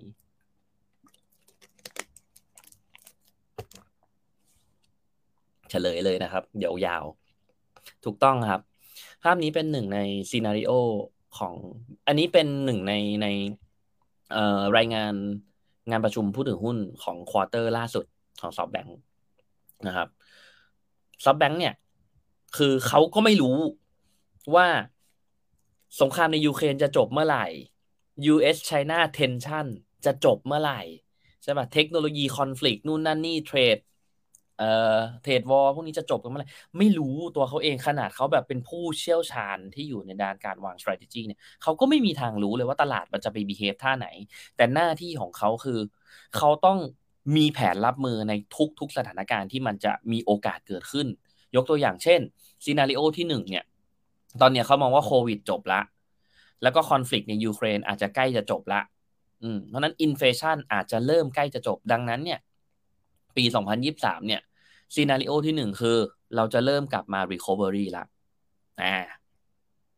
[5.70, 7.03] เฉลยเลยนะครับ เดี๋ยวยาว
[8.06, 8.62] ถูกต้องครับ
[9.26, 10.72] ภาพนี้เป็นหนึ่งใน scenario
[11.38, 11.54] ของ
[12.08, 13.28] อันนี้เป็นหนึ่งในใน
[14.78, 15.14] รายงาน
[15.90, 18.06] การประชุมผู้ถือหุ้นของ quarter ล่าสุด
[18.42, 18.98] ของ SoftBank
[19.88, 20.08] นะครับ
[21.24, 21.76] SoftBank เนี่ย
[22.58, 23.58] คือเขาก็ไม่รู้
[24.56, 24.68] ว่า
[26.02, 27.46] สงครามในยูเครนจะจบเมื่อไหร่
[28.34, 29.68] US China tension
[30.06, 30.82] จะจบเมื่อไหร่
[31.44, 33.78] ใช่ป่ะเทคโนโลยีคอน FLICT นู่นนั่นนี่เทรด
[34.60, 44.07] เอ่อเทรดวอลพวกนี้จะจบกันเมื่อไหร่ไม่รู้ตัวเขาเองขนาดเขาแบบเป็นผู้เชี่ยวชาญที่อยู่ในด้านการวาง strategy เนี่ยเขาก็ไม่มีทางรู้เลยว่าตลาดมันจะไป behave ท่าไหน
[44.57, 45.80] แต่หน้าที่ของเขาคือ
[46.38, 46.80] เขาต้อง
[47.38, 48.34] มีแผนรับมือใน
[48.80, 51.07] ทุกๆสถานการณ์ที่มันจะมีโอกาสเกิดขึ้น
[51.56, 52.19] ยกตัวอย่างเช่น
[52.64, 53.65] ซีนารีโอที่หนึ่งเนี่ย
[54.41, 55.82] ตอนเนี้ยเขามองว่าโควิดจบละ
[56.64, 58.82] แล้วก็ conflict ในยูเครนอาจจะใกล้จะจบละ
[59.44, 62.40] อืมเพราะนั้น inflation อาจจะเริ่มใกล้จะจบดังนั้นเนี่ย
[63.38, 63.44] ปี
[63.86, 64.41] 2023 เนี่ย
[64.94, 65.98] scenario ที่หนึ่งคือ
[66.36, 68.06] เราจะเริ่มกลับมา recovery ละ
[68.82, 68.95] อ่า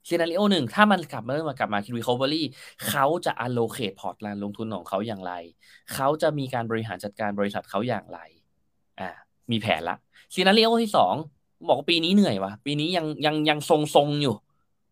[0.08, 2.42] scenario หนึ่งถ้ามันกลับมาเริ่มมากลับมา recovery
[2.88, 5.34] เขาจะ allocate พอร์ตการลงทุนของเขาอย่างไร
[5.94, 8.20] เขาจะมีการบริหารจัดการบริษัทเขาอย่างไร
[9.00, 9.10] อ่า
[9.52, 9.98] มีแผนละ
[10.34, 11.16] scenario ที่สอง
[11.68, 14.36] บอกว่าปีนี้เหนื่อยวะปีนี้ยังยังยังทรงทรงอยู่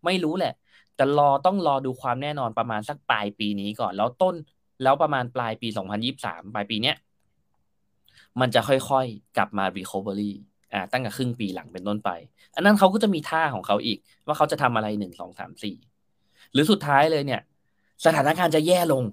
[0.06, 0.54] ไม่รู้แหละ
[0.96, 4.36] แต่รอต้องรอดูความแน่นอนประมาณสักปลายปีนี้ก่อน แล้วต้น
[4.84, 5.68] แล้วประมาณปลายปี
[6.12, 6.96] 2023 ปลายปีเนี้ย
[8.42, 10.32] มันจะค่อยๆ กลับมา recovery
[10.74, 12.10] อ่าตั้งแต่ครึ่งปีหลังเป็นต้นไป
[12.56, 15.76] อันนั้นเขาก็จะมีท่าของเขาอีก ว่าเขาจะทำอะไรหนึ่งสองสามสี่
[16.54, 17.42] หรือสุดท้ายเลยเนี่ย
[18.06, 19.04] สถานการณ์จะแย่ลง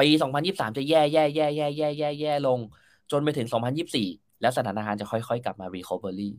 [0.00, 2.58] ปีสองพันยิบสามจะแย่แย่แย่แย่แย่แย่แย่ลง
[3.10, 4.08] จนไปถึงสองพันยิบสี่
[4.40, 6.30] แล้วสถานการณ์จะค่อยๆ กลับมา recovery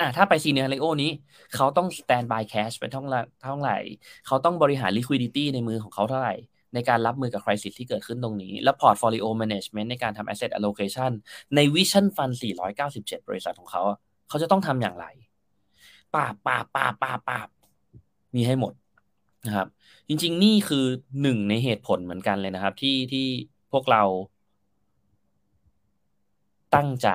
[0.00, 1.10] อ่าถ้าไปซีเนียร์เลโอนี้
[1.54, 3.76] เขาต้อง stand by cash เป็นเท่าไหร่
[4.26, 6.34] เขาต้องบริหาร liquidity ในมือของเขาเท่าไหร่
[6.74, 11.10] ในการรับมือกับคริสิสที่เกิดขึ้นตรงนี้ และ portfolio management ในการทำ asset allocation
[11.54, 12.34] ใน vision fund
[12.80, 13.82] 497 บริษัทของเขา
[14.28, 15.06] เขาจะต้องทำอย่างไร
[16.14, 17.38] ป่าป่าป่าป่าป่า
[18.34, 18.72] มีให้หมด
[19.46, 19.68] นะครับ
[20.08, 20.84] จริง ๆ นี่คือ
[21.22, 23.26] หนึ่งในเหตุผลเหมือนกันเลยนะครับ ที่ที่
[23.72, 24.02] พวกเรา
[26.74, 27.08] ตั้งใจ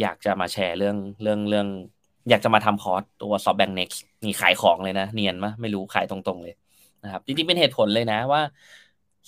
[0.00, 1.68] อยากจะมาแชร์เรื่องเรื่องเรื่อง
[2.28, 6.54] อยากจะมาทำคอร์สตัว SoftBank Next นี่ขายของเลยนะ เนียนมะไม่รู้ขายตรงๆเลย
[7.04, 8.42] นะครับ จริงๆเป็นเหตุผลเลยนะว่า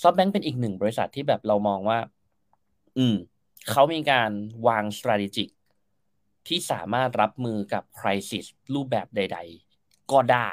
[0.00, 1.98] ซอฟแบงก์เป็นอีกหนึ่งบริษัทที่แบบเรามองว่า
[2.98, 3.16] อืม
[3.70, 4.30] เขามีการ
[4.68, 5.48] วาง strategic
[6.48, 8.44] ที่สามารถรับมือกับคริสิส
[8.74, 9.38] รูปแบบใด
[9.74, 10.50] ๆ ก็ได้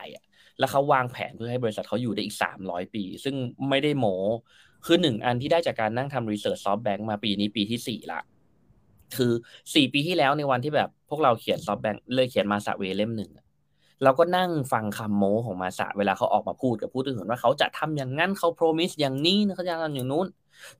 [0.59, 3.35] แล้วเขาวางแผนเพื่อให้บริษัทเขาอยู่ได้อีกสามร้อยปี ซึ่ง
[3.69, 4.05] ไม่ได้โม้
[4.85, 8.21] คือหนึ่งอันที่ได้จากการนั่งทำ research SoftBank มาปีนี้ปีที่สี่ละ
[9.17, 9.31] คือ
[9.75, 13.31] สี่ปีที่แล้วในวันที่แบบพวกเราเขียน SoftBank เลยเขียน Masa Way เล่มหนึ่ง
[14.03, 20.27] เราก็นั่งฟังคำโม้ของมาสะเวลาเขาออกมาพูดกับผู้ถือหุ้นว่าเขาจะทำอย่างนั้นเขา promise อย่างนี้เขาจะทำอย่างนู้น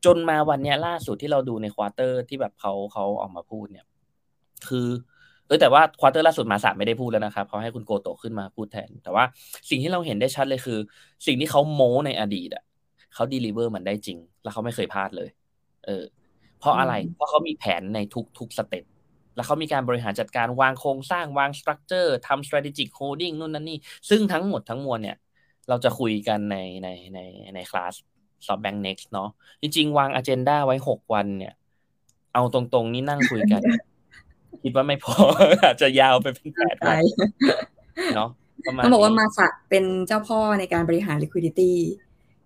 [0.05, 3.85] จนมาวันนี้ล่าสุดที่เราดูใน quarter ที่แบบเขาเขาออกมาพูดเนี่ย
[4.67, 4.87] คือ
[5.47, 9.23] เออแต่ว่า quarter ล่าสุดมาสะไม่ได้พูดแล้วนะครับเขาให้คุณโกโตขึ้นมาพูดแทน แต่ว่า
[9.69, 10.79] สิ่งที่เราเห็นได้ชัดเลยคือ
[11.27, 12.63] สิ่งที่เขาโม้ในอดีตอะ
[13.15, 15.29] เขา deliver มันได้จริง แล้วเขาไม่เคยพลาดเลย
[15.85, 16.03] เออ
[16.59, 18.85] เพราะอะไรเพราะเขามีแผนในทุกทุก step
[19.35, 23.77] แล้วเขามีการบริหารจัดการวางโครงสร้างวาง structure ทำ strategic holding นู่นนั่นนี่
[24.09, 25.17] ซึ่งทั้งหมดทั้งมวลเนี่ย
[25.69, 27.19] เราจะคุยกันในในใน
[27.55, 27.93] ในคลาส
[28.45, 29.29] SoftBank Next เนาะ
[29.61, 31.53] จริงๆ วางอ g e n d a ไว้หกวันเนี่ย
[32.33, 33.61] เอาตรงๆ นี่นั่งคุยกัน
[34.63, 35.15] คิดว่าไม่พอ
[35.63, 37.01] อาจจะยาวไปเป็นแปดวัน
[38.15, 38.29] เนาะ
[38.83, 41.73] ต้องบอกว่ามาสักเป็นเจ้าพ่อในการบริหาร liquidity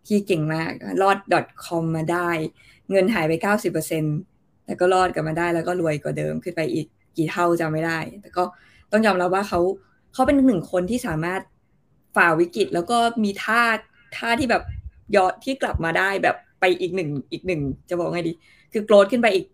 [0.07, 0.72] ที่เก่งมาก
[1.02, 1.18] รอด
[1.66, 2.30] .com มาได้
[2.90, 4.18] เงินหายไปเก้าสิบเปอร์เซ็นต์
[4.65, 6.87] แต่ก็รอดกันมาได้แล้วก็รวยกว่าเดิมขึ้นไปอีก
[7.17, 8.43] กี่เท่าจำไม่ได้ แต่ก็
[8.91, 9.59] ต้องยอมรับว่าเขา
[10.13, 11.41] เขาเป็นหนึ่งคนที่สามารถ
[12.15, 13.61] ฝ่าวิกฤต แล้วก็มีท่า
[14.17, 14.63] ท่าที่แบบ
[15.15, 18.33] ยอดที่กลับมาได้แบบไปอีกหนึ่งอีกหนึ่งจะบอกไงดี
[18.73, 19.45] คือโกรธขึ้นไปอีก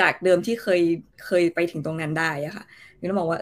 [0.00, 0.80] จากเดิมที่เคย
[1.26, 2.64] เคยไปถึงตรงนั้นได้อะค่ะ
[2.98, 3.38] คือต้องบอกว่า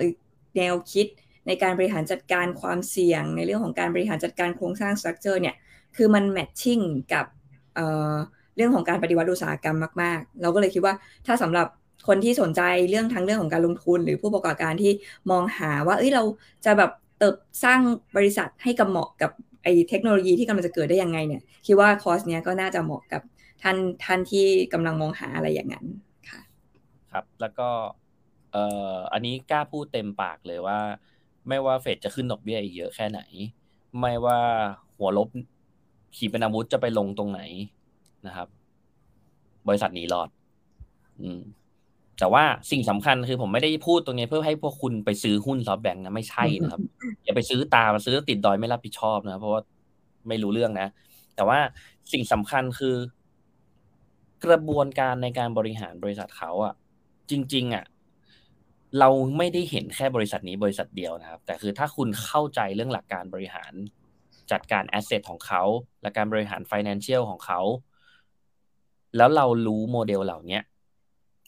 [0.56, 1.06] แนวคิด
[1.46, 5.54] ในการบริหารจัดการความเสี่ยง ในเรื่องของการบริหารจัดการโครงสร้างสตรัคเจอร์เนี่ย
[5.96, 6.80] คือมันแมทชิ่ง
[7.12, 7.26] กับ
[8.56, 10.94] เรื่องของการปฏิวัติอุตสาหกรรมมาก ๆ เราก็เลยคิดว่า
[11.26, 11.66] ถ้าสำหรับ
[12.08, 14.92] คนที่สนใจเรื่องทั้งเรื่องของการลงทุน หรือผู้ประกอบการที่
[15.30, 16.22] มองหาว่า เอ้ยเรา
[16.64, 17.34] จะแบบเติบ
[17.64, 17.80] สร้าง
[18.16, 19.30] บริษัทให้กับเหมาะกับ
[19.62, 23.22] ไอ้เทคโนโลยีที่กำลังจะเกิดได้ยังไงเนี่ยคิดว่าคอร์สเนี้ยก็น่าจะเหมาะกับ
[23.62, 25.86] ท่านท่านที่กำลังมองหาอะไรอย่างนั้น
[26.30, 26.40] ค่ะ
[27.12, 27.68] ครับแล้วก็
[28.52, 30.78] เอ่ออันนี้กล้าพูดเต็มปากเลยว่า
[31.48, 33.20] ไม่ว่าเฟดจะขึ้นดอกเบี้ยอีกเยอะแค่ไหน
[34.00, 34.38] ไม่ว่า
[34.96, 35.28] หัวลบ
[36.16, 37.40] ขีปนาวุธจะไปลงตรงไหน
[38.26, 38.48] นะครับ
[39.68, 40.28] บริษัทนี้รอด
[41.22, 41.40] อืม
[42.20, 46.80] แต่ว่าสิ่งสำคัญคือผมไม่ได้พูดตรงนี้เพื่อให้พวกคุณไปซื้อหุ้นซอฟแบงค์นะไม่ใช่นะครับ
[47.24, 49.60] อย่าไปซื้อตามาซื้อติดดอยไม่รับผิดชอบนะเพราะว่า
[50.28, 50.88] ไม่รู้เรื่องนะ
[51.36, 51.58] แต่ว่า
[52.12, 52.96] สิ่งสำคัญคือ
[54.44, 56.74] กระบวนการในการบริหารบริษัทเขาอะ
[57.30, 57.84] จริง ๆอะ
[58.98, 63.72] เราไม่ได้เห็นแค่บริษัทนี้บริษัทเดียวนะครับ แต่คือถ้าคุณเข้าใจเรื่องหลักการบริหาร
[64.52, 65.62] จัดการแอสเซทของเขา
[66.02, 67.60] และการบริหารฟินแลนเชียลของเขา
[69.16, 70.60] แล้วเรารู้โมเดลเหล่านี้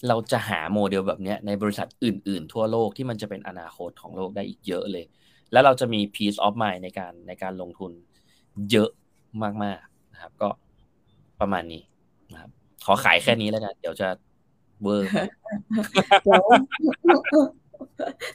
[0.08, 5.04] เราจะหาโมเดลแบบนี้ในบริษัทอื่น ๆ ทั่วโลกที่มันจะเป็นอนาคตของโลกได้อีกเยอะเลย
[5.52, 7.92] แล้วเราจะมี peace of mind ในการในการลงทุน
[8.70, 8.90] เยอะ
[9.62, 10.48] มากๆนะครับ ก็
[11.40, 11.82] ประมาณนี้
[12.32, 12.50] นะครับ
[12.84, 14.08] ขอขายแค่นี้แล้วกัน เดี๋ยวจะ
[14.82, 15.06] เบอร์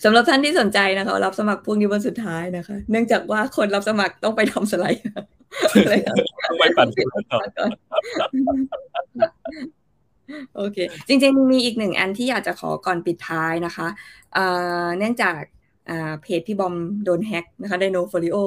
[0.03, 5.03] สำหรับท่านที่สนใจนะคะ รับสมัครพวกนี้วันสุดท้ายนะคะ เนื่องจากว่าคนรับสมัครต้องไปทำสไลด์
[6.59, 6.89] ไปปั่น
[10.55, 10.77] โอเค
[11.07, 13.87] จริงๆ มีอีกหนึ่งอันที่อยากจะขอก่อนปิดท้ายนะคะ
[14.97, 15.35] เนื่องจาก
[16.21, 18.37] เพจพี่บอมโดนแฮ็กนะคะไดโนโฟลิโอ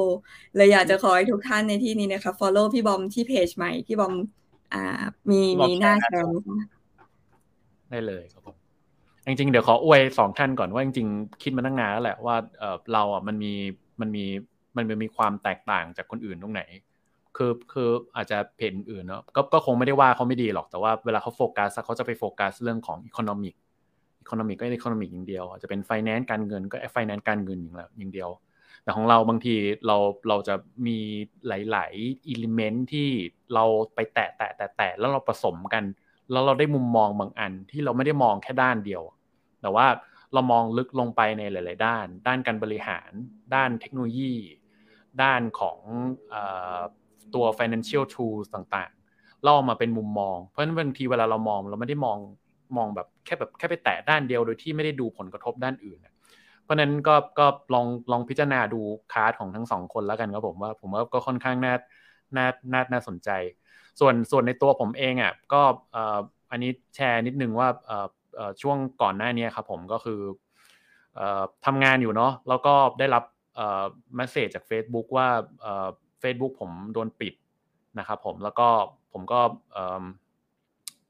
[0.57, 4.15] เลยอยากจะขอให้ทุกท่านในที่นี้นะคะ follow พี่บอมที่เพจใหม่ พี่บอม
[5.31, 6.43] มีมีหน้าแชร์
[7.91, 8.57] ได้เลยครับผม
[9.27, 13.53] จริงๆ เดี๋ยวขออวยสองท่านก่อนว่าจริงๆ คิดมาตั้งนานแล้วแหละว่าเออเราอะมันมี
[14.01, 14.24] มันมี
[14.77, 16.62] มันมีความแตกต่างจากคนอื่นตรงไหน
[17.36, 23.55] คือคืออาจจะเพจอื่นเนาะก็ก็คงไม่ได้ว่าเขาไม่ดีหรอกแต่ว่าเวลาเขาโฟกัสเขาจะไปโฟกัสเรื่องของ economic
[24.20, 28.31] economic ก็ economic อย่างเดียวอาจจะเป็นไฟแนนซ์การเงินก็ไฟแนนซ์การเงินอย่างอย่างเดียว
[28.82, 29.55] แต่ของเราบางที
[29.86, 29.97] เรา
[30.28, 30.55] เราจะ
[30.86, 30.99] มี
[31.49, 33.09] หลายๆ element ที่
[33.55, 35.85] เราไปแตะแตะแตะแตะแล้วเราผสมกัน
[36.31, 39.03] แล้วเราได้มุมมองบางอันที่เราไม่ได้มองแค่ด้านเดียว
[39.62, 39.86] แต่ว่า
[40.32, 43.11] เรามองลึกลงไปในหลาย ๆ ด้าน ด้านการบริหาร
[43.55, 44.35] ด้านเทคโนโลยี
[45.23, 45.78] ด้านของ
[47.35, 52.19] ตัว financial tools ต่างๆ เราเอามาเป็นมุมมอง เพราะฉะนั้นบางทีเวลาเรามองเราไม่ได้มอง
[52.77, 55.99] มองแบบแค่แบบแค่ไปแตะด้านเดียวโดยที่ไม่ได้ดูผลกระทบด้านอื่น
[56.62, 58.81] เพราะนั้นก็ก็ลองลองพิจารณาดู
[59.12, 61.74] คาร์ดของทั้งสองคนแล้วกันครับผมว่า ผมว่าก็ค่อนข้างน่า
[62.36, 63.31] น่าน่าน่าสนใจ
[64.01, 65.62] ส่วนส่วนในตัวผมเองอะก็
[66.51, 67.69] อันนี้แชร์นิดนึงว่า
[68.62, 70.20] ช่วงก่อนหน้านี้ครับผมก็คือ
[71.66, 73.24] ทำงานอยู่เนาะแล้วก็ได้รับ
[73.56, 75.28] เมสเซจจาก Facebook ว่า
[76.23, 77.35] Facebook ผมโดนปิด
[77.98, 78.69] นะครับผมแล้วก็
[79.12, 79.40] ผมก็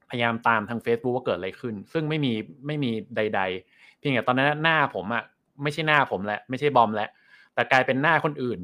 [0.09, 2.33] พยายามตามทาง Facebook ว่าเกิดอะไรขึ้น ซึ่งไม่มี
[2.67, 5.23] ไม่มีใด ๆ เพียงแต่ตอนนั้นหน้าผมอะ
[5.63, 7.09] ไม่ใช่หน้าผมแหละไม่ใช่บอมแหล้ว
[7.53, 8.59] แต่กลายเป็นหน้าคนอื่น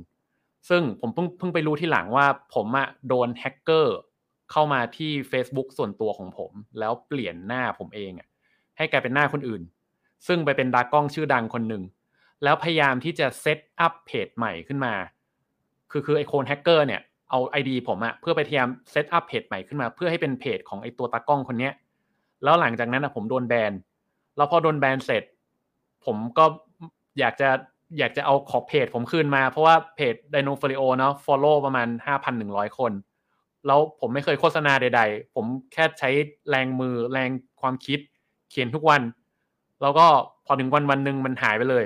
[0.70, 2.26] ซึ่งผมเพิ่งเพิ่งไปรู้ที่หลังว่า
[2.56, 3.98] ผมอะโดนแฮกเกอร์
[4.52, 8.28] เข้ามาที่ Facebook ส่วนตัวของผม แล้วเปลี่ยนหน้าผมเองอะ
[8.78, 9.62] ให้กลายเป็นหน้าคนอื่น
[10.28, 11.84] ซึ่งไปเป็นตากล้องชื่อดังคนหนึ่ง
[12.44, 14.94] แล้วพยายามที่จะ set up เพจใหม่ขึ้นมา
[15.92, 21.74] คือคือไอคนแฮกเกอร์เนี่ยเอา ID ผมอะเพื่อไปพยายาม set up เพจใหม่ขึ้นมา เพื่อให้เป็นเพจของไอตัวตากล้องคนเนี้ย
[22.44, 23.74] แล้วหลังจากนั้นอะผมโดนแบน
[24.38, 25.24] แล้วพอโดนแบนเสร็จ
[26.06, 26.46] ผมก็
[27.20, 27.50] อยากจะ
[28.00, 31.88] อยากจะเอาขอเพจผมคืนมา เพราะว่าเพจ Dino f o l i o เนาะ follow ประมาณ
[32.34, 32.92] 5,100 คน
[33.68, 36.10] แล้วผมไม่เคยโฆษณาใด ๆ ผมแค่ใช้
[36.50, 37.30] แรงมือแรง
[37.62, 38.00] ความคิด
[38.50, 39.02] เขียนทุกวัน
[39.82, 40.06] แล้วก็
[40.46, 41.86] พอถึงวันวันหนึ่งมันหายไปเลย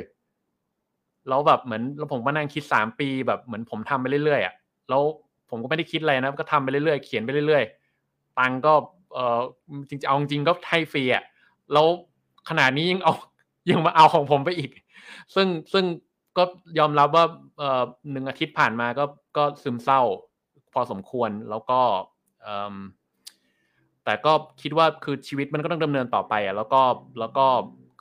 [1.29, 4.53] แล้วแบบเหมือนแล้วผมก็นั่งคิดสามปีแบบเหมือนผมทำไปเรื่อยๆอะ
[4.89, 5.01] แล้ว
[5.49, 8.73] ผมก็ไม่ได้คิดอะไรนะก็ทำไปเรื่อยๆเขียนไปเรื่อยๆตังก็
[9.13, 9.41] เออ
[9.89, 11.23] จริงๆเอาจริงก็ให้ฟรีอะ
[11.73, 11.87] แล้ว
[12.49, 13.13] ขนาดนี้ยังเอา
[13.71, 14.71] ยังมาเอาของผมไปอีก
[15.35, 15.85] ซึ่งซึ่ง
[16.37, 16.43] ก็
[16.79, 17.25] ยอมรับว่า
[17.57, 19.05] เออหนึ่งอาทิตย์ผ่านมาก็
[19.37, 20.01] ก็ซึมเศร้า
[20.73, 21.79] พอสมควรแล้วก็
[24.05, 26.81] แต่ก็คิดว่าคือชีวิตมันก็ต้องดำเนินต่อไปอะแล้วก็
[27.19, 27.45] แล้วก็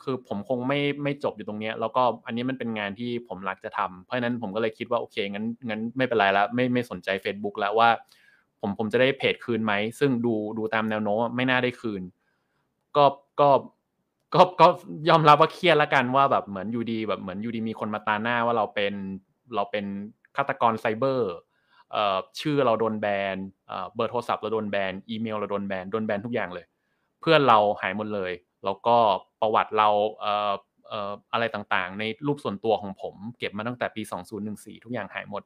[0.03, 7.89] คือผมคงไม่ไม่จบอยู่ตรงเนี้ยแล้วก็อันนี้มันเป็นงานที่ผมรักจะทำเพราะฉะนั้นผมก็เลยคิดว่าโอเคงั้นงั้นไม่เป็นไรล้วไม่ไม่สนใจ Facebook แล้วว่า
[8.61, 12.03] ผมผมจะได้เพจคืนไหมซึ่งดูดูตามแนวโน้มไม่น่าได้คืน
[12.97, 13.05] ก็
[13.41, 13.51] ก็
[14.35, 14.67] ก็ก็
[15.09, 18.95] ยอมรับว่าเครียดละกันว่าแบบเหมือนยูดีแบบเหมือนยูดีมีคนมาตาหน้าว่าเราเป็น
[19.55, 19.85] เราเป็น
[20.37, 21.33] ฆาตกรไซเบอร์
[22.41, 23.37] ชื่อเราโดนแบน
[23.95, 26.67] เบอร์โทรศัพท์เราโดนแบนอีเมลเราโดนแบนโดนแบนทุกอย่างเลย
[27.21, 28.33] เพื่อนเราหายหมดเลย
[28.65, 28.97] แล้วก็
[29.41, 29.89] ประวัติเรา
[31.33, 34.03] อะไรต่างๆ ในรูปส่วนตัวของผม เก็บมาตั้งแต่ปี
[34.43, 35.43] 2014 ทุกอย่างหายหมด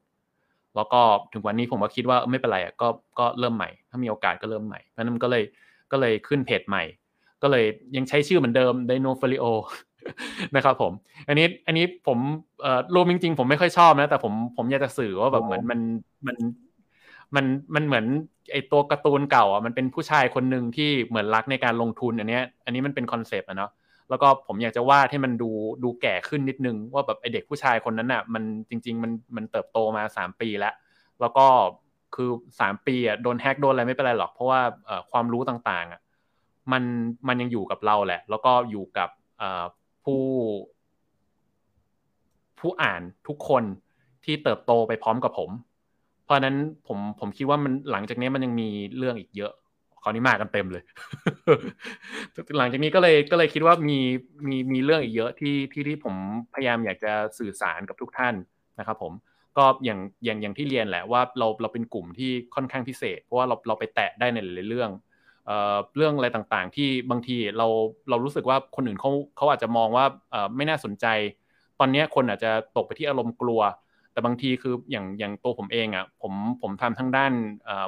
[0.75, 1.01] แล้วก็
[1.33, 2.87] ถึงวันนี้ผมก็คิดว่าไม่เป็นไรอะก็
[3.19, 5.43] ก็เริ่มใหม่ ถ้ามีโอกาสก็เริ่มใหม่เพราะนั้นก็เลย
[5.91, 6.83] ก็เลยขึ้นเพจใหม่
[7.43, 7.65] ก็เลย
[7.95, 9.45] ยังใช้ชื่อเหมือนเดิม Dino f o l i o
[10.55, 10.91] นะครับผม
[11.27, 12.17] อันนี้อันนี้ผม
[12.61, 15.79] เอ่อรวมจริง ๆ ผมไม่ค่อยชอบนะ แต่ผมผมอยากจะสื่อว่าแบบเหมือนมัน
[16.27, 16.37] มัน
[17.35, 17.45] มัน
[17.75, 18.05] มันเหมือน
[18.51, 23.71] ไอตัวการ์ตูนเก่าอะมันเป็นผู้ชายคนหนึ่งที่เหมือนรักในการลงทุนอันนี้อันนี้มันเป็นคอนเซปต์อะเนาะ
[24.09, 25.49] แล้วก็ผมอยากจะวาดให้มันดู
[25.83, 30.73] ดูแก่ขึ้นนิดนึง ว่าแบบไอเด็กผู้ชายคนนั้นอะ มันจริง ๆ มันมันเติบโตมาสามปีแล้ว
[31.19, 31.45] แล้วก็
[32.15, 32.29] คือ
[32.59, 34.61] สามปีอะโดนแฮกโดนอะไรไม่เป็นไรหรอก เพราะว่า
[35.11, 36.01] ความรู้ต่างๆอะ
[36.71, 36.83] มัน
[37.27, 39.09] มันยังอยู่กับเราแหละ แล้วก็อยู่กับ
[40.07, 40.25] ผู้
[42.59, 43.63] ผู้อ่านทุกคน
[44.25, 45.49] ที่เติบโตไปพร้อมกับผม
[46.25, 46.55] เพราะนั้น
[46.87, 49.53] ผมผมคิดว่ามันหลังจากนี้มันยังมีเรื่องอีกเยอะ
[50.03, 50.83] คราวนี้มากันเต็มเลย
[52.57, 53.99] หลังจากนี้ก็เลยก็เลยคิดว่ามี
[54.47, 56.15] มีมีเรื่องอีกเยอะที่ที่ที่ผม
[56.53, 58.35] พยายามอยากจะสื่อสารกับทุกท่าน
[58.79, 59.13] นะครับผม
[59.57, 64.91] ก็อย่างอย่างอย่างที่เรียนแหละว่าเราเราเป็นกลุ่มที่ค่อนข้างพิเศษ เพราะว่าเราเราไปแตะได้ในหลายเรื่อง
[65.95, 67.67] เรื่องอะไรต่างๆ ที่บางทีเรา
[68.09, 70.05] เรารู้สึกว่าคนอื่นเขาเขาอาจจะมองว่า
[70.55, 71.05] ไม่น่าสนใจ
[71.79, 73.61] ตอนนี้คนอาจจะตกไปที่อารมณ์กลัว
[74.11, 77.33] แต่บางทีคืออย่างอย่างตัวผมเองอะผมผมทำทั้งด้าน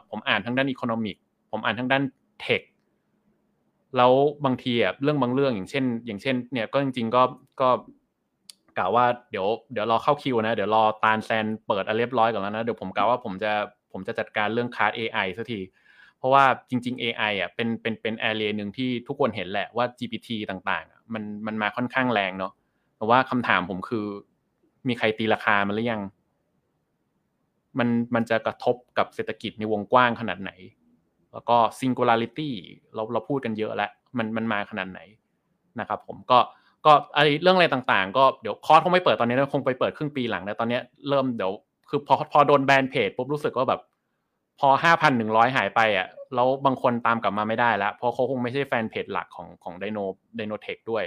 [0.10, 1.16] ผมอ่านทั้งด้าน economic
[1.52, 2.04] ผมอ่านทั้งด้าน
[2.42, 2.62] tech
[3.98, 4.14] แล้ว
[4.46, 7.24] บางทีอะเรื่องบางเรื่องอย่างเช่น อย่างเช่น เนี่ยก็จริง ๆ ก็
[7.62, 7.70] ก็
[8.78, 13.52] กล่าวว่าเดี๋ยวเดี๋ยวรอเข้าคิวนะเดี๋ยวรอตานแซนเปิดอะเรียบร้อยก่อนแล้วนะเดี๋ยวผมกล่าวว่าผมจะ
[13.92, 15.60] ผมจะจัดการเรื่องคอร์ส AI สักที
[16.20, 22.54] เพราะว่าจริง ๆ AI อะเป็นเป็นเป็น area หนึ่งที่ทุกคนเห็นแหละว่า GPT ต่างๆ มันมันมาค่อนข้างแรงเนาะ
[22.98, 24.06] แต่ว่าคำถามผมคือ
[24.88, 26.02] มีใครตีราคามันหรือยัง
[27.80, 30.52] มันมันจะกระทบกับเศรษฐกิจในวงกว้างขนาดไหน
[31.34, 32.50] แล้วก็ singularity
[32.96, 35.00] เราเราพูดกันเยอะแล้วมันมันมาขนาดไหน
[35.80, 36.40] นะครับผมก็
[36.86, 40.80] ก็อะไรเรื่องอะไรต่างๆ ก็เดี๋ยวคอร์สคงไม่เปิดตอนนี้นะคงไปเปิดครึ่งปีหลังนะตอนนี้
[41.10, 41.52] เริ่มเดี๋ยว
[41.90, 43.82] คือพอพอโดนแบนเพจปุ๊บรู้สึกว่าแบบ
[44.60, 50.00] พอห้าพันหนึ่งร้อยหายไปอะแล้วบางคนตามกลับมาไม่ได้แล้วเพราะเขาคงไม่ใช่แฟนเพจหลักของของไดโน
[50.38, 51.04] ไดโนเทคด้วย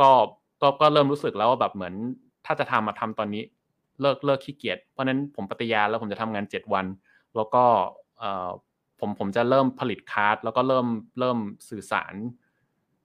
[0.00, 0.10] ก็
[0.62, 1.94] ก็ก็เริ่มรู้สึกแล้วว่าแบบเหมือน
[2.46, 3.42] ถ้าจะทำมาทำตอนนี้
[4.00, 6.86] เลิกเลิกขี้เกียจเพราะนั้นผมปฏิญาณแล้วผมจะทำงานเจ็ดวัน
[7.36, 7.64] แล้วก็
[8.18, 8.48] เอ่อ
[9.00, 10.86] ผมผมจะเริ่มผลิตคอร์สแล้วก็เริ่ม
[11.18, 11.38] เริ่ม
[11.68, 12.14] สื่อสาร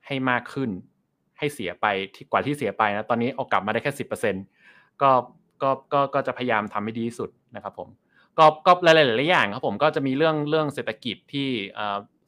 [0.07, 0.69] ให้มากขึ้น
[1.39, 1.85] ให้เสียไป
[2.15, 4.35] ที่กว่าที่เสียไปนะตอนนี้เอากลับมาได้แค่สิบเปอร์เซ็น
[5.01, 5.09] ก็
[5.61, 7.89] ก็ก็ก็จะพยายามทำให้ดีที่สุดนะครับผม
[8.39, 11.49] ก็ก็หลายๆอย่างครับผมก็จะมีเรื่องเรื่องเศรษฐกิจที่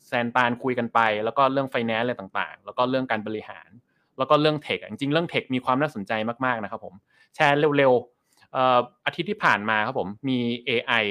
[0.07, 3.69] แซนตานคุยกันไป แล้วก็เรื่องไฟแนนซ์อะไรต่างๆ แล้วก็เรื่องการบริหาร
[4.17, 6.11] แล้วก็เรื่องเทคจริงๆเรื่องเทคมีความน่าสนใจ
[6.45, 6.93] มากๆนะครับผม
[7.35, 11.05] แชร์เร็วๆอาทิตย์ที่ผ่านมาครับผมมี AI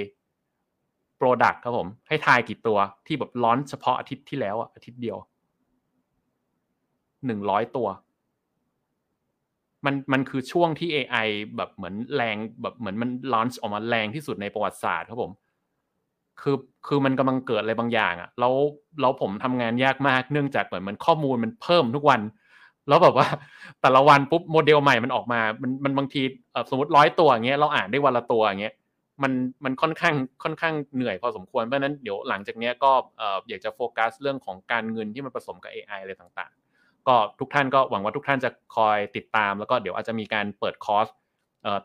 [1.20, 5.18] Product ครับผมให้ทายกี่ตัวที่แบบร้อนเฉพาะอาทิตย์ที่แล้วอาทิตย์เดียว
[7.26, 7.88] หนึ่งร้อยตัว
[9.86, 11.26] มันมันคือช่วงที่ AI
[11.56, 15.32] แบบเหมือนแรงแบบเหมือนมันลอนช์ออกมาแรงที่สุดในประวัติศาสตร์ครับผม
[16.40, 16.56] คือ
[16.86, 18.54] คือมันกำลังเกิดอะไรบางอย่างอะ่ะแล้ว
[19.00, 22.20] แล้วผมทำงานยากมากเนื่องจากเหมือนมันข้อมูลมันเพิ่มทุกวัน
[22.88, 23.28] แล้วแบบว่า
[23.82, 26.22] แต่ละวันปุ๊บโมเดลใหม่มันออกมา มันมันบางที
[26.70, 28.74] สมมติร้อยตัวอย่างเงี้ยเราอ่านได้วันละตัวอย่างเงี้ย
[29.22, 29.32] มัน
[29.64, 32.92] มันค่อนข้างค่อนข้างเหนื่อยพอสมควรเพราะนั้นเดี๋ยวหลังจากเนี้ยก็
[33.48, 36.65] อยากจะโฟกัสเรื่องของการเงินที่มันผสมกับ AI อะไรต่างๆ
[37.08, 41.06] ก็ทุกท่านก็หวังว่าทุกท่านจะคอยติดตาม แล้วก็เดี๋ยวอาจจะมีการเปิดคอร์ส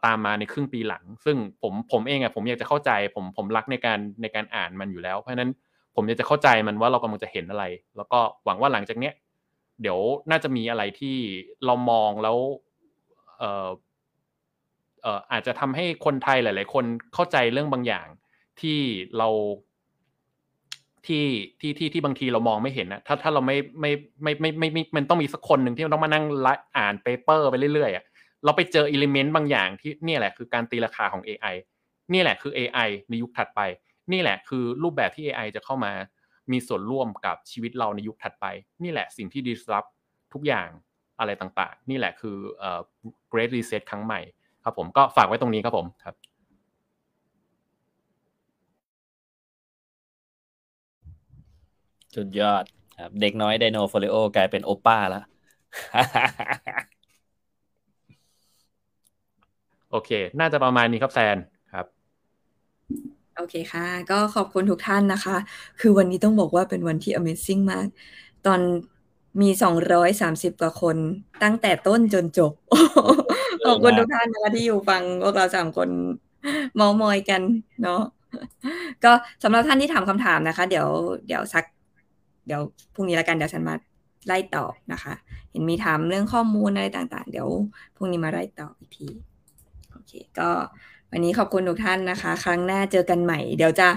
[0.05, 5.51] ตามมาในครึ่งปีหลัง ซึ่งผมผมเองอะผมอยากจะเข้าใจผมผมรักในการในการอ่านมันอยู่แล้ว เพราะนั้น
[5.95, 7.63] ผมอยากจะเข้าใจมันว่าเรากำลังจะเห็นอะไร
[7.97, 9.13] แล้วก็หวังว่าหลังจากเนี้ย
[9.81, 9.99] เดี๋ยว
[10.31, 11.17] น่าจะมีอะไรที่
[11.65, 12.37] เรามองแล้ว
[13.39, 13.69] เออ
[15.03, 18.07] เอออาจจะทำให้คนไทยหลาย ๆ คนเข้าใจเรื่องบางอย่าง
[18.61, 18.79] ที่
[19.17, 19.29] เรา
[21.07, 21.25] ที่
[21.59, 23.91] ที่ที่ที่บางทีเรามองไม่เห็นนะถ้าถ้าเราไม่ไม่
[24.23, 26.25] ไม่ไม่ไม่ไม่มันต้องมีสักคนหนึ่งที่ต้องมานั่ง
[26.77, 28.05] อ่านเปเปอร์ไปเรื่อยๆอะ
[28.43, 31.55] เราไปเจออิเลเมนต์บางอย่างที่นี่แหละคือการตีราคาของ AI
[32.13, 33.61] นี่แหละคือ AI ในยุคถัดไป
[34.11, 35.91] นี่แหละคือรูปแบบที่ AI จะเข้ามา
[36.51, 38.45] มีส่วนร่วมกับชีวิตเราในยุคถัดไป
[38.83, 39.89] นี่แหละสิ่งที่ disrupt
[40.33, 40.69] ทุกอย่าง
[41.19, 42.81] อะไรต่างๆ นี่แหละคือเอ่อ
[43.31, 44.21] great reset ครั้งใหม่
[44.63, 46.15] ครับผมก็ฝากไว้ตรงนี้ครับผมครับ
[52.15, 52.63] สุดยอด
[53.01, 55.23] ครับ เด็กน้อยไดโนโฟลิโอกลายเป็นโอป้าแล้ว
[59.91, 60.09] โอเค
[60.39, 61.37] น่าจะประมาณนี้ครับแซน
[61.73, 61.85] ครับ
[63.35, 65.37] โอเคค่ะ ก็ขอบคุณทุกท่านนะคะ
[65.79, 67.87] คือวันนี้ต้องบอกว่าเป็นวันที่ Amazing มาก
[68.45, 68.59] ตอน
[69.41, 69.49] มี
[70.05, 70.97] 230 กว่าคน
[71.43, 72.51] ตั้งแต่ต้นจนจบ
[73.65, 75.89] ขอบคุณทุกท่านนะคะที่อยู่ฟังพวกเราสามคน
[76.75, 77.41] เมามอยกัน
[77.83, 78.01] เนาะ
[79.03, 79.11] ก็
[79.43, 80.87] สำหรับท่านที่ถามคำถามนะคะ เดี๋ยว
[81.27, 81.65] เดี๋ยวสัก
[82.45, 82.61] เดี๋ยว
[82.93, 83.75] พรุ่งนี้ละกันเดี๋ยวฉันมา
[84.27, 85.13] ไล่ตอบนะคะ
[85.51, 87.49] เห็นมีถามเรื่องข้อมูลอะไรต่างๆ เดี๋ยว
[87.95, 89.07] พรุ่งนี้มาไล่ตอบอีกที
[89.91, 90.49] โอเคก็
[91.11, 93.87] วันนี้ขอบคุณทุกท่านนะคะ ครั้งหน้าเจอกันใหม่ เดี๋ยวจะ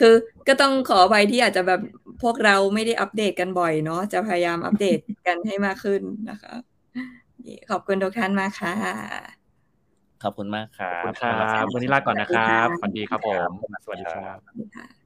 [0.00, 0.14] คือ
[0.48, 1.80] ก็ต้องขออภัยที่อาจจะแบบ
[2.22, 6.54] พวกเราไม่ได้อัปเดตกันบ่อยเนาะจะพยายามอัปเดตกันให้มากขึ้นนะคะ
[7.70, 8.74] ขอบคุณทุกท่านมากค่ะ
[10.22, 13.50] ขอบคุณมากครัขอบบคุณครับวันนี้ลาก่อนนะครับสวัสดีครับผม
[13.84, 14.99] สวัสดีครับสวัสดีค่ะ